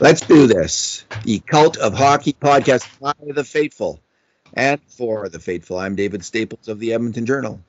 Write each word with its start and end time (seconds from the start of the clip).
Let's 0.00 0.22
do 0.22 0.48
this. 0.48 1.04
The 1.22 1.38
Cult 1.38 1.76
of 1.76 1.94
Hockey 1.94 2.32
podcast 2.32 2.88
by 2.98 3.12
the 3.32 3.44
faithful 3.44 4.00
and 4.52 4.80
for 4.88 5.28
the 5.28 5.38
faithful. 5.38 5.78
I'm 5.78 5.94
David 5.94 6.24
Staples 6.24 6.66
of 6.66 6.80
the 6.80 6.92
Edmonton 6.92 7.26
Journal. 7.26 7.60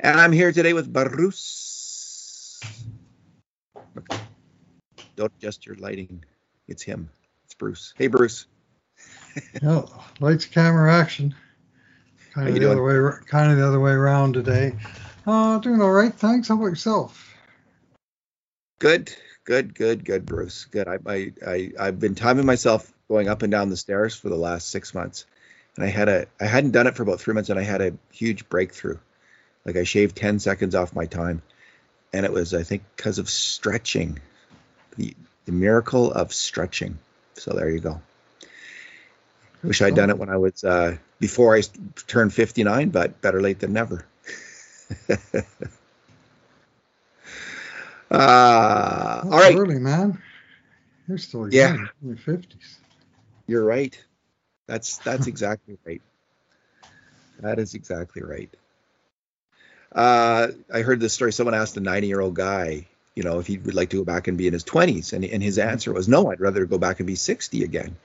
And 0.00 0.20
I'm 0.20 0.32
here 0.32 0.50
today 0.50 0.72
with 0.72 0.92
Bruce. 0.92 2.60
Don't 5.14 5.32
adjust 5.38 5.64
your 5.64 5.76
lighting. 5.76 6.24
It's 6.66 6.82
him. 6.82 7.08
It's 7.44 7.54
Bruce. 7.54 7.94
Hey, 7.96 8.08
Bruce. 8.08 8.46
yeah, 9.62 9.82
lights, 10.18 10.46
camera, 10.46 10.92
action. 10.92 11.32
Kind 12.34 12.48
of 12.48 12.54
the 12.54 12.60
doing? 12.60 12.72
other 12.72 12.82
way, 12.82 13.18
kind 13.26 13.52
of 13.52 13.58
the 13.58 13.66
other 13.66 13.80
way 13.80 13.92
around 13.92 14.34
today. 14.34 14.72
Uh, 15.26 15.58
doing 15.60 15.80
all 15.80 15.92
right, 15.92 16.12
thanks. 16.12 16.48
How 16.48 16.56
about 16.56 16.66
yourself? 16.66 17.36
Good, 18.80 19.14
good, 19.44 19.74
good, 19.74 20.04
good, 20.04 20.26
Bruce. 20.26 20.66
Good. 20.66 20.88
I, 20.88 20.98
I, 21.06 21.32
I, 21.46 21.72
I've 21.78 22.00
been 22.00 22.14
timing 22.14 22.46
myself 22.46 22.92
going 23.08 23.28
up 23.28 23.42
and 23.42 23.50
down 23.50 23.70
the 23.70 23.76
stairs 23.76 24.14
for 24.14 24.28
the 24.28 24.36
last 24.36 24.70
six 24.70 24.94
months, 24.94 25.26
and 25.76 25.84
I 25.84 25.88
had 25.88 26.08
a, 26.08 26.26
I 26.40 26.46
hadn't 26.46 26.72
done 26.72 26.86
it 26.86 26.96
for 26.96 27.02
about 27.02 27.20
three 27.20 27.34
months, 27.34 27.50
and 27.50 27.58
I 27.58 27.62
had 27.62 27.80
a 27.80 27.94
huge 28.12 28.48
breakthrough. 28.48 28.98
Like 29.64 29.76
I 29.76 29.84
shaved 29.84 30.16
ten 30.16 30.38
seconds 30.38 30.74
off 30.74 30.94
my 30.94 31.06
time, 31.06 31.42
and 32.12 32.26
it 32.26 32.32
was, 32.32 32.54
I 32.54 32.62
think, 32.62 32.82
because 32.96 33.18
of 33.18 33.28
stretching, 33.28 34.18
the, 34.96 35.14
the 35.44 35.52
miracle 35.52 36.12
of 36.12 36.32
stretching. 36.32 36.98
So 37.34 37.52
there 37.52 37.70
you 37.70 37.80
go. 37.80 38.00
I 39.62 39.66
wish 39.66 39.80
I'd 39.80 39.94
done 39.94 40.10
it 40.10 40.18
when 40.18 40.28
I 40.28 40.36
was 40.36 40.64
uh, 40.64 40.96
before 41.20 41.56
I 41.56 41.62
turned 42.08 42.34
59, 42.34 42.90
but 42.90 43.20
better 43.20 43.40
late 43.40 43.60
than 43.60 43.72
never. 43.72 44.04
uh, 48.12 49.22
all 49.24 49.30
right. 49.30 49.56
Early, 49.56 49.78
man. 49.78 50.22
You're 51.08 51.18
still 51.18 51.52
young, 51.52 51.78
yeah. 51.78 51.86
in 52.02 52.08
your 52.08 52.16
50s. 52.16 52.76
You're 53.46 53.64
right. 53.64 53.98
That's 54.66 54.98
that's 54.98 55.26
exactly 55.32 55.78
right. 55.84 56.02
That 57.40 57.58
is 57.58 57.74
exactly 57.74 58.22
right. 58.22 58.50
Uh, 59.90 60.48
I 60.72 60.82
heard 60.82 61.00
this 61.00 61.12
story. 61.12 61.32
Someone 61.32 61.54
asked 61.54 61.76
a 61.76 61.80
90 61.80 62.06
year 62.06 62.20
old 62.20 62.34
guy, 62.34 62.86
you 63.14 63.22
know, 63.22 63.40
if 63.40 63.46
he 63.46 63.58
would 63.58 63.74
like 63.74 63.90
to 63.90 63.98
go 63.98 64.04
back 64.04 64.28
and 64.28 64.38
be 64.38 64.46
in 64.46 64.52
his 64.52 64.64
20s, 64.64 65.12
and, 65.12 65.24
and 65.24 65.42
his 65.42 65.58
answer 65.58 65.92
was, 65.92 66.08
"No, 66.08 66.30
I'd 66.30 66.40
rather 66.40 66.64
go 66.66 66.78
back 66.78 67.00
and 67.00 67.06
be 67.06 67.14
60 67.14 67.64
again." 67.64 67.96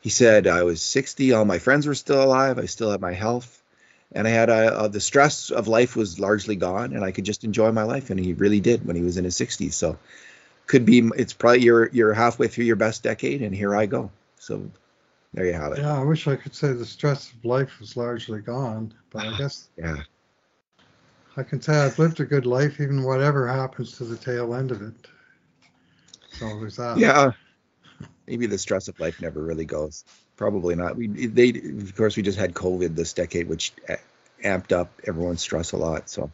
He 0.00 0.10
said, 0.10 0.46
"I 0.46 0.64
was 0.64 0.82
60. 0.82 1.32
All 1.32 1.44
my 1.44 1.58
friends 1.58 1.86
were 1.86 1.94
still 1.94 2.22
alive. 2.22 2.58
I 2.58 2.66
still 2.66 2.90
had 2.90 3.00
my 3.00 3.14
health 3.14 3.62
and 4.12 4.26
I 4.26 4.30
had 4.30 4.50
a, 4.50 4.84
a, 4.84 4.88
the 4.88 5.00
stress 5.00 5.50
of 5.50 5.68
life 5.68 5.96
was 5.96 6.20
largely 6.20 6.56
gone, 6.56 6.94
and 6.94 7.04
I 7.04 7.12
could 7.12 7.24
just 7.24 7.44
enjoy 7.44 7.72
my 7.72 7.82
life. 7.82 8.10
And 8.10 8.20
he 8.20 8.32
really 8.32 8.60
did 8.60 8.86
when 8.86 8.96
he 8.96 9.02
was 9.02 9.16
in 9.16 9.24
his 9.24 9.36
60s. 9.36 9.72
So 9.72 9.98
could 10.66 10.84
be 10.86 11.10
it's 11.16 11.32
probably 11.32 11.62
you're 11.62 11.88
you're 11.90 12.14
halfway 12.14 12.48
through 12.48 12.64
your 12.64 12.76
best 12.76 13.02
decade, 13.02 13.42
and 13.42 13.54
here 13.54 13.74
I 13.74 13.86
go. 13.86 14.10
So 14.38 14.70
there 15.32 15.46
you 15.46 15.52
have 15.52 15.72
it. 15.72 15.80
Yeah, 15.80 15.98
I 15.98 16.04
wish 16.04 16.28
I 16.28 16.36
could 16.36 16.54
say 16.54 16.72
the 16.72 16.86
stress 16.86 17.32
of 17.32 17.44
life 17.44 17.80
was 17.80 17.96
largely 17.96 18.40
gone, 18.40 18.94
but 19.10 19.22
I 19.22 19.32
ah, 19.32 19.38
guess 19.38 19.68
yeah, 19.76 19.96
I 21.36 21.42
can 21.42 21.60
say 21.60 21.74
I've 21.74 21.98
lived 21.98 22.20
a 22.20 22.24
good 22.24 22.46
life, 22.46 22.80
even 22.80 23.02
whatever 23.02 23.48
happens 23.48 23.96
to 23.98 24.04
the 24.04 24.16
tail 24.16 24.54
end 24.54 24.70
of 24.70 24.82
it. 24.82 24.94
So 26.30 26.58
there's 26.60 26.76
that. 26.76 26.98
Yeah, 26.98 27.32
maybe 28.26 28.46
the 28.46 28.58
stress 28.58 28.88
of 28.88 28.98
life 29.00 29.20
never 29.20 29.42
really 29.42 29.64
goes. 29.64 30.04
Probably 30.36 30.74
not. 30.74 30.96
We 30.96 31.06
they 31.06 31.50
of 31.50 31.94
course 31.96 32.16
we 32.16 32.22
just 32.22 32.38
had 32.38 32.54
COVID 32.54 32.96
this 32.96 33.12
decade, 33.12 33.48
which 33.48 33.72
amped 34.44 34.72
up 34.72 34.90
everyone's 35.06 35.40
stress 35.40 35.72
a 35.72 35.76
lot. 35.76 36.10
So 36.10 36.30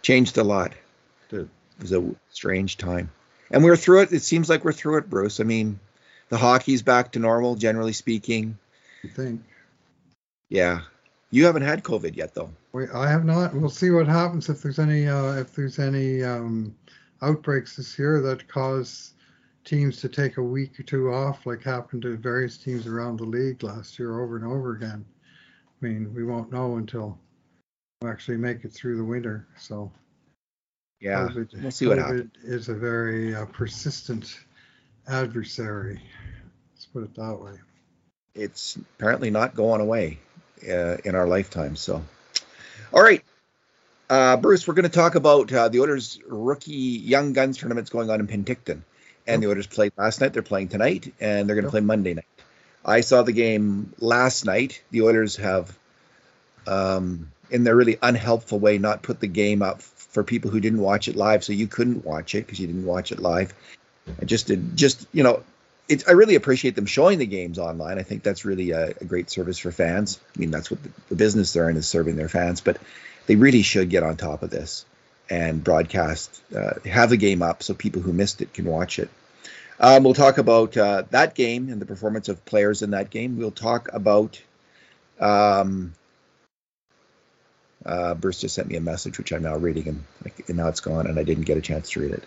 changed 0.00 0.38
a 0.38 0.44
lot. 0.44 0.72
It 1.30 1.48
was 1.80 1.92
a 1.92 2.14
strange 2.30 2.76
time, 2.76 3.10
and 3.50 3.64
we're 3.64 3.76
through 3.76 4.02
it. 4.02 4.12
It 4.12 4.22
seems 4.22 4.48
like 4.48 4.64
we're 4.64 4.72
through 4.72 4.98
it, 4.98 5.10
Bruce. 5.10 5.40
I 5.40 5.44
mean, 5.44 5.80
the 6.28 6.36
hockey's 6.36 6.82
back 6.82 7.12
to 7.12 7.18
normal, 7.18 7.56
generally 7.56 7.92
speaking. 7.92 8.58
I 9.04 9.08
think. 9.08 9.42
Yeah, 10.48 10.82
you 11.30 11.46
haven't 11.46 11.62
had 11.62 11.82
COVID 11.82 12.14
yet, 12.14 12.34
though. 12.34 12.50
Wait, 12.72 12.90
I 12.94 13.10
have 13.10 13.24
not. 13.24 13.54
We'll 13.54 13.70
see 13.70 13.90
what 13.90 14.06
happens 14.06 14.48
if 14.48 14.62
there's 14.62 14.78
any 14.78 15.08
uh, 15.08 15.32
if 15.32 15.54
there's 15.54 15.78
any 15.78 16.22
um, 16.22 16.74
outbreaks 17.22 17.76
this 17.76 17.98
year 17.98 18.20
that 18.20 18.46
cause 18.48 19.14
teams 19.64 20.00
to 20.00 20.08
take 20.08 20.36
a 20.36 20.42
week 20.42 20.78
or 20.78 20.82
two 20.82 21.12
off, 21.12 21.46
like 21.46 21.62
happened 21.62 22.02
to 22.02 22.16
various 22.16 22.56
teams 22.56 22.86
around 22.86 23.18
the 23.18 23.24
league 23.24 23.62
last 23.62 23.98
year 23.98 24.20
over 24.20 24.36
and 24.36 24.44
over 24.44 24.72
again. 24.72 25.04
I 25.82 25.86
mean, 25.86 26.12
we 26.14 26.24
won't 26.24 26.52
know 26.52 26.76
until 26.76 27.18
we 28.00 28.10
actually 28.10 28.36
make 28.36 28.64
it 28.64 28.72
through 28.72 28.96
the 28.96 29.04
winter. 29.04 29.46
So, 29.56 29.92
yeah, 31.00 31.28
COVID, 31.28 31.62
we'll 31.62 31.70
see 31.70 31.86
what 31.86 31.98
happens. 31.98 32.30
is 32.42 32.68
a 32.68 32.74
very 32.74 33.34
uh, 33.34 33.46
persistent 33.46 34.38
adversary. 35.08 36.00
Let's 36.74 36.86
put 36.86 37.04
it 37.04 37.14
that 37.14 37.36
way. 37.40 37.54
It's 38.34 38.76
apparently 38.98 39.30
not 39.30 39.54
going 39.54 39.80
away 39.80 40.18
uh, 40.68 40.96
in 41.04 41.14
our 41.14 41.26
lifetime. 41.26 41.76
So, 41.76 42.02
all 42.92 43.02
right. 43.02 43.22
Uh, 44.08 44.36
Bruce, 44.36 44.68
we're 44.68 44.74
going 44.74 44.82
to 44.82 44.90
talk 44.90 45.14
about 45.14 45.50
uh, 45.52 45.68
the 45.68 45.80
Oilers' 45.80 46.20
rookie 46.26 46.72
Young 46.72 47.32
Guns 47.32 47.56
tournaments 47.56 47.88
going 47.88 48.10
on 48.10 48.20
in 48.20 48.26
Penticton 48.26 48.82
and 49.26 49.42
the 49.42 49.48
Oilers 49.48 49.66
played 49.66 49.92
last 49.96 50.20
night. 50.20 50.32
They're 50.32 50.42
playing 50.42 50.68
tonight, 50.68 51.12
and 51.20 51.48
they're 51.48 51.56
going 51.56 51.64
to 51.64 51.70
play 51.70 51.80
Monday 51.80 52.14
night. 52.14 52.24
I 52.84 53.00
saw 53.00 53.22
the 53.22 53.32
game 53.32 53.92
last 53.98 54.44
night. 54.44 54.82
The 54.90 55.02
Oilers 55.02 55.36
have, 55.36 55.76
um, 56.66 57.30
in 57.50 57.64
their 57.64 57.76
really 57.76 57.98
unhelpful 58.02 58.58
way, 58.58 58.78
not 58.78 59.02
put 59.02 59.20
the 59.20 59.28
game 59.28 59.62
up 59.62 59.82
for 59.82 60.24
people 60.24 60.50
who 60.50 60.60
didn't 60.60 60.80
watch 60.80 61.08
it 61.08 61.16
live, 61.16 61.44
so 61.44 61.52
you 61.52 61.66
couldn't 61.66 62.04
watch 62.04 62.34
it 62.34 62.46
because 62.46 62.58
you 62.58 62.66
didn't 62.66 62.86
watch 62.86 63.12
it 63.12 63.20
live. 63.20 63.54
I 64.20 64.24
just 64.24 64.48
did, 64.48 64.76
just 64.76 65.06
you 65.12 65.22
know, 65.22 65.42
it's. 65.88 66.08
I 66.08 66.12
really 66.12 66.34
appreciate 66.34 66.74
them 66.74 66.86
showing 66.86 67.18
the 67.18 67.26
games 67.26 67.58
online. 67.58 67.98
I 67.98 68.02
think 68.02 68.24
that's 68.24 68.44
really 68.44 68.72
a, 68.72 68.88
a 69.00 69.04
great 69.04 69.30
service 69.30 69.58
for 69.58 69.70
fans. 69.70 70.20
I 70.36 70.40
mean, 70.40 70.50
that's 70.50 70.70
what 70.70 70.82
the, 70.82 70.90
the 71.10 71.14
business 71.14 71.52
they're 71.52 71.70
in 71.70 71.76
is 71.76 71.88
serving 71.88 72.16
their 72.16 72.28
fans, 72.28 72.60
but 72.60 72.78
they 73.26 73.36
really 73.36 73.62
should 73.62 73.90
get 73.90 74.02
on 74.02 74.16
top 74.16 74.42
of 74.42 74.50
this 74.50 74.84
and 75.32 75.64
broadcast, 75.64 76.42
uh, 76.54 76.74
have 76.84 77.08
the 77.08 77.16
game 77.16 77.40
up 77.40 77.62
so 77.62 77.72
people 77.72 78.02
who 78.02 78.12
missed 78.12 78.42
it 78.42 78.52
can 78.52 78.66
watch 78.66 78.98
it. 78.98 79.08
Um, 79.80 80.04
we'll 80.04 80.12
talk 80.12 80.36
about 80.36 80.76
uh, 80.76 81.04
that 81.10 81.34
game 81.34 81.70
and 81.70 81.80
the 81.80 81.86
performance 81.86 82.28
of 82.28 82.44
players 82.44 82.82
in 82.82 82.90
that 82.90 83.08
game. 83.08 83.38
We'll 83.38 83.50
talk 83.50 83.88
about. 83.94 84.40
Um, 85.18 85.94
uh, 87.86 88.12
Bruce 88.14 88.42
just 88.42 88.54
sent 88.54 88.68
me 88.68 88.76
a 88.76 88.80
message, 88.82 89.16
which 89.16 89.32
I'm 89.32 89.42
now 89.42 89.56
reading, 89.56 89.88
and, 89.88 90.04
and, 90.48 90.56
now 90.58 90.68
it's 90.68 90.80
gone, 90.80 91.06
and 91.06 91.18
I 91.18 91.22
didn't 91.22 91.44
get 91.44 91.56
a 91.56 91.62
chance 91.62 91.90
to 91.90 92.00
read 92.00 92.12
it. 92.12 92.24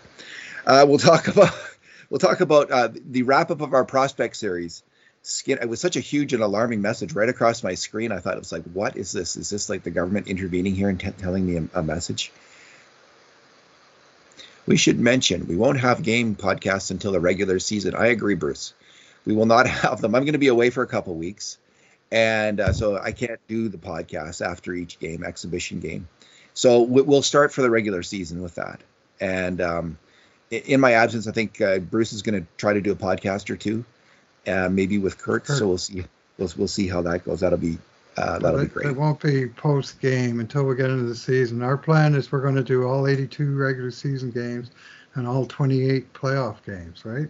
Uh, 0.66 0.84
we'll 0.88 0.98
talk 0.98 1.28
about 1.34 1.54
we'll 2.10 2.18
talk 2.18 2.40
about 2.40 2.72
uh, 2.72 2.88
the 2.92 3.22
wrap 3.22 3.52
up 3.52 3.60
of 3.60 3.72
our 3.72 3.84
prospect 3.84 4.36
series. 4.36 4.82
Skin. 5.22 5.58
It 5.62 5.68
was 5.68 5.80
such 5.80 5.96
a 5.96 6.00
huge 6.00 6.34
and 6.34 6.42
alarming 6.42 6.82
message 6.82 7.12
right 7.14 7.28
across 7.28 7.62
my 7.62 7.74
screen. 7.74 8.10
I 8.10 8.18
thought 8.18 8.34
it 8.34 8.40
was 8.40 8.52
like, 8.52 8.64
what 8.64 8.96
is 8.96 9.12
this? 9.12 9.36
Is 9.36 9.48
this 9.48 9.68
like 9.68 9.84
the 9.84 9.90
government 9.90 10.26
intervening 10.28 10.74
here 10.74 10.88
and 10.88 10.98
t- 10.98 11.10
telling 11.10 11.46
me 11.46 11.56
a, 11.56 11.80
a 11.80 11.82
message? 11.82 12.32
We 14.66 14.76
should 14.76 14.98
mention 14.98 15.46
we 15.46 15.56
won't 15.56 15.80
have 15.80 16.02
game 16.02 16.34
podcasts 16.34 16.90
until 16.90 17.12
the 17.12 17.20
regular 17.20 17.58
season. 17.58 17.94
I 17.94 18.08
agree, 18.08 18.34
Bruce. 18.34 18.74
We 19.24 19.34
will 19.34 19.46
not 19.46 19.66
have 19.82 20.00
them. 20.00 20.14
I'm 20.14 20.22
going 20.22 20.32
to 20.32 20.38
be 20.38 20.48
away 20.48 20.70
for 20.70 20.82
a 20.82 20.86
couple 20.86 21.14
weeks, 21.14 21.58
and 22.10 22.60
uh, 22.60 22.72
so 22.72 22.98
I 22.98 23.12
can't 23.12 23.40
do 23.48 23.68
the 23.68 23.78
podcast 23.78 24.44
after 24.44 24.74
each 24.74 24.98
game, 24.98 25.24
exhibition 25.24 25.80
game. 25.80 26.08
So 26.54 26.82
we'll 26.82 27.22
start 27.22 27.52
for 27.52 27.60
the 27.60 27.70
regular 27.70 28.02
season 28.02 28.42
with 28.42 28.54
that. 28.54 28.80
And 29.20 29.60
um, 29.60 29.98
in 30.50 30.80
my 30.80 30.92
absence, 30.92 31.26
I 31.26 31.32
think 31.32 31.60
uh, 31.60 31.78
Bruce 31.80 32.14
is 32.14 32.22
going 32.22 32.40
to 32.40 32.46
try 32.56 32.72
to 32.72 32.80
do 32.80 32.92
a 32.92 32.96
podcast 32.96 33.50
or 33.50 33.56
two, 33.56 33.84
uh, 34.46 34.70
maybe 34.70 34.96
with 34.96 35.18
Kurt. 35.18 35.44
Kurt. 35.44 35.58
So 35.58 35.68
we'll 35.68 35.78
see. 35.78 36.04
We'll, 36.38 36.50
we'll 36.56 36.68
see 36.68 36.88
how 36.88 37.02
that 37.02 37.24
goes. 37.24 37.40
That'll 37.40 37.58
be 37.58 37.78
uh, 38.16 38.38
that'll 38.38 38.60
be 38.60 38.66
great. 38.66 38.86
It 38.86 38.96
won't 38.96 39.20
be 39.20 39.46
post 39.46 40.00
game 40.00 40.40
until 40.40 40.64
we 40.64 40.74
get 40.76 40.90
into 40.90 41.04
the 41.04 41.14
season. 41.14 41.62
Our 41.62 41.76
plan 41.76 42.14
is 42.14 42.32
we're 42.32 42.40
going 42.40 42.54
to 42.54 42.64
do 42.64 42.84
all 42.84 43.06
82 43.06 43.56
regular 43.56 43.90
season 43.90 44.30
games 44.30 44.70
and 45.14 45.26
all 45.26 45.46
28 45.46 46.12
playoff 46.12 46.56
games, 46.64 47.04
right? 47.04 47.28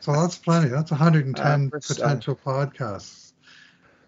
so 0.00 0.12
that's 0.12 0.38
plenty. 0.38 0.68
That's 0.68 0.90
110 0.90 1.70
uh, 1.74 1.78
potential 1.86 2.38
podcasts. 2.44 3.32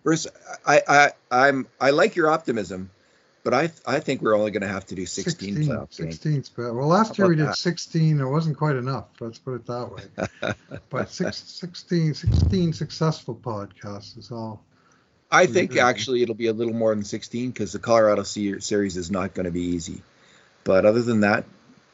Bruce, 0.04 0.26
I, 0.66 0.82
I, 0.88 1.10
I'm 1.30 1.66
I 1.80 1.90
like 1.90 2.16
your 2.16 2.30
optimism 2.30 2.90
but 3.48 3.54
I 3.54 3.96
I 3.96 4.00
think 4.00 4.20
we're 4.20 4.36
only 4.36 4.50
going 4.50 4.60
to 4.60 4.68
have 4.68 4.84
to 4.88 4.94
do 4.94 5.06
16, 5.06 5.54
16 5.54 5.74
playoff 5.74 5.90
16 5.90 6.32
games. 6.32 6.50
Well, 6.54 6.86
last 6.86 7.16
year 7.16 7.28
we 7.28 7.36
did 7.36 7.46
that? 7.46 7.56
16. 7.56 8.20
It 8.20 8.24
wasn't 8.26 8.58
quite 8.58 8.76
enough. 8.76 9.06
Let's 9.20 9.38
put 9.38 9.54
it 9.54 9.64
that 9.64 9.90
way. 9.90 10.52
but 10.90 11.10
six, 11.10 11.38
16, 11.38 12.12
16 12.12 12.74
successful 12.74 13.34
podcasts 13.34 14.18
is 14.18 14.30
all. 14.30 14.62
I 15.30 15.46
think 15.46 15.78
actually 15.78 16.22
it'll 16.22 16.34
be 16.34 16.48
a 16.48 16.52
little 16.52 16.74
more 16.74 16.94
than 16.94 17.04
16 17.04 17.50
because 17.50 17.72
the 17.72 17.78
Colorado 17.78 18.22
series 18.22 18.98
is 18.98 19.10
not 19.10 19.32
going 19.32 19.46
to 19.46 19.50
be 19.50 19.62
easy. 19.62 20.02
But 20.62 20.84
other 20.84 21.00
than 21.00 21.20
that, 21.20 21.46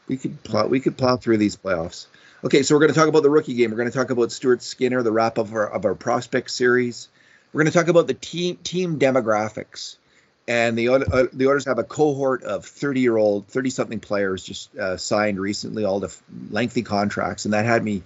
we 0.08 0.16
could 0.16 0.42
plow, 0.42 0.66
we 0.66 0.80
could 0.80 0.96
plow 0.96 1.18
through 1.18 1.36
these 1.36 1.56
playoffs. 1.56 2.08
Okay, 2.42 2.64
so 2.64 2.74
we're 2.74 2.80
going 2.80 2.92
to 2.92 2.98
talk 2.98 3.06
about 3.08 3.22
the 3.22 3.30
rookie 3.30 3.54
game. 3.54 3.70
We're 3.70 3.76
going 3.76 3.92
to 3.92 3.96
talk 3.96 4.10
about 4.10 4.32
Stuart 4.32 4.60
Skinner, 4.60 5.04
the 5.04 5.12
wrap 5.12 5.38
up 5.38 5.46
of 5.46 5.54
our, 5.54 5.70
of 5.70 5.84
our 5.84 5.94
prospect 5.94 6.50
series. 6.50 7.06
We're 7.52 7.62
going 7.62 7.70
to 7.70 7.78
talk 7.78 7.86
about 7.86 8.08
the 8.08 8.14
team 8.14 8.56
team 8.56 8.98
demographics 8.98 9.98
and 10.46 10.76
the 10.76 10.88
uh, 10.88 11.26
the 11.32 11.46
Oilers 11.46 11.64
have 11.64 11.78
a 11.78 11.84
cohort 11.84 12.42
of 12.42 12.66
30 12.66 13.00
year 13.00 13.16
old, 13.16 13.46
30 13.48 13.70
something 13.70 14.00
players 14.00 14.44
just 14.44 14.76
uh, 14.76 14.96
signed 14.96 15.40
recently, 15.40 15.84
all 15.84 16.00
the 16.00 16.14
lengthy 16.50 16.82
contracts, 16.82 17.44
and 17.44 17.54
that 17.54 17.64
had 17.64 17.82
me 17.82 18.02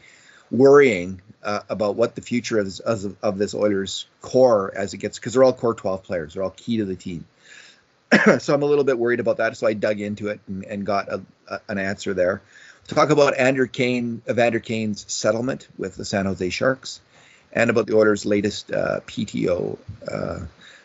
worrying 0.50 1.20
uh, 1.42 1.60
about 1.68 1.96
what 1.96 2.14
the 2.14 2.22
future 2.22 2.58
of 2.58 2.64
this, 2.64 2.80
of, 2.80 3.16
of 3.22 3.38
this 3.38 3.54
Oilers 3.54 4.06
core 4.20 4.72
as 4.74 4.94
it 4.94 4.98
gets 4.98 5.18
because 5.18 5.34
they're 5.34 5.44
all 5.44 5.52
core 5.52 5.74
12 5.74 6.02
players, 6.02 6.34
they're 6.34 6.42
all 6.42 6.50
key 6.50 6.78
to 6.78 6.84
the 6.84 6.96
team. 6.96 7.26
so 8.38 8.54
I'm 8.54 8.62
a 8.62 8.66
little 8.66 8.84
bit 8.84 8.98
worried 8.98 9.20
about 9.20 9.36
that. 9.38 9.56
So 9.56 9.66
I 9.66 9.74
dug 9.74 10.00
into 10.00 10.28
it 10.28 10.40
and, 10.48 10.64
and 10.64 10.86
got 10.86 11.08
a, 11.08 11.22
a, 11.48 11.60
an 11.68 11.78
answer 11.78 12.14
there. 12.14 12.40
Talk 12.86 13.10
about 13.10 13.36
Andrew 13.36 13.66
Kane, 13.66 14.22
Evander 14.28 14.60
Kane's 14.60 15.04
settlement 15.12 15.68
with 15.76 15.96
the 15.96 16.06
San 16.06 16.24
Jose 16.24 16.48
Sharks, 16.48 17.00
and 17.52 17.68
about 17.68 17.86
the 17.86 17.94
Oilers' 17.94 18.24
latest 18.24 18.72
uh, 18.72 19.00
PTO. 19.00 19.76
Uh, 20.10 20.40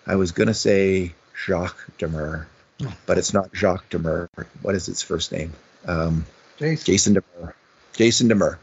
I 0.06 0.16
was 0.18 0.34
gonna 0.34 0.54
say 0.54 1.14
Jacques 1.46 1.90
Demers, 1.98 2.46
but 3.06 3.18
it's 3.18 3.34
not 3.34 3.54
Jacques 3.54 3.90
Demers. 3.90 4.30
What 4.62 4.76
is 4.76 4.88
its 4.88 5.02
first 5.02 5.32
name? 5.32 5.54
Um, 5.86 6.26
Jason. 6.58 6.86
Jason 6.86 7.16
Demers. 7.16 7.54
Jason 7.94 8.30
Demers. 8.30 8.58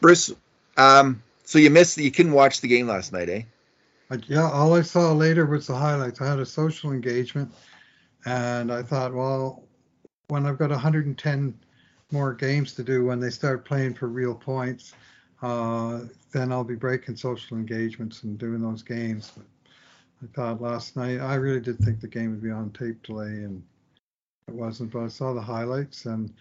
Bruce, 0.00 0.32
um, 0.76 1.22
so 1.44 1.58
you 1.58 1.70
missed, 1.70 1.98
you 1.98 2.10
couldn't 2.10 2.32
watch 2.32 2.60
the 2.60 2.68
game 2.68 2.86
last 2.86 3.12
night, 3.12 3.28
eh? 3.28 3.42
I, 4.10 4.18
yeah, 4.26 4.50
all 4.50 4.74
I 4.74 4.82
saw 4.82 5.12
later 5.12 5.46
was 5.46 5.66
the 5.66 5.74
highlights. 5.74 6.20
I 6.20 6.28
had 6.28 6.38
a 6.38 6.46
social 6.46 6.92
engagement, 6.92 7.52
and 8.26 8.70
I 8.70 8.82
thought, 8.82 9.14
well, 9.14 9.64
when 10.28 10.46
I've 10.46 10.58
got 10.58 10.70
110 10.70 11.54
more 12.10 12.34
games 12.34 12.74
to 12.74 12.82
do 12.82 13.04
when 13.04 13.18
they 13.18 13.30
start 13.30 13.64
playing 13.64 13.94
for 13.94 14.08
real 14.08 14.34
points, 14.34 14.94
uh, 15.42 16.00
then 16.32 16.52
I'll 16.52 16.64
be 16.64 16.74
breaking 16.74 17.16
social 17.16 17.56
engagements 17.56 18.22
and 18.22 18.38
doing 18.38 18.60
those 18.60 18.82
games. 18.82 19.32
But 19.36 19.46
I 20.22 20.26
thought 20.34 20.62
last 20.62 20.96
night, 20.96 21.20
I 21.20 21.34
really 21.34 21.60
did 21.60 21.78
think 21.78 22.00
the 22.00 22.08
game 22.08 22.30
would 22.30 22.42
be 22.42 22.50
on 22.50 22.70
tape 22.70 23.02
delay, 23.02 23.26
and 23.26 23.62
it 24.48 24.54
wasn't. 24.54 24.92
But 24.92 25.04
I 25.04 25.08
saw 25.08 25.34
the 25.34 25.40
highlights, 25.40 26.06
and 26.06 26.32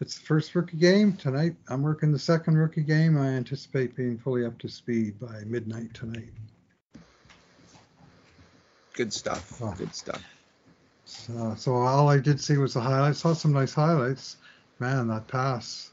it's 0.00 0.18
the 0.18 0.26
first 0.26 0.54
rookie 0.54 0.76
game 0.76 1.14
tonight. 1.14 1.56
I'm 1.68 1.82
working 1.82 2.12
the 2.12 2.18
second 2.18 2.56
rookie 2.56 2.82
game. 2.82 3.18
I 3.18 3.28
anticipate 3.28 3.96
being 3.96 4.18
fully 4.18 4.44
up 4.44 4.58
to 4.58 4.68
speed 4.68 5.18
by 5.18 5.42
midnight 5.46 5.94
tonight. 5.94 6.28
Good 8.92 9.12
stuff. 9.12 9.60
Oh. 9.62 9.74
Good 9.76 9.94
stuff. 9.94 10.22
So, 11.04 11.54
so 11.56 11.74
all 11.74 12.08
I 12.08 12.18
did 12.18 12.40
see 12.40 12.56
was 12.56 12.74
the 12.74 12.80
highlights. 12.80 13.20
Saw 13.20 13.32
some 13.32 13.52
nice 13.52 13.72
highlights. 13.72 14.36
Man, 14.78 15.08
that 15.08 15.28
pass 15.28 15.90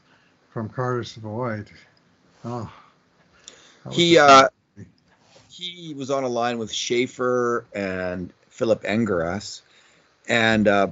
from 0.50 0.68
Carter 0.68 1.04
Savoy. 1.04 1.64
Oh, 2.44 2.70
He 3.92 4.18
uh, 4.18 4.48
he 5.56 5.94
was 5.94 6.10
on 6.10 6.24
a 6.24 6.28
line 6.28 6.58
with 6.58 6.72
Schaefer 6.72 7.64
and 7.74 8.32
Filip 8.48 8.82
Engaras, 8.82 9.62
and 10.28 10.66
uh, 10.68 10.88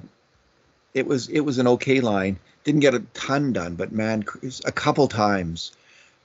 it 0.95 1.07
was 1.07 1.29
it 1.29 1.41
was 1.41 1.59
an 1.59 1.69
okay 1.69 2.01
line. 2.01 2.39
Didn't 2.65 2.81
get 2.81 2.95
a 2.95 3.01
ton 3.15 3.53
done, 3.53 3.75
but 3.75 3.93
man, 3.93 4.25
a 4.65 4.73
couple 4.73 5.09
times 5.09 5.73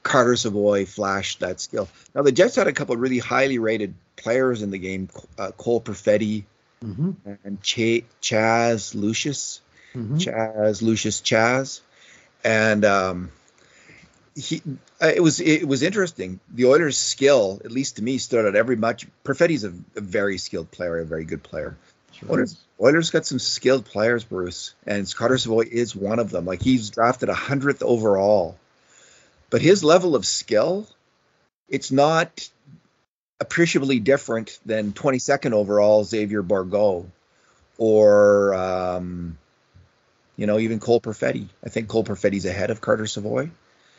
Carter 0.02 0.36
Savoy 0.36 0.86
flashed 0.86 1.40
that 1.40 1.60
skill. 1.60 1.88
Now 2.14 2.22
the 2.22 2.32
Jets 2.32 2.56
had 2.56 2.66
a 2.68 2.72
couple 2.72 2.96
really 2.96 3.18
highly 3.18 3.58
rated 3.58 3.94
players 4.16 4.62
in 4.62 4.70
the 4.70 4.78
game, 4.78 5.08
uh, 5.38 5.50
Cole 5.52 5.80
Perfetti 5.80 6.44
Mhm, 6.84 7.16
and 7.44 7.60
Ch- 7.62 8.04
Chaz 8.22 8.94
Lucius. 8.94 9.60
mhm. 9.96 10.16
Chaz 10.16 10.80
Lucius 10.80 11.20
Chaz, 11.20 11.80
and 12.44 12.84
um, 12.84 13.32
he 14.38 14.62
uh, 15.02 15.12
it 15.14 15.20
was 15.20 15.40
it 15.40 15.66
was 15.66 15.82
interesting. 15.82 16.38
The 16.50 16.66
Oilers' 16.66 16.96
skill, 16.96 17.60
at 17.64 17.72
least 17.72 17.96
to 17.96 18.02
me, 18.02 18.18
stood 18.18 18.46
out 18.46 18.54
every 18.54 18.76
much. 18.76 19.06
Perfetti's 19.24 19.64
a, 19.64 19.72
a 19.96 20.00
very 20.00 20.38
skilled 20.38 20.70
player, 20.70 20.98
a 20.98 21.04
very 21.04 21.24
good 21.24 21.42
player. 21.42 21.76
Sure 22.12 22.32
Oilers. 22.32 22.56
Oilers 22.80 23.10
got 23.10 23.26
some 23.26 23.40
skilled 23.40 23.84
players, 23.84 24.22
Bruce, 24.22 24.74
and 24.86 25.12
Carter 25.12 25.38
Savoy 25.38 25.66
is 25.70 25.96
one 25.96 26.20
of 26.20 26.30
them. 26.30 26.44
Like 26.44 26.62
he's 26.62 26.90
drafted 26.90 27.28
a 27.28 27.34
hundredth 27.34 27.82
overall, 27.82 28.56
but 29.50 29.60
his 29.60 29.82
level 29.82 30.14
of 30.14 30.24
skill, 30.24 30.86
it's 31.68 31.90
not 31.90 32.48
appreciably 33.40 33.98
different 33.98 34.58
than 34.64 34.92
22nd 34.92 35.52
overall 35.52 36.04
Xavier 36.04 36.42
Bourgault 36.42 37.06
or 37.76 38.54
um, 38.54 39.36
you 40.36 40.46
know 40.46 40.58
even 40.60 40.78
Cole 40.78 41.00
Perfetti. 41.00 41.48
I 41.64 41.68
think 41.68 41.88
Cole 41.88 42.04
Perfetti's 42.04 42.46
ahead 42.46 42.70
of 42.70 42.80
Carter 42.80 43.06
Savoy, 43.06 43.50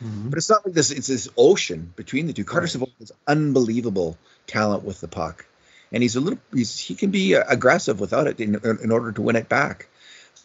Mhm. 0.02 0.30
but 0.30 0.36
it's 0.38 0.48
not 0.50 0.64
like 0.64 0.74
this. 0.74 0.90
It's 0.90 1.06
this 1.08 1.28
ocean 1.36 1.92
between 1.96 2.26
the 2.26 2.32
two. 2.32 2.44
Carter 2.44 2.64
Right. 2.64 2.70
Savoy 2.72 2.86
has 3.00 3.12
unbelievable 3.26 4.16
talent 4.46 4.82
with 4.84 5.00
the 5.00 5.08
puck, 5.08 5.44
and 5.92 6.02
he's 6.02 6.16
a 6.16 6.20
little. 6.20 6.38
He's, 6.54 6.78
he 6.78 6.94
can 6.94 7.10
be 7.10 7.36
uh, 7.36 7.44
aggressive 7.48 8.00
without 8.00 8.26
it 8.26 8.40
in, 8.40 8.54
in 8.82 8.90
order 8.90 9.12
to 9.12 9.22
win 9.22 9.36
it 9.36 9.48
back. 9.48 9.88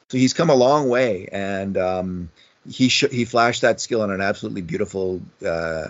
So 0.09 0.17
he's 0.17 0.33
come 0.33 0.49
a 0.49 0.55
long 0.55 0.89
way, 0.89 1.29
and 1.31 1.77
um, 1.77 2.29
he 2.69 2.89
sh- 2.89 3.11
he 3.11 3.25
flashed 3.25 3.61
that 3.61 3.79
skill 3.81 4.01
on 4.01 4.11
an 4.11 4.21
absolutely 4.21 4.61
beautiful 4.61 5.21
uh, 5.45 5.87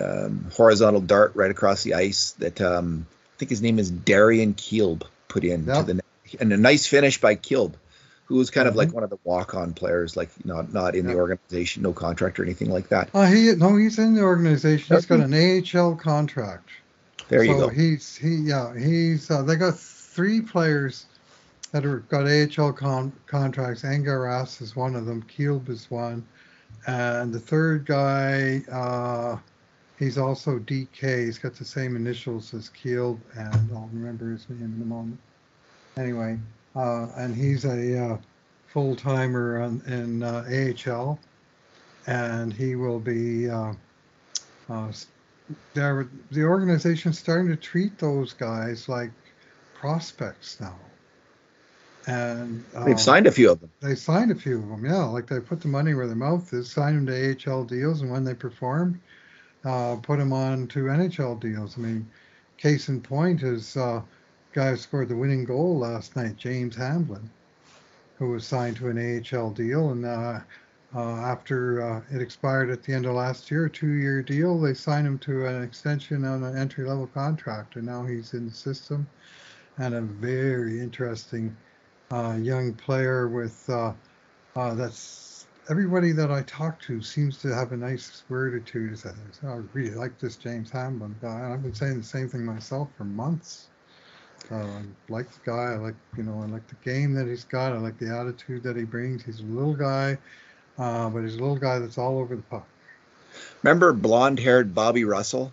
um, 0.00 0.46
horizontal 0.54 1.00
dart 1.00 1.32
right 1.34 1.50
across 1.50 1.82
the 1.82 1.94
ice. 1.94 2.32
That 2.38 2.60
um, 2.60 3.06
I 3.36 3.38
think 3.38 3.50
his 3.50 3.62
name 3.62 3.78
is 3.78 3.90
Darian 3.90 4.54
Kielb 4.54 5.02
put 5.28 5.44
in 5.44 5.66
to 5.66 5.72
Yep. 5.72 5.86
the 5.86 6.00
and 6.40 6.52
a 6.52 6.56
nice 6.56 6.86
finish 6.86 7.20
by 7.20 7.36
Kielb, 7.36 7.74
who 8.32 8.38
was 8.38 8.48
kind 8.48 8.66
of 8.66 8.74
like 8.74 8.90
one 8.94 9.04
of 9.04 9.10
the 9.10 9.18
walk-on 9.24 9.74
players, 9.74 10.16
like 10.16 10.30
not 10.46 10.72
not 10.72 10.94
in 10.94 11.06
the 11.06 11.14
organization, 11.14 11.82
no 11.82 11.92
contract 11.92 12.40
or 12.40 12.44
anything 12.44 12.70
like 12.70 12.88
that. 12.88 13.10
Uh, 13.12 13.26
he 13.26 13.54
no, 13.56 13.76
he's 13.76 13.98
in 13.98 14.14
the 14.14 14.22
organization. 14.22 14.96
He's 14.96 15.04
got 15.04 15.20
an 15.20 15.34
AHL 15.34 15.96
contract. 15.96 16.70
There 17.28 17.44
you 17.44 17.52
so 17.52 17.66
go. 17.66 17.68
he's 17.68 18.16
he 18.16 18.36
yeah 18.36 18.74
he's 18.74 19.30
uh, 19.30 19.42
they 19.42 19.56
got 19.56 19.78
three 19.78 20.40
players 20.40 21.04
that 21.72 21.84
are 21.84 21.98
got 22.08 22.26
AHL 22.26 22.72
con- 22.72 23.12
contracts. 23.26 23.82
Engaras 23.82 24.62
is 24.62 24.74
one 24.74 24.96
of 24.96 25.04
them. 25.04 25.22
Kielb 25.24 25.68
is 25.68 25.90
one, 25.90 26.26
and 26.86 27.34
the 27.34 27.40
third 27.40 27.84
guy 27.84 28.62
uh, 28.72 29.36
he's 29.98 30.16
also 30.16 30.58
DK. 30.58 31.26
He's 31.26 31.36
got 31.36 31.54
the 31.54 31.66
same 31.66 31.96
initials 31.96 32.54
as 32.54 32.70
Kielb, 32.70 33.18
and 33.36 33.70
I'll 33.74 33.90
remember 33.92 34.30
his 34.30 34.48
name 34.48 34.72
in 34.74 34.80
a 34.80 34.86
moment. 34.86 35.18
Anyway, 35.98 36.38
and 36.74 37.34
he's 37.34 37.64
a 37.64 38.04
uh, 38.04 38.18
full 38.68 38.96
timer 38.96 39.62
in 39.62 40.22
uh, 40.22 40.72
AHL, 40.86 41.18
and 42.06 42.52
he 42.52 42.76
will 42.76 42.98
be. 42.98 43.48
Uh, 43.48 43.74
uh, 44.68 44.92
there 45.74 46.08
the 46.30 46.44
organization's 46.44 47.18
starting 47.18 47.48
to 47.48 47.56
treat 47.56 47.98
those 47.98 48.32
guys 48.32 48.88
like 48.88 49.10
prospects 49.74 50.60
now. 50.60 50.76
And 52.06 52.64
uh, 52.74 52.84
They've 52.84 53.00
signed 53.00 53.26
a 53.26 53.30
few 53.30 53.50
of 53.50 53.60
them. 53.60 53.70
they 53.80 53.94
signed 53.94 54.30
a 54.30 54.34
few 54.34 54.58
of 54.58 54.68
them, 54.68 54.84
yeah. 54.84 55.04
Like 55.04 55.26
they 55.28 55.38
put 55.40 55.60
the 55.60 55.68
money 55.68 55.94
where 55.94 56.06
their 56.06 56.16
mouth 56.16 56.52
is, 56.52 56.70
signed 56.70 56.96
them 56.96 57.06
to 57.06 57.50
AHL 57.50 57.64
deals, 57.64 58.00
and 58.00 58.10
when 58.10 58.24
they 58.24 58.34
performed, 58.34 58.98
uh, 59.64 59.96
put 59.96 60.18
them 60.18 60.32
on 60.32 60.66
to 60.68 60.84
NHL 60.84 61.38
deals. 61.40 61.78
I 61.78 61.80
mean, 61.80 62.08
case 62.56 62.88
in 62.88 63.00
point 63.00 63.42
is 63.42 63.76
uh, 63.76 64.02
guy 64.52 64.70
who 64.70 64.76
scored 64.76 65.08
the 65.08 65.16
winning 65.16 65.44
goal 65.44 65.78
last 65.78 66.14
night, 66.16 66.36
James 66.36 66.76
Hamblin, 66.76 67.28
who 68.18 68.30
was 68.30 68.46
signed 68.46 68.76
to 68.76 68.88
an 68.88 68.98
AHL 69.32 69.50
deal, 69.50 69.90
and 69.90 70.04
uh, 70.04 70.40
uh, 70.94 71.00
after 71.00 71.82
uh, 71.82 72.00
it 72.14 72.20
expired 72.20 72.70
at 72.70 72.82
the 72.82 72.92
end 72.92 73.06
of 73.06 73.14
last 73.14 73.50
year, 73.50 73.66
a 73.66 73.70
two-year 73.70 74.22
deal, 74.22 74.60
they 74.60 74.74
signed 74.74 75.06
him 75.06 75.18
to 75.20 75.46
an 75.46 75.62
extension 75.62 76.24
on 76.24 76.44
an 76.44 76.56
entry-level 76.56 77.06
contract, 77.08 77.76
and 77.76 77.86
now 77.86 78.04
he's 78.04 78.34
in 78.34 78.46
the 78.46 78.54
system, 78.54 79.06
and 79.78 79.94
a 79.94 80.02
very 80.02 80.80
interesting 80.80 81.56
uh, 82.12 82.36
young 82.40 82.74
player 82.74 83.28
with 83.28 83.68
uh, 83.70 83.92
uh, 84.54 84.74
that's 84.74 85.46
everybody 85.70 86.12
that 86.12 86.30
I 86.30 86.42
talk 86.42 86.80
to 86.82 87.00
seems 87.00 87.38
to 87.38 87.54
have 87.54 87.72
a 87.72 87.76
nice 87.76 88.24
word 88.28 88.54
or 88.54 88.60
two 88.60 88.90
to 88.90 88.96
say. 88.96 89.10
I 89.44 89.60
really 89.72 89.94
like 89.94 90.18
this 90.18 90.36
James 90.36 90.70
Hamblin 90.70 91.16
guy. 91.22 91.40
and 91.40 91.54
I've 91.54 91.62
been 91.62 91.74
saying 91.74 91.98
the 91.98 92.04
same 92.04 92.28
thing 92.28 92.44
myself 92.44 92.88
for 92.98 93.04
months. 93.04 93.68
I 94.52 94.82
like 95.08 95.30
the 95.30 95.40
guy. 95.50 95.72
I 95.72 95.76
like 95.76 95.94
you 96.16 96.22
know 96.22 96.42
I 96.42 96.46
like 96.46 96.66
the 96.68 96.76
game 96.84 97.14
that 97.14 97.26
he's 97.26 97.44
got. 97.44 97.72
I 97.72 97.78
like 97.78 97.98
the 97.98 98.14
attitude 98.14 98.62
that 98.64 98.76
he 98.76 98.84
brings. 98.84 99.24
He's 99.24 99.40
a 99.40 99.44
little 99.44 99.74
guy, 99.74 100.18
uh, 100.78 101.08
but 101.10 101.22
he's 101.22 101.34
a 101.36 101.38
little 101.38 101.56
guy 101.56 101.78
that's 101.78 101.98
all 101.98 102.18
over 102.18 102.36
the 102.36 102.42
puck. 102.42 102.66
Remember 103.62 103.92
blonde-haired 103.92 104.74
Bobby 104.74 105.04
Russell 105.04 105.52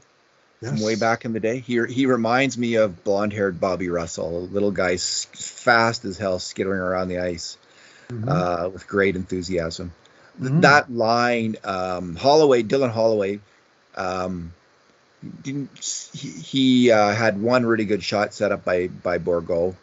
Yes. 0.61 0.71
from 0.71 0.81
way 0.85 0.95
back 0.95 1.23
in 1.23 1.31
the 1.33 1.39
day? 1.39 1.59
He 1.59 1.83
he 1.85 2.05
reminds 2.05 2.57
me 2.57 2.75
of 2.75 3.03
blonde-haired 3.03 3.59
Bobby 3.59 3.89
Russell, 3.89 4.37
a 4.37 4.39
little 4.39 4.71
guy 4.71 4.97
fast 4.97 6.03
as 6.05 6.17
hell, 6.17 6.39
skittering 6.39 6.79
around 6.81 7.07
the 7.07 7.19
ice 7.19 7.57
Mhm. 8.09 8.27
uh, 8.27 8.69
with 8.69 8.87
great 8.87 9.15
enthusiasm. 9.15 9.93
Th- 10.39 10.51
Mhm. 10.51 10.61
That 10.61 10.91
line, 10.91 11.55
um, 11.63 12.15
Holloway, 12.15 12.63
Dylan 12.63 12.91
Holloway, 12.91 13.39
um, 13.95 14.53
he, 15.43 15.67
he 16.13 16.91
uh, 16.91 17.13
had 17.13 17.41
one 17.41 17.65
really 17.65 17.85
good 17.85 18.03
shot 18.03 18.33
set 18.33 18.51
up 18.51 18.63
by 18.63 18.87
by 18.87 19.17
Bourgault, 19.17 19.75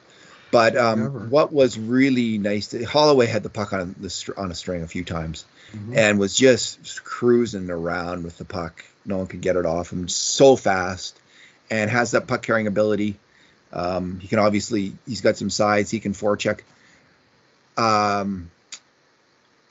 but 0.50 0.76
um, 0.76 1.30
what 1.30 1.52
was 1.52 1.78
really 1.78 2.38
nice, 2.38 2.68
to, 2.68 2.84
Holloway 2.84 3.26
had 3.26 3.42
the 3.42 3.50
puck 3.50 3.72
on 3.72 3.94
the 4.00 4.34
on 4.36 4.50
a 4.50 4.54
string 4.54 4.82
a 4.82 4.86
few 4.88 5.04
times 5.04 5.44
Mhm. 5.72 5.96
and 5.96 6.18
was 6.18 6.34
just 6.34 7.02
cruising 7.02 7.70
around 7.70 8.22
with 8.22 8.38
the 8.38 8.44
puck. 8.44 8.84
No 9.04 9.18
one 9.18 9.26
could 9.26 9.40
get 9.40 9.56
it 9.56 9.66
off 9.66 9.92
him. 9.92 10.08
So 10.08 10.54
fast, 10.56 11.18
and 11.70 11.90
has 11.90 12.12
that 12.12 12.26
puck 12.26 12.42
carrying 12.42 12.66
ability. 12.68 13.16
Um, 13.72 14.20
he 14.20 14.28
can 14.28 14.38
obviously 14.38 14.92
he's 15.06 15.20
got 15.20 15.36
some 15.36 15.50
size. 15.50 15.90
He 15.90 16.00
can 16.00 16.12
forecheck. 16.12 16.60
Um, 17.76 18.50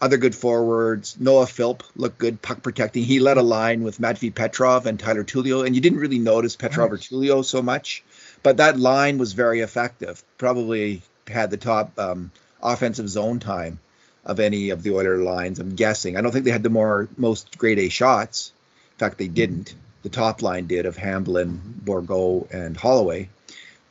other 0.05 0.17
good 0.17 0.35
forwards. 0.35 1.17
Noah 1.19 1.47
Philp 1.47 1.83
looked 1.95 2.19
good 2.19 2.39
puck 2.39 2.61
protecting. 2.61 3.03
He 3.03 3.19
led 3.19 3.37
a 3.37 3.41
line 3.41 3.83
with 3.83 3.99
Matvey 3.99 4.29
Petrov 4.29 4.85
and 4.85 4.99
Tyler 4.99 5.23
Tullio, 5.23 5.65
and 5.65 5.73
you 5.73 5.81
didn't 5.81 5.99
really 5.99 6.19
notice 6.19 6.55
Petrov 6.55 6.91
nice. 6.91 7.11
or 7.11 7.15
Tullio 7.15 7.43
so 7.43 7.63
much, 7.63 8.03
but 8.43 8.57
that 8.57 8.79
line 8.79 9.17
was 9.17 9.33
very 9.33 9.61
effective. 9.61 10.23
Probably 10.37 11.01
had 11.27 11.49
the 11.49 11.57
top 11.57 11.97
um, 11.97 12.31
offensive 12.61 13.09
zone 13.09 13.39
time 13.39 13.79
of 14.23 14.39
any 14.39 14.69
of 14.69 14.83
the 14.83 14.91
Oiler 14.91 15.17
lines. 15.17 15.59
I'm 15.59 15.75
guessing. 15.75 16.15
I 16.15 16.21
don't 16.21 16.31
think 16.31 16.45
they 16.45 16.51
had 16.51 16.63
the 16.63 16.69
more 16.69 17.09
most 17.17 17.57
grade 17.57 17.79
A 17.79 17.89
shots. 17.89 18.53
In 18.93 18.99
fact, 18.99 19.17
they 19.17 19.27
didn't. 19.27 19.73
The 20.03 20.09
top 20.09 20.43
line 20.43 20.67
did 20.67 20.85
of 20.85 20.97
Hamblin, 20.97 21.81
Bourgault, 21.83 22.53
and 22.53 22.77
Holloway. 22.77 23.29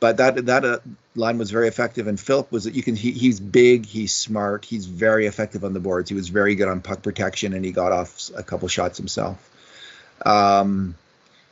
But 0.05 0.17
that 0.17 0.45
that 0.45 0.63
uh, 0.63 0.79
line 1.15 1.39
was 1.39 1.49
very 1.49 1.67
effective. 1.67 2.05
And 2.05 2.19
Philp 2.19 2.51
was 2.51 2.65
that 2.65 2.75
you 2.75 2.83
can 2.83 2.95
he, 2.95 3.09
he's 3.09 3.39
big, 3.39 3.87
he's 3.87 4.13
smart, 4.13 4.63
he's 4.63 4.85
very 4.85 5.25
effective 5.25 5.63
on 5.63 5.73
the 5.73 5.79
boards. 5.79 6.09
He 6.09 6.15
was 6.15 6.29
very 6.29 6.53
good 6.53 6.67
on 6.67 6.81
puck 6.81 7.01
protection, 7.01 7.53
and 7.55 7.65
he 7.65 7.71
got 7.71 7.91
off 7.91 8.29
a 8.35 8.43
couple 8.43 8.67
shots 8.67 8.99
himself. 8.99 9.49
Um, 10.23 10.93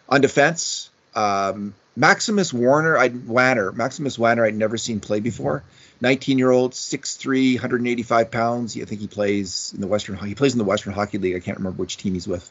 on 0.07 0.21
defense, 0.21 0.91
um, 1.15 1.73
Maximus 1.95 2.53
Warner, 2.53 2.95
I 2.95 3.07
Wanner, 3.07 3.71
Maximus 3.71 4.19
Wanner, 4.19 4.45
I'd 4.45 4.53
never 4.53 4.77
seen 4.77 4.99
play 4.99 5.19
before. 5.19 5.63
19 6.01 6.37
year 6.37 6.51
old, 6.51 6.73
6'3", 6.73 7.55
185 7.55 8.29
pounds. 8.29 8.77
I 8.77 8.85
think 8.85 9.01
he 9.01 9.07
plays 9.07 9.71
in 9.73 9.81
the 9.81 9.87
Western. 9.87 10.15
He 10.17 10.35
plays 10.35 10.53
in 10.53 10.59
the 10.59 10.63
Western 10.63 10.93
Hockey 10.93 11.17
League. 11.17 11.35
I 11.35 11.39
can't 11.39 11.57
remember 11.57 11.81
which 11.81 11.97
team 11.97 12.13
he's 12.13 12.27
with. 12.27 12.47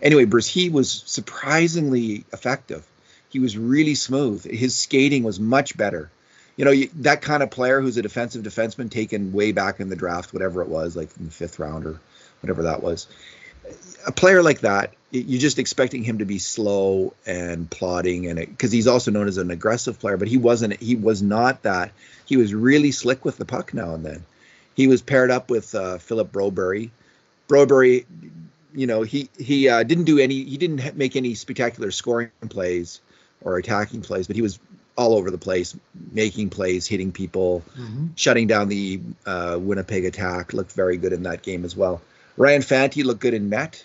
Anyway, 0.00 0.24
Bruce, 0.24 0.46
he 0.46 0.70
was 0.70 0.90
surprisingly 1.04 2.24
effective. 2.32 2.82
He 3.34 3.40
was 3.40 3.58
really 3.58 3.96
smooth. 3.96 4.44
His 4.44 4.76
skating 4.76 5.24
was 5.24 5.40
much 5.40 5.76
better. 5.76 6.08
You 6.56 6.64
know, 6.64 6.72
that 7.00 7.20
kind 7.20 7.42
of 7.42 7.50
player 7.50 7.80
who's 7.80 7.96
a 7.96 8.02
defensive 8.02 8.44
defenseman 8.44 8.92
taken 8.92 9.32
way 9.32 9.50
back 9.50 9.80
in 9.80 9.88
the 9.88 9.96
draft, 9.96 10.32
whatever 10.32 10.62
it 10.62 10.68
was, 10.68 10.94
like 10.94 11.08
in 11.18 11.24
the 11.24 11.32
fifth 11.32 11.58
round 11.58 11.84
or 11.84 11.98
whatever 12.42 12.62
that 12.62 12.80
was. 12.80 13.08
A 14.06 14.12
player 14.12 14.40
like 14.40 14.60
that, 14.60 14.92
you're 15.10 15.40
just 15.40 15.58
expecting 15.58 16.04
him 16.04 16.18
to 16.18 16.24
be 16.24 16.38
slow 16.38 17.12
and 17.26 17.68
plodding, 17.68 18.28
and 18.28 18.38
because 18.38 18.70
he's 18.70 18.86
also 18.86 19.10
known 19.10 19.26
as 19.26 19.36
an 19.36 19.50
aggressive 19.50 19.98
player, 19.98 20.16
but 20.16 20.28
he 20.28 20.36
wasn't. 20.36 20.80
He 20.80 20.94
was 20.94 21.20
not 21.20 21.62
that. 21.62 21.90
He 22.26 22.36
was 22.36 22.54
really 22.54 22.92
slick 22.92 23.24
with 23.24 23.36
the 23.36 23.44
puck 23.44 23.74
now 23.74 23.94
and 23.94 24.06
then. 24.06 24.24
He 24.76 24.86
was 24.86 25.02
paired 25.02 25.32
up 25.32 25.50
with 25.50 25.74
uh, 25.74 25.98
Philip 25.98 26.30
Broberg. 26.30 26.90
Broberg, 27.48 28.04
you 28.76 28.86
know, 28.86 29.02
he 29.02 29.28
he 29.36 29.68
uh, 29.68 29.82
didn't 29.82 30.04
do 30.04 30.20
any. 30.20 30.44
He 30.44 30.56
didn't 30.56 30.96
make 30.96 31.16
any 31.16 31.34
spectacular 31.34 31.90
scoring 31.90 32.30
plays 32.48 33.00
or 33.44 33.58
attacking 33.58 34.00
plays, 34.00 34.26
but 34.26 34.34
he 34.34 34.42
was 34.42 34.58
all 34.96 35.14
over 35.14 35.30
the 35.30 35.38
place, 35.38 35.76
making 36.12 36.50
plays, 36.50 36.86
hitting 36.86 37.12
people, 37.12 37.62
mm-hmm. 37.78 38.08
shutting 38.16 38.46
down 38.46 38.68
the 38.68 39.00
uh, 39.26 39.58
Winnipeg 39.60 40.04
attack. 40.04 40.52
Looked 40.52 40.72
very 40.72 40.96
good 40.96 41.12
in 41.12 41.24
that 41.24 41.42
game 41.42 41.64
as 41.64 41.76
well. 41.76 42.00
Ryan 42.36 42.62
Fanti 42.62 43.02
looked 43.02 43.20
good 43.20 43.34
in 43.34 43.48
net. 43.48 43.84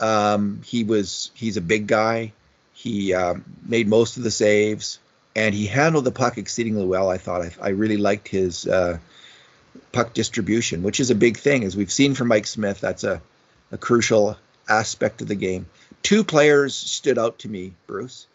Um, 0.00 0.62
he 0.64 0.84
was 0.84 1.30
he's 1.34 1.56
a 1.56 1.60
big 1.60 1.86
guy. 1.86 2.32
He 2.72 3.14
um, 3.14 3.44
made 3.64 3.88
most 3.88 4.16
of 4.16 4.22
the 4.22 4.30
saves, 4.30 4.98
and 5.34 5.54
he 5.54 5.66
handled 5.66 6.04
the 6.04 6.12
puck 6.12 6.38
exceedingly 6.38 6.86
well. 6.86 7.08
I 7.08 7.18
thought 7.18 7.42
I, 7.42 7.52
I 7.60 7.68
really 7.70 7.96
liked 7.96 8.28
his 8.28 8.66
uh, 8.66 8.98
puck 9.92 10.12
distribution, 10.14 10.82
which 10.82 11.00
is 11.00 11.10
a 11.10 11.14
big 11.14 11.38
thing, 11.38 11.64
as 11.64 11.76
we've 11.76 11.92
seen 11.92 12.14
from 12.14 12.28
Mike 12.28 12.46
Smith. 12.46 12.80
That's 12.80 13.04
a, 13.04 13.20
a 13.72 13.78
crucial 13.78 14.36
aspect 14.68 15.22
of 15.22 15.28
the 15.28 15.34
game. 15.34 15.66
Two 16.02 16.22
players 16.22 16.74
stood 16.74 17.18
out 17.18 17.40
to 17.40 17.48
me, 17.48 17.72
Bruce 17.86 18.26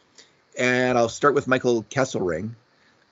and 0.57 0.97
I'll 0.97 1.09
start 1.09 1.33
with 1.33 1.47
Michael 1.47 1.83
Kesselring. 1.83 2.51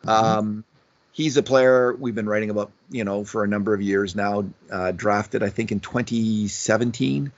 Mm-hmm. 0.04 0.10
Um, 0.10 0.64
he's 1.12 1.38
a 1.38 1.44
player 1.44 1.94
we've 1.94 2.16
been 2.16 2.30
writing 2.30 2.50
about, 2.50 2.72
you 2.90 3.04
know, 3.04 3.24
for 3.24 3.44
a 3.44 3.48
number 3.48 3.74
of 3.74 3.82
years 3.82 4.16
now. 4.16 4.46
Uh, 4.72 4.92
drafted, 4.92 5.44
I 5.44 5.50
think, 5.50 5.72
in 5.72 5.80
2017, 5.80 7.32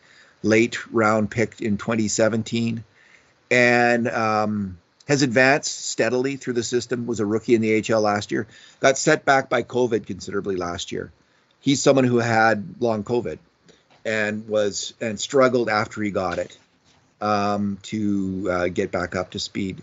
late 0.44 0.94
round 0.94 1.32
picked 1.32 1.62
in 1.62 1.78
2017, 1.78 2.84
and 3.50 4.08
um, 4.08 4.78
has 5.08 5.22
advanced 5.22 5.90
steadily 5.90 6.38
through 6.38 6.54
the 6.54 6.64
system. 6.64 7.08
Was 7.08 7.20
a 7.20 7.26
rookie 7.26 7.56
in 7.56 7.62
the 7.62 7.84
AHL 7.84 8.02
last 8.02 8.32
year. 8.32 8.48
Got 8.80 8.98
set 8.98 9.26
back 9.26 9.50
by 9.50 9.64
COVID 9.64 10.06
considerably 10.06 10.56
last 10.56 10.92
year. 10.92 11.12
He's 11.60 11.82
someone 11.82 12.06
who 12.06 12.18
had 12.18 12.76
long 12.80 13.04
COVID 13.04 13.38
and 14.04 14.48
was 14.48 14.94
and 15.00 15.20
struggled 15.20 15.70
after 15.70 16.02
he 16.02 16.12
got 16.12 16.40
it 16.40 16.58
um, 17.22 17.78
to 17.84 18.50
uh, 18.52 18.68
get 18.68 18.92
back 18.92 19.16
up 19.16 19.32
to 19.32 19.40
speed. 19.40 19.82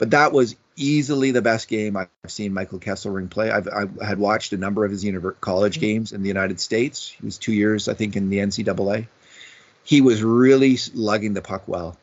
But 0.00 0.12
that 0.12 0.32
was 0.32 0.56
easily 0.76 1.30
the 1.30 1.42
best 1.42 1.68
game 1.68 1.94
I've 1.94 2.08
seen 2.26 2.54
Michael 2.54 2.78
Kesselring 2.78 3.28
play. 3.28 3.50
I've, 3.50 3.68
I 3.68 3.84
had 4.02 4.18
watched 4.18 4.54
a 4.54 4.56
number 4.56 4.86
of 4.86 4.90
his 4.90 5.04
college 5.42 5.74
mm-hmm. 5.74 5.80
games 5.80 6.12
in 6.12 6.22
the 6.22 6.28
United 6.28 6.58
States. 6.58 7.08
He 7.08 7.22
was 7.22 7.36
two 7.36 7.52
years, 7.52 7.86
I 7.86 7.92
think, 7.92 8.16
in 8.16 8.30
the 8.30 8.38
NCAA. 8.38 9.08
He 9.84 10.00
was 10.00 10.22
really 10.22 10.78
lugging 10.94 11.34
the 11.34 11.42
puck 11.42 11.64
well. 11.66 11.98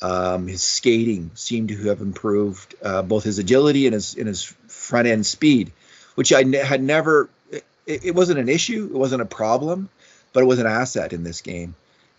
Um, 0.00 0.46
his 0.46 0.62
skating 0.62 1.30
seemed 1.34 1.68
to 1.68 1.76
have 1.88 2.00
improved, 2.00 2.74
uh, 2.82 3.02
both 3.02 3.24
his 3.24 3.38
agility 3.38 3.86
and 3.86 3.92
his 3.92 4.14
and 4.14 4.26
his 4.26 4.42
front 4.68 5.06
end 5.06 5.26
speed, 5.26 5.72
which 6.14 6.32
I 6.32 6.42
ne- 6.42 6.56
had 6.56 6.82
never. 6.82 7.28
It, 7.50 7.64
it, 7.86 8.14
wasn't 8.14 8.38
an 8.38 8.48
issue. 8.48 8.88
It 8.90 8.96
wasn't 8.96 9.20
a 9.20 9.26
problem, 9.26 9.90
but 10.32 10.42
it 10.42 10.46
was 10.46 10.58
an 10.58 10.66
asset 10.66 11.12
in 11.12 11.22
this 11.22 11.42
game. 11.42 11.74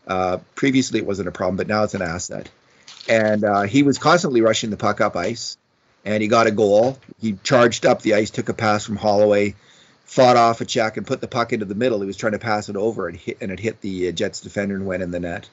Uh, 0.05 0.37
previously, 0.53 0.99
it 0.99 1.07
wasn't 1.07 1.27
a 1.27 1.31
problem, 1.31 1.57
but 1.57 1.67
now 1.67 1.83
it's 1.83 1.95
an 1.95 2.03
asset 2.03 2.49
and 3.07 3.43
uh, 3.43 3.61
he 3.63 3.83
was 3.83 3.97
constantly 3.97 4.41
rushing 4.41 4.69
the 4.69 4.77
puck 4.77 5.01
up 5.01 5.15
ice, 5.15 5.57
and 6.05 6.21
he 6.21 6.27
got 6.27 6.47
a 6.47 6.51
goal. 6.51 6.97
He 7.19 7.37
charged 7.43 7.85
up 7.85 8.01
the 8.01 8.15
ice, 8.15 8.29
took 8.29 8.49
a 8.49 8.53
pass 8.53 8.85
from 8.85 8.95
Holloway, 8.95 9.55
fought 10.05 10.37
off 10.37 10.61
a 10.61 10.65
check, 10.65 10.97
and 10.97 11.05
put 11.05 11.21
the 11.21 11.27
puck 11.27 11.53
into 11.53 11.65
the 11.65 11.75
middle. 11.75 11.99
He 12.01 12.07
was 12.07 12.17
trying 12.17 12.33
to 12.33 12.39
pass 12.39 12.69
it 12.69 12.75
over, 12.75 13.07
and, 13.07 13.17
hit, 13.17 13.37
and 13.41 13.51
it 13.51 13.59
hit 13.59 13.81
the 13.81 14.09
uh, 14.09 14.11
Jets 14.11 14.41
defender 14.41 14.75
and 14.75 14.85
went 14.85 15.03
in 15.03 15.11
the 15.11 15.19
net. 15.19 15.49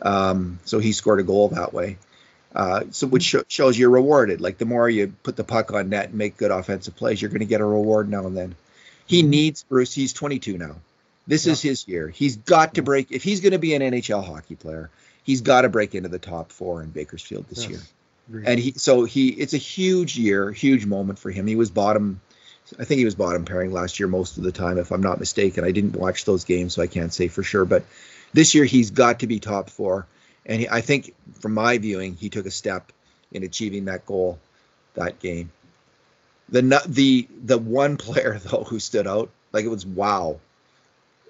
Um, 0.00 0.60
so 0.64 0.78
he 0.78 0.92
scored 0.92 1.20
a 1.20 1.24
goal 1.24 1.48
that 1.48 1.72
way. 1.72 1.98
Uh, 2.54 2.84
so 2.90 3.06
which 3.06 3.24
sh- 3.24 3.36
shows 3.48 3.78
you're 3.78 3.90
rewarded. 3.90 4.40
Like 4.40 4.58
the 4.58 4.64
more 4.64 4.88
you 4.88 5.12
put 5.22 5.36
the 5.36 5.44
puck 5.44 5.72
on 5.72 5.90
net 5.90 6.08
and 6.10 6.14
make 6.14 6.36
good 6.36 6.50
offensive 6.50 6.96
plays, 6.96 7.20
you're 7.20 7.30
going 7.30 7.40
to 7.40 7.46
get 7.46 7.60
a 7.60 7.64
reward 7.64 8.08
now 8.08 8.26
and 8.26 8.36
then. 8.36 8.54
He 9.06 9.20
mm-hmm. 9.20 9.30
needs 9.30 9.62
Bruce. 9.64 9.92
He's 9.92 10.12
22 10.12 10.58
now. 10.58 10.76
This 11.26 11.46
yeah. 11.46 11.52
is 11.52 11.62
his 11.62 11.88
year. 11.88 12.08
He's 12.08 12.36
got 12.36 12.74
to 12.74 12.82
break. 12.82 13.10
If 13.10 13.22
he's 13.22 13.40
going 13.40 13.52
to 13.52 13.58
be 13.58 13.74
an 13.74 13.82
NHL 13.82 14.24
hockey 14.24 14.56
player, 14.56 14.90
he's 15.28 15.42
got 15.42 15.60
to 15.60 15.68
break 15.68 15.94
into 15.94 16.08
the 16.08 16.18
top 16.18 16.50
four 16.50 16.82
in 16.82 16.88
Bakersfield 16.88 17.46
this 17.50 17.68
yes. 17.68 17.92
year. 18.30 18.42
And 18.46 18.58
he 18.58 18.72
so 18.72 19.04
he 19.04 19.28
it's 19.28 19.52
a 19.52 19.58
huge 19.58 20.16
year, 20.16 20.50
huge 20.50 20.86
moment 20.86 21.18
for 21.18 21.30
him. 21.30 21.46
He 21.46 21.54
was 21.54 21.70
bottom 21.70 22.22
I 22.78 22.84
think 22.84 22.98
he 22.98 23.04
was 23.04 23.14
bottom 23.14 23.44
pairing 23.44 23.70
last 23.70 24.00
year 24.00 24.08
most 24.08 24.38
of 24.38 24.42
the 24.42 24.52
time, 24.52 24.78
if 24.78 24.90
I'm 24.90 25.02
not 25.02 25.18
mistaken. 25.18 25.64
I 25.64 25.70
didn't 25.70 25.96
watch 25.96 26.24
those 26.24 26.44
games, 26.44 26.74
so 26.74 26.82
I 26.82 26.86
can't 26.86 27.12
say 27.12 27.28
for 27.28 27.42
sure. 27.42 27.66
But 27.66 27.84
this 28.32 28.54
year 28.54 28.64
he's 28.64 28.90
got 28.90 29.20
to 29.20 29.26
be 29.26 29.38
top 29.38 29.68
four, 29.68 30.06
and 30.46 30.60
he, 30.60 30.68
I 30.68 30.80
think, 30.80 31.14
from 31.40 31.52
my 31.52 31.76
viewing, 31.76 32.14
he 32.16 32.30
took 32.30 32.46
a 32.46 32.50
step 32.50 32.90
in 33.30 33.42
achieving 33.42 33.84
that 33.86 34.06
goal 34.06 34.38
that 34.94 35.20
game. 35.20 35.50
The 36.48 36.62
the 36.86 37.28
the 37.44 37.58
one 37.58 37.98
player 37.98 38.38
though 38.42 38.64
who 38.64 38.78
stood 38.78 39.06
out 39.06 39.28
like 39.52 39.66
it 39.66 39.68
was 39.68 39.84
wow, 39.84 40.40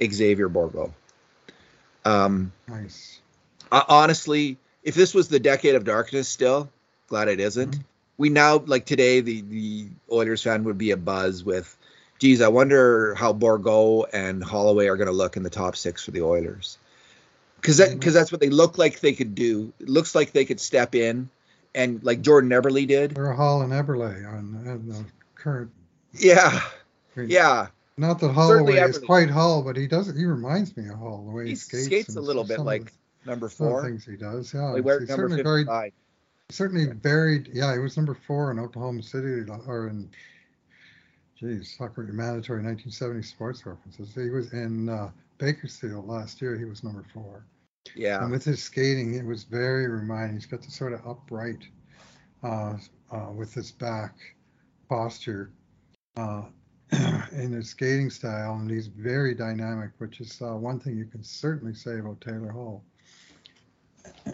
Xavier 0.00 0.48
Bourgault. 0.48 0.92
Um, 2.04 2.52
nice 2.68 3.20
uh, 3.70 3.84
honestly, 3.88 4.56
if 4.82 4.94
this 4.94 5.14
was 5.14 5.28
the 5.28 5.40
decade 5.40 5.74
of 5.74 5.84
darkness, 5.84 6.28
still 6.28 6.68
glad 7.08 7.28
it 7.28 7.40
isn't. 7.40 7.72
Mm-hmm. 7.72 7.82
We 8.16 8.28
now 8.30 8.58
like 8.58 8.84
today 8.84 9.20
the 9.20 9.42
the 9.42 9.88
Oilers 10.10 10.42
fan 10.42 10.64
would 10.64 10.78
be 10.78 10.90
a 10.90 10.96
buzz 10.96 11.44
with, 11.44 11.76
geez, 12.18 12.40
I 12.40 12.48
wonder 12.48 13.14
how 13.14 13.32
Bourgault 13.32 14.06
and 14.12 14.42
Holloway 14.42 14.88
are 14.88 14.96
going 14.96 15.06
to 15.06 15.12
look 15.12 15.36
in 15.36 15.44
the 15.44 15.50
top 15.50 15.76
six 15.76 16.04
for 16.04 16.10
the 16.10 16.22
Oilers, 16.22 16.78
because 17.60 17.76
that 17.76 17.92
because 17.92 18.14
that's 18.14 18.32
what 18.32 18.40
they 18.40 18.50
look 18.50 18.76
like 18.76 19.00
they 19.00 19.12
could 19.12 19.36
do. 19.36 19.72
It 19.78 19.88
looks 19.88 20.14
like 20.16 20.32
they 20.32 20.44
could 20.44 20.58
step 20.58 20.96
in, 20.96 21.30
and 21.74 22.02
like 22.02 22.20
Jordan 22.22 22.50
Eberle 22.50 22.88
did. 22.88 23.16
Or 23.16 23.32
Hall 23.34 23.62
and 23.62 23.72
Eberle 23.72 24.26
on, 24.26 24.64
on 24.66 24.88
the 24.88 25.04
current. 25.36 25.70
Yeah, 26.12 26.60
yeah. 27.16 27.68
Not 27.96 28.18
that 28.20 28.32
Holloway 28.32 28.78
is 28.78 28.98
quite 28.98 29.30
Hall, 29.30 29.62
but 29.62 29.76
he 29.76 29.86
doesn't. 29.86 30.16
He 30.16 30.24
reminds 30.24 30.76
me 30.76 30.88
of 30.88 30.96
Hall 30.96 31.24
the 31.24 31.32
way 31.32 31.44
he, 31.44 31.50
he 31.50 31.56
skates. 31.56 31.84
skates 31.84 32.16
a 32.16 32.20
little 32.20 32.44
bit 32.44 32.60
like 32.60 32.92
number 33.24 33.48
four. 33.48 33.82
things 33.82 34.04
he 34.04 34.16
does, 34.16 34.52
yeah. 34.54 34.74
He 34.74 34.80
wears 34.80 35.08
number 35.08 35.28
certainly 35.28 35.42
very, 35.42 35.92
certainly 36.50 36.86
varied. 36.86 37.50
Yeah, 37.52 37.72
he 37.74 37.78
was 37.78 37.96
number 37.96 38.16
four 38.26 38.50
in 38.50 38.58
Oklahoma 38.58 39.02
City 39.02 39.44
or 39.66 39.88
in, 39.88 40.10
geez, 41.36 41.76
soccer 41.76 42.02
mandatory 42.02 42.62
1970 42.62 43.22
sports 43.22 43.66
references. 43.66 44.14
He 44.14 44.30
was 44.30 44.52
in 44.52 44.88
uh, 44.88 45.10
Bakersfield 45.38 46.06
last 46.06 46.40
year. 46.40 46.58
He 46.58 46.64
was 46.64 46.82
number 46.82 47.04
four. 47.12 47.44
Yeah. 47.94 48.22
And 48.22 48.30
with 48.30 48.44
his 48.44 48.62
skating, 48.62 49.14
it 49.14 49.24
was 49.24 49.44
very 49.44 49.88
reminding. 49.88 50.34
He's 50.34 50.46
got 50.46 50.62
the 50.62 50.70
sort 50.70 50.92
of 50.92 51.06
upright 51.06 51.64
uh, 52.42 52.76
uh, 53.10 53.30
with 53.34 53.54
his 53.54 53.72
back 53.72 54.14
posture 54.88 55.52
uh, 56.16 56.42
in 57.32 57.52
his 57.52 57.70
skating 57.70 58.10
style, 58.10 58.54
and 58.54 58.70
he's 58.70 58.88
very 58.88 59.34
dynamic, 59.34 59.90
which 59.98 60.20
is 60.20 60.40
uh, 60.42 60.54
one 60.54 60.80
thing 60.80 60.96
you 60.96 61.04
can 61.04 61.22
certainly 61.22 61.74
say 61.74 61.98
about 61.98 62.20
Taylor 62.20 62.50
Hall. 62.50 62.84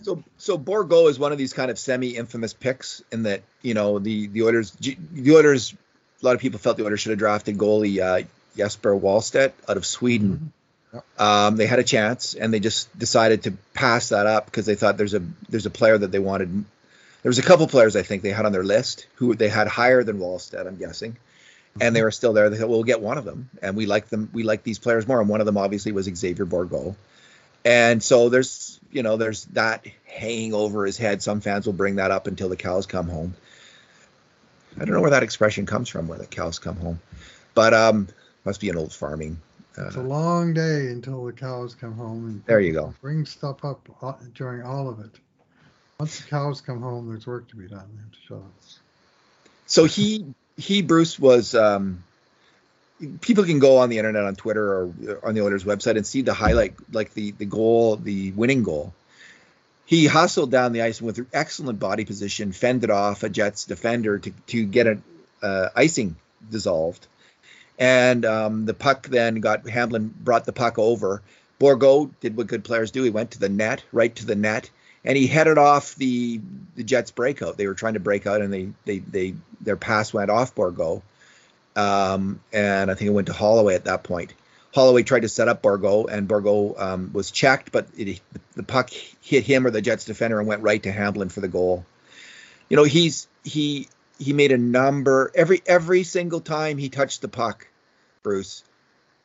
So 0.02 0.22
so 0.38 0.58
Bourgault 0.58 1.10
is 1.10 1.18
one 1.18 1.32
of 1.32 1.38
these 1.38 1.52
kind 1.52 1.70
of 1.70 1.78
semi-infamous 1.78 2.52
picks 2.52 3.02
in 3.12 3.24
that 3.24 3.42
you 3.62 3.74
know 3.74 3.98
the 3.98 4.26
the 4.28 4.42
Oilers 4.42 4.70
the 4.72 4.96
Oilers 5.34 5.74
a 6.22 6.24
lot 6.24 6.34
of 6.34 6.40
people 6.40 6.58
felt 6.58 6.76
the 6.76 6.84
Oilers 6.84 7.00
should 7.00 7.10
have 7.10 7.18
drafted 7.18 7.58
goalie 7.58 8.00
uh, 8.00 8.26
Jesper 8.56 8.94
Wallstedt 8.94 9.52
out 9.68 9.76
of 9.76 9.84
Sweden. 9.84 10.52
Mm-hmm. 10.92 11.22
Um, 11.22 11.56
they 11.56 11.66
had 11.66 11.80
a 11.80 11.84
chance 11.84 12.34
and 12.34 12.54
they 12.54 12.60
just 12.60 12.96
decided 12.96 13.44
to 13.44 13.52
pass 13.72 14.10
that 14.10 14.26
up 14.26 14.46
because 14.46 14.66
they 14.66 14.76
thought 14.76 14.96
there's 14.96 15.14
a 15.14 15.22
there's 15.48 15.66
a 15.66 15.70
player 15.70 15.98
that 15.98 16.12
they 16.12 16.18
wanted. 16.18 16.64
There 17.22 17.30
was 17.30 17.38
a 17.38 17.42
couple 17.42 17.66
players 17.66 17.96
I 17.96 18.02
think 18.02 18.22
they 18.22 18.30
had 18.30 18.46
on 18.46 18.52
their 18.52 18.62
list 18.62 19.06
who 19.16 19.34
they 19.34 19.48
had 19.48 19.66
higher 19.66 20.04
than 20.04 20.18
Wallstedt, 20.18 20.66
I'm 20.66 20.76
guessing, 20.76 21.16
and 21.80 21.96
they 21.96 22.02
were 22.02 22.10
still 22.10 22.32
there. 22.34 22.50
They 22.50 22.58
thought, 22.58 22.68
well, 22.68 22.78
we'll 22.78 22.84
get 22.84 23.00
one 23.00 23.16
of 23.16 23.24
them, 23.24 23.48
and 23.62 23.76
we 23.76 23.86
like 23.86 24.08
them. 24.08 24.28
We 24.32 24.42
like 24.42 24.62
these 24.62 24.78
players 24.78 25.08
more, 25.08 25.20
and 25.20 25.28
one 25.28 25.40
of 25.40 25.46
them 25.46 25.56
obviously 25.56 25.92
was 25.92 26.04
Xavier 26.04 26.44
Bourgault. 26.44 26.94
And 27.64 28.02
so 28.02 28.28
there's 28.28 28.78
you 28.90 29.02
know 29.02 29.16
there's 29.16 29.44
that 29.46 29.86
hanging 30.04 30.54
over 30.54 30.86
his 30.86 30.96
head. 30.96 31.22
Some 31.22 31.40
fans 31.40 31.66
will 31.66 31.72
bring 31.72 31.96
that 31.96 32.10
up 32.10 32.26
until 32.26 32.48
the 32.48 32.56
cows 32.56 32.86
come 32.86 33.08
home. 33.08 33.34
I 34.76 34.84
don't 34.84 34.94
know 34.94 35.00
where 35.00 35.10
that 35.10 35.22
expression 35.22 35.66
comes 35.66 35.88
from, 35.88 36.08
where 36.08 36.18
the 36.18 36.26
cows 36.26 36.58
come 36.58 36.76
home, 36.76 37.00
but 37.54 37.72
um, 37.72 38.08
must 38.44 38.60
be 38.60 38.68
an 38.70 38.76
old 38.76 38.92
farming. 38.92 39.38
Uh, 39.78 39.86
it's 39.86 39.96
a 39.96 40.02
long 40.02 40.54
day 40.54 40.88
until 40.88 41.24
the 41.24 41.32
cows 41.32 41.74
come 41.74 41.94
home. 41.94 42.26
And 42.26 42.44
there 42.44 42.60
you 42.60 42.72
go. 42.72 42.94
Bring 43.00 43.24
stuff 43.24 43.64
up 43.64 43.88
during 44.34 44.62
all 44.62 44.88
of 44.88 45.00
it. 45.00 45.10
Once 45.98 46.20
the 46.20 46.28
cows 46.28 46.60
come 46.60 46.80
home, 46.80 47.08
there's 47.08 47.26
work 47.26 47.48
to 47.48 47.56
be 47.56 47.68
done. 47.68 47.88
So, 48.28 48.44
so 49.66 49.84
he 49.84 50.34
he 50.56 50.82
Bruce 50.82 51.18
was 51.18 51.54
um, 51.54 52.04
people 53.20 53.44
can 53.44 53.58
go 53.58 53.78
on 53.78 53.88
the 53.88 53.98
internet 53.98 54.24
on 54.24 54.34
Twitter 54.34 54.72
or 54.72 55.20
on 55.22 55.34
the 55.34 55.42
Oilers 55.42 55.64
website 55.64 55.96
and 55.96 56.06
see 56.06 56.22
the 56.22 56.34
highlight, 56.34 56.74
like 56.92 57.14
the 57.14 57.32
the 57.32 57.44
goal, 57.44 57.96
the 57.96 58.32
winning 58.32 58.62
goal. 58.62 58.94
He 59.86 60.06
hustled 60.06 60.50
down 60.50 60.72
the 60.72 60.82
ice 60.82 61.02
with 61.02 61.26
excellent 61.32 61.78
body 61.78 62.04
position, 62.04 62.52
fended 62.52 62.90
off 62.90 63.22
a 63.22 63.28
Jets 63.28 63.64
defender 63.64 64.18
to 64.18 64.30
to 64.48 64.64
get 64.64 64.86
an 64.86 65.02
uh, 65.42 65.68
icing 65.74 66.16
dissolved, 66.50 67.06
and 67.78 68.24
um, 68.24 68.64
the 68.66 68.74
puck 68.74 69.08
then 69.08 69.36
got 69.36 69.68
Hamblin 69.68 70.14
brought 70.20 70.44
the 70.44 70.52
puck 70.52 70.78
over. 70.78 71.22
Bourgault 71.60 72.10
did 72.20 72.36
what 72.36 72.46
good 72.46 72.64
players 72.64 72.90
do. 72.90 73.02
He 73.02 73.10
went 73.10 73.32
to 73.32 73.38
the 73.38 73.48
net, 73.48 73.84
right 73.92 74.14
to 74.16 74.26
the 74.26 74.34
net, 74.34 74.70
and 75.04 75.16
he 75.16 75.26
headed 75.26 75.58
off 75.58 75.94
the 75.96 76.40
the 76.76 76.84
Jets 76.84 77.10
breakout. 77.10 77.56
They 77.56 77.66
were 77.66 77.74
trying 77.74 77.94
to 77.94 78.00
break 78.00 78.26
out, 78.26 78.40
and 78.40 78.52
they 78.52 78.70
they 78.84 78.98
they 78.98 79.34
their 79.60 79.76
pass 79.76 80.12
went 80.12 80.30
off 80.30 80.54
Bourgault 80.54 81.02
um, 81.76 82.40
and 82.52 82.90
I 82.90 82.94
think 82.94 83.08
it 83.08 83.14
went 83.14 83.26
to 83.28 83.32
Holloway 83.32 83.74
at 83.74 83.84
that 83.84 84.02
point. 84.02 84.34
Holloway 84.74 85.04
tried 85.04 85.22
to 85.22 85.28
set 85.28 85.46
up 85.48 85.62
Bourgault, 85.62 86.10
and 86.10 86.28
Bourgault 86.28 86.80
um, 86.80 87.10
was 87.12 87.30
checked, 87.30 87.70
but 87.70 87.86
it, 87.96 88.20
the 88.56 88.64
puck 88.64 88.90
hit 88.90 89.44
him 89.44 89.66
or 89.66 89.70
the 89.70 89.80
Jets 89.80 90.04
defender 90.04 90.38
and 90.38 90.48
went 90.48 90.62
right 90.62 90.82
to 90.82 90.90
Hamblin 90.90 91.28
for 91.28 91.40
the 91.40 91.48
goal. 91.48 91.86
You 92.68 92.76
know, 92.76 92.84
he's 92.84 93.28
he 93.44 93.88
he 94.18 94.32
made 94.32 94.50
a 94.50 94.58
number 94.58 95.30
every 95.34 95.62
every 95.66 96.02
single 96.02 96.40
time 96.40 96.78
he 96.78 96.88
touched 96.88 97.20
the 97.20 97.28
puck, 97.28 97.68
Bruce, 98.22 98.64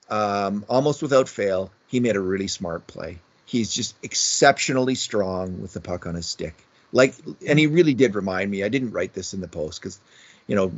um, 0.10 0.66
almost 0.70 1.02
without 1.02 1.28
fail. 1.28 1.72
He 1.88 2.00
made 2.00 2.16
a 2.16 2.22
really 2.22 2.48
smart 2.48 2.86
play. 2.86 3.18
He's 3.46 3.74
just 3.74 3.96
exceptionally 4.04 4.94
strong 4.94 5.62
with 5.62 5.74
the 5.74 5.82
puck 5.82 6.06
on 6.06 6.14
his 6.14 6.28
stick. 6.28 6.54
Like, 6.92 7.16
and 7.48 7.58
he 7.58 7.66
really 7.66 7.96
did 7.96 8.14
remind 8.14 8.52
me. 8.52 8.64
I 8.64 8.70
didn't 8.70 8.92
write 8.92 9.14
this 9.14 9.34
in 9.34 9.42
the 9.42 9.48
post 9.48 9.82
because, 9.82 10.00
you 10.46 10.56
know, 10.56 10.72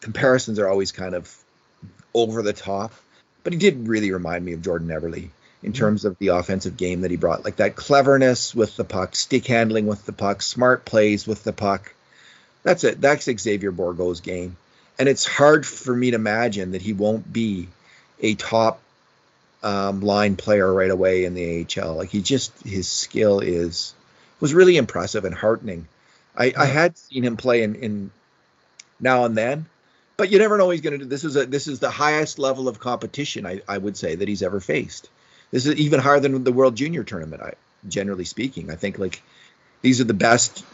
comparisons 0.00 0.58
are 0.58 0.68
always 0.68 0.92
kind 0.92 1.14
of 1.14 1.34
over 2.14 2.42
the 2.42 2.52
top, 2.52 2.92
but 3.44 3.52
he 3.52 3.58
did 3.58 3.88
really 3.88 4.12
remind 4.12 4.44
me 4.44 4.52
of 4.52 4.62
Jordan 4.62 4.88
Eberle 4.88 5.14
in 5.14 5.30
mm-hmm. 5.30 5.72
terms 5.72 6.04
of 6.04 6.18
the 6.18 6.28
offensive 6.28 6.76
game 6.76 7.02
that 7.02 7.10
he 7.10 7.16
brought, 7.16 7.44
like 7.44 7.56
that 7.56 7.76
cleverness 7.76 8.54
with 8.54 8.76
the 8.76 8.84
puck, 8.84 9.16
stick 9.16 9.46
handling 9.46 9.86
with 9.86 10.04
the 10.06 10.12
puck, 10.12 10.42
smart 10.42 10.84
plays 10.84 11.26
with 11.26 11.44
the 11.44 11.52
puck. 11.52 11.94
That's 12.62 12.84
it. 12.84 13.00
That's 13.00 13.24
Xavier 13.24 13.72
Bourgault's 13.72 14.20
game, 14.20 14.56
and 14.98 15.08
it's 15.08 15.24
hard 15.24 15.66
for 15.66 15.94
me 15.94 16.10
to 16.10 16.16
imagine 16.16 16.72
that 16.72 16.82
he 16.82 16.92
won't 16.92 17.32
be 17.32 17.68
a 18.20 18.34
top 18.34 18.80
um, 19.62 20.00
line 20.00 20.36
player 20.36 20.72
right 20.72 20.90
away 20.90 21.24
in 21.24 21.34
the 21.34 21.66
AHL. 21.66 21.94
Like 21.94 22.10
he 22.10 22.20
just 22.20 22.52
his 22.66 22.88
skill 22.88 23.40
is 23.40 23.94
was 24.40 24.54
really 24.54 24.76
impressive 24.76 25.24
and 25.24 25.34
heartening. 25.34 25.86
I, 26.36 26.52
I 26.56 26.66
had 26.66 26.96
seen 26.96 27.24
him 27.24 27.36
play 27.36 27.62
in, 27.62 27.74
in 27.74 28.10
now 29.00 29.24
and 29.24 29.36
then, 29.36 29.66
but 30.18 30.30
you 30.30 30.38
never 30.38 30.58
know 30.58 30.68
he's 30.68 30.82
going 30.82 30.98
to 30.98 30.98
do. 30.98 31.04
This 31.06 31.24
is 31.24 31.36
a 31.36 31.46
this 31.46 31.66
is 31.66 31.78
the 31.78 31.88
highest 31.88 32.38
level 32.38 32.68
of 32.68 32.78
competition 32.78 33.46
I, 33.46 33.62
I 33.66 33.78
would 33.78 33.96
say 33.96 34.16
that 34.16 34.28
he's 34.28 34.42
ever 34.42 34.60
faced. 34.60 35.08
This 35.50 35.64
is 35.64 35.76
even 35.76 36.00
higher 36.00 36.20
than 36.20 36.44
the 36.44 36.52
World 36.52 36.76
Junior 36.76 37.04
Tournament. 37.04 37.40
I, 37.40 37.54
generally 37.88 38.24
speaking, 38.24 38.70
I 38.70 38.74
think 38.74 38.98
like 38.98 39.22
these 39.80 40.02
are 40.02 40.04
the 40.04 40.14
best, 40.14 40.64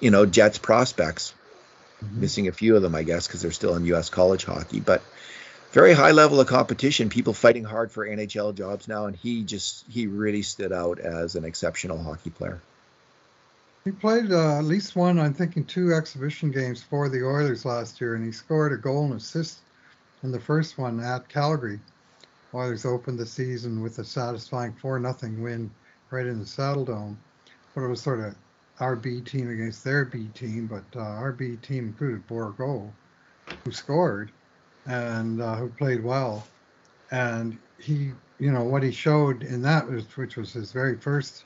you 0.00 0.10
know, 0.10 0.26
Jets 0.26 0.58
prospects. 0.58 1.34
Mm-hmm. 2.02 2.20
Missing 2.22 2.48
a 2.48 2.52
few 2.52 2.74
of 2.74 2.82
them, 2.82 2.94
I 2.94 3.04
guess, 3.04 3.28
because 3.28 3.42
they're 3.42 3.52
still 3.52 3.76
in 3.76 3.84
U.S. 3.86 4.10
college 4.10 4.44
hockey, 4.44 4.80
but 4.80 5.02
very 5.70 5.92
high 5.92 6.10
level 6.10 6.40
of 6.40 6.46
competition. 6.46 7.08
People 7.08 7.34
fighting 7.34 7.64
hard 7.64 7.92
for 7.92 8.06
NHL 8.06 8.54
jobs 8.54 8.88
now, 8.88 9.06
and 9.06 9.14
he 9.14 9.44
just 9.44 9.84
he 9.88 10.06
really 10.06 10.42
stood 10.42 10.72
out 10.72 10.98
as 10.98 11.36
an 11.36 11.44
exceptional 11.44 12.02
hockey 12.02 12.30
player. 12.30 12.60
He 13.84 13.90
played 13.90 14.32
uh, 14.32 14.58
at 14.58 14.64
least 14.64 14.96
one, 14.96 15.18
I'm 15.18 15.34
thinking, 15.34 15.66
two 15.66 15.92
exhibition 15.92 16.50
games 16.50 16.82
for 16.82 17.10
the 17.10 17.22
Oilers 17.22 17.66
last 17.66 18.00
year, 18.00 18.14
and 18.14 18.24
he 18.24 18.32
scored 18.32 18.72
a 18.72 18.78
goal 18.78 19.04
and 19.04 19.14
assist 19.14 19.58
in 20.22 20.32
the 20.32 20.40
first 20.40 20.78
one 20.78 21.00
at 21.00 21.28
Calgary. 21.28 21.78
Oilers 22.54 22.86
opened 22.86 23.18
the 23.18 23.26
season 23.26 23.82
with 23.82 23.98
a 23.98 24.04
satisfying 24.04 24.72
4 24.72 25.00
0 25.00 25.42
win 25.42 25.70
right 26.10 26.26
in 26.26 26.38
the 26.38 26.46
Saddle 26.46 26.86
Dome. 26.86 27.18
But 27.74 27.82
it 27.82 27.88
was 27.88 28.00
sort 28.00 28.20
of 28.20 28.34
our 28.80 28.96
B 28.96 29.20
team 29.20 29.50
against 29.50 29.84
their 29.84 30.06
B 30.06 30.28
team, 30.28 30.66
but 30.66 30.84
uh, 30.98 31.04
our 31.04 31.32
B 31.32 31.56
team 31.56 31.88
included 31.88 32.26
Bourgault, 32.26 32.90
who 33.64 33.70
scored 33.70 34.30
and 34.86 35.42
uh, 35.42 35.56
who 35.56 35.68
played 35.68 36.02
well. 36.02 36.46
And 37.10 37.58
he, 37.78 38.12
you 38.38 38.50
know, 38.50 38.64
what 38.64 38.82
he 38.82 38.92
showed 38.92 39.42
in 39.42 39.60
that, 39.62 39.86
was, 39.86 40.04
which 40.16 40.36
was 40.36 40.54
his 40.54 40.72
very 40.72 40.96
first 40.96 41.44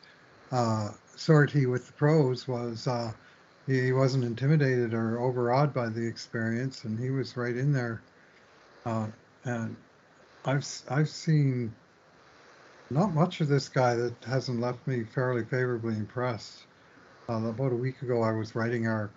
uh, 0.53 0.91
sortie 1.19 1.67
with 1.67 1.87
the 1.87 1.93
pros 1.93 2.47
was 2.47 2.87
uh, 2.87 3.13
he, 3.67 3.93
wasn't 3.93 4.25
intimidated 4.25 4.95
or 4.95 5.21
overawed 5.21 5.75
by 5.75 5.89
the 5.89 6.07
experience, 6.07 6.85
and 6.85 6.99
he 6.99 7.11
was 7.11 7.37
right 7.37 7.57
in 7.57 7.73
there. 7.73 8.01
Uh, 8.87 9.07
and 9.45 9.77
I've 10.45 10.67
I've 10.89 11.09
seen 11.09 11.75
not 12.91 13.13
much 13.13 13.41
of 13.41 13.49
this 13.49 13.69
guy 13.69 13.95
that 13.95 14.15
hasn't 14.25 14.61
left 14.61 14.87
me 14.87 15.05
fairly 15.05 15.45
favorably 15.45 15.95
impressed. 15.95 16.65
Uh, 17.29 17.49
about 17.49 17.73
a 17.73 17.77
week 17.77 18.01
ago, 18.01 18.23
I 18.23 18.33
was 18.33 18.55
writing 18.55 18.87
our 18.87 19.11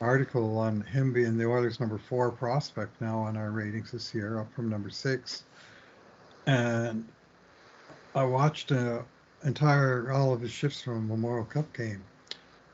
article 0.00 0.56
on 0.56 0.80
him 0.80 1.12
being 1.12 1.36
the 1.36 1.44
Oilers' 1.44 1.78
number 1.78 1.98
four 1.98 2.30
prospect 2.30 2.98
now 3.02 3.18
on 3.18 3.36
our 3.36 3.50
ratings 3.50 3.90
this 3.90 4.14
year, 4.14 4.40
up 4.40 4.50
from 4.54 4.70
number 4.70 4.88
six. 4.88 5.42
And 6.46 7.06
I 8.14 8.24
watched 8.24 8.70
a, 8.70 9.04
entire 9.44 10.12
all 10.12 10.32
of 10.32 10.40
his 10.40 10.50
shifts 10.50 10.82
from 10.82 10.96
a 10.96 11.00
Memorial 11.00 11.44
Cup 11.44 11.72
game, 11.72 12.02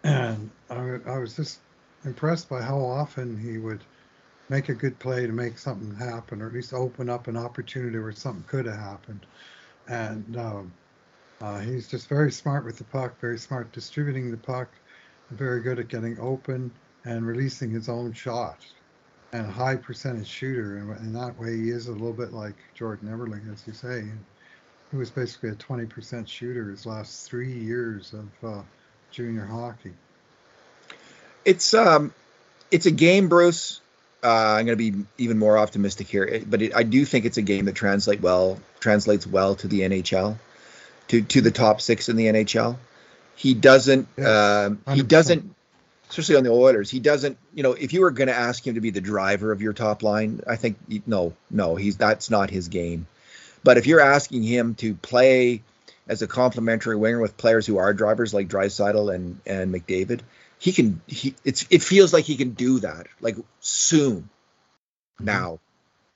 and 0.05 0.51
I, 0.71 0.99
I 1.07 1.19
was 1.19 1.37
just 1.37 1.61
impressed 2.05 2.49
by 2.49 2.63
how 2.63 2.79
often 2.79 3.39
he 3.39 3.59
would 3.59 3.83
make 4.49 4.69
a 4.69 4.75
good 4.75 4.99
play 4.99 5.27
to 5.27 5.33
make 5.33 5.59
something 5.59 5.95
happen, 5.97 6.41
or 6.41 6.47
at 6.47 6.55
least 6.55 6.73
open 6.73 7.11
up 7.11 7.27
an 7.27 7.37
opportunity 7.37 7.99
where 7.99 8.13
something 8.13 8.45
could 8.47 8.67
have 8.67 8.79
happened. 8.79 9.27
And 9.89 10.37
um, 10.37 10.73
uh, 11.41 11.61
he's 11.61 11.89
just 11.89 12.09
very 12.09 12.31
smart 12.31 12.65
with 12.65 12.79
the 12.79 12.85
puck, 12.85 13.21
very 13.21 13.39
smart 13.39 13.73
distributing 13.73 14.31
the 14.31 14.37
puck, 14.37 14.69
very 15.31 15.61
good 15.61 15.79
at 15.79 15.89
getting 15.89 16.19
open 16.21 16.71
and 17.05 17.27
releasing 17.27 17.71
his 17.71 17.89
own 17.89 18.13
shot, 18.13 18.59
and 19.33 19.47
a 19.47 19.51
high 19.51 19.77
percentage 19.77 20.29
shooter. 20.29 20.79
And 20.79 20.97
in 20.99 21.13
that 21.15 21.39
way, 21.39 21.57
he 21.57 21.71
is 21.71 21.89
a 21.89 21.93
little 21.93 22.13
bit 22.13 22.33
like 22.33 22.57
Jordan 22.75 23.09
Eberle, 23.09 23.53
as 23.53 23.67
you 23.67 23.73
say. 23.73 24.05
He 24.91 24.97
was 24.97 25.11
basically 25.11 25.51
a 25.51 25.55
20% 25.55 26.29
shooter 26.29 26.71
his 26.71 26.87
last 26.87 27.29
three 27.29 27.53
years 27.53 28.13
of 28.13 28.29
uh, 28.43 28.63
junior 29.11 29.45
hockey. 29.45 29.93
It's 31.45 31.75
um, 31.75 32.13
it's 32.71 32.87
a 32.87 32.91
game, 32.91 33.29
Bruce. 33.29 33.81
Uh, 34.23 34.57
I'm 34.59 34.67
going 34.67 34.77
to 34.79 34.93
be 34.93 35.05
even 35.19 35.39
more 35.39 35.57
optimistic 35.59 36.09
here, 36.09 36.43
but 36.47 36.63
it, 36.63 36.75
I 36.75 36.83
do 36.83 37.05
think 37.05 37.25
it's 37.25 37.37
a 37.37 37.43
game 37.43 37.67
that 37.67 37.75
translate 37.75 38.21
well 38.21 38.61
translates 38.81 39.27
well 39.27 39.55
to 39.57 39.69
the 39.69 39.81
NHL, 39.81 40.37
to 41.09 41.23
to 41.23 41.41
the 41.41 41.51
top 41.51 41.81
six 41.81 42.09
in 42.09 42.17
the 42.17 42.27
NHL. 42.27 42.77
He 43.37 43.55
doesn't. 43.55 44.09
Yeah, 44.17 44.71
uh, 44.87 44.95
he 44.95 45.03
doesn't. 45.03 45.55
Especially 46.09 46.37
on 46.37 46.45
the 46.45 46.51
Oilers, 46.51 46.91
he 46.91 47.01
doesn't. 47.01 47.37
You 47.55 47.63
know, 47.63 47.73
if 47.73 47.93
you 47.93 48.01
were 48.01 48.11
going 48.11 48.29
to 48.29 48.35
ask 48.35 48.67
him 48.67 48.75
to 48.75 48.81
be 48.81 48.91
the 48.91 49.01
driver 49.01 49.53
of 49.53 49.61
your 49.61 49.73
top 49.73 50.03
line, 50.03 50.41
I 50.47 50.57
think 50.57 50.79
no, 51.07 51.35
no, 51.51 51.77
he's 51.77 51.97
that's 51.97 52.31
not 52.31 52.51
his 52.51 52.69
game. 52.69 53.07
But 53.63 53.79
if 53.79 53.87
you're 53.87 54.01
asking 54.01 54.43
him 54.43 54.75
to 54.77 54.95
play 54.95 55.63
as 56.09 56.23
a 56.23 56.27
complementary 56.27 56.97
winger 56.97 57.21
with 57.21 57.37
players 57.37 57.67
who 57.67 57.79
are 57.79 57.93
drivers 57.93 58.33
like 58.33 58.49
Draisaitl 58.49 59.15
and 59.15 59.41
and 59.47 59.75
McDavid, 59.75 60.21
he 60.59 60.73
can. 60.73 61.01
He 61.07 61.35
it's 61.45 61.67
it 61.71 61.83
feels 61.83 62.13
like 62.13 62.25
he 62.25 62.37
can 62.37 62.51
do 62.51 62.81
that 62.81 63.07
like 63.21 63.37
soon, 63.61 64.29
now. 65.19 65.59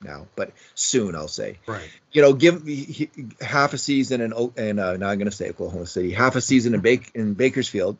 now, 0.03 0.27
but 0.35 0.53
soon 0.75 1.15
I'll 1.15 1.29
say. 1.29 1.59
Right. 1.67 1.91
You 2.13 2.23
know, 2.23 2.33
give 2.33 2.67
he, 2.67 3.11
half 3.41 3.75
a 3.75 3.79
season 3.79 4.21
in 4.21 4.33
and 4.57 4.81
uh, 4.81 4.97
now 4.97 5.09
I'm 5.09 5.19
going 5.19 5.31
to 5.31 5.37
say 5.37 5.51
Oklahoma 5.51 5.87
City, 5.87 6.13
half 6.13 6.37
a 6.37 6.41
season 6.41 6.75
in 6.75 6.81
Bake 6.81 7.11
in 7.15 7.35
Bakersfield, 7.35 7.99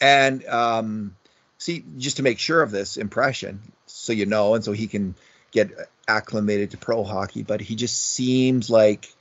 and 0.00 0.44
um, 0.46 1.16
see 1.58 1.84
just 1.98 2.18
to 2.18 2.22
make 2.22 2.38
sure 2.38 2.62
of 2.62 2.70
this 2.70 2.96
impression, 2.96 3.60
so 3.86 4.12
you 4.12 4.26
know, 4.26 4.54
and 4.54 4.64
so 4.64 4.72
he 4.72 4.86
can 4.86 5.14
get 5.50 5.70
acclimated 6.10 6.72
to 6.72 6.76
pro 6.76 7.04
hockey. 7.04 7.42
But 7.42 7.60
he 7.60 7.76
just 7.76 8.00
seems 8.00 8.68
like 8.70 9.12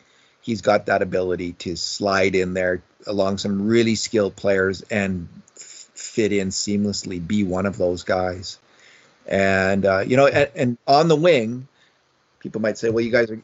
he's 0.42 0.62
got 0.62 0.88
that 0.88 1.02
ability 1.02 1.54
to 1.54 1.76
slide 1.76 2.36
in 2.36 2.54
there 2.54 2.82
along 3.08 3.38
some 3.38 3.68
really 3.68 3.96
skilled 3.96 4.36
players 4.36 4.82
and 4.84 5.28
fit 5.56 6.32
in 6.32 6.50
seamlessly, 6.50 7.26
be 7.26 7.44
one 7.44 7.66
of 7.66 7.78
those 7.78 8.04
guys. 8.04 8.58
And 9.28 9.86
uh, 9.86 10.00
you 10.00 10.18
know, 10.18 10.28
and, 10.28 10.50
and, 10.56 10.78
on 10.88 11.08
the 11.08 11.16
wing, 11.16 11.68
people 12.40 12.62
might 12.62 12.78
say, 12.78 12.90
well, 12.90 13.04
you 13.04 13.12
guys 13.12 13.30
are, 13.30 13.42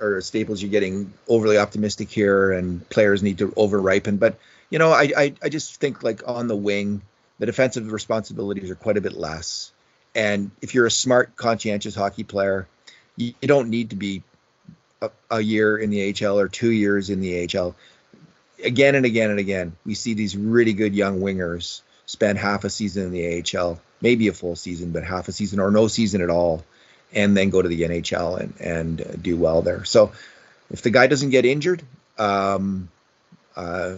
or 0.00 0.20
Staples, 0.20 0.60
you're 0.60 0.70
getting 0.70 1.12
overly 1.28 1.58
optimistic 1.58 2.10
here, 2.10 2.52
and 2.52 2.88
players 2.88 3.22
need 3.22 3.38
to 3.38 3.52
over 3.56 3.80
ripen. 3.80 4.16
But 4.16 4.38
you 4.70 4.78
know, 4.78 4.90
I, 4.90 5.12
I 5.16 5.34
I 5.42 5.48
just 5.48 5.80
think 5.80 6.02
like 6.02 6.26
on 6.26 6.48
the 6.48 6.56
wing, 6.56 7.02
the 7.38 7.46
defensive 7.46 7.92
responsibilities 7.92 8.70
are 8.70 8.74
quite 8.74 8.96
a 8.96 9.00
bit 9.00 9.12
less. 9.12 9.72
And 10.14 10.50
if 10.60 10.74
you're 10.74 10.86
a 10.86 10.90
smart, 10.90 11.36
conscientious 11.36 11.94
hockey 11.94 12.24
player, 12.24 12.66
you, 13.18 13.34
you 13.42 13.48
don't 13.48 13.68
need 13.68 13.90
to 13.90 13.96
be 13.96 14.22
a, 15.02 15.10
a, 15.30 15.40
year 15.40 15.76
in 15.76 15.90
the 15.90 16.14
AHL 16.14 16.38
or 16.38 16.48
two 16.48 16.70
years 16.70 17.10
in 17.10 17.20
the 17.20 17.48
AHL. 17.54 17.74
Again 18.64 18.94
and 18.94 19.04
again 19.04 19.30
and 19.30 19.38
again, 19.38 19.76
we 19.84 19.94
see 19.94 20.14
these 20.14 20.36
really 20.36 20.72
good 20.72 20.94
young 20.94 21.20
wingers 21.20 21.82
spend 22.06 22.38
half 22.38 22.64
a 22.64 22.70
season 22.70 23.04
in 23.04 23.12
the 23.12 23.58
AHL, 23.58 23.80
maybe 24.00 24.28
a 24.28 24.32
full 24.32 24.56
season, 24.56 24.92
but 24.92 25.04
half 25.04 25.28
a 25.28 25.32
season 25.32 25.60
or 25.60 25.70
no 25.70 25.88
season 25.88 26.22
at 26.22 26.30
all, 26.30 26.64
and 27.12 27.36
then 27.36 27.50
go 27.50 27.60
to 27.60 27.68
the 27.68 27.82
NHL 27.82 28.40
and 28.40 28.54
and 28.60 29.22
do 29.22 29.36
well 29.36 29.62
there. 29.62 29.84
So 29.84 30.12
if 30.70 30.82
the 30.82 30.90
guy 30.90 31.06
doesn't 31.06 31.30
get 31.30 31.44
injured, 31.44 31.82
um, 32.18 32.88
uh, 33.54 33.96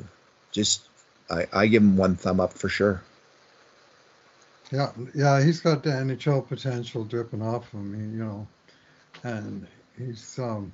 just 0.53 0.83
I, 1.31 1.47
I 1.53 1.67
give 1.67 1.83
him 1.83 1.97
one 1.97 2.17
thumb 2.17 2.41
up 2.41 2.53
for 2.53 2.69
sure. 2.69 3.03
Yeah, 4.71 4.93
yeah, 5.15 5.43
he's 5.43 5.61
got 5.61 5.83
the 5.83 5.91
NHL 5.91 6.47
potential 6.47 7.05
dripping 7.05 7.43
off 7.43 7.73
of 7.73 7.81
him. 7.81 8.13
you 8.13 8.25
know, 8.25 8.47
and 9.25 9.67
he's 9.97 10.39
um, 10.39 10.73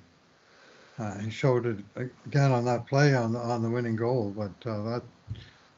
uh, 0.99 1.19
he 1.19 1.31
showed 1.31 1.67
it 1.67 1.79
again 2.27 2.53
on 2.53 2.65
that 2.65 2.87
play 2.87 3.15
on 3.15 3.33
the 3.33 3.39
on 3.39 3.63
the 3.63 3.71
winning 3.71 3.97
goal, 3.97 4.33
but 4.37 4.71
uh, 4.71 4.83
that 4.83 5.03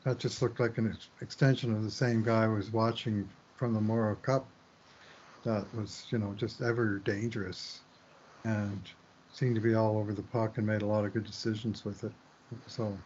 that 0.05 0.19
just 0.19 0.43
looked 0.43 0.61
like 0.61 0.79
an 0.79 0.91
ex- 0.93 1.09
extension 1.21 1.75
of 1.75 1.83
the 1.83 1.91
same 1.91 2.23
guy 2.23 2.45
I 2.45 2.49
was 2.49 2.71
watching 2.71 3.29
from 3.57 3.75
the 3.75 3.81
Moro 3.81 4.15
Cup. 4.17 4.47
That 5.45 5.65
was 5.75 6.07
you 6.11 6.19
know 6.19 6.35
just 6.37 6.61
ever 6.63 6.99
dangerous, 6.99 7.81
and 8.45 8.81
seemed 9.33 9.55
to 9.55 9.61
be 9.61 9.75
all 9.75 9.99
over 9.99 10.13
the 10.13 10.23
puck 10.23 10.59
and 10.59 10.67
made 10.67 10.83
a 10.83 10.87
lot 10.87 11.05
of 11.05 11.13
good 11.13 11.25
decisions 11.25 11.85
with 11.85 12.05
it. 12.05 12.13
So. 12.67 12.97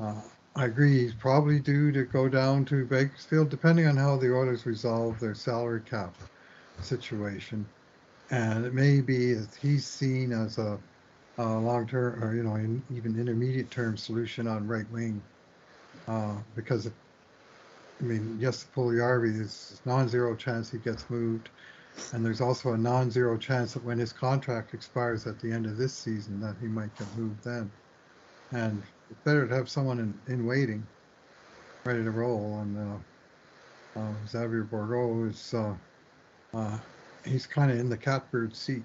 Uh, 0.00 0.14
I 0.56 0.64
agree. 0.64 0.98
He's 0.98 1.14
probably 1.14 1.60
due 1.60 1.92
to 1.92 2.04
go 2.04 2.28
down 2.28 2.64
to 2.66 2.84
Bakersfield, 2.84 3.50
depending 3.50 3.86
on 3.86 3.96
how 3.96 4.16
the 4.16 4.34
Oilers 4.34 4.66
resolve 4.66 5.20
their 5.20 5.34
salary 5.34 5.80
cap 5.82 6.12
situation. 6.82 7.64
And 8.30 8.64
it 8.64 8.74
may 8.74 9.00
be 9.00 9.34
that 9.34 9.54
he's 9.60 9.86
seen 9.86 10.32
as 10.32 10.58
a, 10.58 10.78
a 11.38 11.44
long-term 11.44 12.22
or 12.22 12.34
you 12.34 12.44
know 12.44 12.54
in, 12.54 12.82
even 12.94 13.18
intermediate-term 13.18 13.96
solution 13.96 14.46
on 14.46 14.68
right 14.68 14.88
wing, 14.92 15.20
uh, 16.06 16.34
because 16.54 16.88
I 18.00 18.04
mean, 18.04 18.38
yes, 18.40 18.66
Puljujarvi 18.74 19.40
is 19.40 19.80
non-zero 19.84 20.34
chance 20.34 20.70
he 20.70 20.78
gets 20.78 21.08
moved, 21.10 21.50
and 22.12 22.24
there's 22.24 22.40
also 22.40 22.72
a 22.72 22.78
non-zero 22.78 23.36
chance 23.36 23.74
that 23.74 23.84
when 23.84 23.98
his 23.98 24.12
contract 24.12 24.72
expires 24.74 25.26
at 25.26 25.38
the 25.40 25.52
end 25.52 25.66
of 25.66 25.76
this 25.76 25.92
season, 25.92 26.40
that 26.40 26.54
he 26.60 26.66
might 26.66 26.96
get 26.96 27.08
moved 27.18 27.44
then. 27.44 27.70
And 28.52 28.82
it's 29.10 29.20
better 29.24 29.46
to 29.46 29.54
have 29.54 29.68
someone 29.68 29.98
in, 29.98 30.32
in 30.32 30.46
waiting, 30.46 30.86
ready 31.84 32.02
to 32.02 32.10
roll. 32.10 32.60
And 32.60 32.78
uh, 33.96 34.00
uh, 34.00 34.12
Xavier 34.26 34.64
Bourgault 34.64 35.30
is 35.30 35.54
uh, 35.54 35.74
uh 36.54 36.78
he's 37.24 37.46
kind 37.46 37.70
of 37.70 37.78
in 37.78 37.88
the 37.88 37.96
catbird 37.96 38.54
seat 38.54 38.82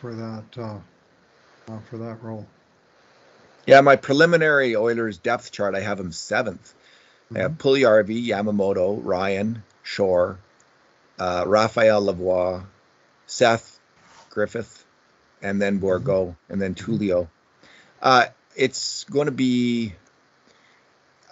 for 0.00 0.14
that 0.14 0.44
uh, 0.58 0.78
uh, 1.68 1.78
for 1.90 1.98
that 1.98 2.22
role. 2.22 2.46
Yeah, 3.66 3.80
my 3.80 3.96
preliminary 3.96 4.76
Oilers 4.76 5.18
depth 5.18 5.50
chart, 5.50 5.74
I 5.74 5.80
have 5.80 5.98
him 5.98 6.10
7th 6.10 6.54
mm-hmm. 6.54 7.36
I 7.36 7.40
have 7.40 7.52
mm-hmm. 7.52 8.30
Yamamoto, 8.30 9.00
Ryan, 9.02 9.64
Shore, 9.82 10.38
Raphael 11.18 12.02
Lavoie, 12.02 12.64
Seth 13.26 13.80
Griffith, 14.30 14.84
and 15.42 15.60
then 15.60 15.80
Bourgault, 15.80 16.28
mm-hmm. 16.28 16.52
and 16.52 16.62
then 16.62 16.74
Tullio. 16.74 17.28
Uh, 18.00 18.26
it's 18.54 19.04
going 19.04 19.26
to 19.26 19.32
be 19.32 19.94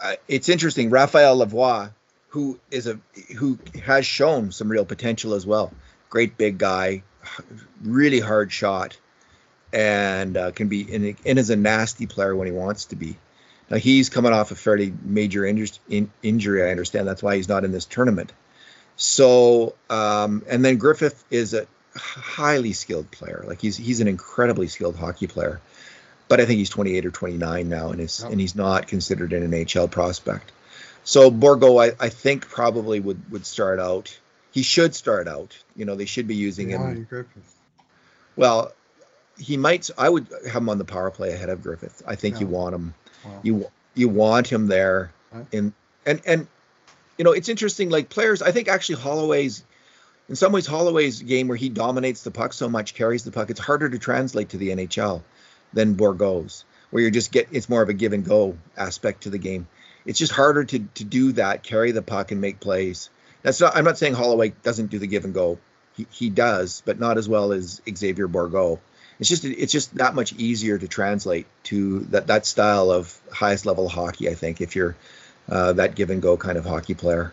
uh, 0.02 0.16
it's 0.28 0.48
interesting. 0.48 0.90
Raphael 0.90 1.38
Lavoie, 1.38 1.90
who 2.28 2.58
is 2.70 2.86
a 2.86 2.98
who 3.36 3.58
has 3.82 4.04
shown 4.04 4.52
some 4.52 4.68
real 4.68 4.84
potential 4.84 5.34
as 5.34 5.46
well. 5.46 5.72
Great 6.14 6.38
big 6.38 6.58
guy, 6.58 7.02
really 7.82 8.20
hard 8.20 8.52
shot, 8.52 8.96
and 9.72 10.36
uh, 10.36 10.52
can 10.52 10.68
be 10.68 10.86
and, 10.94 11.16
and 11.26 11.38
is 11.40 11.50
a 11.50 11.56
nasty 11.56 12.06
player 12.06 12.36
when 12.36 12.46
he 12.46 12.52
wants 12.52 12.84
to 12.86 12.96
be. 12.96 13.16
Now 13.68 13.78
he's 13.78 14.10
coming 14.10 14.32
off 14.32 14.52
a 14.52 14.54
fairly 14.54 14.94
major 15.02 15.44
in, 15.44 16.10
injury. 16.22 16.62
I 16.62 16.70
understand 16.70 17.08
that's 17.08 17.22
why 17.22 17.34
he's 17.34 17.48
not 17.48 17.64
in 17.64 17.72
this 17.72 17.84
tournament. 17.84 18.32
So 18.94 19.74
um, 19.90 20.44
and 20.48 20.64
then 20.64 20.78
Griffith 20.78 21.24
is 21.32 21.52
a 21.52 21.66
highly 21.96 22.74
skilled 22.74 23.10
player. 23.10 23.44
Like 23.44 23.60
he's 23.60 23.76
he's 23.76 24.00
an 24.00 24.06
incredibly 24.06 24.68
skilled 24.68 24.94
hockey 24.94 25.26
player 25.26 25.60
but 26.28 26.40
I 26.40 26.46
think 26.46 26.58
he's 26.58 26.70
28 26.70 27.06
or 27.06 27.10
29 27.10 27.68
now, 27.68 27.90
and 27.90 28.00
is 28.00 28.20
and 28.20 28.40
he's 28.40 28.54
not 28.54 28.86
considered 28.86 29.32
an 29.32 29.50
NHL 29.50 29.90
prospect. 29.90 30.52
So 31.04 31.30
Bourgault, 31.30 31.94
I, 32.00 32.04
I 32.04 32.08
think 32.08 32.48
probably 32.48 33.00
would 33.00 33.30
would 33.30 33.46
start 33.46 33.78
out. 33.78 34.18
He 34.54 34.62
should 34.62 34.94
start 34.94 35.26
out. 35.26 35.58
You 35.74 35.84
know, 35.84 35.96
they 35.96 36.04
should 36.04 36.28
be 36.28 36.36
using 36.36 36.68
him. 36.68 37.08
Griffith. 37.10 37.56
Well, 38.36 38.72
he 39.36 39.56
might. 39.56 39.90
I 39.98 40.08
would 40.08 40.28
have 40.44 40.62
him 40.62 40.68
on 40.68 40.78
the 40.78 40.84
power 40.84 41.10
play 41.10 41.32
ahead 41.32 41.48
of 41.48 41.60
Griffith. 41.60 42.04
I 42.06 42.14
think 42.14 42.36
yeah. 42.36 42.42
you 42.42 42.46
want 42.46 42.74
him. 42.76 42.94
Wow. 43.24 43.40
You 43.42 43.70
you 43.94 44.08
want 44.08 44.46
him 44.46 44.68
there 44.68 45.12
in 45.50 45.74
and 46.06 46.22
and 46.24 46.46
you 47.18 47.24
know 47.24 47.32
it's 47.32 47.48
interesting. 47.48 47.90
Like 47.90 48.08
players, 48.10 48.42
I 48.42 48.52
think 48.52 48.68
actually 48.68 49.00
Holloway's 49.00 49.64
in 50.28 50.36
some 50.36 50.52
ways 50.52 50.68
Holloway's 50.68 51.20
game 51.20 51.48
where 51.48 51.56
he 51.56 51.68
dominates 51.68 52.22
the 52.22 52.30
puck 52.30 52.52
so 52.52 52.68
much, 52.68 52.94
carries 52.94 53.24
the 53.24 53.32
puck. 53.32 53.50
It's 53.50 53.58
harder 53.58 53.90
to 53.90 53.98
translate 53.98 54.50
to 54.50 54.56
the 54.56 54.68
NHL 54.68 55.22
than 55.72 55.94
Bourgault's, 55.94 56.64
where 56.90 57.02
you're 57.02 57.10
just 57.10 57.32
get 57.32 57.48
it's 57.50 57.68
more 57.68 57.82
of 57.82 57.88
a 57.88 57.92
give 57.92 58.12
and 58.12 58.24
go 58.24 58.56
aspect 58.76 59.24
to 59.24 59.30
the 59.30 59.38
game. 59.38 59.66
It's 60.06 60.20
just 60.20 60.30
harder 60.30 60.62
to 60.62 60.78
to 60.78 61.02
do 61.02 61.32
that, 61.32 61.64
carry 61.64 61.90
the 61.90 62.02
puck 62.02 62.30
and 62.30 62.40
make 62.40 62.60
plays. 62.60 63.10
That's 63.44 63.60
not. 63.60 63.76
I'm 63.76 63.84
not 63.84 63.98
saying 63.98 64.14
Holloway 64.14 64.54
doesn't 64.62 64.90
do 64.90 64.98
the 64.98 65.06
give 65.06 65.24
and 65.24 65.34
go. 65.34 65.58
He, 65.96 66.06
he 66.10 66.30
does, 66.30 66.82
but 66.84 66.98
not 66.98 67.18
as 67.18 67.28
well 67.28 67.52
as 67.52 67.80
Xavier 67.88 68.26
Bourgault. 68.26 68.80
It's 69.20 69.28
just 69.28 69.44
it's 69.44 69.70
just 69.70 69.94
that 69.96 70.14
much 70.14 70.32
easier 70.32 70.78
to 70.78 70.88
translate 70.88 71.46
to 71.64 72.00
that 72.10 72.26
that 72.26 72.46
style 72.46 72.90
of 72.90 73.16
highest 73.30 73.66
level 73.66 73.88
hockey. 73.88 74.28
I 74.30 74.34
think 74.34 74.60
if 74.60 74.74
you're 74.74 74.96
uh, 75.48 75.74
that 75.74 75.94
give 75.94 76.10
and 76.10 76.22
go 76.22 76.36
kind 76.36 76.56
of 76.56 76.64
hockey 76.64 76.94
player. 76.94 77.32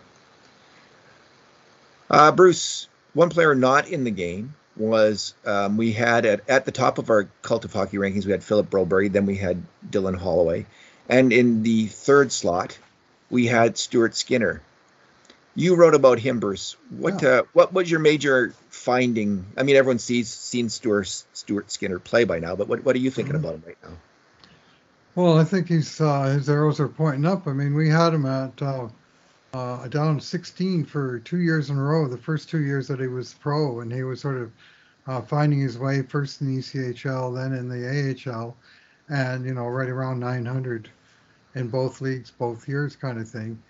Uh, 2.10 2.30
Bruce, 2.30 2.88
one 3.14 3.30
player 3.30 3.54
not 3.54 3.88
in 3.88 4.04
the 4.04 4.10
game 4.10 4.54
was 4.76 5.34
um, 5.46 5.78
we 5.78 5.92
had 5.92 6.26
at, 6.26 6.48
at 6.48 6.66
the 6.66 6.72
top 6.72 6.98
of 6.98 7.08
our 7.08 7.26
cult 7.40 7.64
of 7.64 7.72
hockey 7.72 7.96
rankings, 7.96 8.26
we 8.26 8.32
had 8.32 8.44
Philip 8.44 8.68
Broberg, 8.68 9.12
then 9.12 9.24
we 9.24 9.36
had 9.36 9.62
Dylan 9.88 10.16
Holloway. 10.16 10.66
And 11.08 11.32
in 11.32 11.62
the 11.62 11.86
third 11.86 12.32
slot, 12.32 12.78
we 13.30 13.46
had 13.46 13.78
Stuart 13.78 14.14
Skinner. 14.14 14.60
You 15.54 15.76
wrote 15.76 15.94
about 15.94 16.18
him, 16.18 16.40
Bruce. 16.40 16.76
What 16.90 17.22
yeah. 17.22 17.28
uh, 17.28 17.42
what 17.52 17.72
was 17.72 17.90
your 17.90 18.00
major 18.00 18.54
finding? 18.70 19.44
I 19.56 19.62
mean, 19.64 19.76
everyone 19.76 19.98
sees 19.98 20.30
seen 20.30 20.70
Stuart 20.70 21.08
Stuart 21.34 21.70
Skinner 21.70 21.98
play 21.98 22.24
by 22.24 22.38
now, 22.38 22.56
but 22.56 22.68
what 22.68 22.84
what 22.84 22.96
are 22.96 23.00
you 23.00 23.10
thinking 23.10 23.34
mm-hmm. 23.34 23.44
about 23.44 23.54
him 23.56 23.64
right 23.66 23.78
now? 23.82 23.96
Well, 25.14 25.38
I 25.38 25.44
think 25.44 25.68
he's 25.68 26.00
uh, 26.00 26.24
his 26.24 26.48
arrows 26.48 26.80
are 26.80 26.88
pointing 26.88 27.26
up. 27.26 27.46
I 27.46 27.52
mean, 27.52 27.74
we 27.74 27.90
had 27.90 28.14
him 28.14 28.24
at 28.24 28.62
uh, 28.62 28.88
uh, 29.52 29.86
down 29.88 30.18
16 30.18 30.86
for 30.86 31.18
two 31.20 31.40
years 31.40 31.68
in 31.68 31.76
a 31.76 31.82
row, 31.82 32.08
the 32.08 32.16
first 32.16 32.48
two 32.48 32.62
years 32.62 32.88
that 32.88 32.98
he 32.98 33.06
was 33.06 33.34
pro, 33.34 33.80
and 33.80 33.92
he 33.92 34.02
was 34.02 34.20
sort 34.20 34.38
of 34.38 34.52
uh, 35.06 35.20
finding 35.20 35.60
his 35.60 35.78
way 35.78 36.00
first 36.00 36.40
in 36.40 36.54
the 36.54 36.62
ECHL, 36.62 37.34
then 37.34 37.52
in 37.52 37.68
the 37.68 38.30
AHL, 38.30 38.56
and 39.10 39.44
you 39.44 39.52
know 39.52 39.66
right 39.66 39.90
around 39.90 40.20
900 40.20 40.88
in 41.54 41.68
both 41.68 42.00
leagues, 42.00 42.30
both 42.30 42.66
years, 42.66 42.96
kind 42.96 43.18
of 43.18 43.28
thing. 43.28 43.62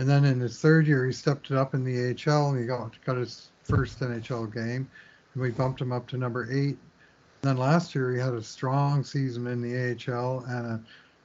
And 0.00 0.08
then 0.08 0.24
in 0.24 0.40
his 0.40 0.58
third 0.58 0.86
year, 0.86 1.04
he 1.04 1.12
stepped 1.12 1.50
it 1.50 1.58
up 1.58 1.74
in 1.74 1.84
the 1.84 2.16
AHL, 2.16 2.48
and 2.48 2.58
he 2.58 2.64
got 2.64 2.96
got 3.04 3.18
his 3.18 3.50
first 3.64 4.00
NHL 4.00 4.50
game, 4.50 4.88
and 5.34 5.42
we 5.42 5.50
bumped 5.50 5.78
him 5.78 5.92
up 5.92 6.08
to 6.08 6.16
number 6.16 6.50
eight. 6.50 6.78
And 6.78 6.78
then 7.42 7.58
last 7.58 7.94
year, 7.94 8.10
he 8.10 8.18
had 8.18 8.32
a 8.32 8.42
strong 8.42 9.04
season 9.04 9.46
in 9.46 9.60
the 9.60 9.76
AHL 9.76 10.42
and 10.48 10.82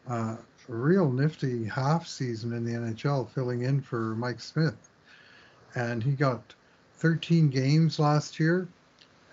a 0.09 0.13
uh, 0.13 0.37
real 0.67 1.09
nifty 1.09 1.63
half 1.63 2.05
season 2.05 2.51
in 2.51 2.65
the 2.65 2.73
NHL, 2.73 3.29
filling 3.29 3.61
in 3.61 3.79
for 3.79 4.13
Mike 4.17 4.41
Smith. 4.41 4.89
And 5.75 6.03
he 6.03 6.11
got 6.11 6.53
13 6.95 7.47
games 7.47 7.97
last 7.97 8.41
year, 8.41 8.67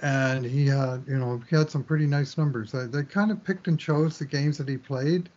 and 0.02 0.44
he 0.44 0.66
had, 0.66 1.02
you 1.08 1.18
know, 1.18 1.42
he 1.50 1.56
had 1.56 1.68
some 1.68 1.82
pretty 1.82 2.06
nice 2.06 2.38
numbers. 2.38 2.70
They, 2.70 2.84
they 2.84 3.02
kind 3.02 3.32
of 3.32 3.42
picked 3.42 3.66
and 3.66 3.76
chose 3.76 4.20
the 4.20 4.24
games 4.24 4.56
that 4.58 4.68
he 4.68 4.76
played. 4.76 5.28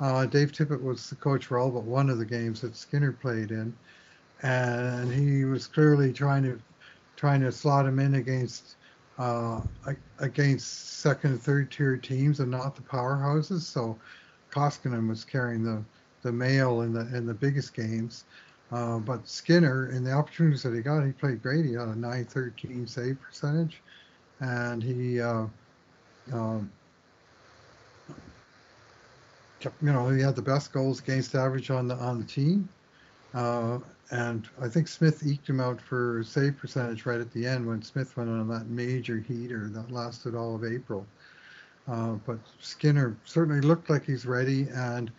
Uh, 0.00 0.26
Dave 0.26 0.52
Tippett 0.52 0.82
was 0.82 1.08
the 1.08 1.16
coach 1.16 1.46
for 1.46 1.58
all 1.58 1.70
but 1.70 1.84
one 1.84 2.10
of 2.10 2.18
the 2.18 2.24
games 2.24 2.60
that 2.60 2.76
Skinner 2.76 3.12
played 3.12 3.50
in, 3.50 3.74
and 4.42 5.12
he 5.12 5.44
was 5.44 5.66
clearly 5.66 6.12
trying 6.12 6.42
to 6.42 6.60
trying 7.16 7.40
to 7.40 7.52
slot 7.52 7.86
him 7.86 7.98
in 7.98 8.16
against 8.16 8.76
uh, 9.18 9.60
against 10.18 10.98
second 10.98 11.30
and 11.30 11.42
third 11.42 11.70
tier 11.70 11.96
teams 11.96 12.40
and 12.40 12.50
not 12.50 12.74
the 12.74 12.82
powerhouses. 12.82 13.60
So 13.60 13.96
Koskinen 14.50 15.08
was 15.08 15.24
carrying 15.24 15.62
the 15.62 15.82
the 16.22 16.32
mail 16.32 16.80
in 16.82 16.92
the 16.92 17.06
in 17.16 17.26
the 17.26 17.34
biggest 17.34 17.74
games. 17.74 18.24
Uh, 18.72 18.98
but 18.98 19.28
Skinner, 19.28 19.90
in 19.90 20.02
the 20.02 20.10
opportunities 20.10 20.62
that 20.62 20.74
he 20.74 20.80
got, 20.80 21.04
he 21.04 21.12
played 21.12 21.42
great. 21.42 21.64
He 21.64 21.74
had 21.74 21.88
a 21.88 21.94
913 21.94 22.86
save 22.86 23.20
percentage, 23.20 23.80
and 24.40 24.82
he, 24.82 25.20
uh, 25.20 25.46
um, 26.32 26.72
you 29.82 29.92
know, 29.92 30.08
he 30.08 30.22
had 30.22 30.36
the 30.36 30.42
best 30.42 30.72
goals 30.72 31.00
against 31.00 31.34
average 31.34 31.70
on 31.70 31.88
the 31.88 31.94
on 31.96 32.18
the 32.18 32.24
team. 32.24 32.68
Uh, 33.32 33.78
and 34.10 34.48
I 34.60 34.68
think 34.68 34.86
Smith 34.86 35.26
eked 35.26 35.48
him 35.48 35.60
out 35.60 35.80
for 35.80 36.22
save 36.24 36.58
percentage 36.58 37.06
right 37.06 37.20
at 37.20 37.32
the 37.32 37.46
end 37.46 37.66
when 37.66 37.82
Smith 37.82 38.16
went 38.16 38.30
on 38.30 38.46
that 38.48 38.66
major 38.66 39.18
heater 39.18 39.68
that 39.70 39.90
lasted 39.90 40.34
all 40.34 40.54
of 40.54 40.64
April. 40.64 41.06
Uh, 41.88 42.12
but 42.26 42.38
Skinner 42.60 43.16
certainly 43.24 43.60
looked 43.60 43.90
like 43.90 44.04
he's 44.04 44.24
ready, 44.24 44.68
and 44.72 45.10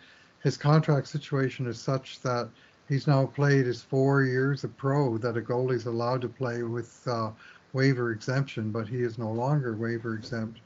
his 0.42 0.56
contract 0.56 1.08
situation 1.08 1.66
is 1.66 1.78
such 1.78 2.20
that 2.22 2.48
he's 2.88 3.06
now 3.06 3.26
played 3.26 3.66
his 3.66 3.82
four 3.82 4.22
years 4.22 4.64
of 4.64 4.76
pro 4.76 5.18
that 5.18 5.36
a 5.36 5.40
goalie 5.40 5.74
is 5.74 5.86
allowed 5.86 6.20
to 6.22 6.28
play 6.28 6.62
with 6.62 7.06
uh, 7.06 7.30
waiver 7.72 8.12
exemption, 8.12 8.70
but 8.70 8.88
he 8.88 9.02
is 9.02 9.18
no 9.18 9.30
longer 9.30 9.76
waiver 9.76 10.14
exempt. 10.14 10.60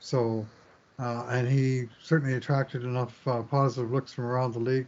So, 0.00 0.46
uh, 1.00 1.26
and 1.30 1.48
he 1.48 1.88
certainly 2.02 2.34
attracted 2.34 2.84
enough 2.84 3.26
uh, 3.26 3.42
positive 3.42 3.90
looks 3.90 4.12
from 4.12 4.24
around 4.24 4.52
the 4.52 4.58
league 4.58 4.86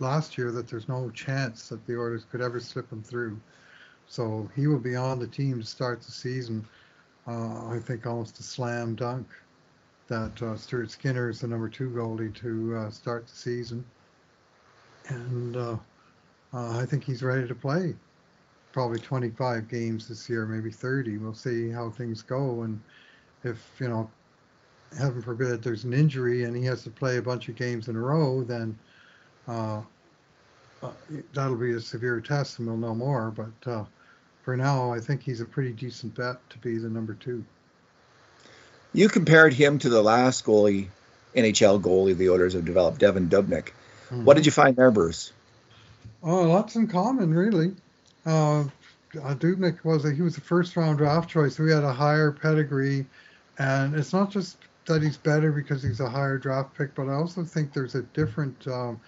last 0.00 0.38
year 0.38 0.50
that 0.50 0.68
there's 0.68 0.88
no 0.88 1.10
chance 1.10 1.68
that 1.68 1.84
the 1.86 1.94
Oilers 1.94 2.24
could 2.30 2.40
ever 2.40 2.58
slip 2.58 2.90
him 2.90 3.02
through. 3.02 3.38
So 4.06 4.48
he 4.56 4.66
will 4.66 4.78
be 4.78 4.96
on 4.96 5.18
the 5.18 5.26
team 5.26 5.60
to 5.60 5.66
start 5.66 6.00
the 6.00 6.10
season. 6.10 6.66
Uh, 7.26 7.68
I 7.68 7.78
think 7.78 8.06
almost 8.06 8.40
a 8.40 8.42
slam 8.42 8.94
dunk 8.94 9.26
that 10.06 10.42
uh, 10.42 10.56
Stuart 10.56 10.90
Skinner 10.90 11.28
is 11.28 11.40
the 11.40 11.46
number 11.46 11.68
two 11.68 11.90
goalie 11.90 12.34
to 12.36 12.76
uh, 12.76 12.90
start 12.90 13.26
the 13.26 13.36
season. 13.36 13.84
And 15.08 15.56
uh, 15.56 15.76
uh, 16.54 16.78
I 16.78 16.86
think 16.86 17.04
he's 17.04 17.22
ready 17.22 17.46
to 17.46 17.54
play. 17.54 17.94
Probably 18.72 18.98
25 18.98 19.68
games 19.68 20.08
this 20.08 20.28
year, 20.30 20.46
maybe 20.46 20.70
30. 20.70 21.18
We'll 21.18 21.34
see 21.34 21.70
how 21.70 21.90
things 21.90 22.22
go. 22.22 22.62
And 22.62 22.80
if, 23.44 23.70
you 23.78 23.88
know, 23.88 24.10
heaven 24.96 25.22
forbid, 25.22 25.62
there's 25.62 25.84
an 25.84 25.92
injury 25.92 26.44
and 26.44 26.56
he 26.56 26.64
has 26.64 26.82
to 26.84 26.90
play 26.90 27.16
a 27.16 27.22
bunch 27.22 27.48
of 27.48 27.56
games 27.56 27.88
in 27.88 27.96
a 27.96 28.00
row, 28.00 28.42
then 28.42 28.78
uh, 29.46 29.80
uh, 30.82 30.90
that'll 31.34 31.56
be 31.56 31.72
a 31.72 31.80
severe 31.80 32.20
test 32.20 32.58
and 32.58 32.68
we'll 32.68 32.76
know 32.76 32.94
more. 32.94 33.30
But 33.30 33.70
uh, 33.70 33.84
for 34.42 34.56
now, 34.56 34.92
I 34.92 35.00
think 35.00 35.22
he's 35.22 35.40
a 35.40 35.44
pretty 35.44 35.72
decent 35.72 36.14
bet 36.14 36.36
to 36.50 36.58
be 36.58 36.78
the 36.78 36.88
number 36.88 37.14
two. 37.14 37.44
You 38.92 39.08
compared 39.08 39.52
him 39.52 39.78
to 39.80 39.88
the 39.88 40.02
last 40.02 40.44
goalie, 40.44 40.88
NHL 41.36 41.80
goalie 41.82 42.16
the 42.16 42.30
Oilers 42.30 42.54
have 42.54 42.64
developed, 42.64 43.00
Devan 43.00 43.28
Dubnyk. 43.28 43.70
Mm-hmm. 44.08 44.24
What 44.24 44.36
did 44.36 44.46
you 44.46 44.52
find 44.52 44.74
there, 44.76 44.90
Bruce? 44.90 45.32
Oh, 46.22 46.42
lots 46.44 46.76
in 46.76 46.88
common, 46.88 47.32
really. 47.32 47.74
Uh, 48.24 48.60
uh, 49.22 49.34
Dubnyk 49.34 49.84
was 49.84 50.04
a, 50.04 50.12
he 50.12 50.22
was 50.22 50.36
a 50.36 50.40
first 50.40 50.76
round 50.76 50.98
draft 50.98 51.28
choice. 51.28 51.56
So 51.56 51.64
he 51.64 51.72
had 51.72 51.84
a 51.84 51.92
higher 51.92 52.32
pedigree, 52.32 53.06
and 53.58 53.94
it's 53.94 54.12
not 54.12 54.30
just 54.30 54.56
that 54.88 55.02
he's 55.02 55.16
better 55.16 55.52
because 55.52 55.82
he's 55.82 56.00
a 56.00 56.08
higher 56.08 56.38
draft 56.38 56.76
pick, 56.76 56.94
but 56.94 57.08
I 57.08 57.14
also 57.14 57.44
think 57.44 57.72
there's 57.72 57.94
a 57.94 58.02
different 58.02 58.66
um, 58.66 59.00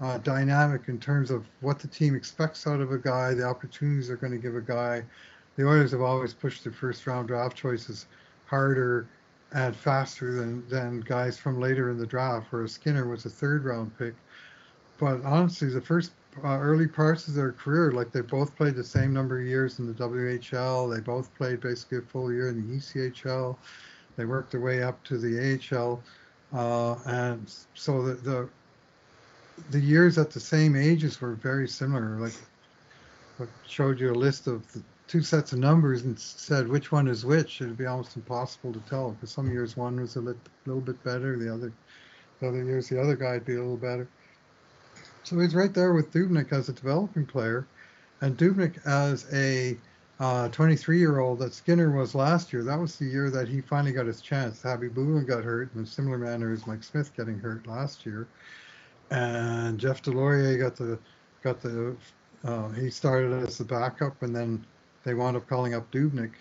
uh, 0.00 0.18
dynamic 0.18 0.82
in 0.88 0.98
terms 0.98 1.30
of 1.30 1.46
what 1.60 1.78
the 1.78 1.88
team 1.88 2.14
expects 2.14 2.66
out 2.66 2.80
of 2.80 2.92
a 2.92 2.98
guy, 2.98 3.34
the 3.34 3.44
opportunities 3.44 4.08
they're 4.08 4.16
going 4.16 4.32
to 4.32 4.38
give 4.38 4.56
a 4.56 4.60
guy. 4.60 5.02
The 5.56 5.66
Oilers 5.66 5.92
have 5.92 6.00
always 6.00 6.32
pushed 6.32 6.64
their 6.64 6.72
first 6.72 7.06
round 7.06 7.28
draft 7.28 7.56
choices 7.56 8.06
harder 8.46 9.08
and 9.52 9.76
faster 9.76 10.34
than, 10.34 10.66
than 10.68 11.00
guys 11.00 11.38
from 11.38 11.60
later 11.60 11.90
in 11.90 11.98
the 11.98 12.06
draft, 12.06 12.46
whereas 12.50 12.72
Skinner 12.72 13.08
was 13.08 13.26
a 13.26 13.30
third 13.30 13.64
round 13.64 13.96
pick. 13.98 14.14
But 14.98 15.22
honestly, 15.24 15.68
the 15.68 15.80
first 15.80 16.12
uh, 16.42 16.58
early 16.58 16.86
parts 16.86 17.28
of 17.28 17.34
their 17.34 17.52
career, 17.52 17.92
like 17.92 18.12
they 18.12 18.22
both 18.22 18.56
played 18.56 18.74
the 18.74 18.84
same 18.84 19.12
number 19.12 19.40
of 19.40 19.46
years 19.46 19.78
in 19.78 19.86
the 19.86 19.94
WHL, 19.94 20.94
they 20.94 21.00
both 21.00 21.34
played 21.34 21.60
basically 21.60 21.98
a 21.98 22.02
full 22.02 22.32
year 22.32 22.48
in 22.48 22.68
the 22.68 22.76
ECHL, 22.76 23.56
they 24.16 24.24
worked 24.24 24.52
their 24.52 24.60
way 24.60 24.82
up 24.82 25.02
to 25.04 25.18
the 25.18 25.58
AHL. 25.72 26.02
Uh, 26.52 26.98
and 27.06 27.52
so 27.74 28.02
the, 28.02 28.14
the 28.14 28.48
the 29.70 29.80
years 29.80 30.18
at 30.18 30.30
the 30.30 30.40
same 30.40 30.76
ages 30.76 31.20
were 31.20 31.34
very 31.34 31.68
similar. 31.68 32.18
Like 32.18 32.34
I 33.40 33.44
showed 33.66 34.00
you 34.00 34.12
a 34.12 34.14
list 34.14 34.46
of 34.46 34.70
the 34.72 34.82
two 35.08 35.22
sets 35.22 35.52
of 35.52 35.58
numbers 35.58 36.02
and 36.02 36.18
said 36.18 36.68
which 36.68 36.90
one 36.90 37.08
is 37.08 37.24
which, 37.24 37.60
it'd 37.60 37.76
be 37.76 37.86
almost 37.86 38.16
impossible 38.16 38.72
to 38.72 38.80
tell 38.80 39.10
because 39.10 39.30
some 39.30 39.50
years 39.50 39.76
one 39.76 40.00
was 40.00 40.16
a 40.16 40.20
little, 40.20 40.40
little 40.64 40.80
bit 40.80 41.02
better, 41.04 41.36
the 41.36 41.52
other 41.52 41.72
the 42.40 42.48
other 42.48 42.64
years 42.64 42.88
the 42.88 43.00
other 43.00 43.14
guy'd 43.14 43.44
be 43.44 43.54
a 43.54 43.60
little 43.60 43.76
better. 43.76 44.08
So 45.22 45.38
he's 45.38 45.54
right 45.54 45.72
there 45.72 45.92
with 45.92 46.12
Dubnyk 46.12 46.52
as 46.52 46.68
a 46.68 46.72
developing 46.72 47.26
player, 47.26 47.66
and 48.20 48.36
Dubnyk 48.36 48.84
as 48.86 49.26
a 49.32 49.76
23 50.18 50.96
uh, 50.96 50.98
year 50.98 51.18
old 51.20 51.38
that 51.40 51.54
Skinner 51.54 51.90
was 51.90 52.14
last 52.14 52.52
year. 52.52 52.62
That 52.62 52.78
was 52.78 52.96
the 52.96 53.06
year 53.06 53.30
that 53.30 53.48
he 53.48 53.60
finally 53.60 53.92
got 53.92 54.06
his 54.06 54.20
chance. 54.20 54.62
Khabibulin 54.62 55.26
got 55.26 55.42
hurt 55.42 55.74
in 55.74 55.82
a 55.82 55.86
similar 55.86 56.18
manner 56.18 56.52
as 56.52 56.66
Mike 56.66 56.84
Smith 56.84 57.14
getting 57.16 57.38
hurt 57.38 57.66
last 57.66 58.06
year, 58.06 58.28
and 59.10 59.78
Jeff 59.78 60.02
Deslauriers 60.02 60.60
got 60.60 60.76
the 60.76 60.98
got 61.42 61.60
the 61.60 61.96
uh, 62.44 62.68
he 62.70 62.90
started 62.90 63.32
as 63.32 63.58
the 63.58 63.64
backup 63.64 64.22
and 64.22 64.34
then 64.34 64.64
they 65.04 65.14
wound 65.14 65.36
up 65.36 65.48
calling 65.48 65.74
up 65.74 65.90
Dubnyk, 65.90 66.32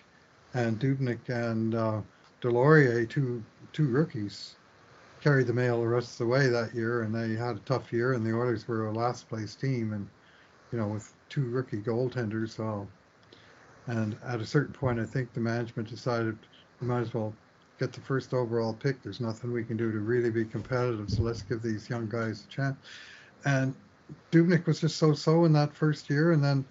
and 0.54 0.80
Dubnyk 0.80 1.30
and 1.30 1.76
uh, 1.76 2.02
Deslauriers, 2.42 3.10
two 3.10 3.44
two 3.74 3.88
rookies, 3.88 4.56
carried 5.22 5.48
the 5.48 5.54
mail 5.54 5.82
the 5.82 5.88
rest 5.88 6.14
of 6.14 6.18
the 6.20 6.32
way 6.32 6.48
that 6.48 6.74
year, 6.74 7.04
and 7.04 7.14
they 7.14 7.36
had 7.36 7.56
a 7.56 7.62
tough 7.62 7.92
year. 7.92 8.14
And 8.14 8.26
the 8.26 8.34
Oilers 8.36 8.68
were 8.68 8.88
a 8.88 8.94
last 8.94 9.30
place 9.30 9.56
team, 9.56 9.94
and 9.94 10.08
you 10.72 10.78
know 10.78 10.88
with 10.88 11.12
two 11.30 11.50
rookie 11.50 11.82
goaltenders. 11.82 12.52
So, 12.52 12.88
and 13.88 14.16
at 14.26 14.40
a 14.40 14.46
certain 14.46 14.74
point, 14.74 15.00
I 15.00 15.06
think 15.06 15.34
the 15.34 15.40
management 15.40 15.90
decided 15.90 16.38
we 16.80 16.88
might 16.88 17.02
as 17.02 17.14
well 17.14 17.34
get 17.80 17.94
the 17.94 18.02
first 18.02 18.34
overall 18.34 18.74
pick. 18.74 19.02
There's 19.02 19.20
nothing 19.20 19.52
we 19.52 19.64
can 19.64 19.78
do 19.78 19.92
to 19.92 20.00
really 20.00 20.30
be 20.30 20.46
competitive, 20.46 21.10
so 21.10 21.24
let's 21.24 21.42
give 21.42 21.62
these 21.62 21.90
young 21.90 22.08
guys 22.08 22.46
a 22.48 22.52
chance. 22.52 22.78
And 23.46 23.74
Dubnyk 24.32 24.68
was 24.68 24.82
just 24.82 24.98
so-so 24.98 25.46
in 25.46 25.54
that 25.54 25.74
first 25.74 26.10
year, 26.10 26.32
and 26.32 26.44
then 26.44 26.64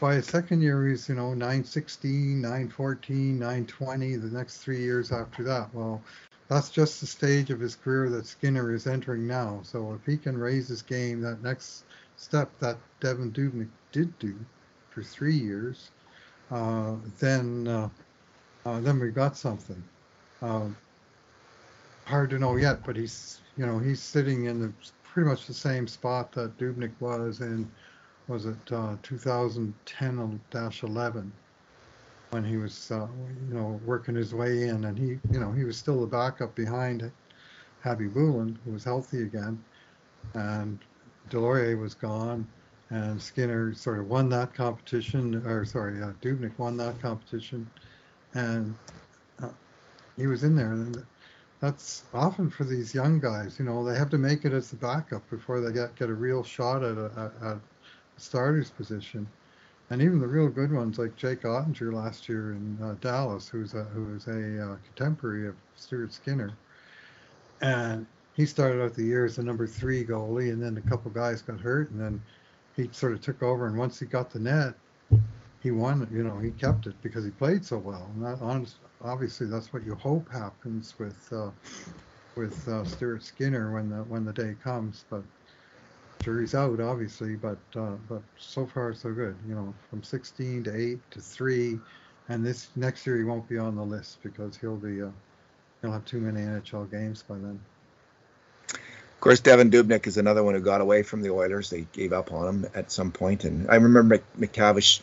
by 0.00 0.14
his 0.14 0.26
second 0.26 0.62
year, 0.62 0.88
he's, 0.88 1.08
you 1.08 1.14
know, 1.14 1.34
916, 1.34 2.40
914, 2.40 3.38
920 3.38 4.16
the 4.16 4.36
next 4.36 4.58
three 4.58 4.80
years 4.80 5.12
after 5.12 5.42
that. 5.44 5.72
Well, 5.74 6.02
that's 6.48 6.70
just 6.70 7.00
the 7.00 7.06
stage 7.06 7.50
of 7.50 7.60
his 7.60 7.76
career 7.76 8.10
that 8.10 8.26
Skinner 8.26 8.74
is 8.74 8.86
entering 8.86 9.26
now. 9.26 9.60
So 9.62 9.94
if 9.94 10.04
he 10.04 10.16
can 10.16 10.36
raise 10.36 10.68
his 10.68 10.82
game, 10.82 11.20
that 11.22 11.42
next 11.42 11.84
step 12.16 12.50
that 12.60 12.78
Devan 13.00 13.32
Dubnyk 13.32 13.68
did 13.92 14.18
do 14.18 14.34
for 14.90 15.02
three 15.02 15.36
years, 15.36 15.90
then 17.18 17.68
uh, 17.68 17.88
uh, 18.66 18.80
then 18.80 19.00
we 19.00 19.10
got 19.10 19.36
something. 19.36 19.82
Uh, 20.40 20.68
hard 22.06 22.30
to 22.30 22.38
know 22.38 22.56
yet, 22.56 22.82
but 22.84 22.96
he's 22.96 23.40
you 23.56 23.66
know 23.66 23.78
he's 23.78 24.00
sitting 24.00 24.44
in 24.44 24.60
the, 24.60 24.72
pretty 25.02 25.28
much 25.28 25.46
the 25.46 25.54
same 25.54 25.86
spot 25.86 26.32
that 26.32 26.56
Dubnyk 26.58 26.92
was 27.00 27.40
in 27.40 27.70
was 28.26 28.46
it 28.46 28.56
uh, 28.72 28.96
2010-11 29.02 31.30
when 32.30 32.42
he 32.42 32.56
was 32.56 32.90
uh, 32.90 33.06
you 33.48 33.54
know 33.54 33.78
working 33.84 34.14
his 34.14 34.34
way 34.34 34.68
in 34.68 34.84
and 34.84 34.98
he 34.98 35.18
you 35.30 35.38
know 35.38 35.52
he 35.52 35.64
was 35.64 35.76
still 35.76 36.00
the 36.00 36.06
backup 36.06 36.54
behind 36.54 37.12
Khabibulin 37.84 38.56
who 38.64 38.72
was 38.72 38.82
healthy 38.82 39.20
again 39.22 39.62
and 40.32 40.78
Deslauriers 41.30 41.78
was 41.80 41.94
gone 41.94 42.46
and 42.94 43.20
Skinner 43.20 43.74
sort 43.74 43.98
of 43.98 44.08
won 44.08 44.28
that 44.30 44.54
competition 44.54 45.36
or 45.46 45.64
sorry 45.64 46.02
uh, 46.02 46.12
Dubnyk 46.22 46.58
won 46.58 46.76
that 46.76 47.00
competition 47.00 47.68
and 48.34 48.74
uh, 49.42 49.48
he 50.16 50.26
was 50.26 50.44
in 50.44 50.54
there 50.54 50.72
and 50.72 51.04
that's 51.60 52.04
often 52.12 52.50
for 52.50 52.64
these 52.64 52.94
young 52.94 53.20
guys 53.20 53.58
you 53.58 53.64
know 53.64 53.84
they 53.84 53.96
have 53.96 54.10
to 54.10 54.18
make 54.18 54.44
it 54.44 54.52
as 54.52 54.70
the 54.70 54.76
backup 54.76 55.28
before 55.30 55.60
they 55.60 55.72
get 55.72 55.94
get 55.96 56.08
a 56.08 56.14
real 56.14 56.42
shot 56.42 56.82
at 56.82 56.96
a, 56.98 57.32
at, 57.42 57.58
starter's 58.16 58.70
position. 58.70 59.26
And 59.90 60.00
even 60.00 60.18
the 60.18 60.26
real 60.26 60.48
good 60.48 60.72
ones 60.72 60.98
like 60.98 61.16
Jake 61.16 61.42
Oettinger 61.42 61.92
last 61.92 62.28
year 62.28 62.52
in 62.52 62.78
uh, 62.82 62.94
Dallas, 63.00 63.48
who's 63.48 63.74
a, 63.74 63.84
who 63.84 64.04
was 64.04 64.26
a 64.26 64.72
uh, 64.72 64.76
contemporary 64.86 65.46
of 65.46 65.54
Stuart 65.76 66.12
Skinner. 66.12 66.52
And 67.60 68.06
he 68.34 68.46
started 68.46 68.82
out 68.82 68.94
the 68.94 69.04
year 69.04 69.24
as 69.24 69.36
the 69.36 69.42
number 69.42 69.66
three 69.66 70.04
goalie, 70.04 70.52
and 70.52 70.62
then 70.62 70.76
a 70.78 70.88
couple 70.88 71.10
guys 71.10 71.42
got 71.42 71.60
hurt, 71.60 71.90
and 71.90 72.00
then 72.00 72.22
he 72.76 72.88
sort 72.92 73.12
of 73.12 73.20
took 73.20 73.42
over. 73.42 73.66
And 73.66 73.76
once 73.76 73.98
he 73.98 74.06
got 74.06 74.30
the 74.30 74.38
net, 74.38 74.74
he 75.62 75.70
won. 75.70 76.06
You 76.12 76.24
know, 76.24 76.38
he 76.38 76.50
kept 76.50 76.86
it 76.86 76.94
because 77.02 77.24
he 77.24 77.30
played 77.30 77.64
so 77.64 77.78
well. 77.78 78.08
And 78.14 78.24
that, 78.24 78.40
honest, 78.42 78.76
obviously, 79.02 79.46
that's 79.46 79.72
what 79.72 79.84
you 79.84 79.94
hope 79.94 80.30
happens 80.30 80.94
with 80.98 81.32
uh, 81.32 81.50
with 82.36 82.66
uh, 82.68 82.84
Stuart 82.84 83.22
Skinner 83.22 83.72
when 83.72 83.90
the 83.90 83.96
when 84.04 84.24
the 84.24 84.32
day 84.32 84.54
comes. 84.62 85.04
But 85.10 85.22
jury's 86.22 86.54
out, 86.54 86.80
obviously. 86.80 87.36
But 87.36 87.58
uh, 87.76 87.96
but 88.08 88.22
so 88.38 88.66
far 88.66 88.94
so 88.94 89.12
good. 89.12 89.36
You 89.48 89.54
know, 89.54 89.74
from 89.90 90.02
16 90.02 90.64
to 90.64 90.76
8 90.76 90.98
to 91.12 91.20
3, 91.20 91.78
and 92.28 92.44
this 92.44 92.68
next 92.76 93.06
year 93.06 93.16
he 93.16 93.24
won't 93.24 93.48
be 93.48 93.58
on 93.58 93.76
the 93.76 93.82
list 93.82 94.18
because 94.22 94.56
he'll 94.56 94.76
be 94.76 95.02
uh, 95.02 95.08
he'll 95.80 95.92
have 95.92 96.04
too 96.04 96.20
many 96.20 96.40
NHL 96.40 96.90
games 96.90 97.22
by 97.22 97.36
then. 97.36 97.58
Of 99.24 99.28
course, 99.28 99.40
Devan 99.40 99.70
Dubnyk 99.70 100.06
is 100.06 100.18
another 100.18 100.44
one 100.44 100.52
who 100.52 100.60
got 100.60 100.82
away 100.82 101.02
from 101.02 101.22
the 101.22 101.30
Oilers. 101.30 101.70
They 101.70 101.86
gave 101.94 102.12
up 102.12 102.30
on 102.30 102.46
him 102.46 102.70
at 102.74 102.92
some 102.92 103.10
point, 103.10 103.44
and 103.44 103.70
I 103.70 103.76
remember 103.76 104.18
MacTavish. 104.38 105.00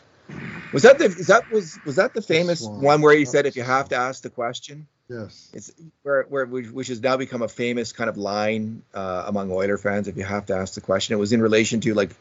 Was 0.71 0.83
that 0.83 0.99
the 0.99 1.05
is 1.05 1.25
that 1.25 1.49
was 1.49 1.79
was 1.87 1.95
that 1.95 2.13
the 2.13 2.21
famous 2.21 2.61
one 2.61 3.01
where 3.01 3.17
he 3.17 3.25
said 3.25 3.47
if 3.47 3.55
you 3.55 3.63
have 3.63 3.89
to 3.89 3.95
ask 3.95 4.21
the 4.21 4.29
question? 4.29 4.85
Yes. 5.09 5.49
It's 5.55 5.71
where 6.03 6.21
where 6.29 6.45
which 6.45 6.89
has 6.89 7.01
now 7.01 7.17
become 7.17 7.41
a 7.41 7.47
famous 7.47 7.93
kind 7.93 8.11
of 8.11 8.15
line 8.15 8.83
uh, 8.93 9.23
among 9.25 9.51
Oiler 9.51 9.79
fans. 9.79 10.07
If 10.07 10.17
you 10.17 10.23
have 10.23 10.45
to 10.45 10.55
ask 10.55 10.75
the 10.75 10.81
question, 10.81 11.15
it 11.15 11.17
was 11.17 11.33
in 11.33 11.41
relation 11.41 11.81
to 11.81 11.95
like, 11.95 12.11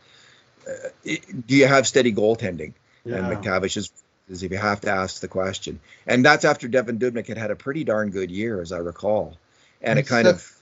uh, 0.66 0.72
do 1.04 1.54
you 1.54 1.66
have 1.66 1.86
steady 1.86 2.14
goaltending? 2.14 2.72
Yeah. 3.04 3.16
And 3.16 3.26
MacTavish 3.26 3.76
is 3.76 3.92
is 4.30 4.42
if 4.42 4.50
you 4.50 4.56
have 4.56 4.80
to 4.80 4.90
ask 4.90 5.20
the 5.20 5.28
question, 5.28 5.80
and 6.06 6.24
that's 6.24 6.46
after 6.46 6.66
Devan 6.66 6.98
Dubnyk 6.98 7.26
had 7.26 7.36
had 7.36 7.50
a 7.50 7.56
pretty 7.56 7.84
darn 7.84 8.08
good 8.08 8.30
year, 8.30 8.62
as 8.62 8.72
I 8.72 8.78
recall, 8.78 9.36
and 9.82 9.98
it 9.98 10.06
kind 10.06 10.26
of. 10.26 10.56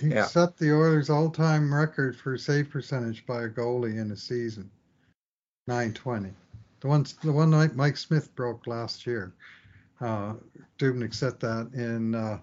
He 0.00 0.08
yeah. 0.08 0.26
set 0.26 0.56
the 0.56 0.72
Oilers' 0.72 1.10
all-time 1.10 1.72
record 1.72 2.16
for 2.16 2.36
save 2.38 2.70
percentage 2.70 3.26
by 3.26 3.44
a 3.44 3.48
goalie 3.48 4.00
in 4.00 4.10
a 4.10 4.16
season, 4.16 4.70
920. 5.66 6.30
The 6.80 6.88
one 6.88 7.06
the 7.22 7.32
one 7.32 7.76
Mike 7.76 7.96
Smith 7.96 8.34
broke 8.34 8.66
last 8.66 9.06
year 9.06 9.34
uh, 10.02 10.34
Dubnyk 10.78 11.14
set 11.14 11.40
that 11.40 11.70
in 11.74 12.14
uh, 12.14 12.38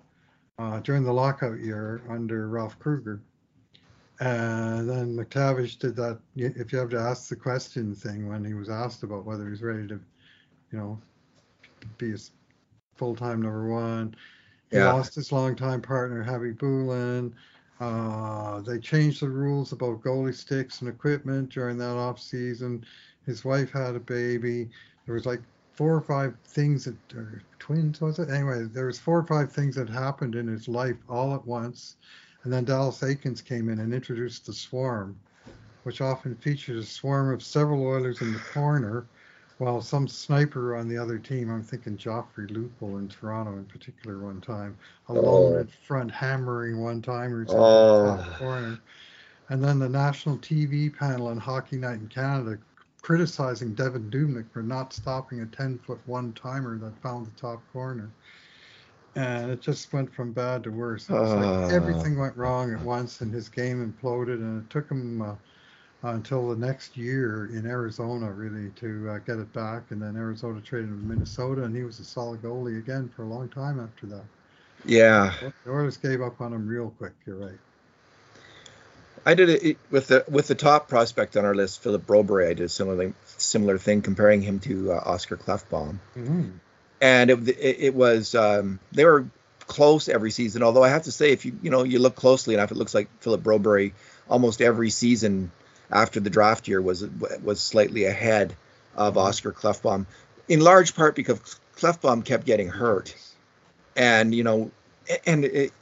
uh, 0.57 0.79
during 0.79 1.03
the 1.03 1.13
lockout 1.13 1.59
year 1.59 2.01
under 2.09 2.47
Ralph 2.47 2.79
Krueger. 2.79 3.21
And 4.21 4.89
then 4.89 5.15
MacTavish 5.15 5.79
did 5.79 5.95
that. 5.95 6.19
If 6.35 6.73
you 6.73 6.79
have 6.79 6.89
to 6.89 6.99
ask 6.99 7.29
the 7.29 7.35
question 7.35 7.95
thing 7.95 8.27
when 8.27 8.43
he 8.43 8.53
was 8.53 8.69
asked 8.69 9.03
about 9.03 9.25
whether 9.25 9.49
he's 9.49 9.61
ready 9.61 9.87
to, 9.87 9.99
you 10.71 10.77
know, 10.77 10.99
be 11.97 12.13
a 12.13 12.17
full-time 12.95 13.41
number 13.41 13.69
one. 13.69 14.15
He 14.71 14.77
yeah. 14.77 14.93
lost 14.93 15.15
his 15.15 15.31
longtime 15.31 15.81
partner, 15.81 16.23
Khabibulin. 16.23 17.33
Uh, 17.79 18.61
they 18.61 18.77
changed 18.79 19.21
the 19.21 19.29
rules 19.29 19.71
about 19.71 20.01
goalie 20.01 20.35
sticks 20.35 20.81
and 20.81 20.89
equipment 20.89 21.49
during 21.49 21.77
that 21.77 21.95
off 21.95 22.19
season. 22.19 22.85
His 23.25 23.45
wife 23.45 23.71
had 23.71 23.95
a 23.95 23.99
baby. 23.99 24.69
There 25.05 25.15
was 25.15 25.25
like 25.25 25.41
four 25.79 25.95
or 25.95 26.01
five 26.01 26.35
things 26.45 26.83
that 26.83 26.97
or 27.15 27.41
twins 27.57 28.01
was 28.01 28.19
it 28.19 28.29
anyway 28.29 28.65
there 28.73 28.87
was 28.87 28.99
four 28.99 29.17
or 29.17 29.25
five 29.25 29.49
things 29.49 29.75
that 29.75 29.87
happened 29.87 30.35
in 30.35 30.45
his 30.45 30.67
life 30.67 30.97
all 31.07 31.33
at 31.33 31.47
once 31.47 31.95
and 32.43 32.51
then 32.51 32.65
dallas 32.65 32.99
Eakins 32.99 33.41
came 33.41 33.69
in 33.69 33.79
and 33.79 33.93
introduced 33.93 34.45
the 34.45 34.51
swarm 34.51 35.15
which 35.83 36.01
often 36.01 36.35
features 36.35 36.83
a 36.83 36.89
swarm 36.89 37.33
of 37.33 37.41
several 37.41 37.81
oilers 37.85 38.19
in 38.19 38.33
the 38.33 38.39
corner 38.39 39.07
while 39.59 39.81
some 39.81 40.07
sniper 40.07 40.75
on 40.75 40.87
the 40.87 40.97
other 40.97 41.17
team 41.17 41.49
i'm 41.51 41.63
thinking 41.63 41.95
joffrey 41.95 42.49
lupul 42.49 42.99
in 42.99 43.07
toronto 43.07 43.53
in 43.53 43.65
particular 43.65 44.17
one 44.17 44.41
time 44.41 44.77
alone 45.07 45.53
oh. 45.53 45.57
in 45.57 45.67
front 45.85 46.11
hammering 46.11 46.81
one 46.81 47.01
timers 47.01 47.49
oh. 47.51 48.11
in 48.11 48.17
the 48.17 48.23
top 48.23 48.39
corner 48.39 48.79
and 49.49 49.63
then 49.63 49.79
the 49.79 49.89
national 49.89 50.37
tv 50.37 50.93
panel 50.93 51.27
on 51.27 51.37
hockey 51.37 51.77
night 51.77 51.99
in 51.99 52.07
canada 52.07 52.57
criticizing 53.01 53.75
Devan 53.75 54.09
Dubnyk 54.09 54.51
for 54.51 54.61
not 54.61 54.93
stopping 54.93 55.41
a 55.41 55.45
10 55.45 55.79
foot 55.79 55.99
one 56.05 56.33
timer 56.33 56.77
that 56.77 57.01
found 57.01 57.27
the 57.27 57.39
top 57.39 57.61
corner. 57.71 58.09
And 59.15 59.51
it 59.51 59.61
just 59.61 59.91
went 59.91 60.13
from 60.13 60.31
bad 60.31 60.63
to 60.63 60.69
worse. 60.69 61.09
It 61.09 61.13
was 61.13 61.31
uh, 61.31 61.61
like 61.61 61.73
everything 61.73 62.17
went 62.19 62.37
wrong 62.37 62.73
at 62.73 62.81
once, 62.81 63.21
and 63.21 63.33
his 63.33 63.49
game 63.49 63.83
imploded. 63.83 64.35
And 64.35 64.63
it 64.63 64.69
took 64.69 64.89
him 64.89 65.21
uh, 65.21 65.35
until 66.01 66.49
the 66.49 66.55
next 66.55 66.95
year 66.95 67.49
in 67.53 67.65
Arizona, 67.65 68.31
really, 68.31 68.69
to 68.77 69.09
uh, 69.09 69.17
get 69.19 69.37
it 69.37 69.51
back. 69.53 69.83
And 69.89 70.01
then 70.01 70.15
Arizona 70.15 70.61
traded 70.61 70.89
him 70.89 71.01
to 71.01 71.07
Minnesota, 71.07 71.63
and 71.63 71.75
he 71.75 71.83
was 71.83 71.99
a 71.99 72.05
solid 72.05 72.41
goalie 72.41 72.77
again 72.77 73.09
for 73.15 73.23
a 73.23 73.27
long 73.27 73.49
time 73.49 73.79
after 73.79 74.07
that. 74.07 74.23
Yeah. 74.85 75.33
The 75.65 75.71
Oilers 75.71 75.97
gave 75.97 76.21
up 76.21 76.39
on 76.39 76.53
him 76.53 76.67
real 76.67 76.93
quick. 76.97 77.13
You're 77.25 77.35
right. 77.35 77.59
I 79.25 79.33
did 79.33 79.49
it 79.49 79.77
with 79.91 80.07
the 80.07 80.23
with 80.29 80.47
the 80.47 80.55
top 80.55 80.87
prospect 80.87 81.35
on 81.35 81.43
our 81.43 81.53
list, 81.53 81.83
Philip 81.83 82.05
Broberg. 82.05 82.49
I 82.49 82.53
did 82.53 82.61
a 82.61 82.69
similar 82.69 83.13
similar 83.37 83.77
thing, 83.77 84.01
comparing 84.01 84.41
him 84.41 84.59
to 84.61 84.93
uh, 84.93 85.01
Oscar 85.05 85.35
Klefbom, 85.35 85.99
mm-hmm. 86.15 86.49
and 87.01 87.29
it, 87.29 87.47
it, 87.49 87.77
it 87.79 87.93
was 87.93 88.33
um, 88.33 88.79
they 88.93 89.03
were 89.03 89.27
close 89.67 90.07
every 90.07 90.31
season. 90.31 90.63
Although 90.63 90.83
I 90.83 90.89
have 90.89 91.03
to 91.03 91.11
say, 91.11 91.31
if 91.31 91.45
you 91.45 91.59
you 91.61 91.69
know 91.69 91.83
you 91.83 91.99
look 91.99 92.15
closely 92.15 92.53
enough, 92.53 92.71
it 92.71 92.77
looks 92.77 92.95
like 92.95 93.09
Philip 93.19 93.43
Broberg 93.43 93.91
almost 94.29 94.61
every 94.61 94.89
season 94.89 95.51
after 95.91 96.19
the 96.19 96.29
draft 96.29 96.67
year 96.67 96.81
was 96.81 97.05
was 97.43 97.59
slightly 97.59 98.05
ahead 98.05 98.55
of 98.95 99.13
mm-hmm. 99.13 99.27
Oscar 99.27 99.51
Klefbom, 99.51 100.05
in 100.47 100.59
large 100.59 100.95
part 100.95 101.15
because 101.15 101.59
Klefbom 101.77 102.25
kept 102.25 102.45
getting 102.45 102.67
hurt, 102.67 103.15
and 103.95 104.33
you 104.33 104.43
know, 104.43 104.71
and 105.25 105.45
it 105.45 105.73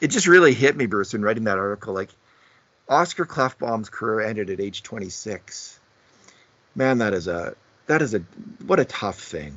it 0.00 0.08
just 0.08 0.26
really 0.26 0.54
hit 0.54 0.76
me, 0.76 0.86
Bruce, 0.86 1.14
in 1.14 1.22
writing 1.22 1.44
that 1.44 1.58
article, 1.58 1.94
like 1.94 2.10
Oscar 2.88 3.26
Klefbom's 3.26 3.88
career 3.88 4.20
ended 4.20 4.50
at 4.50 4.60
age 4.60 4.82
26. 4.82 5.78
Man, 6.74 6.98
that 6.98 7.12
is 7.14 7.28
a 7.28 7.54
that 7.86 8.02
is 8.02 8.14
a 8.14 8.20
what 8.66 8.80
a 8.80 8.84
tough 8.84 9.18
thing. 9.18 9.56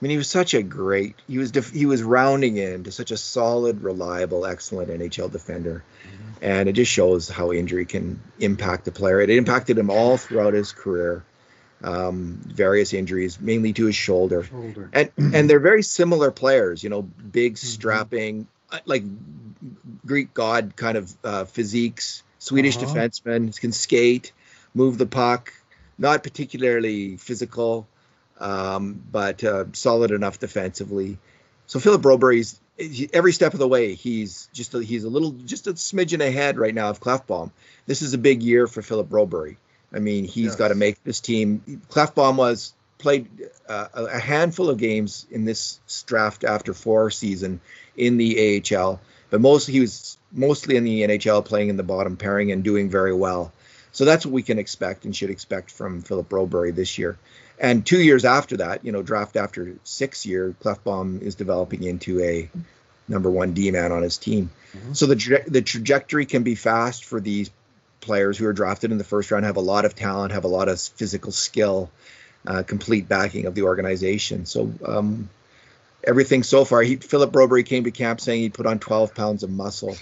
I 0.00 0.04
mean, 0.04 0.12
he 0.12 0.16
was 0.16 0.30
such 0.30 0.54
a 0.54 0.62
great. 0.62 1.16
He 1.26 1.38
was 1.38 1.50
def, 1.50 1.72
he 1.72 1.84
was 1.84 2.04
rounding 2.04 2.56
into 2.56 2.92
such 2.92 3.10
a 3.10 3.16
solid, 3.16 3.82
reliable, 3.82 4.46
excellent 4.46 4.90
NHL 4.90 5.32
defender, 5.32 5.82
mm-hmm. 6.04 6.44
and 6.44 6.68
it 6.68 6.74
just 6.74 6.92
shows 6.92 7.28
how 7.28 7.50
injury 7.52 7.84
can 7.84 8.20
impact 8.38 8.86
a 8.86 8.92
player. 8.92 9.20
It 9.20 9.30
impacted 9.30 9.76
him 9.76 9.90
all 9.90 10.16
throughout 10.16 10.54
his 10.54 10.72
career. 10.72 11.24
Um, 11.80 12.40
various 12.44 12.92
injuries, 12.92 13.40
mainly 13.40 13.72
to 13.74 13.86
his 13.86 13.94
shoulder. 13.94 14.42
shoulder. 14.42 14.90
And 14.92 15.10
and 15.16 15.50
they're 15.50 15.60
very 15.60 15.84
similar 15.84 16.32
players. 16.32 16.82
You 16.82 16.90
know, 16.90 17.02
big, 17.02 17.54
mm-hmm. 17.54 17.66
strapping, 17.66 18.44
mm-hmm. 18.44 18.76
like 18.84 19.04
Greek 20.06 20.34
god 20.34 20.74
kind 20.76 20.96
of 20.96 21.12
uh, 21.24 21.44
physiques. 21.44 22.22
Swedish 22.38 22.76
uh-huh. 22.76 22.86
defenseman 22.86 23.60
can 23.60 23.72
skate, 23.72 24.32
move 24.74 24.98
the 24.98 25.06
puck, 25.06 25.52
not 25.98 26.22
particularly 26.22 27.16
physical, 27.16 27.86
um, 28.38 29.02
but 29.10 29.42
uh, 29.44 29.66
solid 29.72 30.10
enough 30.10 30.38
defensively. 30.38 31.18
So 31.66 31.80
Philip 31.80 32.02
Broberg's 32.02 32.60
every 33.12 33.32
step 33.32 33.52
of 33.52 33.58
the 33.58 33.68
way 33.68 33.94
he's 33.94 34.48
just 34.52 34.74
a, 34.74 34.82
he's 34.82 35.04
a 35.04 35.08
little 35.08 35.32
just 35.32 35.66
a 35.66 35.72
smidgen 35.72 36.24
ahead 36.24 36.58
right 36.58 36.74
now 36.74 36.90
of 36.90 37.00
Klefbom. 37.00 37.50
This 37.86 38.02
is 38.02 38.14
a 38.14 38.18
big 38.18 38.42
year 38.42 38.66
for 38.66 38.82
Philip 38.82 39.08
Broberg. 39.08 39.56
I 39.92 39.98
mean, 39.98 40.24
he's 40.24 40.46
yes. 40.46 40.56
got 40.56 40.68
to 40.68 40.74
make 40.74 41.02
this 41.02 41.20
team. 41.20 41.82
Klefbom 41.90 42.36
was 42.36 42.74
played 42.98 43.28
uh, 43.68 43.88
a 43.94 44.18
handful 44.18 44.68
of 44.70 44.78
games 44.78 45.26
in 45.30 45.44
this 45.44 45.80
draft 46.06 46.44
after 46.44 46.74
four 46.74 47.10
season 47.10 47.60
in 47.96 48.16
the 48.16 48.62
AHL, 48.76 49.00
but 49.30 49.40
mostly 49.40 49.74
he 49.74 49.80
was 49.80 50.18
mostly 50.32 50.76
in 50.76 50.84
the 50.84 51.02
NHL, 51.02 51.44
playing 51.44 51.70
in 51.70 51.76
the 51.76 51.82
bottom 51.82 52.16
pairing 52.16 52.52
and 52.52 52.62
doing 52.62 52.90
very 52.90 53.14
well. 53.14 53.52
So 53.92 54.04
that's 54.04 54.26
what 54.26 54.32
we 54.32 54.42
can 54.42 54.58
expect 54.58 55.04
and 55.04 55.16
should 55.16 55.30
expect 55.30 55.70
from 55.70 56.02
Philip 56.02 56.28
Broberg 56.28 56.74
this 56.74 56.98
year. 56.98 57.18
And 57.60 57.84
two 57.84 58.00
years 58.00 58.24
after 58.24 58.58
that, 58.58 58.84
you 58.84 58.92
know, 58.92 59.02
draft 59.02 59.36
after 59.36 59.74
six 59.84 60.24
year, 60.24 60.54
Klefbom 60.62 61.20
is 61.22 61.34
developing 61.34 61.82
into 61.82 62.20
a 62.20 62.48
number 63.08 63.30
one 63.30 63.52
D 63.52 63.70
man 63.70 63.90
on 63.90 64.02
his 64.02 64.16
team. 64.16 64.50
Mm-hmm. 64.72 64.92
So 64.92 65.06
the 65.06 65.16
tra- 65.16 65.50
the 65.50 65.62
trajectory 65.62 66.26
can 66.26 66.42
be 66.42 66.54
fast 66.54 67.04
for 67.04 67.20
these 67.20 67.50
players 68.00 68.38
who 68.38 68.46
are 68.46 68.52
drafted 68.52 68.92
in 68.92 68.98
the 68.98 69.04
first 69.04 69.30
round, 69.30 69.44
have 69.44 69.56
a 69.56 69.60
lot 69.60 69.84
of 69.84 69.94
talent, 69.94 70.32
have 70.32 70.44
a 70.44 70.48
lot 70.48 70.68
of 70.68 70.80
physical 70.80 71.32
skill, 71.32 71.90
uh, 72.46 72.62
complete 72.62 73.08
backing 73.08 73.46
of 73.46 73.54
the 73.54 73.62
organization. 73.62 74.46
So 74.46 74.72
um, 74.86 75.28
everything 76.04 76.42
so 76.42 76.64
far, 76.64 76.82
he 76.82 76.96
Philip 76.96 77.32
Broberg 77.32 77.66
came 77.66 77.84
to 77.84 77.90
camp 77.90 78.20
saying 78.20 78.40
he 78.40 78.48
put 78.50 78.66
on 78.66 78.78
12 78.78 79.14
pounds 79.14 79.42
of 79.42 79.50
muscle 79.50 79.96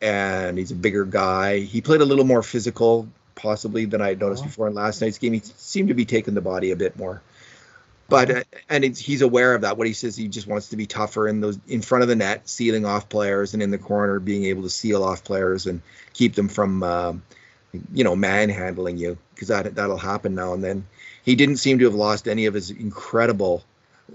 and 0.00 0.58
he's 0.58 0.70
a 0.70 0.76
bigger 0.76 1.04
guy. 1.04 1.60
He 1.60 1.80
played 1.80 2.00
a 2.00 2.04
little 2.04 2.24
more 2.24 2.42
physical, 2.42 3.08
possibly 3.36 3.84
than 3.84 4.00
I 4.00 4.08
had 4.08 4.20
noticed 4.20 4.42
uh-huh. 4.42 4.48
before 4.48 4.66
in 4.66 4.74
last 4.74 5.00
night's 5.00 5.18
game. 5.18 5.34
He 5.34 5.42
seemed 5.44 5.88
to 5.88 5.94
be 5.94 6.04
taking 6.04 6.34
the 6.34 6.40
body 6.40 6.72
a 6.72 6.76
bit 6.76 6.98
more, 6.98 7.22
but 8.08 8.30
uh, 8.30 8.42
and 8.68 8.84
he's 8.84 9.22
aware 9.22 9.54
of 9.54 9.60
that. 9.60 9.76
What 9.78 9.86
he 9.86 9.92
says, 9.92 10.16
he 10.16 10.28
just 10.28 10.46
wants 10.46 10.70
to 10.70 10.76
be 10.76 10.86
tougher 10.86 11.28
in 11.28 11.40
those 11.40 11.58
in 11.68 11.82
front 11.82 12.02
of 12.02 12.08
the 12.08 12.16
net, 12.16 12.48
sealing 12.48 12.84
off 12.84 13.08
players, 13.08 13.54
and 13.54 13.62
in 13.62 13.70
the 13.70 13.78
corner, 13.78 14.18
being 14.18 14.44
able 14.46 14.62
to 14.62 14.70
seal 14.70 15.04
off 15.04 15.22
players 15.22 15.66
and 15.66 15.82
keep 16.12 16.34
them 16.34 16.48
from, 16.48 16.82
uh, 16.82 17.12
you 17.92 18.04
know, 18.04 18.16
manhandling 18.16 18.96
you 18.96 19.18
because 19.34 19.48
that 19.48 19.74
that'll 19.74 19.98
happen 19.98 20.34
now 20.34 20.54
and 20.54 20.64
then. 20.64 20.86
He 21.24 21.34
didn't 21.34 21.56
seem 21.56 21.80
to 21.80 21.84
have 21.86 21.94
lost 21.94 22.28
any 22.28 22.46
of 22.46 22.54
his 22.54 22.70
incredible. 22.70 23.64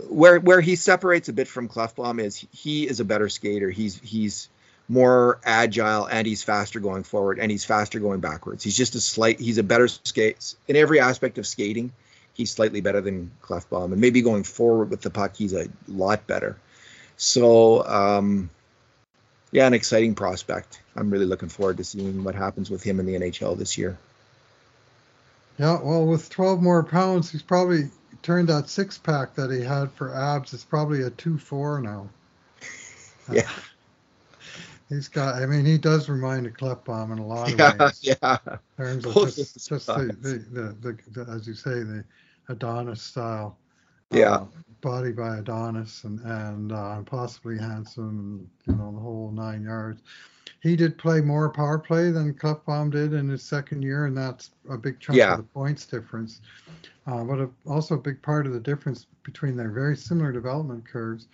Where 0.08 0.40
where 0.40 0.62
he 0.62 0.78
separates 0.78 1.28
a 1.28 1.34
bit 1.34 1.50
from 1.50 1.68
Klefbom 1.68 2.22
is 2.22 2.46
he 2.54 2.88
is 2.88 3.02
a 3.02 3.06
better 3.06 3.28
skater. 3.28 3.70
He's 3.70 4.00
he's 4.00 4.48
more 4.92 5.40
agile 5.46 6.06
and 6.06 6.28
he's 6.28 6.44
faster 6.44 6.82
going 6.82 7.04
forward 7.04 7.40
and 7.40 7.50
he's 7.50 7.64
faster 7.64 7.98
going 7.98 8.20
backwards. 8.20 8.62
He's 8.62 8.76
just 8.76 8.94
a 8.96 9.00
slight 9.00 9.40
he's 9.40 9.58
a 9.58 9.64
better 9.64 9.88
skate 9.88 10.56
in 10.68 10.76
every 10.76 11.00
aspect 11.00 11.38
of 11.38 11.48
skating. 11.48 11.94
He's 12.34 12.52
slightly 12.52 12.82
better 12.82 13.00
than 13.00 13.32
Klefbom, 13.42 13.92
and 13.92 14.02
maybe 14.02 14.22
going 14.22 14.44
forward 14.44 14.90
with 14.90 15.02
the 15.02 15.10
puck, 15.10 15.36
he's 15.36 15.54
a 15.54 15.68
lot 15.88 16.28
better. 16.28 16.58
So, 17.18 17.86
um, 17.86 18.50
yeah, 19.52 19.68
an 19.68 19.74
exciting 19.74 20.16
prospect. 20.16 20.82
I'm 20.96 21.10
really 21.10 21.26
looking 21.26 21.50
forward 21.50 21.78
to 21.78 21.84
seeing 21.84 22.24
what 22.24 22.36
happens 22.36 22.70
with 22.70 22.84
him 22.84 23.00
in 23.00 23.06
the 23.06 23.16
NHL 23.16 23.58
this 23.58 23.78
year. 23.78 23.98
Yeah, 25.58 25.80
well, 25.82 26.06
with 26.06 26.30
12 26.30 26.62
more 26.62 26.84
pounds, 26.84 27.30
he's 27.30 27.44
probably 27.44 27.92
turned 28.24 28.50
that 28.50 28.70
six 28.70 28.98
pack 28.98 29.36
that 29.36 29.52
he 29.52 29.62
had 29.62 29.92
for 29.92 30.14
abs. 30.16 30.54
It's 30.54 30.64
probably 30.64 31.04
a 31.04 31.10
two 31.10 31.38
four 31.38 31.80
now. 31.80 32.10
Yeah. 33.32 33.50
He's 34.92 35.08
got. 35.08 35.42
I 35.42 35.46
mean, 35.46 35.66
he 35.66 35.78
does 35.78 36.10
remind 36.10 36.46
a 36.46 36.52
Klefbom 36.52 37.14
in 37.14 37.20
a 37.20 37.26
lot 37.26 37.54
of 37.54 37.58
Yeah, 37.58 37.78
ways. 37.80 38.00
yeah. 38.04 38.38
In 38.78 38.86
terms 38.86 39.06
of 39.06 39.14
Both 39.14 39.36
just, 39.38 39.70
just 39.70 39.88
the, 39.88 40.16
the, 40.22 40.76
the, 40.82 40.98
the, 41.14 41.32
as 41.32 41.48
you 41.48 41.54
say, 41.54 41.82
the 41.82 42.04
Adonis 42.50 43.02
style. 43.02 43.58
Yeah. 44.12 44.36
uh, 44.36 44.46
body 44.82 45.12
by 45.14 45.38
Adonis 45.38 46.04
and 46.04 46.20
and 46.20 46.74
uh, 46.74 47.02
possibly 47.04 47.58
handsome, 47.58 48.10
and 48.10 48.50
you 48.68 48.74
know 48.76 48.92
the 48.92 49.00
whole 49.00 49.32
nine 49.32 49.64
yards. 49.64 50.02
He 50.60 50.76
did 50.76 50.98
play 50.98 51.22
more 51.22 51.50
power 51.50 51.80
play 51.80 52.12
than 52.12 52.34
Klefbom 52.34 52.92
did 52.92 53.14
in 53.14 53.30
his 53.30 53.44
second 53.44 53.84
year, 53.84 54.08
and 54.08 54.18
that's 54.18 54.52
a 54.70 54.78
big 54.78 55.00
chunk 55.00 55.18
Yeah. 55.18 55.32
of 55.32 55.38
the 55.38 55.44
points 55.44 55.86
difference. 55.86 56.42
Uh, 57.08 57.24
but 57.24 57.40
a, 57.40 57.50
also 57.66 57.96
a 57.96 58.00
big 58.00 58.22
part 58.22 58.46
of 58.46 58.52
the 58.54 58.60
difference 58.60 59.08
between 59.24 59.56
their 59.56 59.72
very 59.72 59.96
similar 59.96 60.32
development 60.34 60.86
curves 60.86 61.28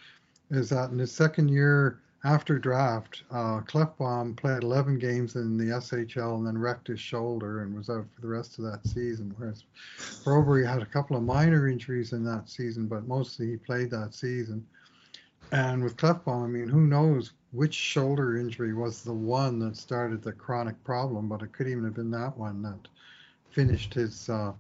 is 0.52 0.70
that 0.70 0.92
in 0.92 1.00
his 1.00 1.12
second 1.12 1.50
year 1.50 2.00
after 2.28 2.60
draft, 2.60 3.24
uh, 3.32 3.62
Klefbom 3.62 4.36
played 4.36 4.62
11 4.62 5.00
games 5.00 5.38
in 5.38 5.58
the 5.58 5.72
SHL 5.76 6.36
and 6.36 6.46
then 6.46 6.58
wrecked 6.58 6.88
his 6.88 7.00
shoulder 7.00 7.62
and 7.62 7.74
was 7.74 7.90
out 7.90 8.06
for 8.14 8.20
the 8.20 8.28
rest 8.28 8.60
of 8.60 8.66
that 8.66 8.86
season. 8.86 9.34
Whereas 9.38 9.64
Broberg 10.26 10.68
had 10.68 10.82
a 10.82 10.86
couple 10.86 11.16
of 11.16 11.24
minor 11.24 11.70
injuries 11.70 12.12
in 12.12 12.26
that 12.26 12.50
season, 12.50 12.88
but 12.88 13.08
mostly 13.08 13.52
he 13.52 13.56
played 13.56 13.90
that 13.92 14.14
season. 14.14 14.68
And 15.54 15.82
with 15.82 15.96
Klefbom, 15.96 16.44
I 16.44 16.48
mean, 16.48 16.68
who 16.68 16.82
knows 16.82 17.32
which 17.54 17.74
shoulder 17.74 18.36
injury 18.36 18.74
was 18.74 19.04
the 19.04 19.14
one 19.14 19.58
that 19.60 19.78
started 19.78 20.22
the 20.22 20.34
chronic 20.34 20.84
problem, 20.84 21.30
but 21.30 21.44
it 21.44 21.54
could 21.54 21.70
even 21.70 21.86
have 21.86 21.96
been 21.96 22.12
that 22.12 22.38
one 22.38 22.62
that 22.64 22.90
finished 23.52 23.94
his 23.94 24.28
uh, 24.28 24.52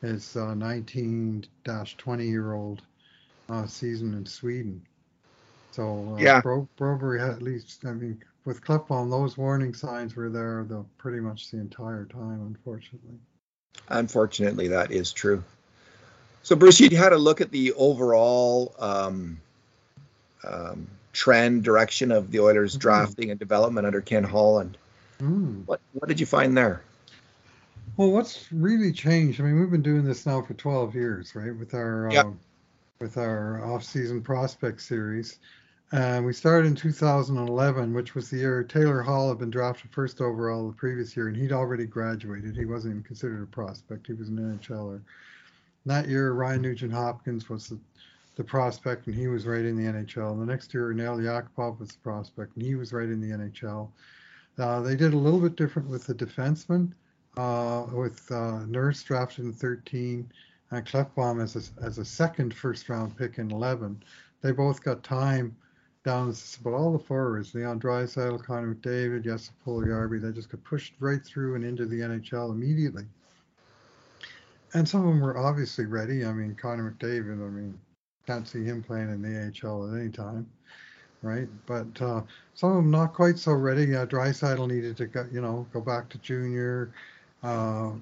his 0.00 0.34
19 0.34 1.46
20 1.64 2.26
year 2.26 2.52
old 2.54 2.82
uh, 3.48 3.64
season 3.64 4.12
in 4.14 4.26
Sweden. 4.26 4.84
So 5.72 6.14
uh, 6.16 6.20
Yeah. 6.20 6.40
Bro- 6.40 6.68
Broberg 6.78 7.20
had 7.20 7.30
at 7.30 7.42
least, 7.42 7.84
I 7.84 7.92
mean, 7.92 8.22
with 8.44 8.62
Klefbom, 8.62 9.10
those 9.10 9.36
warning 9.36 9.74
signs 9.74 10.14
were 10.14 10.28
there 10.28 10.64
the 10.64 10.84
pretty 10.98 11.20
much 11.20 11.50
the 11.50 11.58
entire 11.58 12.04
time, 12.04 12.42
unfortunately. 12.46 13.18
Unfortunately, 13.88 14.68
that 14.68 14.90
is 14.90 15.12
true. 15.12 15.42
So, 16.42 16.56
Bruce, 16.56 16.80
you 16.80 16.96
had 16.96 17.12
a 17.12 17.18
look 17.18 17.40
at 17.40 17.50
the 17.50 17.72
overall 17.74 18.74
um, 18.78 19.40
um, 20.44 20.88
trend 21.12 21.62
direction 21.62 22.10
of 22.10 22.30
the 22.30 22.40
Oilers' 22.40 22.76
Mhm. 22.76 22.80
drafting 22.80 23.30
and 23.30 23.38
development 23.38 23.86
under 23.86 24.00
Ken 24.00 24.24
Holland. 24.24 24.76
Mm. 25.20 25.62
What 25.66 25.80
what 25.92 26.08
did 26.08 26.18
you 26.18 26.26
find 26.26 26.56
there? 26.56 26.82
Well, 27.96 28.10
what's 28.10 28.50
really 28.50 28.92
changed? 28.92 29.40
I 29.40 29.44
mean, 29.44 29.60
we've 29.60 29.70
been 29.70 29.82
doing 29.82 30.04
this 30.04 30.26
now 30.26 30.42
for 30.42 30.54
12 30.54 30.94
years, 30.94 31.34
right? 31.36 31.54
With 31.54 31.74
our 31.74 32.10
Yep. 32.10 32.24
um, 32.24 32.40
with 33.00 33.16
our 33.18 33.64
off-season 33.64 34.22
prospect 34.22 34.80
series, 34.80 35.38
and 35.92 36.24
we 36.24 36.32
started 36.32 36.66
in 36.66 36.74
2011, 36.74 37.92
which 37.92 38.14
was 38.14 38.30
the 38.30 38.38
year 38.38 38.64
Taylor 38.64 39.02
Hall 39.02 39.28
had 39.28 39.38
been 39.38 39.50
drafted 39.50 39.90
first 39.90 40.20
overall 40.20 40.66
the 40.66 40.74
previous 40.74 41.14
year, 41.16 41.28
and 41.28 41.36
he'd 41.36 41.52
already 41.52 41.84
graduated. 41.84 42.56
He 42.56 42.64
wasn't 42.64 42.92
even 42.92 43.02
considered 43.02 43.42
a 43.42 43.46
prospect; 43.46 44.06
he 44.06 44.14
was 44.14 44.28
an 44.28 44.38
NHLer. 44.38 45.02
That 45.84 46.08
year, 46.08 46.32
Ryan 46.32 46.62
Nugent 46.62 46.92
Hopkins 46.92 47.48
was 47.48 47.68
the, 47.68 47.78
the 48.36 48.44
prospect, 48.44 49.06
and 49.06 49.14
he 49.14 49.26
was 49.26 49.46
right 49.46 49.64
in 49.64 49.76
the 49.76 49.90
NHL. 49.90 50.38
The 50.38 50.46
next 50.46 50.72
year, 50.72 50.92
Nail 50.94 51.18
Yakupov 51.18 51.78
was 51.78 51.90
the 51.90 51.98
prospect, 51.98 52.56
and 52.56 52.64
he 52.64 52.74
was 52.74 52.92
right 52.92 53.08
in 53.08 53.20
the 53.20 53.36
NHL. 53.36 53.88
Uh, 54.58 54.80
they 54.80 54.96
did 54.96 55.12
a 55.12 55.18
little 55.18 55.40
bit 55.40 55.56
different 55.56 55.88
with 55.88 56.06
the 56.06 56.14
defenseman 56.14 56.92
uh, 57.36 57.84
with 57.92 58.30
uh, 58.30 58.64
Nurse 58.66 59.02
drafted 59.02 59.44
in 59.44 59.52
13 59.52 60.30
and 60.70 60.86
Klefbom 60.86 61.42
as 61.42 61.56
a, 61.56 61.84
as 61.84 61.98
a 61.98 62.04
second 62.04 62.54
first 62.54 62.88
round 62.88 63.16
pick 63.16 63.38
in 63.38 63.50
11. 63.50 64.02
They 64.42 64.52
both 64.52 64.82
got 64.82 65.02
time 65.02 65.56
down, 66.04 66.28
this- 66.28 66.58
but 66.62 66.72
all 66.72 66.92
the 66.92 66.98
forwards, 66.98 67.54
Leon 67.54 67.80
Draisaitl, 67.80 68.42
Connor 68.44 68.74
McDavid, 68.74 69.22
Jesse 69.22 69.52
Puljujärvi, 69.64 70.20
they 70.20 70.32
just 70.32 70.48
got 70.50 70.62
pushed 70.64 70.94
right 71.00 71.24
through 71.24 71.54
and 71.54 71.64
into 71.64 71.86
the 71.86 72.00
NHL 72.00 72.50
immediately. 72.50 73.06
And 74.74 74.88
some 74.88 75.06
of 75.06 75.08
them 75.08 75.20
were 75.20 75.36
obviously 75.36 75.84
ready. 75.86 76.24
I 76.24 76.32
mean, 76.32 76.54
Connor 76.54 76.90
McDavid, 76.92 77.32
I 77.46 77.50
mean, 77.50 77.78
can't 78.26 78.48
see 78.48 78.64
him 78.64 78.82
playing 78.82 79.10
in 79.10 79.22
the 79.22 79.52
AHL 79.66 79.92
at 79.92 80.00
any 80.00 80.08
time, 80.08 80.46
right? 81.22 81.48
But 81.66 82.00
uh, 82.00 82.22
some 82.54 82.70
of 82.70 82.76
them 82.76 82.90
not 82.90 83.12
quite 83.12 83.38
so 83.38 83.52
ready. 83.52 83.94
Uh, 83.94 84.06
Draisaitl 84.06 84.68
needed 84.68 84.96
to 84.96 85.06
go, 85.06 85.26
you 85.30 85.40
know, 85.40 85.66
go 85.72 85.80
back 85.80 86.08
to 86.10 86.18
junior. 86.18 86.92
Uh, 87.42 87.92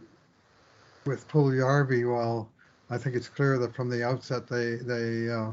with 1.07 1.26
Puljujärvi, 1.28 2.11
well, 2.11 2.48
I 2.90 2.98
think 2.98 3.16
it's 3.16 3.28
clear 3.28 3.59
that 3.59 3.74
from 3.74 3.88
the 3.88 4.05
outset 4.05 4.46
they 4.46 4.76
they 4.76 5.30
uh, 5.30 5.53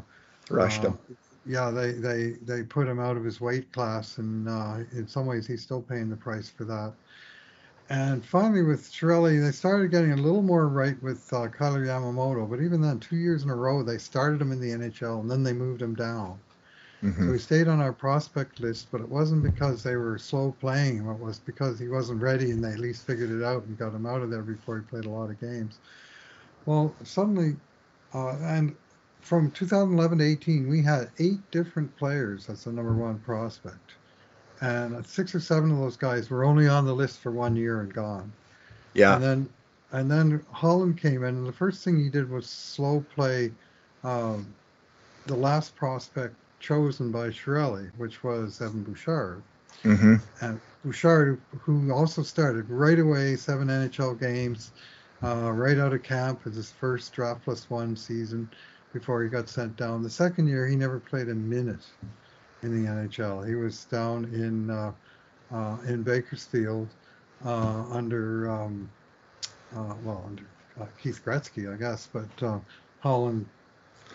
Rushed 0.50 0.84
uh, 0.84 0.90
him. 0.90 1.00
Yeah, 1.48 1.72
they, 1.72 1.94
they 1.94 2.32
they 2.44 2.64
put 2.64 2.88
him 2.88 3.00
out 3.00 3.18
of 3.18 3.24
his 3.24 3.42
weight 3.42 3.72
class, 3.74 4.18
and 4.20 4.48
uh, 4.50 4.80
in 4.92 5.08
some 5.08 5.26
ways 5.26 5.48
he's 5.48 5.64
still 5.64 5.82
paying 5.82 6.10
the 6.10 6.18
price 6.18 6.50
for 6.50 6.66
that. 6.66 6.96
And 7.90 8.26
finally, 8.26 8.64
with 8.64 8.92
Chiarelli, 8.92 9.42
they 9.42 9.52
started 9.52 9.92
getting 9.92 10.12
a 10.14 10.18
little 10.18 10.42
more 10.44 10.68
right 10.70 11.02
with 11.04 11.32
uh, 11.34 11.50
Kailer 11.50 11.86
Yamamoto, 11.86 12.50
but 12.50 12.62
even 12.62 12.82
then, 12.82 13.00
two 13.00 13.18
years 13.18 13.44
in 13.44 13.50
a 13.50 13.56
row, 13.56 13.84
they 13.84 13.98
started 13.98 14.42
him 14.42 14.52
in 14.54 14.60
the 14.62 14.72
NHL, 14.72 15.22
and 15.22 15.30
then 15.32 15.44
they 15.44 15.54
moved 15.54 15.82
him 15.82 15.96
down. 15.96 16.42
So 17.20 17.32
Mhm. 17.32 17.34
he 17.34 17.40
stayed 17.40 17.68
on 17.68 17.82
our 17.82 17.94
prospect 17.94 18.60
list, 18.60 18.92
but 18.92 19.02
it 19.02 19.10
wasn't 19.10 19.44
because 19.44 19.84
they 19.84 19.96
were 19.98 20.18
slow 20.20 20.52
playing 20.54 20.98
him. 20.98 21.10
It 21.10 21.20
was 21.20 21.40
because 21.40 21.80
he 21.80 21.90
wasn't 21.90 22.22
ready, 22.22 22.52
and 22.52 22.64
they 22.64 22.74
at 22.74 22.80
least 22.80 23.06
figured 23.06 23.32
it 23.32 23.44
out 23.44 23.66
and 23.66 23.78
got 23.78 23.96
him 23.96 24.06
out 24.06 24.22
of 24.24 24.32
there 24.32 24.44
before 24.44 24.80
he 24.80 24.86
played 24.86 25.06
a 25.06 25.10
lot 25.10 25.30
of 25.32 25.40
games. 25.40 25.80
Well, 26.66 26.96
suddenly, 27.04 27.58
uh, 28.14 28.38
and 28.42 28.76
from 29.28 29.52
2011 29.52 30.20
to 30.20 30.24
18, 30.24 30.70
we 30.70 30.82
had 30.82 31.10
eight 31.20 31.40
different 31.52 31.94
players 31.98 32.48
as 32.50 32.64
the 32.64 32.72
number 32.72 32.94
one 32.94 33.20
prospect, 33.20 33.92
and 34.62 35.06
six 35.06 35.36
or 35.36 35.42
seven 35.42 35.70
of 35.70 35.80
those 35.80 35.98
guys 35.98 36.30
were 36.30 36.46
only 36.46 36.70
on 36.70 36.86
the 36.86 36.94
list 36.94 37.20
for 37.20 37.32
one 37.32 37.54
year 37.54 37.82
and 37.82 37.94
gone. 37.94 38.32
Yeah. 38.94 39.16
And 39.16 39.24
then 39.24 39.50
and 39.92 40.10
then 40.10 40.46
Holland 40.52 40.98
came 40.98 41.26
in, 41.26 41.36
and 41.36 41.46
the 41.46 41.52
first 41.52 41.84
thing 41.84 42.00
he 42.00 42.10
did 42.10 42.30
was 42.30 42.48
slow 42.48 43.04
play 43.16 43.52
um, 44.06 44.48
the 45.26 45.36
last 45.36 45.76
prospect 45.76 46.34
chosen 46.62 47.12
by 47.12 47.28
Chiarelli, 47.28 47.92
which 47.98 48.24
was 48.24 48.62
Evan 48.62 48.84
Bouchard. 48.84 49.42
hmm 49.84 50.16
And 50.40 50.62
Bouchard, 50.86 51.42
who 51.60 51.92
also 51.92 52.24
started 52.24 52.70
right 52.70 53.00
away, 53.00 53.36
seven 53.36 53.68
NHL 53.68 54.18
games, 54.20 54.72
uh, 55.22 55.52
right 55.52 55.78
out 55.78 55.94
of 55.94 56.02
camp 56.04 56.42
as 56.46 56.56
his 56.56 56.72
first 56.72 57.12
draft 57.12 57.44
plus 57.44 57.70
one 57.70 57.98
season 57.98 58.50
before 58.98 59.24
he 59.24 59.30
got 59.30 59.48
sent 59.48 59.76
down. 59.78 60.02
The 60.02 60.10
second 60.10 60.48
year, 60.48 60.68
he 60.68 60.76
never 60.76 61.00
played 61.00 61.30
a 61.30 61.36
minute 61.36 61.86
in 62.64 62.84
the 62.84 62.90
NHL. 62.90 63.48
He 63.48 63.54
was 63.54 63.86
down 63.86 64.26
in 64.26 64.72
uh, 64.72 64.92
uh, 65.52 65.78
in 65.88 66.02
Bakersfield 66.02 66.88
uh, 67.46 67.86
under 67.92 68.50
um, 68.50 68.90
uh, 69.76 69.94
well 70.04 70.24
under 70.26 70.44
uh, 70.82 70.86
Keith 71.02 71.22
Gretzky, 71.24 71.72
I 71.72 71.78
guess, 71.78 72.10
but 72.12 72.44
uh, 72.44 72.60
Holland. 73.02 73.46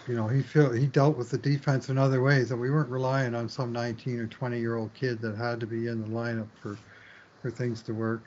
You 0.09 0.17
know, 0.17 0.27
he 0.27 0.43
feel 0.43 0.73
he 0.73 0.87
dealt 0.87 1.17
with 1.17 1.31
the 1.31 1.39
defense 1.39 1.89
in 1.89 1.97
other 1.97 2.23
ways, 2.23 2.51
and 2.51 2.61
we 2.61 2.71
weren't 2.71 2.91
relying 2.91 3.37
on 3.37 3.49
some 3.49 3.73
19 3.73 4.19
or 4.19 4.27
20 4.27 4.59
year 4.59 4.77
old 4.77 4.93
kid 4.95 5.21
that 5.21 5.37
had 5.37 5.61
to 5.61 5.67
be 5.67 5.87
in 5.87 6.03
the 6.03 6.09
lineup 6.09 6.49
for 6.61 6.77
for 7.41 7.53
things 7.53 7.83
to 7.83 7.95
work. 7.95 8.23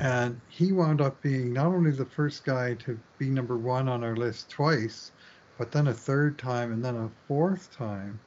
And 0.00 0.40
he 0.48 0.72
wound 0.72 1.02
up 1.02 1.20
being 1.20 1.52
not 1.52 1.66
only 1.66 1.90
the 1.90 2.06
first 2.06 2.44
guy 2.44 2.74
to 2.74 2.98
be 3.18 3.28
number 3.28 3.58
one 3.58 3.88
on 3.88 4.02
our 4.04 4.16
list 4.16 4.48
twice, 4.48 5.10
but 5.58 5.70
then 5.70 5.88
a 5.88 5.94
third 5.94 6.38
time 6.38 6.72
and 6.72 6.84
then 6.84 6.96
a 6.96 7.10
fourth 7.28 7.74
time 7.76 8.18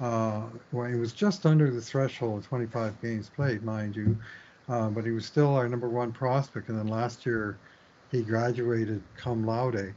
uh, 0.00 0.42
when 0.70 0.92
he 0.92 0.98
was 0.98 1.12
just 1.12 1.44
under 1.44 1.70
the 1.70 1.80
threshold 1.80 2.38
of 2.38 2.48
25 2.48 3.00
games 3.02 3.30
played, 3.34 3.62
mind 3.62 3.94
you. 3.94 4.16
Uh, 4.68 4.88
but 4.88 5.04
he 5.04 5.10
was 5.10 5.26
still 5.26 5.54
our 5.56 5.68
number 5.68 5.88
one 5.88 6.12
prospect. 6.12 6.68
And 6.68 6.78
then 6.78 6.86
last 6.86 7.26
year, 7.26 7.58
he 8.10 8.22
graduated 8.22 9.02
cum 9.16 9.44
laude 9.44 9.92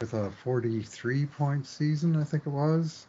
with 0.00 0.14
a 0.14 0.30
43 0.44 1.26
point 1.26 1.66
season, 1.66 2.16
I 2.16 2.24
think 2.24 2.46
it 2.46 2.50
was, 2.50 3.06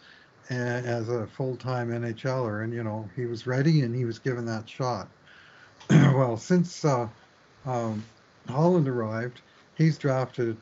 as 0.50 1.10
a 1.10 1.28
full 1.28 1.56
time 1.58 1.90
NHLer. 1.90 2.64
And, 2.64 2.74
you 2.74 2.84
know, 2.84 3.08
he 3.16 3.26
was 3.26 3.46
ready 3.46 3.82
and 3.82 3.96
he 3.96 4.06
was 4.06 4.18
given 4.18 4.46
that 4.46 4.68
shot. 4.68 5.08
well, 5.90 6.38
since 6.38 6.86
uh, 6.86 7.08
um, 7.66 8.04
Holland 8.48 8.88
arrived, 8.88 9.42
he's 9.78 9.98
drafted 9.98 10.58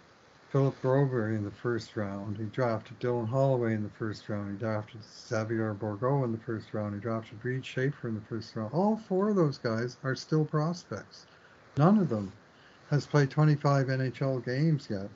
Philip 0.51 0.81
Broberg 0.81 1.33
in 1.37 1.45
the 1.45 1.51
first 1.51 1.95
round. 1.95 2.35
He 2.35 2.43
drafted 2.43 2.99
Dylan 2.99 3.29
Holloway 3.29 3.73
in 3.73 3.83
the 3.83 3.89
first 3.89 4.27
round. 4.27 4.51
He 4.51 4.57
drafted 4.57 4.99
Xavier 5.01 5.73
Bourgault 5.73 6.25
in 6.25 6.33
the 6.33 6.37
first 6.39 6.73
round. 6.73 6.93
He 6.93 6.99
drafted 6.99 7.39
Reed 7.41 7.65
Schaefer 7.65 8.09
in 8.09 8.15
the 8.15 8.21
first 8.27 8.53
round. 8.53 8.73
All 8.73 8.97
four 8.97 9.29
of 9.29 9.37
those 9.37 9.57
guys 9.57 9.95
are 10.03 10.13
still 10.13 10.43
prospects. 10.43 11.25
None 11.77 11.97
of 11.99 12.09
them 12.09 12.33
has 12.89 13.07
played 13.07 13.29
25 13.29 13.87
NHL 13.87 14.43
games 14.43 14.89
yet. 14.89 15.09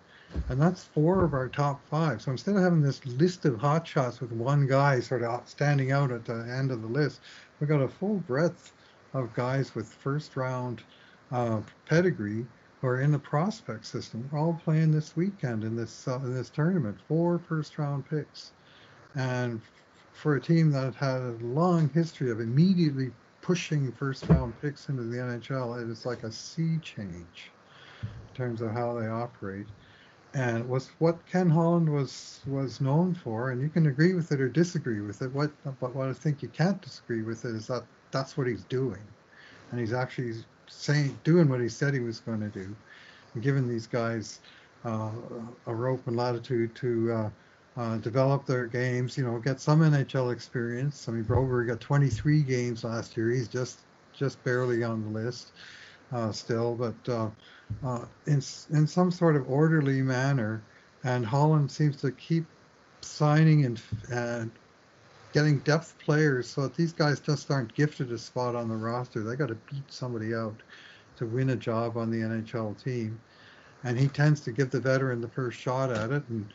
and 0.48 0.62
that's 0.62 0.86
four 0.86 1.26
of 1.26 1.34
our 1.34 1.50
top 1.50 1.86
five. 1.90 2.22
So 2.22 2.32
instead 2.32 2.56
of 2.56 2.64
having 2.64 2.82
this 2.82 3.06
list 3.06 3.44
of 3.44 3.60
hot 3.60 3.86
shots 3.86 4.22
with 4.22 4.32
one 4.32 4.66
guy 4.68 5.02
sort 5.02 5.24
of 5.24 5.50
standing 5.50 5.92
out 5.92 6.12
at 6.12 6.24
the 6.24 6.48
end 6.50 6.72
of 6.72 6.82
the 6.82 6.88
list, 6.88 7.20
we've 7.60 7.68
got 7.68 7.82
a 7.82 7.90
full 7.90 8.20
breadth 8.20 8.72
of 9.14 9.34
guys 9.34 9.76
with 9.76 9.94
first 9.94 10.38
round 10.38 10.82
uh, 11.30 11.60
pedigree 11.86 12.46
who 12.86 12.92
are 12.92 13.02
in 13.02 13.12
the 13.12 13.18
prospect 13.18 13.84
system. 13.84 14.30
We're 14.32 14.38
all 14.40 14.62
playing 14.64 14.92
this 14.92 15.16
weekend 15.16 15.64
in 15.64 15.76
this 15.76 16.08
uh, 16.08 16.20
in 16.20 16.36
this 16.36 16.52
tournament. 16.52 17.00
Four 17.08 17.40
first 17.40 17.80
round 17.80 18.08
picks, 18.08 18.52
and 19.16 19.60
for 20.14 20.36
a 20.36 20.42
team 20.42 20.70
that 20.72 20.94
had 20.94 21.18
a 21.18 21.36
long 21.42 21.90
history 21.90 22.30
of 22.30 22.40
immediately 22.40 23.12
pushing 23.42 23.92
first 23.92 24.30
round 24.30 24.54
picks 24.62 24.88
into 24.88 25.02
the 25.02 25.18
NHL, 25.18 25.82
it 25.82 25.90
is 25.90 26.06
like 26.06 26.22
a 26.22 26.32
sea 26.32 26.78
change 26.78 27.50
in 28.04 28.36
terms 28.36 28.62
of 28.62 28.70
how 28.72 28.94
they 28.94 29.08
operate. 29.08 29.66
And 30.36 30.70
was 30.70 30.90
what 31.00 31.18
Ken 31.26 31.50
Holland 31.50 31.92
was 31.92 32.42
was 32.46 32.82
known 32.82 33.16
for, 33.16 33.50
and 33.50 33.62
you 33.62 33.70
can 33.70 33.88
agree 33.88 34.14
with 34.14 34.32
it 34.32 34.40
or 34.40 34.48
disagree 34.48 35.02
with 35.02 35.24
it. 35.24 35.34
What 35.34 35.52
but 35.80 35.96
what 35.96 36.08
I 36.08 36.14
think 36.14 36.44
you 36.44 36.50
can't 36.50 36.80
disagree 36.84 37.24
with 37.24 37.46
it 37.46 37.56
is 37.56 37.66
that 37.66 37.84
that's 38.12 38.38
what 38.38 38.46
he's 38.46 38.66
doing, 38.66 39.02
and 39.72 39.80
he's 39.80 39.94
actually 39.94 40.36
saying 40.68 41.18
doing 41.24 41.49
what 41.49 41.61
he 41.61 41.70
said 41.70 41.93
he 41.93 41.99
was 41.99 42.20
going 42.20 42.39
to 42.39 42.49
do, 42.49 42.76
giving 43.41 43.68
these 43.68 43.88
guys 43.88 44.39
uh, 44.84 45.09
a 45.68 45.74
rope 45.74 46.07
and 46.07 46.16
latitude 46.16 46.76
to 46.76 47.11
uh, 47.11 47.30
uh, 47.78 47.97
develop 47.97 48.45
their 48.45 48.68
games. 48.68 49.18
You 49.18 49.26
know, 49.26 49.39
get 49.39 49.59
some 49.59 49.82
NHL 49.82 50.32
experience. 50.32 51.07
I 51.09 51.13
mean, 51.13 51.26
Broberg 51.26 51.68
got 51.68 51.80
23 51.80 52.41
games 52.43 52.84
last 52.84 53.18
year. 53.18 53.32
He's 53.32 53.47
just 53.47 53.80
just 54.13 54.41
barely 54.43 54.84
on 54.84 55.03
the 55.03 55.20
list 55.20 55.51
uh, 56.11 56.32
still, 56.32 56.76
but 56.76 57.11
uh, 57.11 57.30
uh, 57.84 58.05
in 58.28 58.41
in 58.72 58.88
some 58.88 59.11
sort 59.11 59.36
of 59.36 59.49
orderly 59.49 60.01
manner. 60.01 60.61
And 61.03 61.26
Holland 61.26 61.70
seems 61.72 61.97
to 61.97 62.11
keep 62.11 62.45
signing 63.01 63.66
and 63.66 63.82
and 64.11 64.51
getting 65.36 65.60
depth 65.60 66.00
players 66.00 66.48
so 66.48 66.62
that 66.62 66.74
these 66.76 66.94
guys 66.94 67.20
just 67.20 67.52
aren't 67.52 67.76
gifted 67.76 68.10
a 68.14 68.18
spot 68.18 68.56
on 68.56 68.70
the 68.70 68.76
roster. 68.76 69.22
They 69.22 69.36
got 69.36 69.50
to 69.50 69.58
beat 69.70 69.84
somebody 69.90 70.34
out 70.34 70.56
to 71.18 71.26
win 71.26 71.50
a 71.50 71.58
job 71.58 71.98
on 71.98 72.10
the 72.10 72.20
NHL 72.20 72.82
team. 72.82 73.20
And 73.84 74.00
he 74.00 74.08
tends 74.08 74.40
to 74.42 74.54
give 74.54 74.72
the 74.72 74.80
veteran 74.80 75.20
the 75.20 75.28
first 75.28 75.60
shot 75.60 75.92
at 75.92 76.12
it. 76.12 76.24
And 76.30 76.48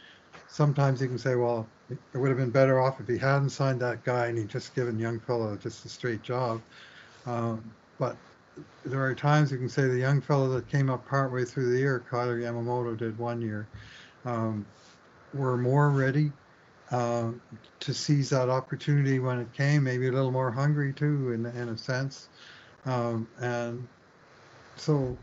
sometimes 0.49 1.03
you 1.03 1.09
can 1.09 1.19
say, 1.19 1.35
well, 1.35 1.67
it 1.91 2.17
would 2.17 2.31
have 2.31 2.39
been 2.39 2.49
better 2.49 2.81
off 2.81 2.99
if 3.01 3.07
he 3.07 3.19
hadn't 3.19 3.51
signed 3.51 3.81
that 3.81 4.03
guy 4.03 4.29
and 4.29 4.39
he'd 4.39 4.49
just 4.49 4.75
given 4.75 4.99
young 4.99 5.21
fellow 5.21 5.55
just 5.59 5.85
a 5.85 5.91
straight 5.91 6.23
job. 6.23 6.63
Um, 7.27 7.63
but 7.99 8.17
there 8.87 9.05
are 9.05 9.15
times 9.15 9.53
you 9.53 9.59
can 9.59 9.69
say 9.69 9.89
the 9.89 9.99
young 9.99 10.23
fellow 10.23 10.49
that 10.55 10.71
came 10.71 10.89
up 10.89 11.07
partway 11.07 11.45
through 11.45 11.71
the 11.71 11.79
year, 11.79 12.03
Kailer 12.11 12.41
Yamamoto 12.41 12.97
did 12.97 13.19
one 13.19 13.43
year, 13.43 13.67
um, 14.25 14.65
were 15.35 15.59
more 15.59 15.91
ready 15.91 16.33
uh, 16.91 17.31
to 17.81 17.95
seize 17.95 18.31
that 18.31 18.49
opportunity 18.49 19.19
when 19.19 19.39
it 19.39 19.53
came, 19.53 19.85
maybe 19.85 20.09
a 20.09 20.13
little 20.13 20.33
more 20.33 20.51
hungry 20.51 20.93
too, 20.93 21.33
in, 21.33 21.47
in 21.47 21.69
a 21.69 21.79
sense. 21.79 22.29
Um, 22.87 23.29
and 23.41 23.87
so 24.77 25.17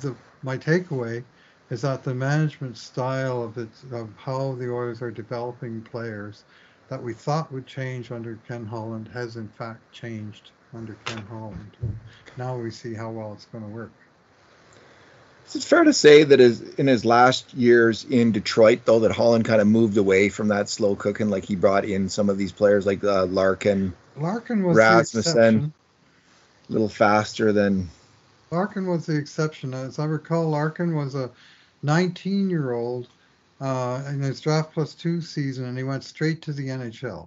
the 0.00 0.14
my 0.42 0.56
takeaway 0.56 1.22
is 1.70 1.82
that 1.82 2.02
the 2.02 2.14
management 2.14 2.76
style 2.76 3.42
of 3.42 3.56
it, 3.58 3.68
of 3.92 4.08
how 4.16 4.54
the 4.54 4.72
Oilers 4.72 5.02
are 5.02 5.10
developing 5.10 5.82
players 5.82 6.44
that 6.88 7.00
we 7.00 7.14
thought 7.14 7.52
would 7.52 7.66
change 7.66 8.10
under 8.10 8.38
Ken 8.48 8.66
Holland 8.66 9.08
has 9.12 9.36
in 9.36 9.48
fact 9.48 9.80
changed 9.92 10.50
under 10.74 10.94
Ken 11.04 11.24
Holland. 11.26 11.76
Now 12.36 12.56
we 12.56 12.70
see 12.70 12.94
how 12.94 13.10
well 13.10 13.32
it's 13.32 13.44
going 13.46 13.64
to 13.64 13.70
work. 13.70 13.92
Is 15.50 15.56
it 15.56 15.64
fair 15.64 15.82
to 15.82 15.92
say 15.92 16.22
that 16.22 16.38
his, 16.38 16.60
in 16.74 16.86
his 16.86 17.04
last 17.04 17.52
years 17.54 18.04
in 18.04 18.30
Detroit, 18.30 18.82
though, 18.84 19.00
that 19.00 19.10
Holland 19.10 19.44
kind 19.44 19.60
of 19.60 19.66
moved 19.66 19.96
away 19.96 20.28
from 20.28 20.48
that 20.48 20.68
slow 20.68 20.94
cooking? 20.94 21.28
Like 21.28 21.44
he 21.44 21.56
brought 21.56 21.84
in 21.84 22.08
some 22.08 22.30
of 22.30 22.38
these 22.38 22.52
players 22.52 22.86
like 22.86 23.02
uh, 23.02 23.26
Larkin, 23.26 23.92
Larkin 24.16 24.62
was 24.62 24.76
Rasmussen, 24.76 25.72
a 26.68 26.72
little 26.72 26.88
faster 26.88 27.52
than. 27.52 27.90
Larkin 28.52 28.86
was 28.86 29.06
the 29.06 29.16
exception. 29.16 29.74
As 29.74 29.98
I 29.98 30.04
recall, 30.04 30.48
Larkin 30.48 30.94
was 30.94 31.16
a 31.16 31.30
19 31.82 32.48
year 32.48 32.70
old 32.72 33.08
uh, 33.60 34.04
in 34.08 34.20
his 34.20 34.40
draft 34.40 34.72
plus 34.72 34.94
two 34.94 35.20
season, 35.20 35.64
and 35.64 35.76
he 35.76 35.82
went 35.82 36.04
straight 36.04 36.42
to 36.42 36.52
the 36.52 36.68
NHL. 36.68 37.26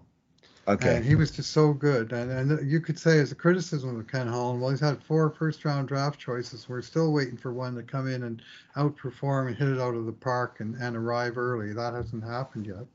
Okay. 0.66 0.95
And 0.95 1.05
he 1.05 1.16
was 1.16 1.30
just 1.30 1.51
so 1.51 1.74
good. 1.74 2.14
And, 2.14 2.32
and 2.32 2.72
you 2.72 2.80
could 2.80 2.97
say, 2.97 3.20
as 3.20 3.34
a 3.34 3.36
criticism 3.36 3.99
of 3.99 4.07
Ken 4.07 4.28
Holland, 4.28 4.61
well, 4.61 4.70
he's 4.72 4.80
had 4.80 5.03
four 5.03 5.30
first 5.30 5.66
round 5.66 5.89
draft 5.89 6.20
choices. 6.20 6.70
We're 6.70 6.82
still 6.82 7.11
waiting 7.11 7.36
for 7.36 7.51
one 7.51 7.76
to 7.76 7.84
come 7.84 8.07
in 8.07 8.24
and 8.24 8.41
outperform 8.78 9.47
and 9.47 9.57
hit 9.57 9.68
it 9.68 9.80
out 9.80 9.95
of 9.95 10.05
the 10.05 10.14
park 10.14 10.61
and, 10.61 10.76
and 10.76 10.95
arrive 10.95 11.38
early. 11.38 11.74
That 11.74 11.93
hasn't 11.93 12.24
happened 12.24 12.68
yet. 12.68 12.86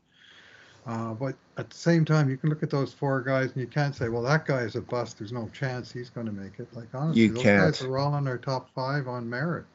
Uh, 0.87 1.13
but 1.13 1.35
at 1.57 1.69
the 1.69 1.77
same 1.77 2.05
time, 2.05 2.29
you 2.29 2.37
can 2.37 2.49
look 2.49 2.63
at 2.63 2.71
those 2.71 2.91
four 2.91 3.21
guys 3.21 3.51
and 3.51 3.57
you 3.57 3.67
can't 3.67 3.95
say, 3.95 4.09
well, 4.09 4.23
that 4.23 4.45
guy 4.45 4.61
is 4.61 4.75
a 4.75 4.81
bust. 4.81 5.19
There's 5.19 5.31
no 5.31 5.47
chance 5.53 5.91
he's 5.91 6.09
going 6.09 6.25
to 6.25 6.31
make 6.31 6.59
it. 6.59 6.67
Like, 6.73 6.87
honestly, 6.95 7.21
you 7.21 7.33
those 7.33 7.43
can't. 7.43 7.73
guys 7.73 7.83
are 7.83 7.97
all 7.99 8.15
in 8.15 8.27
our 8.27 8.39
top 8.39 8.69
five 8.73 9.07
on 9.07 9.29
merit 9.29 9.65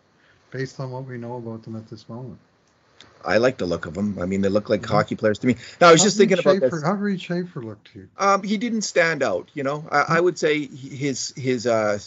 based 0.51 0.81
on 0.81 0.91
what 0.91 1.05
we 1.05 1.17
know 1.17 1.37
about 1.37 1.63
them 1.63 1.77
at 1.77 1.89
this 1.89 2.09
moment. 2.09 2.39
I 3.25 3.39
like 3.39 3.57
the 3.57 3.67
look 3.67 3.87
of 3.87 3.95
them. 3.95 4.19
I 4.21 4.27
mean, 4.27 4.43
they 4.43 4.49
look 4.49 4.69
like 4.69 4.83
mm-hmm. 4.83 4.93
hockey 4.93 5.15
players 5.15 5.39
to 5.41 5.47
me. 5.47 5.57
Now, 5.81 5.89
I 5.89 5.93
was 5.93 6.01
how 6.01 6.07
just 6.07 6.19
thinking 6.19 6.37
Schaefer, 6.37 6.51
about 6.51 6.71
this. 6.71 6.83
How 6.83 6.95
did 6.95 7.21
Schaefer 7.21 7.63
look 7.63 7.83
to 7.93 8.01
you? 8.01 8.09
Um, 8.19 8.43
he 8.43 8.57
didn't 8.59 8.83
stand 8.83 9.23
out. 9.23 9.49
You 9.55 9.63
know, 9.63 9.85
I, 9.91 10.05
I, 10.09 10.21
would 10.21 10.39
say 10.39 10.67
his 10.67 11.33
his 11.37 11.67
uh, 11.67 11.99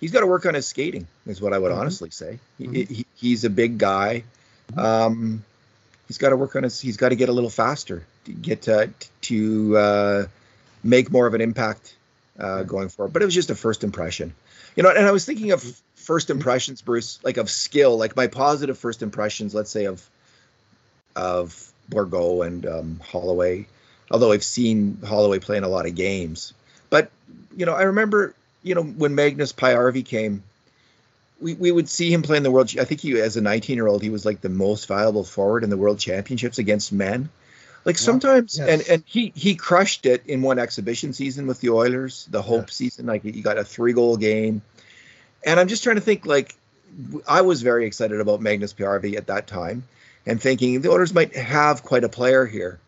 he's 0.00 0.12
got 0.12 0.20
to 0.20 0.26
work 0.26 0.46
on 0.46 0.54
his 0.54 0.66
skating. 0.66 1.06
Is 1.26 1.40
what 1.40 1.52
I 1.52 1.58
would 1.58 1.70
mm-hmm. 1.70 1.80
honestly 1.80 2.10
say. 2.10 2.38
He, 2.58 2.66
mm-hmm. 2.66 2.94
he, 2.94 3.06
he's 3.14 3.44
a 3.44 3.50
big 3.50 3.78
guy. 3.78 4.24
Mm-hmm. 4.72 4.80
Um, 4.80 5.44
he's 6.08 6.18
got 6.18 6.30
to 6.30 6.36
work 6.36 6.56
on 6.56 6.62
his. 6.62 6.80
He's 6.80 6.96
got 6.96 7.10
to 7.10 7.16
get 7.16 7.28
a 7.28 7.32
little 7.32 7.50
faster 7.50 8.04
to 8.24 8.32
get 8.32 8.62
to, 8.62 8.90
to 9.22 9.76
uh, 9.76 10.26
make 10.82 11.10
more 11.10 11.26
of 11.26 11.34
an 11.34 11.40
impact 11.40 11.94
uh, 12.38 12.62
going 12.62 12.88
forward. 12.88 13.12
But 13.12 13.22
it 13.22 13.26
was 13.26 13.34
just 13.34 13.50
a 13.50 13.54
first 13.54 13.84
impression. 13.84 14.34
You 14.76 14.82
know, 14.82 14.90
and 14.90 15.06
I 15.06 15.10
was 15.12 15.26
thinking 15.26 15.52
of 15.52 15.62
first 15.96 16.28
Mm-hmm. 16.28 16.38
impressions, 16.38 16.82
Bruce, 16.82 17.18
like 17.22 17.36
of 17.36 17.50
skill, 17.50 17.96
like 17.96 18.16
my 18.16 18.26
positive 18.26 18.78
first 18.78 19.02
impressions. 19.02 19.54
Let's 19.54 19.70
say 19.70 19.84
of 19.84 20.02
of 21.16 21.72
Bourgault 21.90 22.46
and 22.46 22.66
um, 22.66 23.00
Holloway, 23.02 23.66
although 24.10 24.32
I've 24.32 24.44
seen 24.44 24.98
Holloway 25.06 25.38
play 25.38 25.56
in 25.56 25.64
a 25.64 25.68
lot 25.68 25.86
of 25.86 25.94
games. 25.94 26.54
But 26.90 27.10
you 27.56 27.66
know, 27.66 27.74
I 27.74 27.82
remember 27.82 28.34
you 28.62 28.74
know 28.74 28.82
when 28.82 29.14
Magnus 29.14 29.52
Paajarvi 29.52 30.04
came, 30.04 30.42
we, 31.40 31.54
we 31.54 31.72
would 31.72 31.88
see 31.88 32.12
him 32.12 32.22
play 32.22 32.36
in 32.36 32.42
the 32.42 32.50
world. 32.50 32.72
I 32.78 32.84
think 32.84 33.00
he 33.00 33.20
as 33.20 33.36
a 33.36 33.40
19 33.40 33.76
year 33.76 33.86
old 33.86 34.02
he 34.02 34.10
was 34.10 34.24
like 34.24 34.40
the 34.40 34.48
most 34.48 34.86
valuable 34.86 35.24
forward 35.24 35.64
in 35.64 35.70
the 35.70 35.76
World 35.76 35.98
Championships 35.98 36.58
against 36.58 36.92
men. 36.92 37.28
Like 37.84 37.98
sometimes, 37.98 38.58
yes. 38.58 38.68
and 38.68 38.88
and 38.88 39.02
he 39.06 39.32
he 39.34 39.56
crushed 39.56 40.06
it 40.06 40.24
in 40.26 40.40
one 40.40 40.60
exhibition 40.60 41.12
season 41.12 41.48
with 41.48 41.60
the 41.60 41.70
Oilers, 41.70 42.28
the 42.30 42.40
Hope 42.40 42.68
Yes. 42.68 42.74
season. 42.74 43.06
Like 43.06 43.24
he 43.24 43.42
got 43.42 43.58
a 43.58 43.64
three 43.64 43.92
goal 43.92 44.16
game, 44.16 44.62
and 45.44 45.58
I'm 45.58 45.66
just 45.66 45.82
trying 45.82 45.96
to 45.96 46.02
think. 46.02 46.24
Like 46.24 46.54
I 47.26 47.40
was 47.40 47.62
very 47.62 47.86
excited 47.86 48.20
about 48.20 48.40
Magnus 48.40 48.72
Paajarvi 48.72 49.16
at 49.16 49.26
that 49.26 49.48
time, 49.48 49.82
and 50.26 50.40
thinking 50.40 50.80
the 50.80 50.90
Oilers 50.90 51.14
might 51.14 51.34
have 51.36 51.82
quite 51.82 52.04
a 52.04 52.08
player 52.08 52.46
here. 52.46 52.78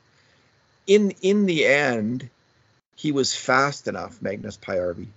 In 0.87 1.13
in 1.23 1.47
the 1.47 1.67
end, 1.67 2.29
he 2.97 3.13
was 3.13 3.35
fast 3.35 3.89
enough, 3.89 4.21
Magnus 4.21 4.57
Paajarvi. 4.57 5.09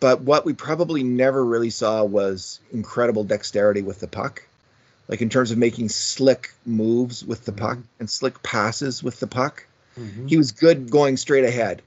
But 0.00 0.20
what 0.20 0.44
we 0.44 0.52
probably 0.52 1.02
never 1.02 1.42
really 1.44 1.70
saw 1.70 2.04
was 2.04 2.60
incredible 2.72 3.24
dexterity 3.24 3.82
with 3.82 4.00
the 4.00 4.08
puck 4.08 4.42
like 5.08 5.22
in 5.22 5.28
terms 5.28 5.50
of 5.50 5.58
making 5.58 5.88
slick 5.88 6.52
moves 6.64 7.24
with 7.24 7.44
the 7.44 7.52
puck 7.52 7.78
and 7.98 8.08
slick 8.08 8.42
passes 8.42 9.02
with 9.02 9.20
the 9.20 9.26
puck. 9.26 9.66
Mhm. 9.98 10.28
He 10.28 10.36
was 10.36 10.52
good 10.52 10.90
going 10.90 11.16
straight 11.16 11.44
ahead, 11.44 11.82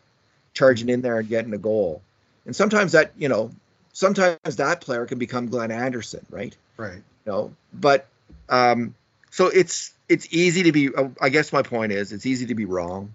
charging 0.54 0.90
in 0.90 1.02
there 1.02 1.20
and 1.20 1.28
getting 1.28 1.54
a 1.54 1.58
goal. 1.58 2.02
And 2.46 2.56
sometimes 2.56 2.94
that, 2.94 3.12
you 3.18 3.28
know, 3.28 3.52
sometimes 3.94 4.56
that 4.58 4.82
player 4.82 5.06
can 5.06 5.18
become 5.18 5.48
Glenn 5.48 5.72
Anderson, 5.72 6.26
right? 6.30 6.56
Right. 6.78 7.02
You 7.26 7.32
know, 7.32 7.54
but 7.74 8.08
um, 8.50 8.94
so 9.38 9.50
it's 9.50 9.94
it's 10.10 10.28
easy 10.34 10.64
to 10.64 10.72
be. 10.72 10.90
uh, 10.94 11.10
I 11.22 11.30
guess 11.30 11.54
my 11.54 11.62
point 11.62 11.92
is, 11.92 12.12
it's 12.12 12.26
easy 12.26 12.48
to 12.48 12.56
be 12.56 12.66
wrong. 12.66 13.14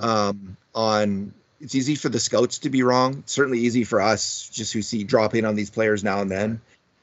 Um, 0.00 0.56
on 0.72 1.32
it's 1.60 1.74
easy 1.74 1.96
for 1.96 2.08
the 2.08 2.20
scouts 2.20 2.58
to 2.58 2.70
be 2.70 2.84
wrong. 2.84 3.18
It's 3.18 3.32
certainly 3.32 3.58
easy 3.58 3.82
for 3.82 4.00
us, 4.00 4.48
just 4.52 4.72
who 4.72 4.82
see 4.82 5.02
drop 5.02 5.34
in 5.34 5.44
on 5.44 5.56
these 5.56 5.70
players 5.70 6.04
now 6.04 6.20
and 6.20 6.30
then, 6.30 6.60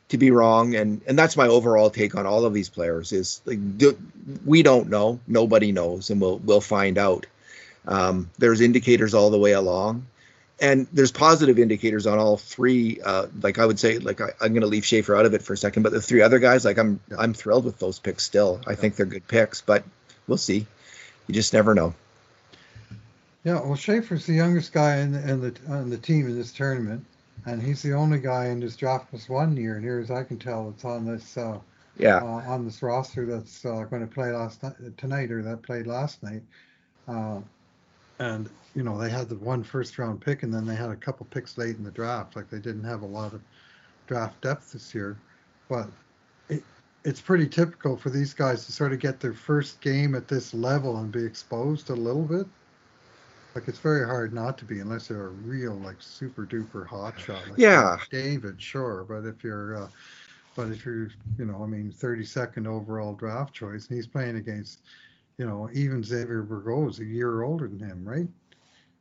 to 0.08 0.18
be 0.18 0.32
wrong. 0.32 0.74
And 0.74 1.01
and 1.06 1.20
that's 1.20 1.36
my 1.36 1.47
overall 1.47 1.89
take 1.89 2.16
on 2.16 2.26
all 2.26 2.45
of 2.45 2.53
these 2.53 2.70
players 2.70 3.12
is 3.12 3.41
like 3.43 3.78
do, 3.78 3.97
we 4.45 4.64
don't 4.64 4.89
know, 4.89 5.20
nobody 5.28 5.74
knows, 5.74 6.10
and 6.10 6.22
we'll 6.22 6.38
we'll 6.38 6.62
find 6.62 6.97
out. 6.97 7.26
Um, 7.86 8.32
there's 8.38 8.62
indicators 8.62 9.14
all 9.14 9.32
the 9.32 9.38
way 9.38 9.51
along, 9.51 10.08
and 10.60 10.88
there's 10.93 11.12
positive 11.12 11.60
indicators 11.60 12.08
on 12.08 12.18
all 12.18 12.38
three. 12.38 13.01
Uh, 13.01 13.28
like 13.41 13.60
I 13.60 13.66
would 13.66 13.80
say, 13.80 13.97
like 13.99 14.22
I, 14.22 14.30
I'm 14.41 14.53
going 14.53 14.62
to 14.62 14.68
leave 14.68 14.86
Schaefer 14.86 15.16
out 15.16 15.26
of 15.26 15.34
it 15.34 15.41
for 15.41 15.53
a 15.53 15.58
second, 15.58 15.84
but 15.84 15.91
the 15.91 16.01
three 16.01 16.22
other 16.22 16.39
guys, 16.39 16.64
like 16.66 16.78
I'm 16.78 16.99
I'm 17.18 17.34
thrilled 17.34 17.66
with 17.66 17.80
those 17.80 17.99
picks 17.99 18.24
still. 18.24 18.62
I 18.66 18.76
think 18.76 18.95
they're 18.95 19.06
good 19.06 19.28
picks, 19.28 19.62
but 19.62 19.84
we'll 20.28 20.38
see. 20.38 20.66
You 21.28 21.34
just 21.34 21.53
never 21.53 21.74
know. 21.74 21.93
Yeah, 23.43 23.62
well, 23.62 23.76
Schaefer's 23.76 24.26
the 24.26 24.34
youngest 24.34 24.74
guy 24.74 24.97
in 24.97 25.12
the, 25.12 25.30
in 25.30 25.41
the 25.41 25.56
on 25.70 25.89
the 25.89 25.97
team 25.97 26.26
in 26.28 26.36
this 26.36 26.51
tournament, 26.51 27.06
and 27.45 27.62
he's 27.62 27.82
the 27.82 27.93
only 27.93 28.20
guy 28.20 28.47
in 28.47 28.60
this 28.60 28.76
draft 28.76 29.12
was 29.12 29.26
plus 29.26 29.30
one 29.30 29.56
year, 29.58 29.80
near 29.80 29.99
as 29.99 30.10
I 30.10 30.24
can 30.24 30.39
tell, 30.39 30.72
that's 30.72 30.86
on 30.86 31.06
this 31.06 31.38
uh, 31.38 31.60
Yeah. 31.97 32.18
uh, 32.18 32.26
on 32.26 32.66
this 32.66 32.82
roster 32.82 33.26
that's 33.26 33.64
uh, 33.66 33.84
going 33.84 34.01
to 34.08 34.12
play 34.12 34.32
last 34.32 34.64
night, 34.64 34.76
tonight 34.97 35.32
or 35.32 35.43
that 35.43 35.62
played 35.62 35.86
last 35.86 36.24
night. 36.24 36.41
And 38.20 38.49
you 38.74 38.84
know 38.84 38.97
they 38.97 39.09
had 39.09 39.30
the 39.30 39.36
one 39.36 39.63
first 39.63 39.97
round 39.97 40.22
pick, 40.22 40.43
and 40.43 40.53
then 40.53 40.66
they 40.66 40.76
had 40.76 40.89
a 40.89 40.95
couple 40.95 41.26
picks 41.28 41.57
late 41.57 41.76
in 41.76 41.84
the 41.84 41.91
draft. 41.91 42.36
Like 42.36 42.49
they 42.49 42.59
didn't 42.59 42.84
have 42.84 43.01
a 43.01 43.07
lot 43.07 43.34
of 43.34 43.41
draft 44.07 44.41
depth 44.41 44.72
this 44.74 44.93
year, 44.93 45.18
but 45.70 45.88
it, 46.49 46.63
it's 47.03 47.22
pretty 47.22 47.47
typical 47.47 47.97
for 47.97 48.09
these 48.09 48.34
guys 48.34 48.66
to 48.66 48.72
sort 48.72 48.93
of 48.93 48.99
get 48.99 49.20
their 49.20 49.34
first 49.34 49.82
game 49.82 50.16
at 50.16 50.28
this 50.28 50.53
level 50.53 50.97
and 50.97 51.11
be 51.11 51.24
exposed 51.24 51.89
a 51.89 51.95
little 51.95 52.24
bit. 52.24 52.45
Like 53.55 53.68
it's 53.68 53.80
very 53.80 54.05
hard 54.05 54.34
not 54.34 54.57
to 54.59 54.66
be 54.66 54.80
unless 54.80 55.09
you're 55.09 55.28
a 55.28 55.30
real 55.30 55.74
like 55.76 55.95
super 55.99 56.45
duper 56.45 56.86
hot 56.86 57.20
shot. 57.20 57.49
Like 57.49 57.59
Yeah. 57.59 57.97
David, 58.11 58.61
sure, 58.61 59.05
but 59.07 59.26
if 59.26 59.43
you're 59.43 59.84
uh, 59.84 59.88
but 60.55 60.70
if 60.70 60.86
you're, 60.86 61.09
you 61.38 61.45
know, 61.45 61.61
I 61.61 61.66
mean, 61.66 61.91
32nd 61.91 62.66
overall 62.66 63.13
draft 63.13 63.53
choice, 63.53 63.88
and 63.88 63.97
he's 63.97 64.07
playing 64.07 64.38
against, 64.38 64.80
you 65.38 65.45
know, 65.45 65.69
even 65.73 66.03
Xavier 66.03 66.43
Bourgault 66.43 66.89
is 66.89 66.99
a 66.99 67.05
year 67.05 67.43
older 67.43 67.67
than 67.67 67.79
him, 67.79 68.07
right? 68.07 68.27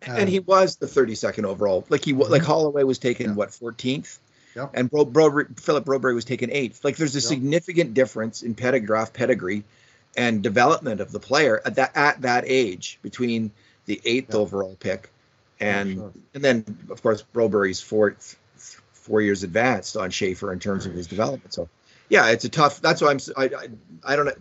and 0.06 0.28
he 0.28 0.38
um, 0.38 0.44
was 0.46 0.76
the 0.76 0.86
32nd 0.86 1.44
overall. 1.44 1.84
Like 1.88 2.04
he 2.04 2.12
like 2.12 2.42
Holloway 2.42 2.82
was 2.82 2.98
taken 2.98 3.28
Yeah. 3.30 3.34
what 3.34 3.50
14th, 3.50 4.18
Yep. 4.54 4.70
and 4.74 4.90
Bro, 4.90 5.06
Bro, 5.06 5.44
Philip 5.56 5.84
Broberg 5.84 6.14
was 6.14 6.24
taken 6.24 6.50
eighth. 6.50 6.84
Like 6.84 6.96
there's 6.96 7.16
a 7.16 7.20
Yep. 7.20 7.28
significant 7.28 7.94
difference 7.94 8.42
in 8.42 8.54
pedigree, 8.54 8.86
draft 8.86 9.14
pedigree, 9.14 9.64
and 10.16 10.42
development 10.42 11.00
of 11.00 11.10
the 11.10 11.20
player 11.20 11.60
at 11.64 11.76
that 11.76 11.92
at 11.96 12.20
that 12.22 12.44
age 12.46 12.98
between 13.02 13.50
the 13.86 14.00
eighth 14.04 14.34
Yeah. 14.34 14.40
overall 14.40 14.76
pick 14.78 15.10
oh, 15.60 15.64
and 15.64 15.94
sure. 15.94 16.12
and 16.34 16.44
then 16.44 16.64
of 16.90 17.02
course 17.02 17.24
Broberg's 17.34 17.80
four 17.80 18.16
four 18.92 19.20
years 19.20 19.42
advanced 19.42 19.96
on 19.96 20.10
Schaefer 20.10 20.52
in 20.52 20.58
terms 20.58 20.86
of 20.86 20.92
his 20.92 21.06
development. 21.06 21.52
So 21.54 21.68
yeah, 22.08 22.28
it's 22.28 22.44
a 22.44 22.48
tough. 22.50 22.80
That's 22.82 23.00
why 23.00 23.10
I'm. 23.10 23.18
I 23.36 23.68
I 24.04 24.16
don't 24.16 24.26
know. 24.26 24.34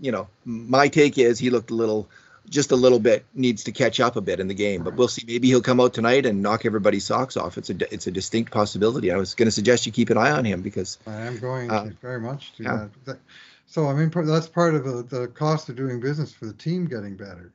You 0.00 0.12
know, 0.12 0.28
my 0.44 0.88
take 0.88 1.18
is 1.18 1.38
he 1.38 1.50
looked 1.50 1.70
a 1.70 1.74
little, 1.74 2.08
just 2.48 2.72
a 2.72 2.76
little 2.76 2.98
bit 2.98 3.24
needs 3.34 3.64
to 3.64 3.72
catch 3.72 4.00
up 4.00 4.16
a 4.16 4.20
bit 4.20 4.40
in 4.40 4.48
the 4.48 4.54
game. 4.54 4.82
But 4.82 4.94
we'll 4.96 5.08
see. 5.08 5.24
Maybe 5.26 5.48
he'll 5.48 5.62
come 5.62 5.80
out 5.80 5.94
tonight 5.94 6.26
and 6.26 6.42
knock 6.42 6.66
everybody's 6.66 7.04
socks 7.04 7.36
off. 7.36 7.56
It's 7.58 7.70
a 7.70 7.94
it's 7.94 8.06
a 8.06 8.10
distinct 8.10 8.52
possibility. 8.52 9.10
I 9.12 9.16
was 9.16 9.34
going 9.34 9.46
to 9.46 9.52
suggest 9.52 9.86
you 9.86 9.92
keep 9.92 10.10
an 10.10 10.18
eye 10.18 10.30
on 10.30 10.44
him 10.44 10.62
because 10.62 10.98
I 11.06 11.22
am 11.22 11.38
going 11.38 11.70
Uh, 11.70 11.84
to 11.84 11.90
very 12.02 12.20
much 12.20 12.52
do 12.56 12.64
yeah. 12.64 12.88
that. 13.06 13.18
So 13.66 13.86
I 13.88 13.94
mean, 13.94 14.10
that's 14.26 14.46
part 14.48 14.74
of 14.74 14.84
the, 14.84 15.02
the 15.02 15.26
cost 15.28 15.68
of 15.68 15.76
doing 15.76 16.00
business 16.00 16.32
for 16.32 16.46
the 16.46 16.52
team 16.52 16.86
getting 16.86 17.16
better, 17.16 17.50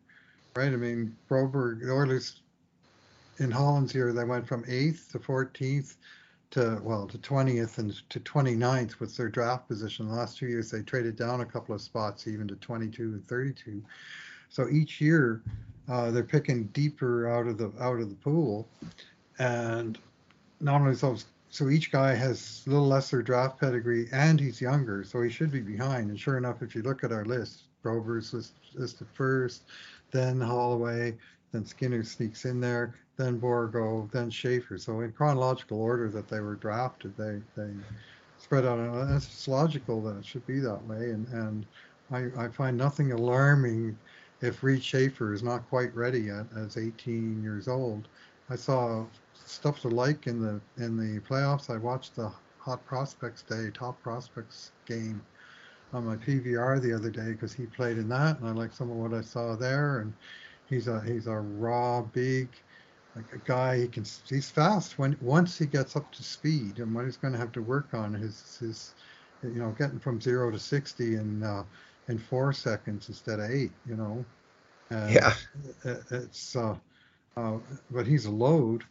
right? 0.56 0.68
I 0.74 0.76
mean, 0.76 1.16
Broberg, 1.30 1.82
the 1.82 1.92
Oilers 1.94 2.42
in 3.38 3.52
Holland's 3.52 3.94
year, 3.96 4.12
they 4.12 4.24
went 4.26 4.48
from 4.48 4.66
eighth 4.68 5.12
to 5.12 5.20
14th 5.20 5.96
to 6.52 6.80
well 6.84 7.08
to 7.08 7.18
20th 7.18 7.78
and 7.78 8.10
to 8.10 8.20
29th 8.20 9.00
was 9.00 9.16
their 9.16 9.30
draft 9.30 9.68
position. 9.68 10.08
The 10.08 10.16
last 10.16 10.38
two 10.38 10.48
years, 10.48 10.72
they 10.72 10.82
traded 10.82 11.16
down 11.16 11.42
a 11.42 11.46
couple 11.46 11.76
of 11.76 11.82
spots, 11.82 12.28
even 12.28 12.48
to 12.48 12.56
22 12.56 13.04
and 13.04 13.28
32. 13.28 13.84
So 14.50 14.68
each 14.70 15.00
year, 15.00 15.44
uh, 15.88 16.12
they're 16.12 16.24
picking 16.24 16.66
deeper 16.66 17.30
out 17.30 17.48
of 17.48 17.58
the 17.58 17.72
out 17.80 18.00
of 18.00 18.10
the 18.10 18.16
pool, 18.16 18.68
and 19.38 19.98
not 20.60 20.82
only 20.82 20.96
so 20.96 21.18
so 21.52 21.70
each 21.70 21.92
guy 21.92 22.14
has 22.14 22.64
a 22.66 22.70
little 22.70 22.88
lesser 22.88 23.22
draft 23.22 23.60
pedigree 23.60 24.08
and 24.12 24.40
he's 24.40 24.62
younger, 24.62 25.04
so 25.04 25.22
he 25.22 25.30
should 25.30 25.52
be 25.52 25.62
behind. 25.62 26.10
And 26.10 26.20
sure 26.20 26.38
enough, 26.38 26.62
if 26.62 26.76
you 26.76 26.84
look 26.84 27.04
at 27.04 27.12
our 27.12 27.26
list, 27.26 27.64
Grover's 27.82 28.34
list, 28.34 28.54
listed 28.76 29.08
first, 29.14 29.64
then 30.12 30.40
Holloway, 30.40 31.18
then 31.52 31.66
Skinner 31.66 32.04
sneaks 32.04 32.46
in 32.46 32.60
there, 32.60 32.96
then 33.18 33.40
Bourgault, 33.40 34.12
then 34.12 34.30
Schaefer. 34.30 34.78
So 34.78 35.02
in 35.02 35.12
chronological 35.12 35.82
order 35.82 36.10
that 36.10 36.28
they 36.28 36.40
were 36.40 36.56
drafted, 36.56 37.16
they 37.18 37.42
they 37.56 37.72
spread 38.38 38.66
out. 38.66 38.80
And 38.80 39.16
it's 39.16 39.48
logical 39.48 40.02
that 40.04 40.18
it 40.18 40.26
should 40.26 40.46
be 40.46 40.60
that 40.60 40.84
way. 40.86 41.12
And 41.12 41.28
and 41.30 41.66
I, 42.12 42.46
I 42.46 42.48
find 42.50 42.78
nothing 42.78 43.12
alarming 43.12 43.98
if 44.42 44.64
Reed 44.64 44.84
Schaefer 44.84 45.34
is 45.34 45.44
not 45.44 45.68
quite 45.70 45.94
ready 45.96 46.22
yet 46.22 46.46
as 46.56 46.78
18 46.78 47.44
years 47.44 47.68
old. 47.68 48.08
I 48.50 48.56
saw 48.56 49.06
stuff 49.46 49.82
to 49.82 49.90
like 49.90 50.28
in 50.28 50.42
the 50.42 50.62
in 50.84 50.98
the 50.98 51.20
playoffs. 51.22 51.70
I 51.70 51.78
watched 51.78 52.16
the 52.16 52.32
Hot 52.60 52.86
Prospects 52.86 53.42
Day, 53.44 53.70
Top 53.74 54.02
Prospects 54.02 54.72
game 54.86 55.22
on 55.94 56.06
my 56.06 56.16
PVR 56.16 56.82
the 56.82 56.94
other 56.94 57.10
day 57.10 57.32
because 57.32 57.54
he 57.54 57.66
played 57.66 57.98
in 57.98 58.08
that, 58.10 58.40
and 58.40 58.48
I 58.48 58.52
like 58.52 58.74
some 58.74 58.92
of 58.92 58.98
what 58.98 59.14
I 59.14 59.22
saw 59.22 59.56
there. 59.56 60.00
And 60.00 60.14
he's 60.70 60.88
a 60.88 61.02
he's 61.02 61.28
a 61.28 61.38
raw, 61.40 62.02
big, 62.04 62.50
like 63.16 63.32
a 63.34 63.40
guy. 63.40 63.80
He 63.82 63.88
can 63.88 64.06
he's 64.30 64.50
fast 64.52 65.00
when 65.00 65.18
once 65.22 65.58
he 65.58 65.66
gets 65.66 65.96
up 65.96 66.12
to 66.14 66.24
speed, 66.24 66.80
and 66.80 66.94
what 66.96 67.06
he's 67.06 67.18
going 67.18 67.34
to 67.34 67.40
have 67.40 67.52
to 67.54 67.62
work 67.62 67.94
on 67.94 68.16
is 68.16 68.58
his 68.60 68.96
you 69.44 69.60
know 69.60 69.72
getting 69.78 70.00
from 70.00 70.22
zero 70.22 70.52
to 70.52 70.60
sixty 70.60 71.16
in 71.16 71.44
uh, 71.44 71.64
in 72.08 72.18
four 72.20 72.54
seconds 72.54 73.10
instead 73.10 73.40
of 73.40 73.52
eight. 73.52 73.74
You 73.86 73.98
know. 73.98 74.26
And 74.92 75.16
yeah, 75.16 75.34
it- 75.86 76.04
it's 76.12 76.56
uh, 76.56 76.76
uh, 77.38 77.58
but 77.92 78.08
he's 78.08 78.26
a 78.26 78.32
load 78.32 78.84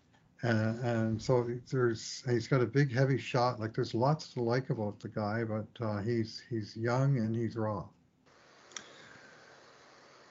and, 0.42 0.78
and 0.84 1.22
so 1.22 1.48
there's 1.70 2.22
he's 2.28 2.48
got 2.48 2.60
a 2.62 2.66
big 2.66 2.92
heavy 2.92 3.18
shot 3.18 3.60
like 3.60 3.74
there's 3.74 3.94
lots 3.94 4.32
to 4.34 4.42
like 4.42 4.70
about 4.70 5.00
the 5.00 5.08
guy 5.08 5.44
but 5.44 5.66
uh, 5.84 5.98
he's 6.02 6.42
he's 6.50 6.76
young 6.76 7.18
and 7.18 7.34
he's 7.36 7.56
raw 7.56 7.84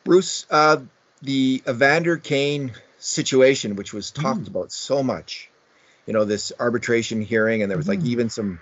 Bruce, 0.04 0.46
uh, 0.50 0.78
the 1.22 1.62
Evander 1.68 2.18
Kane 2.18 2.72
situation, 3.00 3.76
which 3.76 3.94
was 3.94 4.12
talked 4.12 4.44
Mm. 4.44 4.48
about 4.48 4.72
so 4.72 5.04
much, 5.04 5.50
you 6.06 6.14
know, 6.14 6.26
this 6.26 6.52
arbitration 6.60 7.22
hearing, 7.22 7.62
and 7.62 7.70
there 7.70 7.78
was 7.78 7.88
like 7.88 8.00
Mhm. 8.00 8.08
even 8.08 8.30
some 8.30 8.60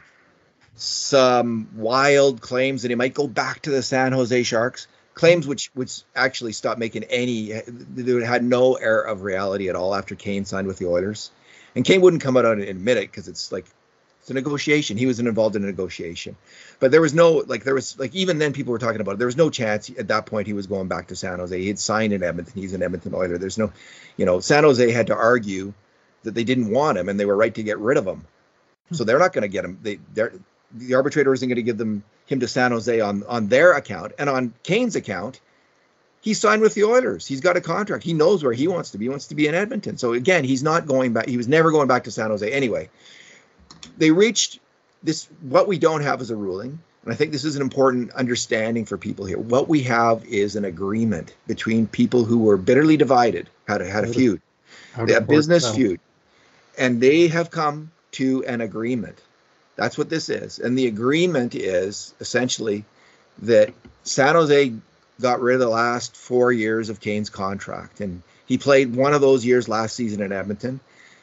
some 0.78 1.70
wild 1.76 2.42
claims 2.42 2.82
that 2.82 2.92
he 2.92 2.96
might 2.96 3.14
go 3.14 3.28
back 3.28 3.62
to 3.62 3.70
the 3.72 3.82
San 3.82 4.12
Jose 4.12 4.44
Sharks. 4.44 4.88
Claims 5.14 5.48
which 5.48 5.72
which 5.74 6.02
actually 6.14 6.52
stopped 6.52 6.78
making 6.78 7.06
any 7.06 7.54
they 7.54 8.26
had 8.26 8.44
no 8.44 8.76
air 8.76 9.00
of 9.00 9.22
reality 9.22 9.70
at 9.70 9.76
all 9.78 9.96
after 9.96 10.16
Kane 10.16 10.44
signed 10.44 10.68
with 10.68 10.78
the 10.78 10.88
Oilers, 10.88 11.32
and 11.74 11.86
Kane 11.86 12.02
wouldn't 12.02 12.22
come 12.22 12.36
out 12.36 12.44
and 12.46 12.62
admit 12.62 12.98
it 12.98 13.10
because 13.10 13.30
it's 13.30 13.50
like 13.52 13.66
it's 14.26 14.32
a 14.32 14.34
negotiation. 14.34 14.98
He 14.98 15.06
was 15.06 15.20
involved 15.20 15.56
in 15.56 15.64
a 15.64 15.68
negotiation, 15.68 16.36
but 16.80 16.90
there 16.90 17.00
was 17.00 17.14
no 17.14 17.44
like 17.46 17.64
there 17.64 17.76
was 17.76 18.00
like 18.00 18.16
even 18.16 18.40
then 18.40 18.54
people 18.54 18.72
were 18.72 18.80
talking 18.80 19.00
about 19.00 19.12
it. 19.12 19.18
There 19.20 19.28
was 19.28 19.38
no 19.38 19.52
chance 19.52 19.92
at 20.00 20.08
that 20.08 20.26
point 20.26 20.48
he 20.48 20.54
was 20.54 20.66
going 20.66 20.88
back 20.88 21.10
to 21.10 21.16
San 21.16 21.38
Jose. 21.38 21.62
He 21.62 21.68
had 21.68 21.78
signed 21.78 22.12
in 22.12 22.24
Edmonton. 22.24 22.60
He's 22.60 22.74
an 22.74 22.82
Edmonton 22.82 23.14
Oiler. 23.14 23.38
There's 23.38 23.60
no, 23.60 23.72
you 24.18 24.26
know, 24.26 24.40
San 24.40 24.64
Jose 24.64 24.90
had 24.90 25.08
to 25.08 25.16
argue 25.16 25.76
that 26.24 26.34
they 26.34 26.44
didn't 26.44 26.72
want 26.72 26.98
him 26.98 27.08
and 27.08 27.20
they 27.20 27.26
were 27.26 27.36
right 27.36 27.54
to 27.54 27.62
get 27.62 27.78
rid 27.78 27.98
of 27.98 28.08
him. 28.08 28.26
So 28.94 29.04
they're 29.04 29.20
not 29.20 29.32
going 29.32 29.44
to 29.44 29.48
get 29.48 29.64
him. 29.64 29.78
They 29.84 30.00
they're 30.16 30.34
the 30.74 30.96
arbitrator 30.96 31.32
isn't 31.32 31.48
going 31.48 31.58
to 31.58 31.62
give 31.62 31.78
them 31.78 32.04
him 32.26 32.40
to 32.40 32.48
San 32.48 32.72
Jose 32.72 33.00
on 33.00 33.22
on 33.26 33.48
their 33.48 33.74
account 33.74 34.14
and 34.18 34.28
on 34.28 34.56
Kane's 34.64 34.96
account. 34.96 35.40
He 36.22 36.34
signed 36.34 36.64
with 36.64 36.74
the 36.74 36.86
Oilers. 36.86 37.28
He's 37.28 37.42
got 37.42 37.58
a 37.58 37.62
contract. 37.62 38.04
He 38.04 38.14
knows 38.14 38.44
where 38.44 38.54
he 38.54 38.68
wants 38.68 38.90
to 38.90 38.98
be. 38.98 39.06
He 39.06 39.10
wants 39.10 39.28
to 39.28 39.36
be 39.36 39.46
in 39.46 39.54
Edmonton. 39.54 40.00
So 40.00 40.14
again, 40.14 40.44
he's 40.44 40.64
not 40.64 40.88
going 40.88 41.14
back. 41.14 41.28
He 41.28 41.38
was 41.38 41.48
never 41.48 41.70
going 41.70 41.88
back 41.88 42.06
to 42.06 42.12
San 42.12 42.32
Jose 42.32 42.52
anyway. 42.52 42.90
They 43.98 44.12
reached 44.12 44.60
this. 45.04 45.28
What 45.42 45.68
we 45.68 45.78
don't 45.78 46.02
have 46.02 46.22
is 46.22 46.32
a 46.32 46.36
ruling, 46.36 46.80
and 47.04 47.14
I 47.14 47.16
think 47.16 47.32
this 47.32 47.46
is 47.46 47.56
an 47.56 47.62
important 47.62 48.12
understanding 48.12 48.86
for 48.86 48.98
people 48.98 49.26
here. 49.26 49.38
What 49.38 49.68
we 49.68 49.84
have 49.84 50.26
is 50.26 50.56
an 50.56 50.66
agreement 50.66 51.34
between 51.48 51.88
people 51.88 52.26
who 52.26 52.40
were 52.40 52.58
bitterly 52.58 52.98
divided, 52.98 53.50
had 53.68 53.82
a, 53.82 53.90
had 53.90 54.04
a 54.04 54.08
feud, 54.08 54.42
a 54.98 55.22
business 55.22 55.74
feud, 55.76 56.00
and 56.78 57.02
they 57.02 57.28
have 57.28 57.52
come 57.52 57.92
to 58.14 58.44
an 58.46 58.62
agreement. 58.62 59.20
That's 59.76 59.98
what 59.98 60.10
this 60.10 60.30
is, 60.30 60.60
and 60.60 60.78
the 60.78 60.88
agreement 60.88 61.56
is 61.56 62.14
essentially 62.20 62.86
that 63.40 63.74
San 64.04 64.36
Jose 64.36 64.74
got 65.22 65.42
rid 65.42 65.56
of 65.56 65.60
the 65.62 65.70
last 65.70 66.16
four 66.16 66.52
years 66.52 66.90
of 66.90 67.00
Kane's 67.00 67.30
contract, 67.30 68.00
and 68.00 68.22
he 68.46 68.58
played 68.58 68.96
one 68.96 69.14
of 69.14 69.22
those 69.22 69.46
years 69.46 69.68
last 69.68 69.96
season 69.96 70.22
in 70.22 70.32
Edmonton. 70.32 70.80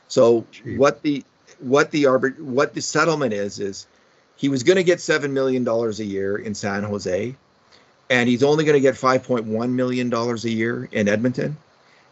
So 0.08 0.46
Gee. 0.52 0.76
what 0.76 1.02
the 1.02 1.24
what 1.62 1.90
the 1.90 2.04
arbit 2.04 2.38
what 2.40 2.74
the 2.74 2.82
settlement 2.82 3.32
is 3.32 3.60
is 3.60 3.86
he 4.36 4.48
was 4.48 4.62
going 4.62 4.76
to 4.76 4.84
get 4.84 5.00
seven 5.00 5.32
million 5.34 5.64
dollars 5.64 6.00
a 6.00 6.04
year 6.04 6.36
in 6.36 6.54
San 6.54 6.82
Jose, 6.82 7.34
and 8.10 8.28
he's 8.28 8.42
only 8.42 8.64
going 8.64 8.74
to 8.76 8.80
get 8.80 8.96
five 8.96 9.22
point 9.24 9.44
one 9.44 9.76
million 9.76 10.10
dollars 10.10 10.44
a 10.44 10.50
year 10.50 10.88
in 10.90 11.08
Edmonton. 11.08 11.56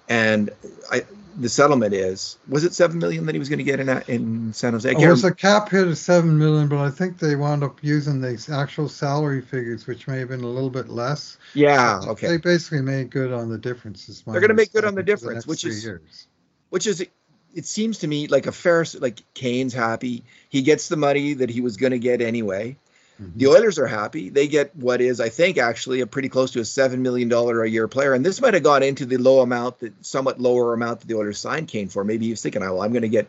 And 0.09 0.51
I, 0.90 1.05
the 1.36 1.48
settlement 1.48 1.94
is 1.94 2.36
was 2.48 2.64
it 2.64 2.74
seven 2.74 2.98
million 2.98 3.26
that 3.26 3.34
he 3.34 3.38
was 3.38 3.48
going 3.48 3.59
to 3.59 3.64
get 3.64 3.80
in 3.80 3.88
in 4.09 4.53
San 4.53 4.72
Jose? 4.72 4.90
It 4.90 4.96
was 5.09 5.24
a 5.24 5.34
cap 5.34 5.70
hit 5.70 5.86
of 5.86 5.96
seven 5.98 6.38
million, 6.38 6.68
but 6.68 6.78
I 6.78 6.90
think 6.90 7.18
they 7.18 7.36
wound 7.36 7.62
up 7.62 7.82
using 7.82 8.20
the 8.20 8.46
actual 8.53 8.88
salary 8.88 9.40
figures, 9.40 9.86
which 9.86 10.07
may 10.09 10.18
have 10.18 10.28
been 10.28 10.42
a 10.42 10.48
little 10.48 10.70
bit 10.70 10.88
less. 10.88 11.38
yeah, 11.55 12.01
okay. 12.07 12.28
They 12.28 12.36
basically 12.38 12.82
made 12.82 13.11
good 13.11 13.32
on 13.32 13.48
the 13.48 13.59
differences. 13.59 14.22
They're 14.26 14.40
gonna 14.40 14.55
make 14.55 14.72
good 14.72 14.84
on 14.84 14.94
the 14.94 15.03
difference, 15.03 15.46
which 15.46 15.64
is- 15.64 15.84
years. 15.84 16.26
which 16.70 16.86
is 16.86 17.05
it 17.55 17.66
seems 17.66 17.98
to 17.98 18.07
me 18.07 18.26
like 18.28 18.46
a 18.46 18.53
fair 18.53 18.84
like 18.98 19.22
Kane's 19.34 19.74
happy 19.74 20.24
he 20.48 20.62
gets 20.62 20.88
the 20.88 20.96
money 20.96 21.34
that 21.34 21.51
he 21.51 21.61
was 21.61 21.76
going 21.76 21.92
to 21.92 21.98
get 21.98 22.20
anyway 22.20 22.76
Mhm. 23.20 23.32
the 23.36 23.46
Oilers 23.48 23.78
are 23.78 23.86
happy 23.86 24.30
they 24.30 24.48
get 24.48 24.74
what 24.74 25.01
is 25.01 25.20
I 25.20 25.28
think 25.28 25.59
actually 25.59 26.01
a 26.01 26.07
pretty 26.07 26.28
close 26.30 26.53
to 26.53 26.61
a 26.61 26.64
seven 26.64 27.03
million 27.03 27.28
dollar 27.28 27.62
a 27.62 27.68
year 27.68 27.86
player 27.86 28.14
and 28.14 28.24
this 28.24 28.40
might 28.40 28.55
have 28.55 28.62
gone 28.62 28.82
into 28.82 29.05
the 29.05 29.18
low 29.18 29.40
amount 29.40 29.80
that 29.80 29.92
somewhat 30.05 30.40
lower 30.40 30.72
amount 30.72 31.01
that 31.01 31.07
the 31.07 31.16
Oilers 31.16 31.38
signed 31.38 31.68
Kane 31.68 31.88
for 31.88 32.03
maybe 32.05 32.24
he 32.26 32.30
was 32.30 32.40
thinking 32.42 32.62
oh 32.62 32.74
well, 32.74 32.82
I'm 32.82 32.92
going 32.92 33.03
to 33.03 33.09
get 33.09 33.28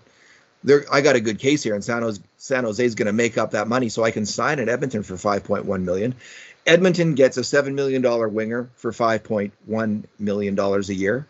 there 0.64 0.86
I 0.92 1.02
got 1.02 1.16
a 1.16 1.20
good 1.20 1.40
case 1.40 1.64
here, 1.64 1.74
and 1.74 1.84
San 1.84 2.04
Jose 2.04 2.22
San 2.38 2.64
Jose 2.64 2.86
is 2.86 2.96
going 2.96 3.08
to 3.08 3.14
make 3.14 3.38
up 3.38 3.52
that 3.52 3.68
money, 3.68 3.90
so 3.90 4.04
I 4.04 4.12
can 4.12 4.26
sign 4.28 4.60
at 4.60 4.70
Edmonton 4.70 5.02
for 5.04 5.16
5.1 5.16 5.84
million. 5.84 6.14
Edmonton 6.68 7.16
gets 7.16 7.38
a 7.38 7.44
seven 7.44 7.74
million 7.74 8.04
dollar 8.04 8.30
winger 8.30 8.70
for 8.76 8.92
5.1 8.92 10.04
million 10.20 10.56
dollars 10.56 10.90
a 10.90 10.94
year. 10.94 11.28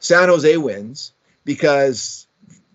San 0.00 0.28
Jose 0.28 0.56
wins 0.56 1.12
because 1.48 2.26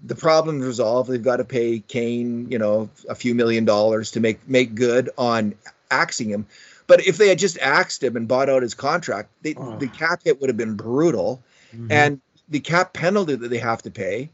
the 0.04 0.16
problem's 0.16 0.66
resolved. 0.66 1.08
They've 1.08 1.22
got 1.22 1.38
to 1.38 1.46
pay 1.46 1.78
Kane, 1.80 2.50
you 2.50 2.58
know, 2.58 2.90
a 3.08 3.14
few 3.14 3.36
million 3.36 3.66
dollars 3.66 4.10
to 4.12 4.20
make 4.20 4.50
make 4.50 4.74
good 4.74 5.12
on 5.16 5.54
axing 5.92 6.28
him. 6.28 6.48
But 6.88 7.06
if 7.06 7.18
they 7.18 7.30
had 7.30 7.38
just 7.38 7.60
axed 7.60 8.02
him 8.02 8.18
and 8.18 8.28
bought 8.28 8.50
out 8.50 8.64
his 8.64 8.74
contract, 8.74 9.30
they, 9.44 9.54
oh. 9.56 9.78
the 9.78 9.88
cap 9.88 10.22
hit 10.26 10.42
would 10.42 10.50
have 10.50 10.58
been 10.58 10.76
brutal, 10.76 11.44
mm-hmm. 11.72 11.92
and 11.92 12.20
the 12.50 12.62
cap 12.62 12.94
penalty 12.94 13.36
that 13.36 13.48
they 13.48 13.60
have 13.60 13.84
to 13.84 13.92
pay 13.92 14.32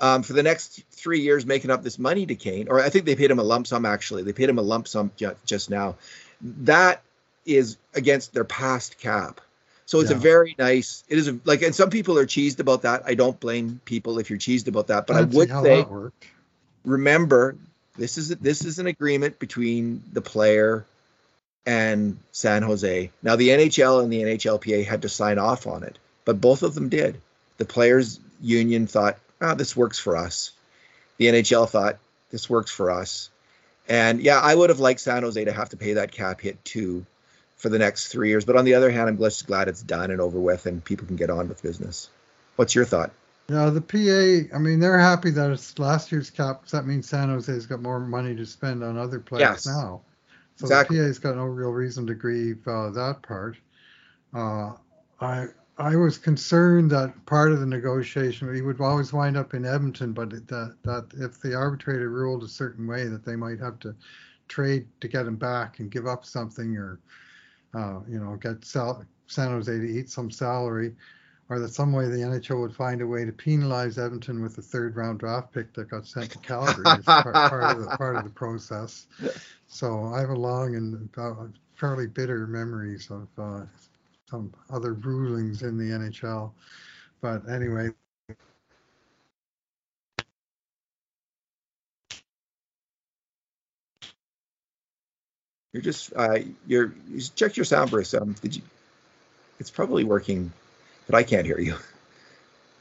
um, 0.00 0.24
for 0.24 0.32
the 0.32 0.42
next 0.42 0.82
three 0.90 1.20
years, 1.20 1.46
making 1.46 1.70
up 1.70 1.84
this 1.84 2.00
money 2.00 2.26
to 2.26 2.34
Kane, 2.34 2.66
or 2.68 2.80
I 2.80 2.90
think 2.90 3.04
they 3.04 3.14
paid 3.14 3.30
him 3.30 3.38
a 3.38 3.44
lump 3.44 3.68
sum. 3.68 3.86
Actually, 3.86 4.24
they 4.24 4.32
paid 4.32 4.48
him 4.48 4.58
a 4.58 4.62
lump 4.62 4.88
sum 4.88 5.12
just 5.46 5.70
now. 5.70 5.94
That 6.40 7.00
is 7.46 7.76
against 7.94 8.34
their 8.34 8.44
past 8.44 8.98
cap. 8.98 9.40
So 9.88 10.00
it's 10.00 10.10
yeah. 10.10 10.18
a 10.18 10.20
very 10.20 10.54
nice. 10.58 11.02
It 11.08 11.16
is 11.16 11.28
a, 11.28 11.38
like, 11.46 11.62
and 11.62 11.74
some 11.74 11.88
people 11.88 12.18
are 12.18 12.26
cheesed 12.26 12.60
about 12.60 12.82
that. 12.82 13.04
I 13.06 13.14
don't 13.14 13.40
blame 13.40 13.80
people 13.86 14.18
if 14.18 14.28
you're 14.28 14.38
cheesed 14.38 14.68
about 14.68 14.88
that, 14.88 15.06
but 15.06 15.16
I, 15.16 15.20
I 15.20 15.22
would 15.22 15.48
say, 15.48 15.86
remember, 16.84 17.56
this 17.96 18.18
is 18.18 18.28
this 18.28 18.66
is 18.66 18.78
an 18.78 18.86
agreement 18.86 19.38
between 19.38 20.02
the 20.12 20.20
player 20.20 20.84
and 21.64 22.18
San 22.32 22.64
Jose. 22.64 23.10
Now 23.22 23.36
the 23.36 23.48
NHL 23.48 24.02
and 24.02 24.12
the 24.12 24.24
NHLPA 24.24 24.84
had 24.84 25.00
to 25.02 25.08
sign 25.08 25.38
off 25.38 25.66
on 25.66 25.82
it, 25.84 25.98
but 26.26 26.38
both 26.38 26.62
of 26.62 26.74
them 26.74 26.90
did. 26.90 27.18
The 27.56 27.64
players 27.64 28.20
union 28.42 28.88
thought, 28.88 29.16
"Ah, 29.40 29.52
oh, 29.52 29.54
this 29.54 29.74
works 29.74 29.98
for 29.98 30.18
us." 30.18 30.50
The 31.16 31.28
NHL 31.28 31.66
thought, 31.66 31.96
"This 32.30 32.50
works 32.50 32.70
for 32.70 32.90
us." 32.90 33.30
And 33.88 34.20
yeah, 34.20 34.38
I 34.38 34.54
would 34.54 34.68
have 34.68 34.80
liked 34.80 35.00
San 35.00 35.22
Jose 35.22 35.42
to 35.42 35.52
have 35.52 35.70
to 35.70 35.78
pay 35.78 35.94
that 35.94 36.12
cap 36.12 36.42
hit 36.42 36.62
too 36.62 37.06
for 37.58 37.68
the 37.68 37.78
next 37.78 38.08
three 38.08 38.30
years. 38.30 38.44
But 38.44 38.56
on 38.56 38.64
the 38.64 38.74
other 38.74 38.90
hand, 38.90 39.08
I'm 39.08 39.18
just 39.18 39.46
glad 39.46 39.68
it's 39.68 39.82
done 39.82 40.10
and 40.10 40.20
over 40.20 40.38
with, 40.38 40.66
and 40.66 40.82
people 40.82 41.06
can 41.06 41.16
get 41.16 41.30
on 41.30 41.48
with 41.48 41.62
business. 41.62 42.08
What's 42.56 42.74
your 42.74 42.84
thought? 42.84 43.10
Yeah, 43.48 43.70
the 43.70 43.80
PA. 43.80 44.56
I 44.56 44.58
mean, 44.58 44.80
they're 44.80 44.98
happy 44.98 45.30
that 45.30 45.50
it's 45.50 45.78
last 45.78 46.12
year's 46.12 46.30
cap. 46.30 46.60
Because 46.60 46.72
that 46.72 46.86
means 46.86 47.08
San 47.08 47.28
Jose's 47.28 47.66
got 47.66 47.82
more 47.82 48.00
money 48.00 48.34
to 48.36 48.46
spend 48.46 48.82
on 48.82 48.96
other 48.96 49.20
players 49.20 49.64
yes. 49.64 49.66
now. 49.66 50.02
So 50.56 50.64
exactly. 50.64 50.98
the 50.98 51.06
PA's 51.06 51.18
got 51.18 51.36
no 51.36 51.44
real 51.44 51.70
reason 51.70 52.06
to 52.08 52.14
grieve 52.14 52.66
uh, 52.66 52.90
that 52.90 53.22
part. 53.22 53.56
Uh, 54.34 54.72
I 55.20 55.46
I 55.78 55.94
was 55.94 56.18
concerned 56.18 56.90
that 56.90 57.14
part 57.26 57.52
of 57.52 57.60
the 57.60 57.66
negotiation 57.66 58.52
he 58.52 58.62
would 58.62 58.80
always 58.80 59.12
wind 59.12 59.36
up 59.36 59.54
in 59.54 59.64
Edmonton, 59.64 60.12
but 60.12 60.30
that 60.48 60.76
that 60.82 61.06
if 61.16 61.40
the 61.40 61.54
arbitrator 61.54 62.10
ruled 62.10 62.42
a 62.42 62.48
certain 62.48 62.86
way, 62.86 63.06
that 63.06 63.24
they 63.24 63.36
might 63.36 63.60
have 63.60 63.78
to 63.80 63.94
trade 64.48 64.86
to 65.00 65.08
get 65.08 65.26
him 65.26 65.36
back 65.36 65.78
and 65.78 65.90
give 65.90 66.06
up 66.06 66.24
something 66.24 66.76
or 66.76 66.98
uh, 67.74 68.00
you 68.08 68.18
know, 68.18 68.36
get 68.36 68.64
Sal- 68.64 69.04
San 69.26 69.48
Jose 69.50 69.70
to 69.72 69.86
eat 69.86 70.10
some 70.10 70.30
salary, 70.30 70.94
or 71.48 71.58
that 71.58 71.68
some 71.68 71.92
way 71.92 72.06
the 72.06 72.16
NHL 72.16 72.60
would 72.60 72.74
find 72.74 73.00
a 73.00 73.06
way 73.06 73.24
to 73.24 73.32
penalize 73.32 73.98
Edmonton 73.98 74.42
with 74.42 74.58
a 74.58 74.62
third 74.62 74.96
round 74.96 75.18
draft 75.18 75.52
pick 75.52 75.72
that 75.74 75.90
got 75.90 76.06
sent 76.06 76.30
to 76.30 76.38
Calgary 76.38 76.84
as 76.98 77.04
part, 77.04 77.34
part, 77.34 77.62
of 77.64 77.80
the 77.84 77.96
part 77.98 78.16
of 78.16 78.24
the 78.24 78.30
process. 78.30 79.06
So 79.66 80.04
I 80.14 80.20
have 80.20 80.30
a 80.30 80.34
long 80.34 80.76
and 80.76 81.08
uh, 81.16 81.34
fairly 81.74 82.06
bitter 82.06 82.46
memories 82.46 83.10
of 83.10 83.28
uh, 83.38 83.64
some 84.28 84.52
other 84.70 84.94
rulings 84.94 85.62
in 85.62 85.78
the 85.78 85.84
NHL. 85.84 86.52
But 87.20 87.48
anyway, 87.48 87.90
You're 95.72 95.82
just 95.82 96.12
uh, 96.16 96.38
you're 96.66 96.94
you 97.08 97.20
check 97.34 97.56
your 97.56 97.64
sound 97.64 97.90
burst. 97.90 98.14
Um, 98.14 98.34
did 98.40 98.56
you? 98.56 98.62
It's 99.60 99.70
probably 99.70 100.04
working, 100.04 100.52
but 101.06 101.14
I 101.14 101.22
can't 101.22 101.44
hear 101.44 101.58
you. 101.58 101.76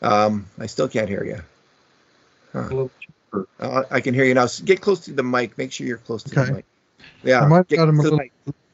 Um, 0.01 0.45
I 0.59 0.67
still 0.67 0.87
can't 0.87 1.09
hear 1.09 1.23
you. 1.23 1.41
Huh. 2.53 2.87
Uh, 3.59 3.83
I 3.91 3.99
can 3.99 4.13
hear 4.13 4.23
you 4.23 4.33
now. 4.33 4.47
Get 4.63 4.79
close 4.79 5.01
to 5.01 5.11
the 5.11 5.23
mic. 5.23 5.57
Make 5.57 5.71
sure 5.71 5.85
you're 5.85 5.97
close 5.97 6.23
to 6.23 6.39
okay. 6.39 6.49
the 6.49 6.55
mic. 6.57 6.65
Yeah, 7.23 7.41
I 7.41 7.47
might 7.47 7.67
got 7.67 7.89
him 7.89 7.99
a 7.99 8.03
little, 8.03 8.19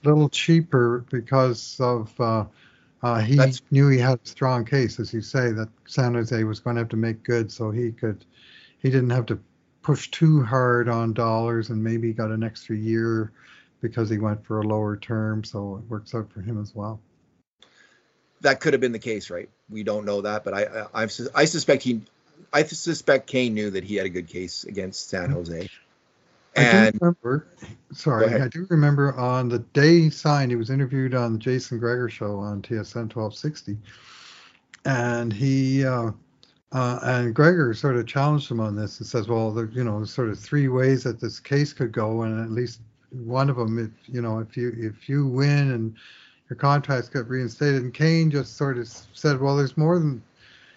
little, 0.03 0.29
cheaper 0.29 1.05
because 1.09 1.79
of 1.79 2.13
uh, 2.19 2.45
uh, 3.01 3.19
he 3.19 3.35
That's, 3.35 3.61
knew 3.71 3.89
he 3.89 3.97
had 3.97 4.19
a 4.23 4.27
strong 4.27 4.63
case, 4.63 4.99
as 4.99 5.13
you 5.13 5.21
say, 5.21 5.51
that 5.51 5.69
San 5.85 6.13
Jose 6.13 6.43
was 6.43 6.59
going 6.59 6.75
to 6.75 6.81
have 6.81 6.89
to 6.89 6.97
make 6.97 7.23
good, 7.23 7.51
so 7.51 7.71
he 7.71 7.91
could 7.91 8.25
he 8.79 8.89
didn't 8.89 9.09
have 9.09 9.25
to 9.27 9.39
push 9.81 10.09
too 10.11 10.43
hard 10.43 10.87
on 10.87 11.13
dollars, 11.13 11.69
and 11.69 11.83
maybe 11.83 12.13
got 12.13 12.31
an 12.31 12.43
extra 12.43 12.75
year 12.75 13.31
because 13.83 14.09
he 14.09 14.17
went 14.17 14.43
for 14.43 14.61
a 14.61 14.63
lower 14.63 14.97
term, 14.97 15.43
so 15.43 15.75
it 15.75 15.89
works 15.89 16.15
out 16.15 16.31
for 16.31 16.41
him 16.41 16.59
as 16.59 16.73
well. 16.73 16.99
That 18.41 18.59
could 18.59 18.73
have 18.73 18.81
been 18.81 18.93
the 18.93 18.99
case, 18.99 19.29
right? 19.29 19.49
We 19.69 19.83
don't 19.83 20.05
know 20.05 20.21
that, 20.21 20.43
but 20.43 20.55
I 20.55 20.87
I, 20.95 21.03
I 21.03 21.45
suspect 21.45 21.83
he 21.83 22.01
I 22.51 22.63
suspect 22.63 23.27
Kane 23.27 23.53
knew 23.53 23.69
that 23.69 23.83
he 23.83 23.95
had 23.95 24.07
a 24.07 24.09
good 24.09 24.27
case 24.27 24.63
against 24.63 25.09
San 25.09 25.25
mm-hmm. 25.25 25.33
Jose. 25.33 25.69
And 26.55 26.77
I 26.77 26.91
do 26.91 26.97
remember, 27.01 27.47
sorry, 27.93 28.41
I 28.41 28.47
do 28.47 28.67
remember 28.69 29.13
on 29.15 29.49
the 29.49 29.59
day 29.59 30.01
he 30.01 30.09
signed, 30.11 30.51
he 30.51 30.55
was 30.55 30.69
interviewed 30.69 31.15
on 31.15 31.33
the 31.33 31.39
Jason 31.39 31.79
Gregor 31.79 32.09
show 32.09 32.37
on 32.37 32.61
TSN 32.61 33.13
1260, 33.13 33.77
and 34.85 35.33
he 35.33 35.83
uh, 35.83 36.11
uh, 36.73 36.99
and 37.03 37.35
Gregor 37.35 37.73
sort 37.73 37.95
of 37.95 38.07
challenged 38.07 38.49
him 38.49 38.59
on 38.59 38.75
this 38.75 38.99
and 38.99 39.07
says, 39.07 39.27
well, 39.27 39.51
there, 39.51 39.65
you 39.65 39.83
know, 39.83 40.03
sort 40.05 40.29
of 40.29 40.39
three 40.39 40.67
ways 40.67 41.03
that 41.03 41.19
this 41.19 41.39
case 41.39 41.71
could 41.71 41.91
go, 41.91 42.23
and 42.23 42.43
at 42.43 42.51
least 42.51 42.81
one 43.13 43.49
of 43.49 43.55
them, 43.55 43.79
if 43.79 44.13
you 44.13 44.21
know, 44.21 44.39
if 44.39 44.57
you 44.57 44.73
if 44.77 45.07
you 45.07 45.27
win 45.27 45.71
and 45.71 45.95
your 46.49 46.57
contracts 46.57 47.09
get 47.09 47.27
reinstated, 47.27 47.83
and 47.83 47.93
Kane 47.93 48.31
just 48.31 48.57
sort 48.57 48.77
of 48.77 48.87
said, 49.13 49.39
well, 49.39 49.55
there's 49.55 49.77
more 49.77 49.99
than. 49.99 50.21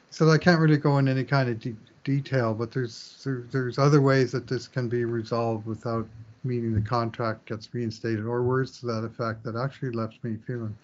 He 0.09 0.15
said 0.15 0.29
I 0.29 0.39
can't 0.39 0.61
really 0.61 0.77
go 0.77 0.99
into 0.99 1.11
any 1.11 1.25
kind 1.25 1.49
of 1.49 1.59
de- 1.61 1.77
detail, 2.05 2.55
but 2.55 2.71
there's 2.71 3.21
there, 3.25 3.45
there's 3.51 3.79
other 3.79 4.01
ways 4.01 4.33
that 4.33 4.47
this 4.47 4.69
can 4.69 4.89
be 4.89 5.05
resolved 5.05 5.67
without 5.67 6.07
meaning 6.45 6.73
the 6.73 6.81
contract 6.81 7.47
gets 7.47 7.73
reinstated, 7.75 8.25
or 8.25 8.43
words 8.43 8.79
to 8.81 8.87
that 8.87 9.05
effect. 9.05 9.43
That 9.45 9.57
actually 9.57 9.91
left 9.91 10.23
me 10.23 10.37
feeling 10.47 10.77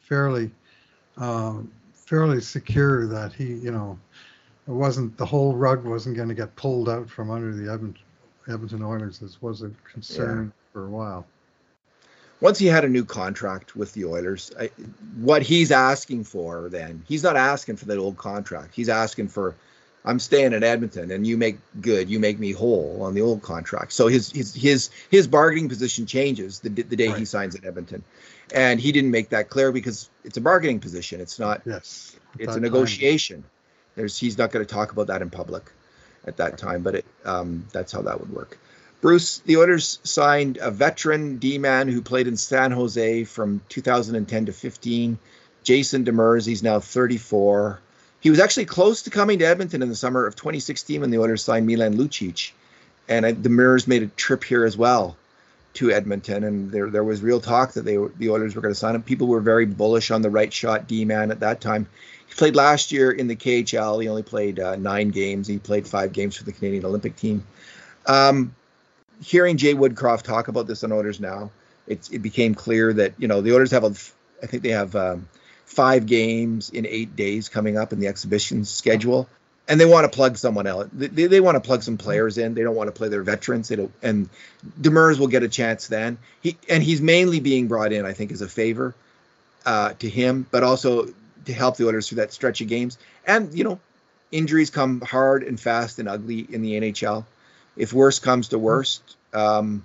fairly 0.00 0.50
um, 1.16 1.70
fairly 1.92 2.40
secure 2.40 3.06
that 3.06 3.32
he, 3.32 3.54
you 3.54 3.70
know, 3.70 3.98
it 4.68 4.72
wasn't 4.72 5.16
the 5.16 5.26
whole 5.26 5.54
rug 5.54 5.84
wasn't 5.84 6.16
going 6.16 6.28
to 6.28 6.34
get 6.34 6.54
pulled 6.56 6.88
out 6.88 7.08
from 7.08 7.30
under 7.30 7.54
the 7.54 7.72
Edmonton, 7.72 8.02
Edmonton 8.48 8.82
Oilers. 8.82 9.18
This 9.18 9.40
was 9.40 9.62
a 9.62 9.70
concern 9.90 10.52
for 10.76 10.84
a 10.84 10.90
while. 10.90 11.24
Once 12.42 12.58
he 12.58 12.66
had 12.66 12.84
a 12.84 12.88
new 12.88 13.02
contract 13.02 13.74
with 13.74 13.94
the 13.94 14.04
Oilers, 14.04 14.52
I, 14.60 14.68
what 15.16 15.40
he's 15.40 15.72
asking 15.72 16.24
for 16.24 16.68
then, 16.68 17.02
he's 17.08 17.22
not 17.22 17.34
asking 17.34 17.76
for 17.76 17.86
that 17.86 17.96
old 17.96 18.18
contract. 18.18 18.74
He's 18.74 18.90
asking 18.90 19.28
for, 19.28 19.54
I'm 20.04 20.18
staying 20.18 20.52
in 20.52 20.62
Edmonton 20.62 21.10
and 21.10 21.26
you 21.26 21.38
make 21.38 21.56
good, 21.80 22.10
you 22.10 22.20
make 22.20 22.38
me 22.38 22.52
whole 22.52 22.98
on 23.04 23.14
the 23.14 23.22
old 23.22 23.40
contract. 23.40 23.94
So 23.94 24.08
his 24.08 24.30
his 24.30 24.54
his 24.54 24.90
his 25.10 25.26
bargaining 25.26 25.70
position 25.70 26.04
changes 26.04 26.60
the, 26.60 26.68
the 26.68 26.94
day 26.94 27.08
right. 27.08 27.16
he 27.16 27.24
signs 27.24 27.54
at 27.54 27.64
Edmonton. 27.64 28.04
And 28.52 28.78
he 28.78 28.92
didn't 28.92 29.12
make 29.12 29.30
that 29.30 29.48
clear 29.48 29.72
because 29.72 30.10
it's 30.24 30.36
a 30.36 30.42
bargaining 30.42 30.80
position. 30.80 31.22
It's 31.22 31.38
not 31.38 31.62
yes. 31.64 32.18
It's 32.38 32.54
a 32.54 32.60
negotiation. 32.60 33.40
Time. 33.40 33.50
There's 33.94 34.18
he's 34.18 34.36
not 34.36 34.52
going 34.52 34.66
to 34.66 34.70
talk 34.70 34.92
about 34.92 35.06
that 35.06 35.22
in 35.22 35.30
public 35.30 35.72
at 36.26 36.36
that 36.36 36.58
time, 36.58 36.82
but 36.82 36.96
it, 36.96 37.06
um, 37.24 37.66
that's 37.72 37.92
how 37.92 38.02
that 38.02 38.20
would 38.20 38.30
work. 38.30 38.58
Bruce, 39.00 39.38
the 39.38 39.58
Oilers 39.58 39.98
signed 40.04 40.58
a 40.60 40.70
veteran 40.70 41.36
D-man 41.36 41.88
who 41.88 42.00
played 42.00 42.26
in 42.26 42.36
San 42.36 42.72
Jose 42.72 43.24
from 43.24 43.60
2010 43.68 44.46
to 44.46 44.52
15, 44.52 45.18
Jason 45.62 46.04
Demers. 46.04 46.46
He's 46.46 46.62
now 46.62 46.80
34. 46.80 47.80
He 48.20 48.30
was 48.30 48.40
actually 48.40 48.64
close 48.64 49.02
to 49.02 49.10
coming 49.10 49.38
to 49.40 49.44
Edmonton 49.44 49.82
in 49.82 49.88
the 49.88 49.94
summer 49.94 50.26
of 50.26 50.34
2016 50.34 51.02
when 51.02 51.10
the 51.10 51.18
Oilers 51.18 51.44
signed 51.44 51.66
Milan 51.66 51.96
Lucic, 51.96 52.52
and 53.08 53.24
Demers 53.42 53.86
made 53.86 54.02
a 54.02 54.06
trip 54.08 54.42
here 54.42 54.64
as 54.64 54.76
well 54.76 55.16
to 55.74 55.90
Edmonton, 55.90 56.42
and 56.42 56.70
there 56.70 56.88
there 56.88 57.04
was 57.04 57.20
real 57.20 57.40
talk 57.40 57.72
that 57.72 57.84
they 57.84 57.98
the 58.16 58.30
Oilers 58.30 58.56
were 58.56 58.62
going 58.62 58.72
to 58.72 58.78
sign 58.78 58.94
him. 58.94 59.02
People 59.02 59.26
were 59.26 59.40
very 59.40 59.66
bullish 59.66 60.10
on 60.10 60.22
the 60.22 60.30
right 60.30 60.50
shot 60.50 60.88
D-man 60.88 61.30
at 61.30 61.40
that 61.40 61.60
time. 61.60 61.86
He 62.26 62.34
played 62.34 62.56
last 62.56 62.92
year 62.92 63.10
in 63.10 63.28
the 63.28 63.36
KHL. 63.36 64.02
He 64.02 64.08
only 64.08 64.22
played 64.22 64.58
uh, 64.58 64.76
nine 64.76 65.10
games. 65.10 65.46
He 65.46 65.58
played 65.58 65.86
five 65.86 66.12
games 66.12 66.34
for 66.34 66.44
the 66.44 66.52
Canadian 66.52 66.86
Olympic 66.86 67.14
team. 67.14 67.46
Um, 68.06 68.54
hearing 69.22 69.56
Jay 69.56 69.74
Woodcroft 69.74 70.22
talk 70.22 70.48
about 70.48 70.66
this 70.66 70.84
on 70.84 70.92
Oilers 70.92 71.20
now, 71.20 71.50
it, 71.86 72.08
it 72.12 72.18
became 72.20 72.54
clear 72.54 72.92
that 72.92 73.14
you 73.18 73.28
know 73.28 73.40
the 73.40 73.54
Oilers 73.54 73.70
have 73.70 73.84
a, 73.84 73.94
I 74.42 74.46
think 74.46 74.62
they 74.62 74.70
have 74.70 74.94
um, 74.96 75.28
five 75.64 76.06
games 76.06 76.70
in 76.70 76.86
eight 76.86 77.16
days 77.16 77.48
coming 77.48 77.76
up 77.76 77.92
in 77.92 78.00
the 78.00 78.08
exhibition 78.08 78.64
schedule, 78.64 79.28
and 79.68 79.80
they 79.80 79.86
want 79.86 80.10
to 80.10 80.14
plug 80.14 80.36
someone 80.36 80.66
else. 80.66 80.88
They, 80.92 81.26
they 81.26 81.40
want 81.40 81.56
to 81.56 81.60
plug 81.60 81.82
some 81.82 81.96
players 81.96 82.38
in. 82.38 82.54
They 82.54 82.62
don't 82.62 82.74
want 82.74 82.88
to 82.88 82.92
play 82.92 83.08
their 83.08 83.22
veterans. 83.22 83.68
They 83.68 83.76
don't, 83.76 83.92
and 84.02 84.28
Demers 84.80 85.18
will 85.18 85.28
get 85.28 85.42
a 85.42 85.48
chance 85.48 85.88
then. 85.88 86.18
He 86.40 86.56
and 86.68 86.82
he's 86.82 87.00
mainly 87.00 87.40
being 87.40 87.68
brought 87.68 87.92
in, 87.92 88.04
I 88.04 88.12
think, 88.12 88.32
as 88.32 88.42
a 88.42 88.48
favor 88.48 88.94
uh, 89.64 89.92
to 89.94 90.08
him, 90.08 90.46
but 90.50 90.62
also 90.62 91.08
to 91.44 91.52
help 91.52 91.76
the 91.76 91.86
Oilers 91.86 92.08
through 92.08 92.16
that 92.16 92.32
stretch 92.32 92.60
of 92.60 92.68
games. 92.68 92.98
And 93.26 93.56
you 93.56 93.64
know, 93.64 93.80
injuries 94.32 94.70
come 94.70 95.00
hard 95.00 95.42
and 95.42 95.58
fast 95.58 95.98
and 95.98 96.08
ugly 96.08 96.40
in 96.40 96.62
the 96.62 96.80
NHL. 96.80 97.24
If 97.76 97.92
worst 97.92 98.22
comes 98.22 98.48
to 98.48 98.58
worst, 98.58 99.02
um, 99.32 99.84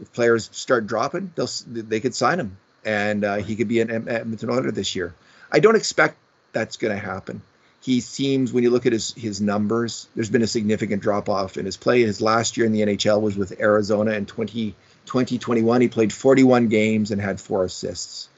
if 0.00 0.12
players 0.12 0.48
start 0.52 0.86
dropping, 0.86 1.32
they'll 1.34 1.48
they 1.66 2.00
could 2.00 2.14
sign 2.14 2.40
him, 2.40 2.56
and 2.84 3.24
uh, 3.24 3.36
he 3.36 3.56
could 3.56 3.68
be 3.68 3.80
an 3.80 4.08
Edmonton 4.08 4.50
Oiler 4.50 4.70
this 4.70 4.94
year. 4.94 5.14
I 5.50 5.60
don't 5.60 5.76
expect 5.76 6.16
that's 6.52 6.76
going 6.76 6.94
to 6.94 7.00
happen. 7.00 7.42
He 7.80 8.00
seems, 8.00 8.52
when 8.52 8.64
you 8.64 8.70
look 8.70 8.86
at 8.86 8.92
his 8.92 9.12
his 9.12 9.40
numbers, 9.40 10.08
there's 10.14 10.30
been 10.30 10.42
a 10.42 10.46
significant 10.46 11.02
drop 11.02 11.28
off 11.28 11.58
in 11.58 11.66
his 11.66 11.76
play. 11.76 12.02
His 12.02 12.20
last 12.20 12.56
year 12.56 12.66
in 12.66 12.72
the 12.72 12.80
NHL 12.80 13.20
was 13.20 13.36
with 13.36 13.60
Arizona 13.60 14.12
in 14.12 14.24
20, 14.24 14.74
2021. 15.04 15.80
He 15.82 15.88
played 15.88 16.12
41 16.12 16.68
games 16.68 17.10
and 17.10 17.20
had 17.20 17.40
four 17.40 17.64
assists. 17.64 18.28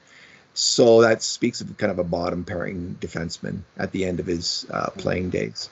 So 0.55 1.03
that 1.03 1.23
speaks 1.23 1.61
of 1.61 1.77
kind 1.77 1.93
of 1.93 1.99
a 1.99 2.05
bottom 2.05 2.45
pairing 2.45 2.97
defenseman 2.99 3.61
at 3.77 3.93
the 3.93 4.07
end 4.07 4.21
of 4.21 4.27
his 4.27 4.67
uh, 4.71 4.91
playing 4.91 5.31
days. 5.31 5.69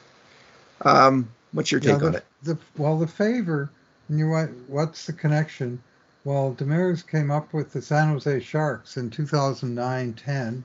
Um, 0.83 1.31
what's 1.53 1.73
your 1.73 1.81
take 1.81 2.01
yeah, 2.01 2.07
on 2.07 2.15
it? 2.17 2.25
The, 2.45 2.59
well, 2.77 2.99
the 2.99 3.07
favor, 3.07 3.71
and 4.09 4.19
you 4.19 4.29
what? 4.29 4.51
What's 4.69 5.07
the 5.07 5.15
connection? 5.15 5.83
Well, 6.25 6.55
Demers 6.55 7.07
came 7.07 7.31
up 7.31 7.53
with 7.53 7.73
the 7.73 7.83
San 7.83 8.09
Jose 8.09 8.41
Sharks 8.41 8.97
in 8.97 9.11
2009-10, 9.11 10.63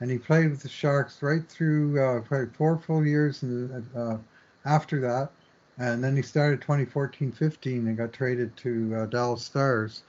and 0.00 0.10
he 0.10 0.18
played 0.18 0.50
with 0.50 0.62
the 0.62 0.68
Sharks 0.68 1.22
right 1.22 1.48
through 1.48 2.00
uh, 2.00 2.20
played 2.22 2.54
four 2.56 2.76
full 2.76 3.06
years 3.06 3.42
in, 3.42 3.86
uh, 3.96 4.18
after 4.64 5.00
that, 5.00 5.30
and 5.78 6.02
then 6.02 6.16
he 6.16 6.22
started 6.22 6.60
2014-15 6.60 7.64
and 7.66 7.96
got 7.96 8.12
traded 8.12 8.56
to 8.58 8.94
uh, 8.96 9.06
Dallas 9.06 9.42
Stars. 9.44 10.02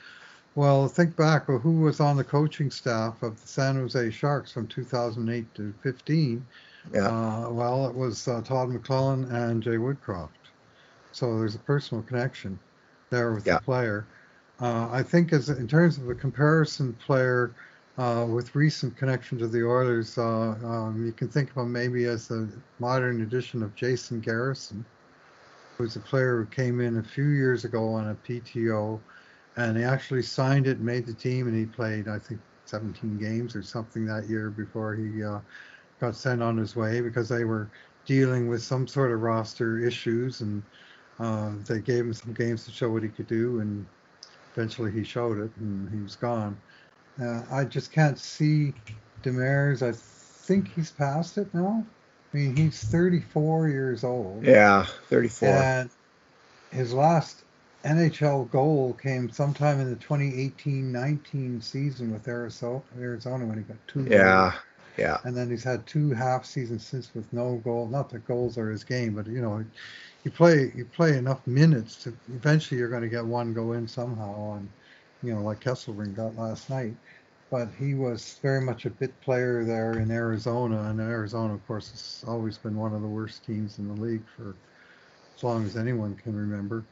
Well, 0.56 0.88
think 0.88 1.16
back. 1.16 1.48
Well, 1.48 1.60
who 1.60 1.82
was 1.82 2.00
on 2.00 2.18
the 2.18 2.24
coaching 2.24 2.70
staff 2.70 3.24
of 3.24 3.40
the 3.42 3.48
San 3.48 3.76
Jose 3.76 4.12
Sharks 4.12 4.52
from 4.52 4.68
2008 4.68 5.54
to 5.56 5.74
15? 5.82 6.46
Yeah. 6.94 7.08
Uh, 7.08 7.50
well, 7.50 7.88
it 7.88 7.96
was 7.96 8.28
uh, 8.28 8.42
Todd 8.42 8.70
McLellan 8.70 9.32
and 9.32 9.64
Jay 9.64 9.78
Woodcroft. 9.78 10.30
So 11.14 11.38
there's 11.38 11.56
a 11.56 11.60
personal 11.60 12.04
connection 12.04 12.60
there 13.10 13.34
with 13.34 13.48
yeah. 13.48 13.56
the 13.56 13.62
player. 13.62 14.06
Uh, 14.60 14.90
I 14.92 15.02
think, 15.04 15.34
as 15.34 15.50
in 15.50 15.68
terms 15.68 15.98
of 15.98 16.10
a 16.10 16.16
comparison 16.16 16.94
player 17.06 17.54
uh, 17.98 18.26
with 18.30 18.56
recent 18.56 18.98
connection 18.98 19.38
to 19.40 19.48
the 19.48 19.66
Oilers, 19.66 20.18
uh, 20.18 20.56
um, 20.64 21.04
you 21.06 21.12
can 21.12 21.28
think 21.28 21.50
of 21.52 21.58
him 21.58 21.72
maybe 21.72 22.06
as 22.06 22.30
a 22.32 22.48
modern 22.80 23.22
edition 23.22 23.64
of 23.64 23.76
Jason 23.76 24.20
Garrison, 24.20 24.86
who's 25.78 25.96
a 25.96 26.00
player 26.00 26.38
who 26.38 26.46
came 26.46 26.82
in 26.82 26.98
a 26.98 27.04
few 27.04 27.30
years 27.30 27.66
ago 27.66 27.94
on 27.94 28.10
a 28.10 28.16
PTO 28.16 29.00
and 29.56 29.78
he 29.78 29.84
actually 29.84 30.22
signed 30.22 30.68
it, 30.68 30.80
made 30.80 31.06
the 31.06 31.14
team, 31.14 31.48
and 31.48 31.56
he 31.56 31.66
played 31.66 32.08
I 32.08 32.20
think 32.20 32.40
17 32.66 33.18
games 33.18 33.56
or 33.56 33.64
something 33.64 34.06
that 34.06 34.28
year 34.28 34.50
before 34.50 34.96
he 34.96 35.24
uh, 35.24 35.40
got 36.00 36.16
sent 36.16 36.42
on 36.42 36.58
his 36.58 36.76
way 36.76 37.02
because 37.02 37.30
they 37.30 37.44
were 37.44 37.70
dealing 38.06 38.48
with 38.48 38.64
some 38.64 38.88
sort 38.88 39.12
of 39.12 39.22
roster 39.22 39.80
issues, 39.80 40.42
and 40.42 40.64
uh, 41.20 41.52
they 41.68 41.80
gave 41.80 42.06
him 42.06 42.14
some 42.14 42.34
games 42.34 42.66
to 42.66 42.72
show 42.72 42.90
what 42.90 43.04
he 43.04 43.10
could 43.10 43.28
do, 43.28 43.60
and 43.60 43.86
eventually 44.56 44.92
he 44.92 45.04
showed 45.04 45.38
it, 45.38 45.52
and 45.58 45.90
he 45.90 46.02
was 46.02 46.16
gone. 46.16 46.58
Uh, 47.22 47.44
I 47.52 47.64
just 47.66 47.92
can't 47.92 48.18
see 48.18 48.74
Demers. 49.22 49.82
I 49.88 49.94
think 49.94 50.74
he's 50.74 50.92
past 50.92 51.38
it 51.38 51.54
now. 51.54 51.86
I 52.34 52.38
mean, 52.38 52.56
he's 52.56 52.84
34 52.84 53.70
years 53.70 54.04
old. 54.04 54.44
Yeah, 54.44 54.86
34. 55.10 55.50
And 55.50 55.90
his 56.72 56.94
last 56.94 57.44
NHL 57.84 58.50
goal 58.50 58.94
came 58.94 59.30
sometime 59.30 59.80
in 59.80 59.90
the 59.90 59.96
2018-19 59.98 61.62
season 61.62 62.12
with 62.12 62.28
Arizona, 62.28 62.82
Arizona 63.00 63.46
when 63.46 63.58
he 63.60 63.64
got 63.64 63.78
two. 63.88 64.08
Yeah, 64.10 64.52
goals. 64.52 64.54
yeah. 64.98 65.18
And 65.24 65.38
then 65.38 65.50
he's 65.50 65.64
had 65.64 65.86
two 65.86 66.12
half 66.12 66.46
seasons 66.46 66.86
since 66.86 67.14
with 67.14 67.32
no 67.32 67.58
goal. 67.64 67.88
Not 67.88 68.10
that 68.10 68.26
goals 68.26 68.58
are 68.58 68.72
his 68.72 68.84
game, 68.84 69.14
but 69.14 69.28
you 69.28 69.42
know, 69.42 69.64
you 70.24 70.32
play 70.32 70.72
you 70.76 70.86
play 70.86 71.18
enough 71.18 71.46
minutes 71.48 71.96
to 72.04 72.14
eventually 72.30 72.80
you're 72.80 72.90
going 72.90 73.02
to 73.02 73.10
get 73.10 73.26
one 73.26 73.54
go 73.54 73.74
in 73.74 73.88
somehow 73.88 74.34
on, 74.36 74.70
you 75.22 75.34
know, 75.34 75.42
like 75.42 75.60
Kesselring 75.60 76.16
got 76.16 76.36
last 76.38 76.70
night. 76.70 76.96
But 77.50 77.70
he 77.78 77.94
was 77.94 78.40
very 78.42 78.62
much 78.62 78.86
a 78.86 78.90
bit 78.90 79.20
player 79.22 79.64
there 79.64 80.00
in 80.00 80.10
Arizona, 80.10 80.90
and 80.90 81.00
Arizona, 81.00 81.54
of 81.54 81.68
course, 81.68 81.92
has 81.92 82.26
always 82.28 82.58
been 82.58 82.76
one 82.76 82.96
of 82.96 83.02
the 83.02 83.08
worst 83.08 83.46
teams 83.46 83.78
in 83.78 83.88
the 83.94 84.02
league 84.02 84.24
for 84.36 84.56
as 85.36 85.44
long 85.44 85.64
as 85.66 85.78
anyone 85.78 86.16
can 86.16 86.36
remember 86.36 86.84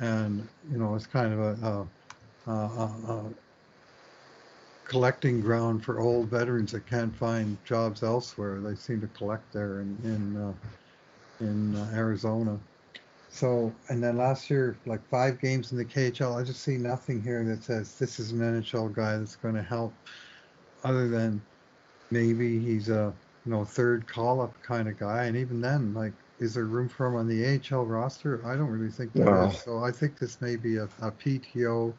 and 0.00 0.48
you 0.70 0.78
know 0.78 0.94
it's 0.94 1.06
kind 1.06 1.32
of 1.32 1.40
a, 1.40 1.88
a, 2.46 2.50
a, 2.50 2.84
a, 3.12 3.24
collecting 4.84 5.40
ground 5.40 5.84
for 5.84 6.00
old 6.00 6.28
veterans 6.28 6.72
that 6.72 6.84
can't 6.86 7.14
find 7.14 7.56
jobs 7.64 8.02
elsewhere. 8.02 8.60
They 8.60 8.74
seem 8.74 9.00
to 9.02 9.06
collect 9.08 9.52
there 9.52 9.80
in 9.80 9.96
in 10.02 10.36
uh, 10.36 10.52
in 11.40 11.76
uh, 11.76 11.90
Arizona. 11.94 12.58
So 13.30 13.72
and 13.88 14.02
then 14.02 14.16
last 14.16 14.50
year, 14.50 14.76
like 14.86 15.06
five 15.08 15.40
games 15.40 15.72
in 15.72 15.78
the 15.78 15.84
KHL, 15.84 16.40
I 16.40 16.42
just 16.42 16.62
see 16.62 16.76
nothing 16.76 17.22
here 17.22 17.44
that 17.44 17.62
says 17.62 17.96
this 17.96 18.18
is 18.18 18.32
an 18.32 18.40
NHL 18.40 18.92
guy 18.92 19.16
that's 19.16 19.36
going 19.36 19.54
to 19.54 19.62
help, 19.62 19.94
other 20.82 21.08
than 21.08 21.40
maybe 22.10 22.58
he's 22.58 22.88
a 22.88 23.12
you 23.46 23.52
know 23.52 23.64
third 23.64 24.06
call 24.06 24.40
up 24.40 24.52
kind 24.62 24.88
of 24.88 24.98
guy, 24.98 25.24
and 25.24 25.36
even 25.36 25.60
then, 25.60 25.94
like 25.94 26.12
is 26.40 26.54
there 26.54 26.64
room 26.64 26.88
for 26.88 27.06
him 27.06 27.16
on 27.16 27.28
the 27.28 27.60
AHL 27.70 27.84
roster? 27.84 28.44
I 28.44 28.56
don't 28.56 28.68
really 28.68 28.90
think 28.90 29.12
there 29.12 29.26
wow. 29.26 29.48
is. 29.48 29.60
So 29.60 29.84
I 29.84 29.92
think 29.92 30.18
this 30.18 30.40
may 30.40 30.56
be 30.56 30.78
a, 30.78 30.84
a 31.00 31.12
PTO 31.12 31.92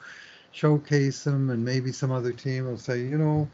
showcase 0.52 1.26
him, 1.26 1.52
and 1.52 1.64
maybe 1.64 1.92
some 1.92 2.12
other 2.12 2.34
team 2.34 2.66
will 2.66 2.78
say, 2.78 3.00
you 3.00 3.18
know, 3.18 3.48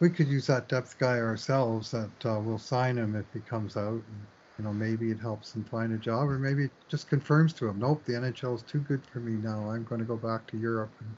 we 0.00 0.08
could 0.08 0.28
use 0.28 0.46
that 0.46 0.68
depth 0.68 0.96
guy 0.98 1.18
ourselves. 1.18 1.90
That 1.90 2.10
uh, 2.24 2.40
we'll 2.40 2.58
sign 2.58 2.96
him 2.96 3.16
if 3.16 3.26
he 3.34 3.40
comes 3.40 3.76
out. 3.76 3.92
And, 3.92 4.26
you 4.58 4.64
know, 4.64 4.72
maybe 4.72 5.10
it 5.10 5.20
helps 5.20 5.54
him 5.54 5.64
find 5.64 5.92
a 5.92 5.98
job, 5.98 6.28
or 6.28 6.38
maybe 6.38 6.64
it 6.64 6.72
just 6.88 7.08
confirms 7.08 7.52
to 7.54 7.68
him, 7.68 7.78
nope, 7.78 8.02
the 8.04 8.14
NHL 8.14 8.56
is 8.56 8.62
too 8.62 8.80
good 8.80 9.04
for 9.06 9.20
me 9.20 9.40
now. 9.40 9.70
I'm 9.70 9.84
going 9.84 10.00
to 10.00 10.04
go 10.06 10.16
back 10.16 10.48
to 10.48 10.56
Europe 10.56 10.90
and 11.00 11.14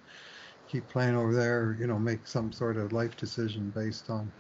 keep 0.69 0.87
playing 0.91 1.17
over 1.17 1.35
there. 1.35 1.77
You 1.81 1.87
know, 1.87 1.99
make 1.99 2.27
some 2.27 2.53
sort 2.53 2.77
of 2.77 2.93
life 2.93 3.17
decision 3.17 3.73
based 3.75 4.11
on 4.11 4.31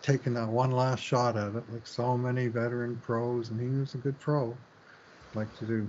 taking 0.00 0.34
that 0.34 0.48
one 0.48 0.70
last 0.70 1.02
shot 1.02 1.36
at 1.36 1.54
it, 1.54 1.62
like 1.70 1.86
so 1.86 2.16
many 2.16 2.46
veteran 2.46 2.96
pros, 3.04 3.50
and 3.50 3.60
he 3.60 3.80
was 3.80 3.94
a 3.94 3.98
good 3.98 4.18
pro. 4.20 4.56
Like 5.34 5.54
to 5.58 5.66
do. 5.66 5.88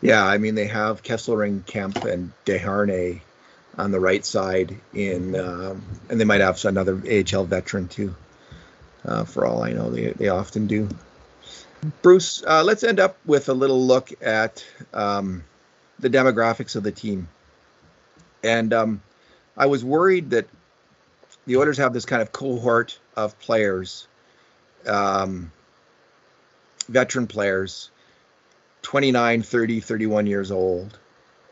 Yeah, 0.00 0.24
I 0.24 0.38
mean 0.38 0.54
they 0.54 0.68
have 0.68 1.02
Kesselring, 1.02 1.66
Kemp, 1.66 2.04
and 2.04 2.30
Desharnais 2.46 3.20
on 3.76 3.90
the 3.90 3.98
right 3.98 4.24
side 4.24 4.76
in, 4.94 5.34
um, 5.34 5.82
and 6.08 6.20
they 6.20 6.24
might 6.24 6.40
have 6.40 6.64
another 6.64 6.94
AHL 6.94 7.44
veteran 7.44 7.88
too. 7.88 8.14
Uh, 9.04 9.24
for 9.24 9.46
all 9.46 9.62
I 9.62 9.72
know, 9.72 9.90
they 9.90 10.12
they 10.12 10.28
often 10.28 10.66
do. 10.66 10.88
Bruce, 12.02 12.42
uh, 12.46 12.64
let's 12.64 12.82
end 12.82 12.98
up 12.98 13.16
with 13.24 13.48
a 13.48 13.54
little 13.54 13.86
look 13.86 14.10
at 14.22 14.64
um, 14.92 15.44
the 15.98 16.10
demographics 16.10 16.74
of 16.74 16.82
the 16.82 16.90
team. 16.90 17.28
And 18.42 18.72
um, 18.72 19.02
I 19.56 19.66
was 19.66 19.84
worried 19.84 20.30
that 20.30 20.48
the 21.46 21.56
Oilers 21.56 21.78
have 21.78 21.92
this 21.92 22.04
kind 22.04 22.20
of 22.20 22.32
cohort 22.32 22.98
of 23.16 23.38
players, 23.38 24.06
um, 24.86 25.52
veteran 26.88 27.26
players, 27.26 27.90
29, 28.82 29.42
30, 29.42 29.80
31 29.80 30.26
years 30.26 30.50
old. 30.50 30.98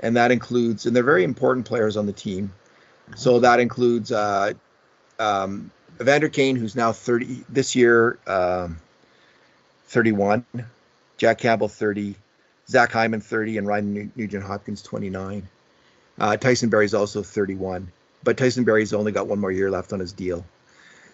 And 0.00 0.16
that 0.16 0.30
includes, 0.30 0.86
and 0.86 0.94
they're 0.94 1.02
very 1.02 1.24
important 1.24 1.66
players 1.66 1.96
on 1.96 2.06
the 2.06 2.12
team. 2.12 2.52
So 3.14 3.40
that 3.40 3.60
includes 3.60 4.12
uh, 4.12 4.52
um, 5.18 5.70
Evander 6.00 6.28
Kane, 6.28 6.56
who's 6.56 6.76
now 6.76 6.92
30 6.92 7.44
this 7.48 7.74
year, 7.74 8.18
um, 8.26 8.78
31, 9.86 10.44
Jack 11.16 11.38
Campbell 11.38 11.68
30, 11.68 12.14
Zach 12.68 12.92
Hyman 12.92 13.20
30, 13.20 13.58
and 13.58 13.66
Ryan 13.66 14.12
Nugent 14.16 14.44
Hopkins 14.44 14.82
29. 14.82 15.48
Uh, 16.18 16.36
Tyson 16.36 16.68
Barrie's 16.68 16.94
also 16.94 17.22
31 17.22 17.92
but 18.26 18.36
Tyson 18.36 18.64
Barrie's 18.64 18.92
only 18.92 19.12
got 19.12 19.28
one 19.28 19.38
more 19.38 19.52
year 19.52 19.70
left 19.70 19.92
on 19.92 20.00
his 20.00 20.12
deal. 20.12 20.44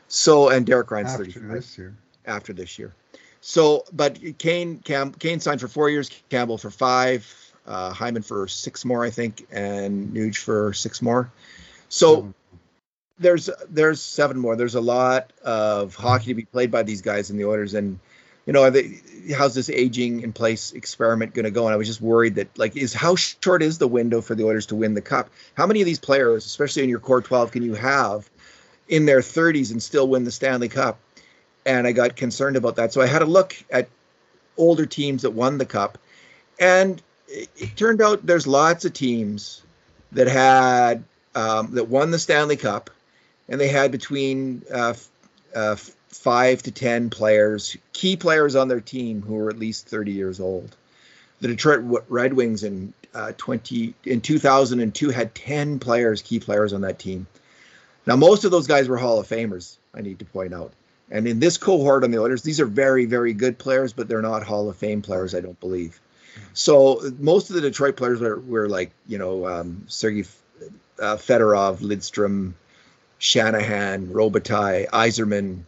So 0.08 0.48
and 0.48 0.66
Derek 0.66 0.90
Ryan's 0.90 1.12
after 1.12 1.24
35 1.26 1.52
this 1.52 1.78
year. 1.78 1.94
After 2.24 2.52
this 2.54 2.78
year. 2.78 2.94
So, 3.42 3.84
but 3.92 4.18
Kane 4.38 4.78
Cam, 4.78 5.12
Kane 5.12 5.40
signed 5.40 5.60
for 5.60 5.68
four 5.68 5.90
years, 5.90 6.10
Campbell 6.30 6.58
for 6.58 6.70
five, 6.70 7.26
uh, 7.66 7.92
Hyman 7.92 8.22
for 8.22 8.48
six 8.48 8.84
more, 8.84 9.04
I 9.04 9.10
think, 9.10 9.46
and 9.50 10.14
Nuge 10.14 10.38
for 10.38 10.72
six 10.72 11.02
more. 11.02 11.30
So 11.88 12.32
there's 13.22 13.48
there's 13.68 14.00
seven 14.00 14.38
more. 14.38 14.56
There's 14.56 14.74
a 14.74 14.80
lot 14.80 15.32
of 15.42 15.94
hockey 15.94 16.26
to 16.26 16.34
be 16.34 16.44
played 16.44 16.70
by 16.70 16.82
these 16.82 17.02
guys 17.02 17.30
in 17.30 17.36
the 17.36 17.44
Oilers, 17.44 17.74
and 17.74 17.98
you 18.46 18.52
know, 18.52 18.68
they, 18.70 19.00
how's 19.36 19.54
this 19.54 19.70
aging 19.70 20.22
in 20.22 20.32
place 20.32 20.72
experiment 20.72 21.34
going 21.34 21.44
to 21.44 21.50
go? 21.50 21.66
And 21.66 21.74
I 21.74 21.76
was 21.76 21.86
just 21.86 22.00
worried 22.00 22.36
that, 22.36 22.58
like, 22.58 22.76
is 22.76 22.92
how 22.92 23.14
short 23.14 23.62
is 23.62 23.78
the 23.78 23.86
window 23.86 24.20
for 24.20 24.34
the 24.34 24.44
Oilers 24.44 24.66
to 24.66 24.74
win 24.74 24.94
the 24.94 25.00
cup? 25.00 25.30
How 25.54 25.66
many 25.66 25.80
of 25.80 25.86
these 25.86 26.00
players, 26.00 26.44
especially 26.44 26.82
in 26.82 26.88
your 26.88 26.98
core 26.98 27.22
12, 27.22 27.52
can 27.52 27.62
you 27.62 27.74
have 27.74 28.28
in 28.88 29.06
their 29.06 29.20
30s 29.20 29.70
and 29.70 29.82
still 29.82 30.08
win 30.08 30.24
the 30.24 30.32
Stanley 30.32 30.68
Cup? 30.68 30.98
And 31.64 31.86
I 31.86 31.92
got 31.92 32.16
concerned 32.16 32.56
about 32.56 32.76
that. 32.76 32.92
So 32.92 33.00
I 33.00 33.06
had 33.06 33.22
a 33.22 33.26
look 33.26 33.54
at 33.70 33.88
older 34.56 34.86
teams 34.86 35.22
that 35.22 35.30
won 35.30 35.58
the 35.58 35.66
cup. 35.66 35.98
And 36.58 37.00
it, 37.28 37.48
it 37.56 37.76
turned 37.76 38.02
out 38.02 38.26
there's 38.26 38.48
lots 38.48 38.84
of 38.84 38.92
teams 38.92 39.62
that 40.10 40.26
had, 40.26 41.04
um, 41.36 41.74
that 41.74 41.88
won 41.88 42.10
the 42.10 42.18
Stanley 42.18 42.56
Cup 42.56 42.90
and 43.48 43.60
they 43.60 43.68
had 43.68 43.92
between 43.92 44.62
uh, 44.72 44.94
uh, 45.54 45.76
five 46.08 46.62
to 46.62 46.70
ten 46.70 47.10
players, 47.10 47.76
key 47.92 48.16
players 48.16 48.54
on 48.54 48.68
their 48.68 48.80
team 48.80 49.22
who 49.22 49.34
were 49.34 49.50
at 49.50 49.58
least 49.58 49.86
30 49.86 50.12
years 50.12 50.40
old. 50.40 50.76
The 51.40 51.48
Detroit 51.48 52.04
Red 52.08 52.34
Wings 52.34 52.62
in 52.62 52.92
uh, 53.14 53.32
20 53.36 53.94
in 54.04 54.20
2002 54.20 55.10
had 55.10 55.34
10 55.34 55.78
players, 55.78 56.22
key 56.22 56.40
players 56.40 56.72
on 56.72 56.82
that 56.82 56.98
team. 56.98 57.26
Now 58.06 58.16
most 58.16 58.44
of 58.44 58.50
those 58.50 58.66
guys 58.66 58.88
were 58.88 58.96
Hall 58.96 59.18
of 59.18 59.28
Famers. 59.28 59.76
I 59.94 60.00
need 60.00 60.18
to 60.20 60.24
point 60.24 60.54
out. 60.54 60.72
And 61.10 61.28
in 61.28 61.40
this 61.40 61.58
cohort 61.58 62.04
on 62.04 62.10
the 62.10 62.18
Oilers, 62.18 62.42
these 62.42 62.60
are 62.60 62.66
very, 62.66 63.04
very 63.04 63.34
good 63.34 63.58
players, 63.58 63.92
but 63.92 64.08
they're 64.08 64.22
not 64.22 64.42
Hall 64.42 64.70
of 64.70 64.76
Fame 64.76 65.02
players, 65.02 65.34
I 65.34 65.40
don't 65.40 65.60
believe. 65.60 66.00
So 66.54 67.02
most 67.18 67.50
of 67.50 67.56
the 67.56 67.60
Detroit 67.60 67.96
players 67.96 68.20
were, 68.20 68.40
were 68.40 68.68
like, 68.68 68.92
you 69.06 69.18
know, 69.18 69.46
um, 69.46 69.84
Sergei 69.88 70.24
uh, 70.98 71.16
Fedorov, 71.16 71.78
Lidstrom, 71.78 72.54
Shanahan, 73.22 74.08
Robitaille, 74.08 74.88
Yzerman, 74.88 75.62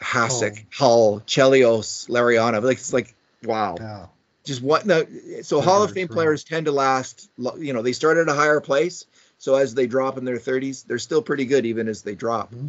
Hasek, 0.00 0.60
oh. 0.60 0.64
Hull, 0.76 1.20
Chelios, 1.26 2.08
Larionov. 2.08 2.62
Like 2.62 2.76
it's 2.76 2.92
like 2.92 3.16
wow. 3.42 3.74
Yeah. 3.80 4.06
Just 4.44 4.62
what? 4.62 4.86
No, 4.86 5.04
so 5.42 5.60
Hall 5.60 5.82
of 5.82 5.90
Fame 5.90 6.06
players 6.06 6.44
tend 6.44 6.66
to 6.66 6.72
last. 6.72 7.30
You 7.58 7.72
know, 7.72 7.82
they 7.82 7.92
start 7.92 8.16
at 8.16 8.28
a 8.28 8.32
higher 8.32 8.60
place, 8.60 9.06
so 9.38 9.56
as 9.56 9.74
they 9.74 9.88
drop 9.88 10.18
in 10.18 10.24
their 10.24 10.38
30s, 10.38 10.86
they're 10.86 11.00
still 11.00 11.20
pretty 11.20 11.46
good 11.46 11.66
even 11.66 11.88
as 11.88 12.02
they 12.02 12.14
drop. 12.14 12.52
Mm-hmm. 12.54 12.68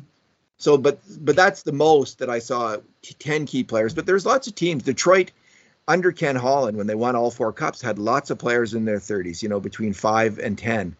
So, 0.57 0.79
but 0.79 1.01
but 1.23 1.35
that's 1.35 1.61
the 1.61 1.71
most 1.71 2.17
that 2.17 2.31
I 2.31 2.39
saw. 2.39 2.77
Ten 3.19 3.45
key 3.45 3.63
players, 3.63 3.93
but 3.93 4.07
there's 4.07 4.25
lots 4.25 4.47
of 4.47 4.55
teams. 4.55 4.81
Detroit 4.81 5.31
under 5.87 6.11
Ken 6.11 6.35
Holland, 6.35 6.77
when 6.77 6.87
they 6.87 6.95
won 6.95 7.15
all 7.15 7.29
four 7.29 7.53
cups, 7.53 7.79
had 7.79 7.99
lots 7.99 8.31
of 8.31 8.39
players 8.39 8.73
in 8.73 8.85
their 8.85 8.97
30s. 8.97 9.43
You 9.43 9.49
know, 9.49 9.59
between 9.59 9.93
five 9.93 10.39
and 10.39 10.57
ten 10.57 10.95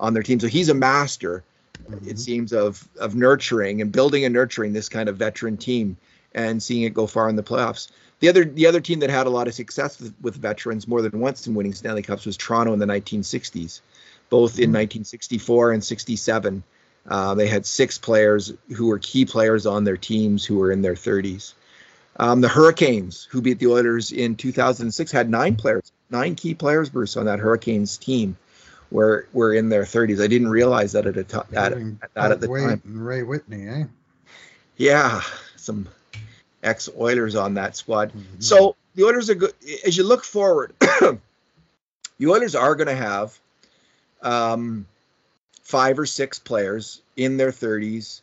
on 0.00 0.14
their 0.14 0.22
team. 0.22 0.40
So 0.40 0.46
he's 0.46 0.70
a 0.70 0.74
master, 0.74 1.44
mm-hmm. 1.74 2.08
it 2.08 2.18
seems, 2.18 2.52
of 2.52 2.86
of 2.98 3.14
nurturing 3.14 3.80
and 3.80 3.92
building 3.92 4.24
and 4.24 4.34
nurturing 4.34 4.72
this 4.72 4.88
kind 4.88 5.08
of 5.08 5.16
veteran 5.16 5.56
team 5.56 5.96
and 6.34 6.62
seeing 6.62 6.82
it 6.82 6.94
go 6.94 7.06
far 7.06 7.28
in 7.28 7.36
the 7.36 7.42
playoffs. 7.42 7.90
The 8.20 8.28
other 8.28 8.44
the 8.44 8.66
other 8.66 8.80
team 8.80 9.00
that 9.00 9.10
had 9.10 9.26
a 9.26 9.30
lot 9.30 9.48
of 9.48 9.54
success 9.54 10.00
with, 10.00 10.14
with 10.20 10.36
veterans 10.36 10.88
more 10.88 11.02
than 11.02 11.20
once 11.20 11.46
in 11.46 11.54
winning 11.54 11.74
Stanley 11.74 12.02
Cups 12.02 12.26
was 12.26 12.36
Toronto 12.36 12.72
in 12.72 12.78
the 12.78 12.86
1960s, 12.86 13.80
both 14.30 14.58
in 14.58 14.72
1964 14.72 15.66
mm-hmm. 15.66 15.74
and 15.74 15.84
67. 15.84 16.62
Uh, 17.06 17.34
they 17.34 17.46
had 17.46 17.66
six 17.66 17.98
players 17.98 18.52
who 18.74 18.86
were 18.86 18.98
key 18.98 19.26
players 19.26 19.66
on 19.66 19.84
their 19.84 19.96
teams 19.96 20.44
who 20.44 20.56
were 20.56 20.72
in 20.72 20.80
their 20.80 20.94
30s. 20.94 21.52
Um, 22.16 22.40
the 22.40 22.48
Hurricanes, 22.48 23.24
who 23.30 23.42
beat 23.42 23.58
the 23.58 23.66
Oilers 23.66 24.12
in 24.12 24.36
2006, 24.36 25.10
had 25.10 25.28
nine 25.28 25.56
players, 25.56 25.92
nine 26.10 26.34
key 26.34 26.54
players, 26.54 26.88
Bruce, 26.88 27.16
on 27.16 27.26
that 27.26 27.40
Hurricanes 27.40 27.98
team, 27.98 28.36
were 28.94 29.26
were 29.32 29.52
in 29.52 29.68
their 29.68 29.82
30s. 29.82 30.22
I 30.22 30.28
didn't 30.28 30.48
realize 30.48 30.92
that 30.92 31.04
at 31.04 31.16
a 31.16 31.24
t- 31.24 31.36
at, 31.52 31.72
at, 31.72 32.14
that 32.14 32.30
at 32.30 32.40
the 32.40 32.46
time. 32.46 32.80
Ray 32.84 33.24
Whitney, 33.24 33.68
eh? 33.68 33.84
Yeah, 34.76 35.20
some 35.56 35.88
ex 36.62 36.88
Oilers 36.96 37.34
on 37.34 37.54
that 37.54 37.76
squad. 37.76 38.10
Mm-hmm. 38.10 38.38
So 38.38 38.76
the 38.94 39.04
Oilers 39.04 39.28
are 39.30 39.34
good. 39.34 39.52
As 39.84 39.96
you 39.96 40.04
look 40.04 40.24
forward, 40.24 40.74
the 40.78 41.18
Oilers 42.24 42.54
are 42.54 42.76
going 42.76 42.86
to 42.86 42.94
have 42.94 43.36
um, 44.22 44.86
five 45.64 45.98
or 45.98 46.06
six 46.06 46.38
players 46.38 47.02
in 47.16 47.36
their 47.36 47.50
30s 47.50 48.20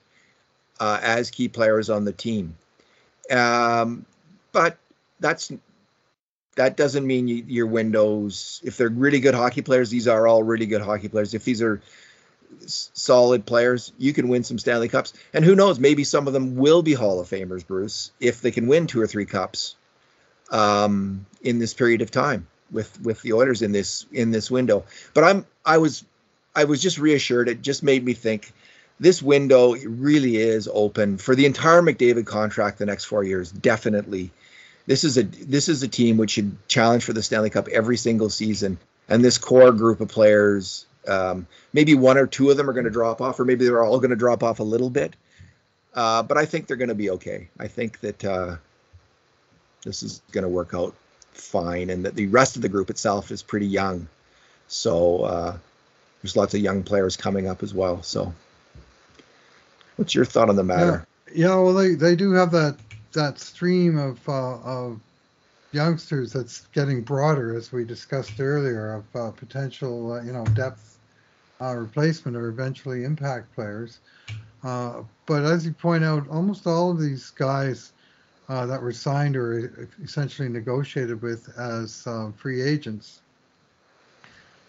uh, 0.79 0.99
as 1.03 1.29
key 1.29 1.49
players 1.49 1.89
on 1.89 2.05
the 2.05 2.13
team. 2.13 2.55
Um, 3.29 4.05
but 4.53 4.77
that's 5.19 5.51
that 6.55 6.77
doesn't 6.77 7.05
mean 7.05 7.27
you, 7.27 7.43
your 7.47 7.67
windows. 7.67 8.61
If 8.63 8.77
they're 8.77 8.89
really 8.89 9.19
good 9.19 9.35
hockey 9.35 9.61
players, 9.61 9.89
these 9.89 10.07
are 10.07 10.27
all 10.27 10.43
really 10.43 10.65
good 10.65 10.81
hockey 10.81 11.07
players. 11.07 11.33
If 11.33 11.45
these 11.45 11.61
are 11.61 11.81
solid 12.67 13.45
players, 13.45 13.93
you 13.97 14.13
can 14.13 14.27
win 14.27 14.43
some 14.43 14.59
Stanley 14.59 14.89
Cups. 14.89 15.13
And 15.33 15.45
who 15.45 15.55
knows, 15.55 15.79
maybe 15.79 16.03
some 16.03 16.27
of 16.27 16.33
them 16.33 16.55
will 16.55 16.81
be 16.81 16.93
Hall 16.93 17.19
of 17.19 17.29
Famers, 17.29 17.65
Bruce, 17.65 18.11
if 18.19 18.41
they 18.41 18.51
can 18.51 18.67
win 18.67 18.87
two 18.87 19.01
or 19.01 19.07
three 19.07 19.25
cups 19.25 19.75
um, 20.51 21.25
in 21.41 21.59
this 21.59 21.73
period 21.73 22.01
of 22.01 22.11
time 22.11 22.47
with 22.71 23.01
with 23.01 23.21
the 23.21 23.33
Oilers 23.33 23.61
in 23.61 23.71
this 23.71 24.05
in 24.11 24.31
this 24.31 24.51
window. 24.51 24.85
But 25.13 25.23
I'm 25.23 25.45
I 25.65 25.77
was 25.77 26.03
I 26.55 26.65
was 26.65 26.81
just 26.81 26.97
reassured. 26.97 27.49
It 27.49 27.61
just 27.61 27.83
made 27.83 28.03
me 28.03 28.13
think 28.13 28.53
this 28.99 29.21
window 29.21 29.75
really 29.75 30.37
is 30.37 30.69
open 30.71 31.17
for 31.17 31.35
the 31.35 31.45
entire 31.45 31.81
McDavid 31.81 32.25
contract 32.25 32.77
the 32.77 32.85
next 32.85 33.05
four 33.05 33.23
years. 33.23 33.51
Definitely, 33.51 34.31
this 34.85 35.03
is 35.03 35.17
a 35.17 35.23
this 35.23 35.69
is 35.69 35.83
a 35.83 35.87
team 35.87 36.17
which 36.17 36.31
should 36.31 36.55
challenge 36.67 37.03
for 37.03 37.13
the 37.13 37.23
Stanley 37.23 37.49
Cup 37.49 37.67
every 37.67 37.97
single 37.97 38.29
season. 38.29 38.77
And 39.09 39.23
this 39.23 39.37
core 39.37 39.71
group 39.71 39.99
of 39.99 40.07
players 40.07 40.85
um, 41.07 41.47
maybe 41.73 41.95
one 41.95 42.17
or 42.17 42.27
two 42.27 42.49
of 42.49 42.57
them 42.57 42.69
are 42.69 42.73
going 42.73 42.85
to 42.85 42.91
drop 42.91 43.21
off, 43.21 43.39
or 43.39 43.45
maybe 43.45 43.65
they're 43.65 43.83
all 43.83 43.99
going 43.99 44.11
to 44.11 44.15
drop 44.15 44.43
off 44.43 44.59
a 44.59 44.63
little 44.63 44.89
bit. 44.89 45.15
Uh, 45.93 46.23
but 46.23 46.37
I 46.37 46.45
think 46.45 46.67
they're 46.67 46.77
going 46.77 46.89
to 46.89 46.95
be 46.95 47.09
okay. 47.11 47.49
I 47.59 47.67
think 47.67 47.99
that 48.01 48.23
uh, 48.23 48.57
this 49.83 50.03
is 50.03 50.21
going 50.31 50.43
to 50.43 50.49
work 50.49 50.73
out 50.73 50.95
fine, 51.31 51.89
and 51.89 52.05
that 52.05 52.15
the 52.15 52.27
rest 52.27 52.55
of 52.55 52.61
the 52.61 52.69
group 52.69 52.89
itself 52.89 53.31
is 53.31 53.41
pretty 53.41 53.67
young. 53.67 54.07
So 54.67 55.23
uh, 55.23 55.57
there's 56.21 56.37
lots 56.37 56.53
of 56.53 56.61
young 56.61 56.83
players 56.83 57.17
coming 57.17 57.47
up 57.47 57.63
as 57.63 57.73
well. 57.73 58.03
So, 58.03 58.33
what's 59.97 60.15
your 60.15 60.25
thought 60.25 60.49
on 60.49 60.55
the 60.55 60.63
matter? 60.63 61.05
Yeah, 61.33 61.47
yeah 61.47 61.55
well, 61.55 61.73
they, 61.73 61.95
they 61.95 62.15
do 62.15 62.31
have 62.33 62.51
that 62.51 62.77
that 63.13 63.39
stream 63.39 63.97
of 63.97 64.27
uh, 64.27 64.59
of 64.59 64.99
youngsters 65.71 66.33
that's 66.33 66.67
getting 66.67 67.01
broader, 67.01 67.55
as 67.55 67.71
we 67.71 67.85
discussed 67.85 68.39
earlier, 68.39 68.93
of 68.95 69.15
uh, 69.15 69.31
potential 69.31 70.13
uh, 70.13 70.23
you 70.23 70.33
know 70.33 70.45
depth 70.53 70.99
uh, 71.61 71.75
replacement 71.75 72.35
or 72.37 72.49
eventually 72.49 73.03
impact 73.03 73.53
players. 73.53 73.99
Uh, 74.63 75.03
but 75.25 75.43
as 75.43 75.65
you 75.65 75.73
point 75.73 76.03
out, 76.03 76.27
almost 76.29 76.67
all 76.67 76.91
of 76.91 76.99
these 76.99 77.31
guys 77.31 77.93
uh, 78.49 78.65
that 78.65 78.81
were 78.81 78.91
signed 78.91 79.35
or 79.35 79.89
essentially 80.03 80.49
negotiated 80.49 81.21
with 81.21 81.49
as 81.57 82.07
free 82.35 82.61
agents, 82.61 83.21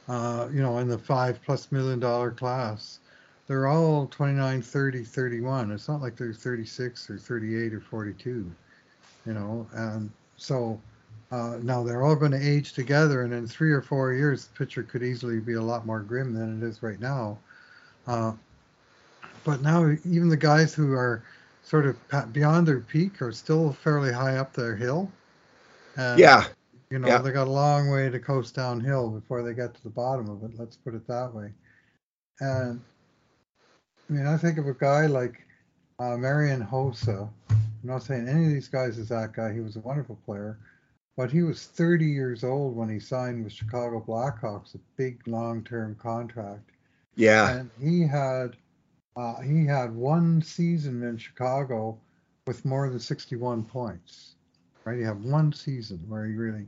you 0.08 0.62
know, 0.62 0.78
in 0.78 0.88
the 0.88 0.98
five 0.98 1.42
plus 1.42 1.70
million 1.72 2.00
dollar 2.00 2.30
class, 2.30 3.00
they're 3.46 3.66
all 3.66 4.06
29, 4.06 4.62
30, 4.62 5.04
31. 5.04 5.72
It's 5.72 5.88
not 5.88 6.00
like 6.00 6.16
they're 6.16 6.32
36 6.32 7.10
or 7.10 7.18
38 7.18 7.74
or 7.74 7.80
42, 7.80 8.50
you 9.26 9.32
know, 9.32 9.66
and 9.74 10.10
so 10.36 10.80
uh, 11.30 11.58
now 11.62 11.82
they're 11.82 12.02
all 12.02 12.14
going 12.14 12.32
to 12.32 12.48
age 12.48 12.74
together, 12.74 13.22
and 13.22 13.32
in 13.32 13.46
three 13.46 13.72
or 13.72 13.80
four 13.80 14.12
years, 14.12 14.46
the 14.46 14.58
picture 14.58 14.82
could 14.82 15.02
easily 15.02 15.40
be 15.40 15.54
a 15.54 15.62
lot 15.62 15.86
more 15.86 16.00
grim 16.00 16.34
than 16.34 16.62
it 16.62 16.66
is 16.66 16.82
right 16.82 17.00
now. 17.00 17.38
Uh, 18.06 18.32
but 19.44 19.62
now, 19.62 19.90
even 20.04 20.28
the 20.28 20.36
guys 20.36 20.74
who 20.74 20.92
are 20.92 21.24
sort 21.62 21.86
of 21.86 22.32
beyond 22.32 22.66
their 22.68 22.80
peak 22.80 23.22
are 23.22 23.32
still 23.32 23.72
fairly 23.72 24.12
high 24.12 24.36
up 24.36 24.52
their 24.52 24.76
hill. 24.76 25.10
And, 25.96 26.18
yeah. 26.18 26.44
You 26.90 26.98
know, 26.98 27.08
yeah. 27.08 27.18
they 27.18 27.32
got 27.32 27.48
a 27.48 27.50
long 27.50 27.88
way 27.88 28.10
to 28.10 28.18
coast 28.18 28.54
downhill 28.54 29.08
before 29.08 29.42
they 29.42 29.54
get 29.54 29.74
to 29.74 29.82
the 29.82 29.90
bottom 29.90 30.28
of 30.28 30.44
it. 30.44 30.58
Let's 30.58 30.76
put 30.76 30.94
it 30.94 31.06
that 31.06 31.32
way. 31.34 31.52
And 32.40 32.80
I 34.12 34.14
mean, 34.14 34.26
I 34.26 34.36
think 34.36 34.58
of 34.58 34.66
a 34.66 34.74
guy 34.74 35.06
like 35.06 35.42
uh, 35.98 36.16
Marian 36.16 36.64
Hossa. 36.64 37.30
I'm 37.50 37.58
not 37.82 38.02
saying 38.02 38.28
any 38.28 38.44
of 38.44 38.52
these 38.52 38.68
guys 38.68 38.98
is 38.98 39.08
that 39.08 39.32
guy. 39.32 39.52
He 39.52 39.60
was 39.60 39.76
a 39.76 39.80
wonderful 39.80 40.18
player 40.26 40.58
but 41.16 41.30
he 41.30 41.42
was 41.42 41.66
30 41.66 42.06
years 42.06 42.42
old 42.42 42.74
when 42.74 42.88
he 42.88 42.98
signed 42.98 43.44
with 43.44 43.52
Chicago 43.52 44.02
Blackhawks, 44.06 44.74
a 44.74 44.78
big 44.96 45.26
long-term 45.26 45.96
contract. 45.96 46.70
Yeah. 47.16 47.50
And 47.50 47.70
he 47.80 48.02
had 48.02 48.56
uh, 49.14 49.40
he 49.42 49.66
had 49.66 49.94
one 49.94 50.40
season 50.40 51.02
in 51.02 51.18
Chicago 51.18 51.98
with 52.46 52.64
more 52.64 52.88
than 52.88 52.98
61 52.98 53.64
points. 53.64 54.36
Right? 54.84 54.98
He 54.98 55.04
had 55.04 55.22
one 55.22 55.52
season 55.52 56.02
where 56.08 56.24
he 56.26 56.32
really, 56.32 56.66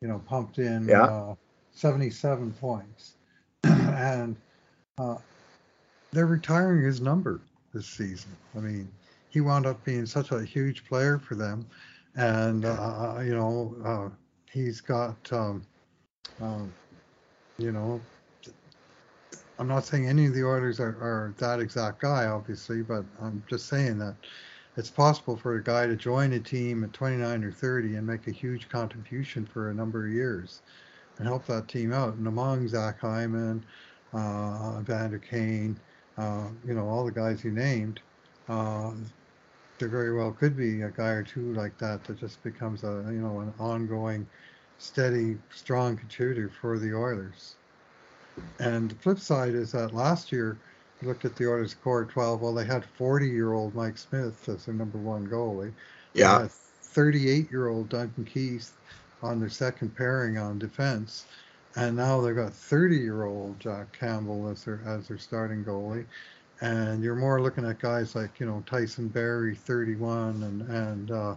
you 0.00 0.08
know, 0.08 0.22
pumped 0.26 0.58
in 0.58 0.88
yeah. 0.88 1.02
uh, 1.02 1.34
77 1.72 2.54
points. 2.54 3.16
and 3.64 4.36
uh, 4.96 5.16
they're 6.12 6.26
retiring 6.26 6.84
his 6.84 7.00
number 7.00 7.40
this 7.74 7.86
season. 7.86 8.36
I 8.56 8.60
mean, 8.60 8.90
he 9.30 9.40
wound 9.40 9.66
up 9.66 9.82
being 9.84 10.06
such 10.06 10.30
a 10.30 10.44
huge 10.44 10.86
player 10.86 11.18
for 11.18 11.34
them 11.34 11.66
and 12.16 12.64
uh, 12.64 13.18
you 13.24 13.34
know 13.34 13.74
uh, 13.84 14.08
he's 14.50 14.80
got 14.80 15.16
um, 15.32 15.62
um, 16.40 16.72
you 17.58 17.72
know 17.72 18.00
I'm 19.58 19.68
not 19.68 19.84
saying 19.84 20.08
any 20.08 20.26
of 20.26 20.34
the 20.34 20.44
Oilers 20.44 20.80
are, 20.80 20.96
are 21.00 21.34
that 21.38 21.60
exact 21.60 22.00
guy, 22.00 22.26
obviously, 22.26 22.82
but 22.82 23.04
I'm 23.20 23.44
just 23.48 23.66
saying 23.68 23.98
that 23.98 24.16
it's 24.76 24.90
possible 24.90 25.36
for 25.36 25.56
a 25.56 25.62
guy 25.62 25.86
to 25.86 25.94
join 25.94 26.32
a 26.32 26.40
team 26.40 26.82
at 26.82 26.92
29 26.92 27.44
or 27.44 27.52
30 27.52 27.96
and 27.96 28.06
make 28.06 28.26
a 28.26 28.32
huge 28.32 28.68
contribution 28.68 29.46
for 29.46 29.70
a 29.70 29.74
number 29.74 30.06
of 30.06 30.12
years 30.12 30.62
and 31.18 31.28
help 31.28 31.46
that 31.46 31.68
team 31.68 31.92
out. 31.92 32.14
And 32.14 32.26
among 32.26 32.66
Zach 32.66 32.98
Hyman, 32.98 33.64
uh, 34.14 34.80
Vander 34.80 35.18
Kane, 35.18 35.78
you 36.18 36.74
know, 36.74 36.88
all 36.88 37.04
the 37.04 37.12
guys 37.12 37.44
you 37.44 37.50
named, 37.50 38.00
uh, 38.48 38.92
there 39.78 39.88
very 39.88 40.14
well 40.16 40.32
could 40.32 40.56
be 40.56 40.82
a 40.82 40.90
guy 40.90 41.08
or 41.08 41.22
two 41.22 41.52
like 41.54 41.76
that 41.78 42.04
that 42.04 42.18
just 42.18 42.42
becomes 42.42 42.84
a 42.84 43.04
you 43.06 43.20
know 43.20 43.40
an 43.40 43.52
ongoing, 43.58 44.26
steady, 44.78 45.38
strong 45.54 45.96
contributor 45.96 46.50
for 46.60 46.78
the 46.78 46.94
Oilers. 46.94 47.56
And 48.58 48.90
the 48.90 48.94
flip 48.96 49.18
side 49.18 49.54
is 49.54 49.72
that 49.72 49.94
last 49.94 50.32
year, 50.32 50.56
you 51.00 51.08
looked 51.08 51.24
at 51.24 51.36
the 51.36 51.46
Oilers 51.46 51.74
core 51.74 52.04
12. 52.04 52.40
Well, 52.40 52.54
they 52.54 52.64
had 52.64 52.84
40-year-old 52.98 53.74
Mike 53.74 53.98
Smith 53.98 54.48
as 54.48 54.64
their 54.64 54.74
number 54.74 54.98
one 54.98 55.26
goalie. 55.26 55.72
Yeah. 56.14 56.48
38-year-old 56.82 57.88
Duncan 57.88 58.24
Keith 58.24 58.72
on 59.22 59.40
their 59.40 59.48
second 59.48 59.94
pairing 59.96 60.38
on 60.38 60.58
defense, 60.58 61.26
and 61.76 61.96
now 61.96 62.20
they've 62.20 62.36
got 62.36 62.52
30-year-old 62.52 63.58
Jack 63.60 63.98
Campbell 63.98 64.48
as 64.48 64.64
their 64.64 64.80
as 64.86 65.08
their 65.08 65.18
starting 65.18 65.64
goalie. 65.64 66.04
And 66.60 67.02
you're 67.02 67.16
more 67.16 67.40
looking 67.40 67.64
at 67.64 67.80
guys 67.80 68.14
like 68.14 68.38
you 68.38 68.46
know 68.46 68.62
Tyson 68.66 69.08
Barrie, 69.08 69.54
31, 69.54 70.42
and 70.42 70.62
and 70.62 71.10
uh, 71.10 71.34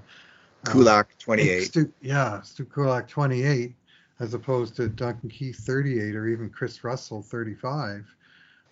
Kulak, 0.65 1.17
28. 1.19 1.61
Stu, 1.61 1.91
yeah, 2.01 2.41
Stu 2.41 2.65
Kulak, 2.65 3.07
28, 3.07 3.73
as 4.19 4.33
opposed 4.33 4.75
to 4.75 4.87
Duncan 4.87 5.29
Keith, 5.29 5.57
38, 5.57 6.15
or 6.15 6.27
even 6.27 6.49
Kris 6.49 6.83
Russell, 6.83 7.21
35. 7.21 8.05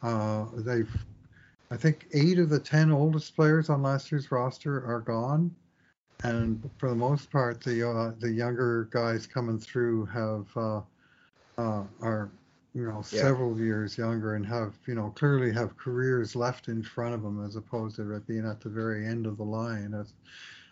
Uh, 0.01 0.45
they've, 0.57 0.91
I 1.72 1.78
think, 1.78 2.07
eight 2.14 2.39
of 2.39 2.49
the 2.49 2.59
10 2.59 2.91
oldest 2.91 3.36
players 3.36 3.70
on 3.70 3.82
last 3.82 4.11
year's 4.11 4.32
roster 4.32 4.86
are 4.86 4.99
gone. 4.99 5.53
And 6.24 6.70
for 6.78 6.89
the 6.89 6.95
most 6.95 7.32
part, 7.32 7.61
the 7.61 7.89
uh, 7.89 8.14
the 8.20 8.32
younger 8.32 8.88
guys 8.91 9.28
coming 9.28 9.59
through 9.59 10.05
have 10.05 10.45
uh, 10.55 10.82
uh 11.58 11.84
are 12.01 12.30
you 12.74 12.84
know 12.88 13.04
yeah. 13.12 13.22
several 13.22 13.60
years 13.60 13.97
younger 13.97 14.36
and 14.36 14.45
have 14.45 14.74
you 14.88 14.95
know 14.95 15.14
clearly 15.16 15.51
have 15.54 15.78
careers 15.78 16.36
left 16.36 16.68
in 16.68 16.84
front 16.84 17.14
of 17.14 17.22
them 17.22 17.45
as 17.45 17.56
opposed 17.56 17.97
to 17.97 18.20
being 18.28 18.47
at 18.47 18.62
the 18.62 18.70
very 18.70 19.06
end 19.06 19.26
of 19.26 19.38
the 19.38 19.43
line. 19.43 19.93
As 19.93 20.14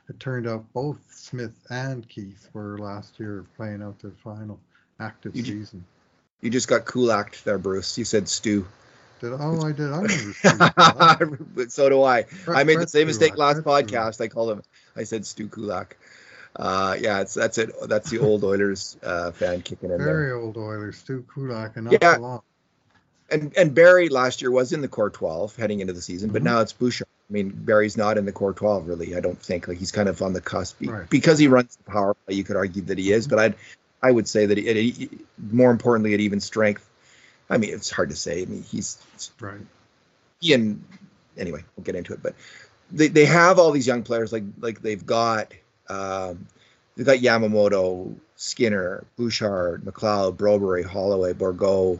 it 0.10 0.20
turned 0.20 0.48
out, 0.48 0.66
both 0.74 1.00
Smith 1.10 1.56
and 1.70 2.08
Keith 2.10 2.50
were 2.54 2.78
last 2.80 3.20
year 3.20 3.46
playing 3.56 3.82
out 3.82 4.00
their 4.00 4.12
final 4.24 4.60
active 5.00 5.36
you 5.36 5.44
season. 5.44 5.86
you 6.42 6.50
just 6.50 6.68
got 6.68 6.86
Kulak 6.86 7.38
there, 7.44 7.60
Bruce. 7.60 7.98
You 7.98 8.06
said 8.06 8.28
Stu. 8.28 8.68
Did 9.20 9.34
oh 9.34 9.62
I 9.62 9.72
did 9.72 9.92
I 9.94 11.18
remember 11.20 11.66
so 11.70 11.90
do 11.90 12.02
I. 12.02 12.26
I 12.48 12.64
made 12.64 12.80
the 12.80 12.88
same 12.88 13.06
mistake 13.06 13.38
last 13.38 13.62
podcast. 13.62 14.20
I 14.20 14.28
called 14.28 14.52
him. 14.52 14.64
I 14.96 15.04
said 15.04 15.28
Stu 15.28 15.48
Kulak. 15.48 15.96
Uh, 16.56 16.98
yeah, 17.00 17.22
it's 17.22 17.34
that's 17.34 17.58
it. 17.58 17.72
That's 17.88 18.10
the 18.10 18.20
old 18.20 18.44
Oilers 18.44 18.98
uh, 19.04 19.32
fan 19.32 19.62
kicking 19.62 19.92
in 19.92 19.98
Very 19.98 20.28
there. 20.28 20.36
old 20.36 20.58
Oilers. 20.58 20.98
Stu 20.98 21.26
Kulak 21.34 21.78
and 21.78 21.86
not 21.86 22.02
yeah. 22.02 22.18
long. 22.18 22.42
And 23.30 23.56
and 23.58 23.74
Barrie 23.74 24.10
last 24.10 24.42
year 24.42 24.52
was 24.52 24.74
in 24.74 24.82
the 24.82 24.90
core 24.90 25.10
12 25.10 25.56
heading 25.56 25.80
into 25.80 25.94
the 25.94 26.02
season, 26.02 26.28
mm-hmm. 26.28 26.34
but 26.34 26.44
now 26.44 26.60
it's 26.60 26.74
Bouchard. 26.74 27.08
I 27.30 27.34
mean, 27.34 27.50
Barrie's 27.50 27.96
not 27.96 28.18
in 28.18 28.26
the 28.26 28.34
core 28.34 28.52
12 28.52 28.88
really. 28.88 29.16
I 29.16 29.22
don't 29.22 29.42
think 29.42 29.70
like 29.70 29.78
he's 29.78 29.92
kind 29.92 30.10
of 30.10 30.22
on 30.22 30.34
the 30.34 30.42
cusp 30.42 30.82
right. 30.82 31.10
because 31.10 31.40
he 31.40 31.48
runs 31.48 31.78
the 31.78 31.90
power 31.90 32.14
play. 32.14 32.36
You 32.36 32.44
could 32.44 32.58
argue 32.58 32.82
that 32.84 32.98
he 32.98 33.14
is, 33.14 33.28
but 33.28 33.40
I'd 33.40 33.56
I 34.04 34.12
would 34.12 34.28
say 34.28 34.48
that 34.48 34.58
he, 34.58 35.10
more 35.38 35.72
importantly 35.72 36.14
at 36.14 36.20
even 36.20 36.42
strength 36.42 36.90
I 37.52 37.58
mean, 37.58 37.74
it's 37.74 37.92
hard 37.92 38.10
to 38.10 38.16
say. 38.16 38.42
I 38.42 38.46
mean, 38.46 38.64
he's 38.64 38.98
right. 39.40 39.60
He 40.40 40.54
and 40.54 40.84
anyway, 41.38 41.64
we'll 41.76 41.84
get 41.84 41.96
into 41.96 42.14
it. 42.14 42.24
But 42.24 42.34
they, 42.92 43.10
they 43.10 43.26
have 43.26 43.60
all 43.60 43.72
these 43.72 43.86
young 43.86 44.04
players 44.04 44.32
like 44.32 44.44
like 44.60 44.82
they've 44.82 45.06
got 45.06 45.54
um, 45.92 46.48
they've 46.96 47.06
got 47.06 47.18
Yamamoto, 47.18 48.16
Skinner, 48.38 49.04
Bouchard, 49.18 49.84
McLeod, 49.84 50.38
Broberg, 50.38 50.86
Holloway, 50.86 51.34
Bourgault, 51.34 52.00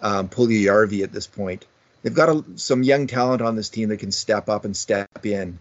um, 0.00 0.28
Puljujarvi 0.28 1.02
at 1.02 1.12
this 1.12 1.26
point. 1.26 1.66
They've 2.02 2.14
got 2.14 2.28
a, 2.28 2.44
some 2.56 2.82
young 2.82 3.06
talent 3.06 3.42
on 3.42 3.56
this 3.56 3.68
team 3.68 3.90
that 3.90 3.98
can 3.98 4.12
step 4.12 4.48
up 4.48 4.64
and 4.64 4.76
step 4.76 5.24
in. 5.26 5.58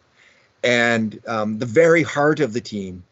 And 0.64 1.20
um, 1.28 1.60
the 1.60 1.66
very 1.66 2.04
heart 2.04 2.40
of 2.40 2.54
the 2.54 2.62
team 2.62 3.04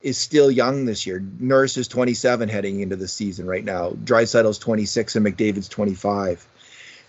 is 0.00 0.18
still 0.18 0.50
young 0.50 0.84
this 0.84 1.06
year. 1.06 1.22
Nurse 1.40 1.76
is 1.76 1.88
27 1.88 2.48
heading 2.48 2.80
into 2.80 2.96
the 2.96 3.08
season 3.08 3.46
right 3.46 3.64
now. 3.64 3.90
Draisaitl's 3.90 4.58
26 4.58 5.16
and 5.16 5.26
McDavid's 5.26 5.68
25. 5.68 6.46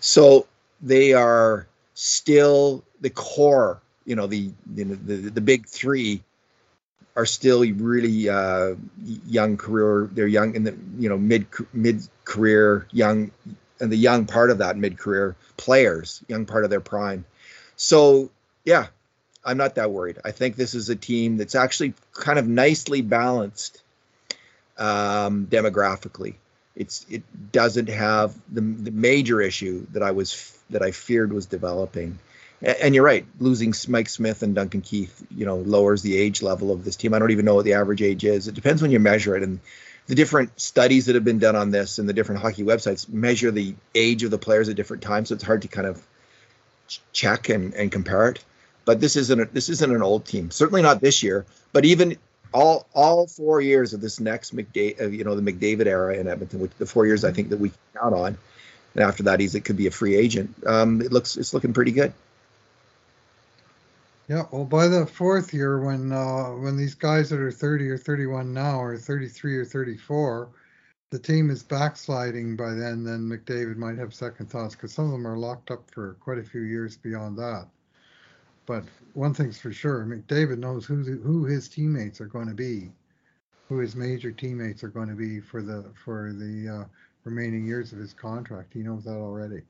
So 0.00 0.46
they 0.80 1.12
are 1.12 1.66
still 1.94 2.82
the 3.00 3.10
core. 3.10 3.80
You 4.04 4.16
know, 4.16 4.26
the 4.26 4.52
the 4.66 4.84
the, 4.84 5.16
the 5.30 5.40
big 5.40 5.66
three 5.66 6.22
are 7.16 7.26
still 7.26 7.60
really 7.60 8.28
uh, 8.28 8.74
young 9.26 9.56
career. 9.56 10.08
They're 10.12 10.26
young 10.26 10.54
in 10.54 10.64
the 10.64 10.76
you 10.98 11.08
know 11.08 11.16
mid 11.16 11.46
mid 11.72 12.06
career 12.24 12.86
young 12.92 13.30
and 13.80 13.90
the 13.90 13.96
young 13.96 14.26
part 14.26 14.50
of 14.50 14.58
that 14.58 14.76
mid 14.76 14.98
career 14.98 15.34
players, 15.56 16.22
young 16.28 16.46
part 16.46 16.64
of 16.64 16.70
their 16.70 16.80
prime. 16.80 17.24
So 17.76 18.30
yeah, 18.64 18.86
I'm 19.44 19.56
not 19.56 19.76
that 19.76 19.90
worried. 19.90 20.18
I 20.24 20.32
think 20.32 20.56
this 20.56 20.74
is 20.74 20.88
a 20.88 20.96
team 20.96 21.38
that's 21.38 21.54
actually 21.54 21.94
kind 22.12 22.38
of 22.38 22.46
nicely 22.46 23.00
balanced 23.00 23.82
um, 24.76 25.46
demographically. 25.46 26.34
It's 26.74 27.06
it 27.08 27.22
doesn't 27.52 27.88
have 27.88 28.34
the, 28.52 28.60
the 28.60 28.90
major 28.90 29.40
issue 29.40 29.86
that 29.92 30.02
I 30.02 30.10
was 30.10 30.58
that 30.68 30.82
I 30.82 30.90
feared 30.90 31.32
was 31.32 31.46
developing. 31.46 32.18
And, 32.62 32.94
you're 32.94 33.04
right, 33.04 33.26
losing 33.38 33.74
Mike 33.88 34.08
Smith 34.08 34.42
and 34.42 34.54
Duncan 34.54 34.80
Keith, 34.80 35.24
you 35.30 35.44
know, 35.44 35.56
lowers 35.56 36.02
the 36.02 36.16
age 36.16 36.40
level 36.40 36.72
of 36.72 36.84
this 36.84 36.96
team. 36.96 37.12
I 37.12 37.18
don't 37.18 37.30
even 37.30 37.44
know 37.44 37.54
what 37.54 37.66
the 37.66 37.74
average 37.74 38.00
age 38.00 38.24
is. 38.24 38.48
It 38.48 38.54
depends 38.54 38.80
when 38.80 38.90
you 38.90 38.98
measure 38.98 39.36
it, 39.36 39.42
and 39.42 39.60
the 40.06 40.14
different 40.14 40.58
studies 40.58 41.06
that 41.06 41.16
have 41.16 41.24
been 41.24 41.38
done 41.38 41.54
on 41.54 41.70
this 41.70 41.98
and 41.98 42.08
the 42.08 42.14
different 42.14 42.40
hockey 42.40 42.62
websites 42.62 43.08
measure 43.08 43.50
the 43.50 43.74
age 43.94 44.22
of 44.22 44.30
the 44.30 44.38
players 44.38 44.68
at 44.68 44.76
different 44.76 45.02
times. 45.02 45.28
So 45.28 45.34
it's 45.34 45.44
hard 45.44 45.62
to 45.62 45.68
kind 45.68 45.86
of 45.86 46.02
check 47.12 47.50
and, 47.50 47.74
and 47.74 47.92
compare 47.92 48.28
it 48.28 48.42
but 48.86 49.00
this 49.00 49.16
isn't 49.16 49.38
a, 49.38 49.44
this 49.46 49.68
isn't 49.68 49.92
an 49.94 50.02
old 50.02 50.24
team. 50.24 50.50
Certainly 50.50 50.80
not 50.80 51.02
this 51.02 51.22
year. 51.22 51.44
But 51.74 51.84
even 51.84 52.16
all 52.54 52.86
all 52.94 53.26
four 53.26 53.60
years 53.60 53.92
of 53.92 54.00
this 54.00 54.18
next 54.18 54.56
McDavid, 54.56 55.12
you 55.12 55.24
know, 55.24 55.38
the 55.38 55.52
McDavid 55.52 55.86
era 55.86 56.14
in 56.14 56.26
Edmonton, 56.26 56.60
which 56.60 56.70
the 56.78 56.86
four 56.86 57.04
years 57.04 57.24
I 57.24 57.32
think 57.32 57.50
that 57.50 57.58
we 57.58 57.72
count 58.00 58.14
on, 58.14 58.38
and 58.94 59.04
after 59.04 59.24
that 59.24 59.40
he's 59.40 59.54
it 59.54 59.62
could 59.62 59.76
be 59.76 59.88
a 59.88 59.90
free 59.90 60.14
agent. 60.14 60.54
Um, 60.64 61.02
it 61.02 61.12
looks 61.12 61.36
it's 61.36 61.52
looking 61.52 61.74
pretty 61.74 61.90
good. 61.90 62.14
Yeah, 64.28 64.42
well, 64.50 64.64
by 64.64 64.88
the 64.88 65.06
fourth 65.06 65.54
year, 65.54 65.80
when 65.80 66.10
uh, 66.12 66.50
when 66.50 66.76
these 66.76 66.94
guys 66.96 67.30
that 67.30 67.38
are 67.38 67.52
30 67.52 67.88
or 67.90 67.98
31 67.98 68.52
now 68.52 68.80
are 68.80 68.98
33 68.98 69.56
or 69.56 69.64
34, 69.64 70.50
the 71.10 71.18
team 71.18 71.48
is 71.48 71.62
backsliding 71.62 72.56
by 72.56 72.70
then. 72.70 73.04
Then 73.04 73.28
McDavid 73.28 73.76
might 73.76 73.98
have 73.98 74.12
second 74.12 74.50
thoughts 74.50 74.74
because 74.74 74.92
some 74.92 75.04
of 75.06 75.12
them 75.12 75.26
are 75.28 75.38
locked 75.38 75.70
up 75.70 75.88
for 75.92 76.14
quite 76.14 76.38
a 76.38 76.44
few 76.44 76.62
years 76.62 76.96
beyond 76.96 77.38
that. 77.38 77.68
But 78.66 78.84
one 79.14 79.32
thing's 79.32 79.60
for 79.60 79.72
sure, 79.72 80.04
McDavid 80.04 80.58
knows 80.58 80.84
who 80.84 81.04
who 81.04 81.44
his 81.44 81.68
teammates 81.68 82.20
are 82.20 82.26
going 82.26 82.48
to 82.48 82.54
be, 82.54 82.90
who 83.68 83.78
his 83.78 83.94
major 83.94 84.32
teammates 84.32 84.82
are 84.82 84.88
going 84.88 85.08
to 85.08 85.14
be 85.14 85.38
for 85.38 85.62
the 85.62 85.84
for 85.94 86.32
the 86.32 86.80
uh, 86.80 86.84
remaining 87.22 87.64
years 87.64 87.92
of 87.92 88.00
his 88.00 88.12
contract. 88.12 88.72
He 88.74 88.80
knows 88.80 89.04
that 89.04 89.18
already. 89.18 89.62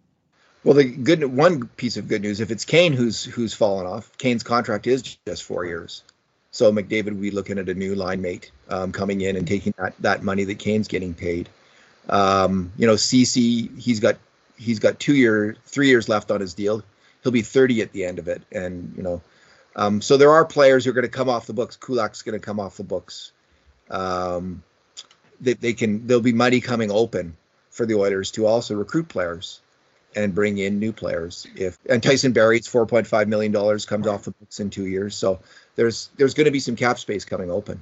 Well, 0.67 0.75
the 0.75 0.85
good 0.85 1.25
one 1.25 1.69
piece 1.69 1.97
of 1.97 2.09
good 2.09 2.23
news, 2.23 2.41
if 2.41 2.51
it's 2.51 2.65
Kane 2.65 2.93
who's 2.93 3.25
who's 3.25 3.55
fallen 3.55 3.87
off, 3.87 4.11
Kane's 4.19 4.43
contract 4.43 4.89
is 4.89 5.17
just 5.25 5.45
four 5.45 5.65
years. 5.65 6.03
So 6.51 6.73
McDavid 6.73 7.11
will 7.11 7.23
be 7.23 7.31
looking 7.31 7.61
at 7.61 7.69
a 7.69 7.75
new 7.75 7.95
line 7.95 8.21
mate 8.21 8.51
um, 8.69 8.91
coming 8.91 9.21
in 9.21 9.37
and 9.37 9.47
taking 9.47 9.75
that, 9.79 9.95
that 10.01 10.25
money 10.25 10.43
that 10.43 10.59
Kane's 10.59 10.89
getting 10.89 11.15
paid. 11.15 11.49
Um, 12.09 12.73
you 12.77 12.89
know, 12.89 12.97
Ceci 12.97 13.71
he's 13.79 14.01
got 14.01 14.17
he's 14.59 14.81
got 14.81 14.99
two 14.99 15.15
years, 15.15 15.57
three 15.67 15.87
years 15.87 16.09
left 16.09 16.33
on 16.33 16.41
his 16.41 16.55
deal 16.55 16.83
he'll 17.23 17.31
be 17.31 17.43
30 17.43 17.83
at 17.83 17.93
the 17.93 18.05
end 18.05 18.19
of 18.19 18.27
it, 18.27 18.43
and 18.51 18.95
you 18.97 19.05
know, 19.05 19.21
um, 19.77 20.01
so 20.01 20.17
there 20.17 20.33
are 20.33 20.45
players 20.45 20.85
who 20.85 20.91
are 20.91 20.95
going 20.95 21.03
to 21.03 21.09
come 21.09 21.29
off 21.29 21.47
the 21.47 21.53
books. 21.53 21.77
Kulak's 21.77 22.23
going 22.23 22.39
to 22.39 22.45
come 22.45 22.59
off 22.59 22.77
the 22.77 22.85
books. 22.85 23.31
Um, 23.89 24.65
they, 25.41 25.55
they 25.55 25.73
can 25.75 26.09
there'll 26.09 26.23
be 26.23 26.33
money 26.33 26.61
coming 26.61 26.91
open 26.91 27.37
for 27.71 27.87
the 27.87 27.95
Oilers 27.95 28.33
to 28.33 28.47
also 28.47 28.75
recruit 28.75 29.09
players 29.09 29.61
and 30.17 30.35
bring 30.35 30.59
in 30.59 30.79
new 30.79 30.93
players. 30.93 31.47
If 31.55 31.79
and 31.89 32.03
Tyson 32.03 32.33
Barrie's 32.33 32.67
4.5 32.67 33.29
million 33.29 33.53
dollars 33.53 33.87
comes 33.87 34.07
off 34.07 34.25
the 34.25 34.33
books 34.33 34.59
in 34.59 34.71
two 34.71 34.87
years, 34.87 35.15
so 35.15 35.41
there's 35.77 36.11
there's 36.17 36.35
going 36.35 36.47
to 36.47 36.51
be 36.51 36.61
some 36.61 36.77
cap 36.77 36.99
space 36.99 37.25
coming 37.25 37.51
open. 37.51 37.81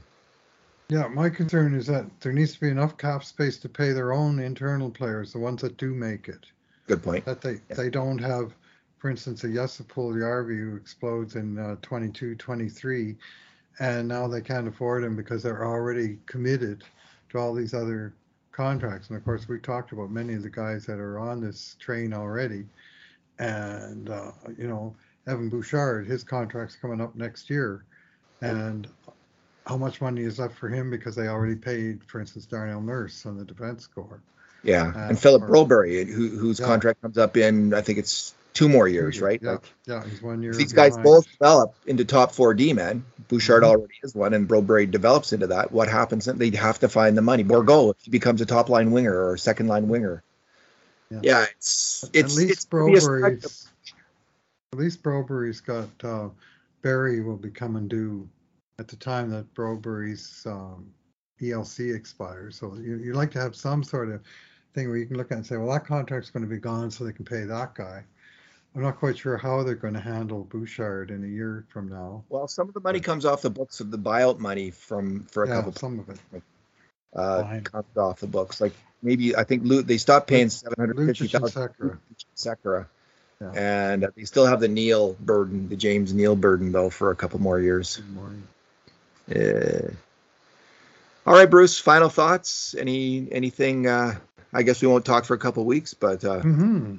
Yeah, 0.91 1.07
my 1.07 1.31
concern 1.31 1.75
is 1.75 1.87
that 1.87 2.05
there 2.21 2.33
needs 2.33 2.53
to 2.55 2.61
be 2.61 2.69
enough 2.69 2.99
cap 2.99 3.25
space 3.25 3.57
to 3.59 3.71
pay 3.71 3.93
their 3.93 4.13
own 4.13 4.39
internal 4.39 4.91
players, 4.91 5.33
the 5.33 5.39
ones 5.39 5.63
that 5.63 5.79
do 5.79 5.95
make 5.95 6.29
it. 6.29 6.45
Good 6.87 7.03
point. 7.03 7.25
That 7.25 7.41
they 7.41 7.61
yeah. 7.71 7.77
they 7.77 7.89
don't 7.89 8.19
have 8.19 8.53
for 9.05 9.11
instance, 9.11 9.45
a 9.45 9.53
Jesse 9.53 9.85
Yarvi 9.85 10.59
who 10.59 10.77
explodes 10.77 11.37
in 11.37 11.59
uh, 11.59 11.77
22, 11.83 12.37
23, 12.37 13.15
and 13.79 14.09
now 14.09 14.27
they 14.27 14.41
can't 14.41 14.67
afford 14.67 15.05
him 15.05 15.15
because 15.15 15.43
they're 15.43 15.67
already 15.67 16.17
committed 16.25 16.83
to 17.29 17.39
all 17.39 17.53
these 17.53 17.75
other 17.75 18.15
contracts. 18.55 19.09
And 19.09 19.19
of 19.19 19.25
course, 19.25 19.49
we 19.49 19.59
talked 19.59 19.93
about 19.93 20.11
many 20.11 20.35
of 20.35 20.43
the 20.43 20.51
guys 20.51 20.87
that 20.87 20.99
are 20.99 21.19
on 21.19 21.41
this 21.41 21.77
train 21.81 22.13
already. 22.13 22.65
And, 23.39 24.09
uh, 24.11 24.33
you 24.57 24.69
know, 24.69 24.95
Evan 25.27 25.49
Bouchard, 25.49 26.07
his 26.07 26.23
contract's 26.23 26.77
coming 26.77 27.01
up 27.01 27.15
next 27.17 27.51
year. 27.51 27.85
And 28.41 28.87
how 29.67 29.77
much 29.79 30.01
money 30.01 30.23
is 30.23 30.39
left 30.39 30.57
for 30.57 30.69
him 30.69 30.91
because 30.91 31.17
they 31.17 31.29
already 31.29 31.57
paid, 31.57 32.05
for 32.05 32.21
instance, 32.21 32.45
Darnell 32.45 32.83
Nurse 32.83 33.25
on 33.25 33.39
the 33.39 33.45
defense 33.45 33.87
corps. 33.87 34.21
Yeah, 34.63 34.93
uh, 34.95 35.09
and 35.09 35.19
Philip 35.19 35.43
Broberg, 35.43 36.11
who, 36.11 36.29
whose 36.29 36.61
yeah. 36.61 36.67
contract 36.67 37.03
comes 37.03 37.19
up 37.19 37.37
in, 37.37 37.75
I 37.75 37.81
think 37.81 37.99
it's 37.99 38.35
two 38.55 38.69
more 38.69 38.89
years, 38.89 39.21
right? 39.21 39.41
Yeah, 39.43 39.51
like, 39.51 39.75
yeah, 39.87 40.05
he's 40.05 40.23
one 40.23 40.43
year. 40.43 40.55
These 40.55 40.73
guys 40.73 40.97
both 40.97 41.31
develop 41.33 41.75
into 41.87 42.05
top 42.05 42.33
four 42.33 42.55
D 42.55 42.73
men. 42.73 43.05
Bouchard 43.29 43.63
mm-hmm. 43.63 43.71
already 43.71 43.95
is 44.03 44.15
one, 44.15 44.33
and 44.33 44.49
Broberg 44.49 44.91
develops 44.91 45.33
into 45.33 45.49
that. 45.49 45.73
What 45.73 45.89
happens? 45.89 46.25
They'd 46.25 46.55
have 46.55 46.79
to 46.81 46.89
find 46.89 47.17
the 47.17 47.23
money. 47.23 47.45
Bourgault 47.45 47.97
if 47.97 48.05
he 48.05 48.11
becomes 48.11 48.41
a 48.41 48.47
top 48.47 48.69
line 48.69 48.93
winger 48.93 49.13
or 49.15 49.35
a 49.35 49.39
second 49.39 49.67
line 49.67 49.89
winger. 49.89 50.23
Yeah, 51.11 51.21
yeah 51.23 51.47
it's 51.51 52.09
it's 52.15 52.35
at 52.35 52.41
least 52.41 52.53
it's 52.53 52.65
Broberg's 52.65 53.69
At 54.73 54.79
least 54.79 55.03
Broberg's 55.03 55.61
got 55.61 55.91
uh, 56.03 56.29
Barrie 56.83 57.21
will 57.21 57.37
be 57.37 57.51
coming 57.51 57.89
due 57.89 58.29
at 58.79 58.89
the 58.89 58.97
time 58.97 59.31
that 59.31 59.53
Broberg's 59.55 60.47
um, 60.47 60.93
ELC 61.41 61.95
expires. 61.95 62.57
So 62.57 62.75
you, 62.75 62.97
you 62.97 63.13
like 63.15 63.31
to 63.33 63.41
have 63.41 63.55
some 63.55 63.85
sort 63.85 64.11
of 64.11 64.21
thing 64.75 64.89
where 64.89 64.99
you 64.99 65.07
can 65.07 65.17
look 65.17 65.31
at 65.31 65.39
and 65.39 65.47
say, 65.47 65.57
well, 65.57 65.73
that 65.73 65.87
contract's 65.87 66.31
going 66.31 66.43
to 66.43 66.49
be 66.49 66.59
gone, 66.59 66.91
so 66.91 67.05
they 67.05 67.13
can 67.13 67.25
pay 67.25 67.45
that 67.45 67.75
guy. 67.75 68.05
I'm 68.75 68.83
not 68.83 68.99
quite 68.99 69.17
sure 69.17 69.37
how 69.37 69.63
they're 69.63 69.77
going 69.77 69.95
to 69.95 70.01
handle 70.01 70.43
Bouchard 70.45 71.11
in 71.11 71.23
a 71.23 71.29
year 71.29 71.65
from 71.69 71.89
now. 71.89 72.25
Well, 72.29 72.49
some 72.49 72.69
of 72.69 72.75
the 72.75 72.81
money 72.81 72.99
comes 72.99 73.25
off 73.25 73.43
the 73.43 73.51
books 73.51 73.81
of 73.81 73.91
the 73.91 73.99
buyout 73.99 74.39
money 74.41 74.71
from 74.71 75.21
for 75.25 75.45
a 75.45 75.47
couple 75.47 75.71
Yeah, 75.71 75.75
couple 75.75 75.81
some 75.81 75.99
of 76.01 76.09
it. 76.11 76.43
uh, 77.15 77.43
Fine. 77.43 77.63
comes 77.63 77.97
off 77.97 78.21
the 78.21 78.27
books. 78.27 78.61
Like 78.61 78.73
maybe 79.01 79.37
I 79.37 79.45
think 79.45 79.63
Lu- 79.65 79.83
they 79.83 79.99
stopped 79.99 80.27
paying 80.27 80.49
seven 80.51 80.75
hundred 80.79 81.07
fifty 81.07 81.29
thousand. 81.29 82.01
Sekera. 82.37 82.87
Yeah. 83.41 83.53
And 83.53 84.05
uh, 84.05 84.11
they 84.17 84.25
still 84.25 84.47
have 84.47 84.59
the 84.59 84.69
Neal 84.69 85.13
burden, 85.15 85.69
the 85.69 85.77
James 85.77 86.13
Neal 86.13 86.35
burden, 86.35 86.73
though, 86.73 86.91
for 86.91 87.13
a 87.13 87.17
couple 87.17 87.41
more 87.41 87.61
years. 87.61 88.01
Uh, 89.35 89.91
all 91.27 91.35
right, 91.35 91.49
Bruce. 91.49 91.79
Final 91.79 92.09
thoughts? 92.09 92.75
Any 92.77 93.29
anything? 93.31 93.87
Uh, 93.87 94.17
I 94.53 94.63
guess 94.65 94.83
we 94.83 94.89
won't 94.89 95.05
talk 95.05 95.25
for 95.25 95.35
a 95.35 95.39
couple 95.39 95.65
weeks, 95.65 95.95
but 95.95 96.25
uh, 96.25 96.41
hmm 96.41 96.97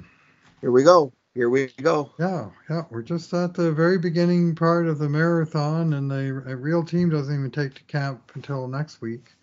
here 0.62 0.70
we 0.70 0.82
go. 0.84 1.12
Here 1.36 1.50
we 1.50 1.66
go. 1.82 2.10
Yeah, 2.18 2.48
yeah, 2.70 2.84
we're 2.88 3.02
just 3.02 3.34
at 3.34 3.52
the 3.52 3.70
very 3.70 3.98
beginning 3.98 4.54
part 4.54 4.86
of 4.86 4.98
the 4.98 5.10
marathon, 5.10 5.92
and 5.92 6.10
the 6.10 6.42
a 6.46 6.56
real 6.56 6.82
team 6.82 7.10
doesn't 7.10 7.34
even 7.34 7.50
take 7.50 7.74
to 7.74 7.82
camp 7.82 8.32
until 8.36 8.66
next 8.66 9.02
week. 9.02 9.34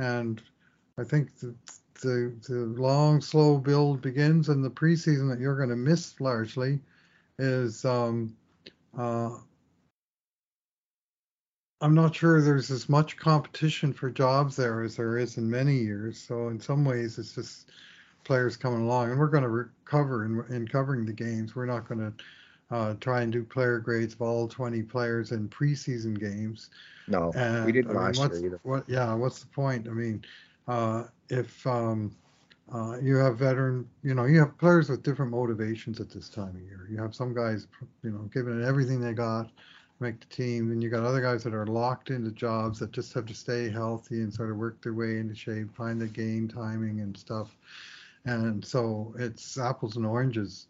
And 0.00 0.42
I 0.98 1.04
think 1.04 1.38
the 1.38 1.54
the, 2.00 2.34
the 2.48 2.74
long, 2.76 3.20
slow 3.20 3.58
build 3.58 4.02
begins, 4.02 4.48
and 4.48 4.64
the 4.64 4.70
preseason 4.70 5.30
that 5.30 5.38
you're 5.38 5.56
going 5.56 5.68
to 5.68 5.76
miss 5.76 6.20
largely 6.20 6.80
is. 7.38 7.84
Um, 7.84 8.36
uh, 8.98 9.36
I'm 11.80 11.94
not 11.94 12.16
sure 12.16 12.42
there's 12.42 12.72
as 12.72 12.88
much 12.88 13.16
competition 13.16 13.92
for 13.92 14.10
jobs 14.10 14.56
there 14.56 14.82
as 14.82 14.96
there 14.96 15.18
is 15.18 15.36
in 15.36 15.48
many 15.48 15.76
years. 15.76 16.18
So 16.18 16.48
in 16.48 16.58
some 16.58 16.84
ways, 16.84 17.16
it's 17.16 17.36
just 17.36 17.70
players 18.24 18.56
coming 18.56 18.82
along, 18.82 19.10
and 19.10 19.18
we're 19.18 19.28
going 19.28 19.42
to 19.42 19.48
recover 19.48 20.24
in, 20.24 20.44
in 20.54 20.68
covering 20.68 21.04
the 21.04 21.12
games. 21.12 21.54
We're 21.54 21.66
not 21.66 21.88
going 21.88 22.00
to 22.00 22.12
uh, 22.74 22.94
try 23.00 23.22
and 23.22 23.32
do 23.32 23.44
player 23.44 23.78
grades 23.78 24.14
of 24.14 24.22
all 24.22 24.48
20 24.48 24.82
players 24.82 25.32
in 25.32 25.48
preseason 25.48 26.18
games. 26.18 26.70
No, 27.08 27.32
And, 27.34 27.64
we 27.66 27.72
didn't 27.72 27.90
I 27.90 27.94
mean, 27.94 28.02
last 28.02 28.32
year 28.32 28.46
either. 28.46 28.60
What? 28.62 28.88
Yeah. 28.88 29.12
What's 29.14 29.40
the 29.40 29.48
point? 29.48 29.88
I 29.88 29.90
mean, 29.90 30.24
uh, 30.68 31.04
if 31.28 31.66
um, 31.66 32.14
uh, 32.72 32.96
you 33.02 33.16
have 33.16 33.38
veteran, 33.38 33.86
you 34.02 34.14
know, 34.14 34.24
you 34.24 34.38
have 34.38 34.56
players 34.56 34.88
with 34.88 35.02
different 35.02 35.30
motivations 35.30 36.00
at 36.00 36.10
this 36.10 36.28
time 36.28 36.50
of 36.50 36.62
year. 36.62 36.86
You 36.90 36.96
have 36.98 37.14
some 37.14 37.34
guys, 37.34 37.66
you 38.02 38.10
know, 38.10 38.30
giving 38.32 38.60
it 38.60 38.64
everything 38.64 39.00
they 39.00 39.12
got, 39.12 39.50
make 40.00 40.20
the 40.20 40.34
team, 40.34 40.70
and 40.70 40.82
you 40.82 40.88
got 40.88 41.04
other 41.04 41.20
guys 41.20 41.44
that 41.44 41.52
are 41.52 41.66
locked 41.66 42.10
into 42.10 42.30
jobs 42.30 42.78
that 42.78 42.92
just 42.92 43.12
have 43.12 43.26
to 43.26 43.34
stay 43.34 43.68
healthy 43.68 44.22
and 44.22 44.32
sort 44.32 44.50
of 44.50 44.56
work 44.56 44.80
their 44.82 44.94
way 44.94 45.18
into 45.18 45.34
shape, 45.34 45.74
find 45.74 46.00
the 46.00 46.06
game 46.06 46.48
timing 46.48 47.00
and 47.00 47.16
stuff. 47.16 47.54
And 48.24 48.64
so 48.64 49.14
it's 49.18 49.58
apples 49.58 49.96
and 49.96 50.06
oranges. 50.06 50.66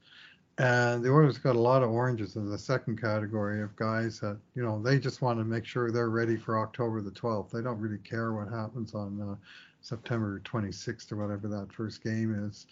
And 0.59 1.03
the 1.03 1.11
Oilers 1.11 1.39
got 1.39 1.57
a 1.57 1.61
lot 1.61 1.83
of 1.83 1.91
oranges 1.91 2.37
in 2.37 2.49
the 2.49 2.59
second 2.59 3.01
category 3.01 3.62
of 3.62 3.74
guys 3.77 4.20
that, 4.20 4.39
you 4.55 4.62
know, 4.62 4.81
they 4.83 4.99
just 4.99 5.23
want 5.23 5.39
to 5.39 5.45
make 5.45 5.65
sure 5.65 5.91
they're 5.91 6.11
ready 6.11 6.37
for 6.37 6.59
October 6.59 7.01
the 7.01 7.11
12th. 7.11 7.51
They 7.51 7.62
don't 7.62 7.81
really 7.81 7.99
care 7.99 8.33
what 8.35 8.49
happens 8.49 8.95
on 8.95 9.20
uh, 9.20 9.37
September 9.81 10.41
26th 10.45 11.11
or 11.12 11.16
whatever 11.16 11.49
that 11.49 11.73
first 11.73 12.03
game 12.05 12.49
is. 12.49 12.66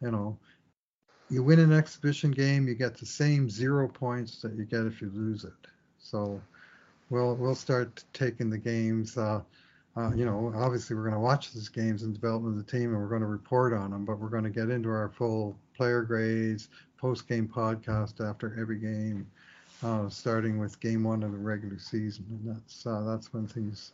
You 0.00 0.10
know, 0.10 0.38
you 1.28 1.42
win 1.42 1.58
an 1.60 1.72
exhibition 1.72 2.30
game, 2.30 2.66
you 2.68 2.74
get 2.74 2.96
the 2.96 3.06
same 3.06 3.50
zero 3.50 3.88
points 3.88 4.40
that 4.42 4.54
you 4.54 4.64
get 4.64 4.86
if 4.86 5.00
you 5.00 5.10
lose 5.14 5.44
it. 5.44 5.52
So 5.98 6.40
we'll 7.10 7.34
we'll 7.36 7.54
start 7.54 8.04
taking 8.12 8.50
the 8.50 8.58
games. 8.58 9.16
Uh, 9.16 9.42
uh, 9.96 10.12
you 10.14 10.26
know, 10.26 10.52
obviously 10.54 10.94
we're 10.94 11.02
going 11.02 11.14
to 11.14 11.20
watch 11.20 11.52
these 11.52 11.70
games 11.70 12.02
and 12.02 12.12
development 12.12 12.58
of 12.58 12.66
the 12.66 12.70
team, 12.70 12.92
and 12.92 12.98
we're 12.98 13.08
going 13.08 13.22
to 13.22 13.26
report 13.26 13.72
on 13.72 13.90
them. 13.90 14.04
But 14.04 14.18
we're 14.18 14.28
going 14.28 14.44
to 14.44 14.50
get 14.50 14.68
into 14.68 14.90
our 14.90 15.08
full 15.08 15.56
player 15.74 16.02
grades, 16.02 16.68
post 16.98 17.26
game 17.26 17.48
podcast 17.48 18.20
after 18.26 18.54
every 18.60 18.78
game, 18.78 19.26
uh, 19.82 20.08
starting 20.10 20.58
with 20.58 20.78
game 20.80 21.02
one 21.02 21.22
of 21.22 21.32
the 21.32 21.38
regular 21.38 21.78
season, 21.78 22.26
and 22.28 22.56
that's 22.56 22.86
uh, 22.86 23.02
that's 23.06 23.32
when 23.32 23.46
things. 23.46 23.92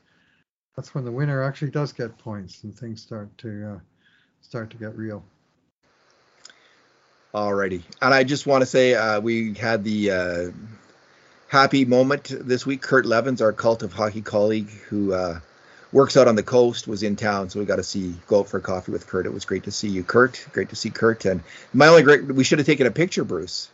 That's 0.74 0.94
when 0.94 1.04
the 1.04 1.12
winner 1.12 1.42
actually 1.42 1.70
does 1.70 1.92
get 1.92 2.16
points 2.16 2.64
and 2.64 2.76
things 2.76 3.02
start 3.02 3.36
to 3.38 3.74
uh, 3.74 3.78
start 4.40 4.70
to 4.70 4.76
get 4.76 4.96
real. 4.96 5.22
Alrighty, 7.32 7.82
and 8.00 8.12
I 8.12 8.24
just 8.24 8.46
want 8.46 8.62
to 8.62 8.66
say 8.66 8.94
uh, 8.94 9.20
we 9.20 9.54
had 9.54 9.84
the 9.84 10.10
uh, 10.10 10.50
happy 11.46 11.84
moment 11.84 12.32
this 12.40 12.66
week. 12.66 12.82
Kurt 12.82 13.04
Leavins, 13.04 13.40
our 13.40 13.52
cult 13.52 13.84
of 13.84 13.92
hockey 13.92 14.22
colleague, 14.22 14.68
who 14.68 15.14
works 15.92 16.16
out 16.16 16.26
on 16.26 16.34
the 16.36 16.42
coast, 16.42 16.88
was 16.88 17.02
in 17.02 17.16
town, 17.16 17.50
so 17.50 17.60
we 17.60 17.66
got 17.66 17.76
to 17.76 17.82
see 17.82 18.14
go 18.26 18.40
out 18.40 18.48
for 18.48 18.56
a 18.56 18.60
coffee 18.60 18.92
with 18.92 19.06
Kurt. 19.06 19.26
It 19.26 19.32
was 19.32 19.44
great 19.44 19.64
to 19.64 19.70
see 19.70 19.88
you, 19.88 20.02
Kurt. 20.02 20.46
Great 20.52 20.70
to 20.70 20.76
see 20.76 20.90
Kurt. 20.90 21.24
And 21.26 21.42
my 21.72 21.88
only 21.88 22.02
great, 22.02 22.24
we 22.26 22.44
should 22.44 22.58
have 22.58 22.66
taken 22.66 22.86
a 22.86 22.90
picture, 22.90 23.24
Bruce. 23.24 23.70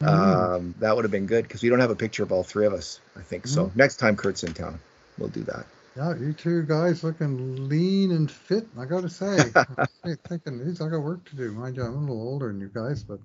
Mm. 0.00 0.08
Um, 0.08 0.74
that 0.78 0.94
would 0.94 1.04
have 1.04 1.10
been 1.10 1.26
good 1.26 1.42
because 1.42 1.62
we 1.62 1.68
don't 1.68 1.80
have 1.80 1.90
a 1.90 1.96
picture 1.96 2.22
of 2.22 2.32
all 2.32 2.44
three 2.44 2.66
of 2.66 2.72
us. 2.72 3.00
I 3.16 3.22
think 3.22 3.46
so. 3.46 3.70
Next 3.74 3.96
time 3.96 4.16
Kurt's 4.16 4.44
in 4.44 4.54
town, 4.54 4.78
we'll 5.18 5.28
do 5.28 5.42
that. 5.44 5.66
Yeah, 5.96 6.16
you 6.16 6.32
two 6.32 6.62
guys 6.62 7.02
looking 7.02 7.68
lean 7.68 8.12
and 8.12 8.30
fit. 8.30 8.68
I 8.78 8.84
got 8.84 9.00
to 9.02 9.08
say, 9.08 9.36
I'm 10.04 10.16
thinking, 10.28 10.64
geez, 10.64 10.80
I 10.80 10.88
got 10.88 11.00
work 11.00 11.24
to 11.30 11.36
do. 11.36 11.50
Mind 11.50 11.76
you, 11.76 11.82
I'm 11.82 11.96
a 11.96 12.00
little 12.00 12.22
older 12.22 12.48
than 12.48 12.60
you 12.60 12.70
guys, 12.72 13.02
but 13.02 13.18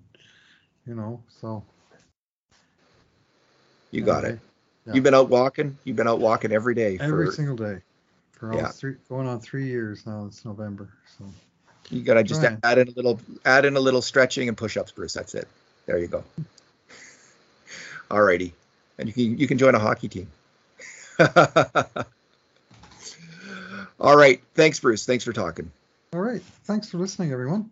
you 0.88 0.95
know, 0.95 1.22
so 1.40 1.64
You 3.91 4.02
got 4.02 4.24
it. 4.24 4.40
yeah. 4.88 4.95
You've 4.95 5.03
been 5.03 5.14
out 5.14 5.30
walking. 5.30 5.78
You've 5.84 5.95
been 5.95 6.07
out 6.07 6.20
walking 6.20 6.52
every 6.52 6.74
day. 6.74 6.98
every 6.99 7.28
For, 7.28 7.32
single 7.34 7.56
day 7.56 7.82
for 8.49 8.53
Yeah. 8.56 8.68
three, 8.68 8.95
going 9.07 9.26
on 9.28 9.40
three 9.40 9.68
years 9.68 10.06
now. 10.06 10.26
It's 10.26 10.44
November, 10.44 10.90
so 11.18 11.24
you 11.90 12.02
got 12.02 12.15
to 12.15 12.24
just 12.24 12.44
add 12.44 12.78
in 12.78 12.90
a 12.90 12.91
little, 12.91 13.20
add 13.45 13.64
in 13.65 13.78
a 13.78 13.80
little 13.80 14.02
stretching 14.02 14.49
and 14.49 14.57
push-ups, 14.57 14.91
Bruce. 14.91 15.14
That's 15.14 15.34
it. 15.34 15.48
There 15.86 15.98
you 15.98 16.07
go. 16.07 16.24
Alrighty, 18.11 18.52
and 18.98 19.07
you 19.07 19.14
can 19.14 19.38
you 19.38 19.48
can 19.48 19.57
join 19.57 19.76
a 19.76 19.80
hockey 19.80 20.10
team. 20.10 20.28
All 23.99 24.18
right. 24.18 24.41
Thanks, 24.56 24.80
Bruce. 24.80 25.06
Thanks 25.06 25.24
for 25.24 25.32
talking. 25.34 25.72
all 26.14 26.20
right. 26.20 26.41
Thanks 26.65 26.90
for 26.90 26.98
listening, 26.98 27.32
everyone. 27.32 27.70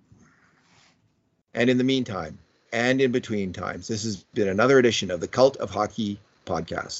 And 1.53 1.69
in 1.69 1.77
the 1.77 1.83
meantime, 1.83 2.37
and 2.71 3.01
in 3.01 3.11
between 3.11 3.51
times, 3.51 3.87
this 3.89 4.03
has 4.03 4.17
been 4.33 4.47
another 4.47 4.79
edition 4.79 5.11
of 5.11 5.19
the 5.19 5.27
Cult 5.27 5.57
of 5.57 5.69
Hockey 5.69 6.17
podcast. 6.45 6.99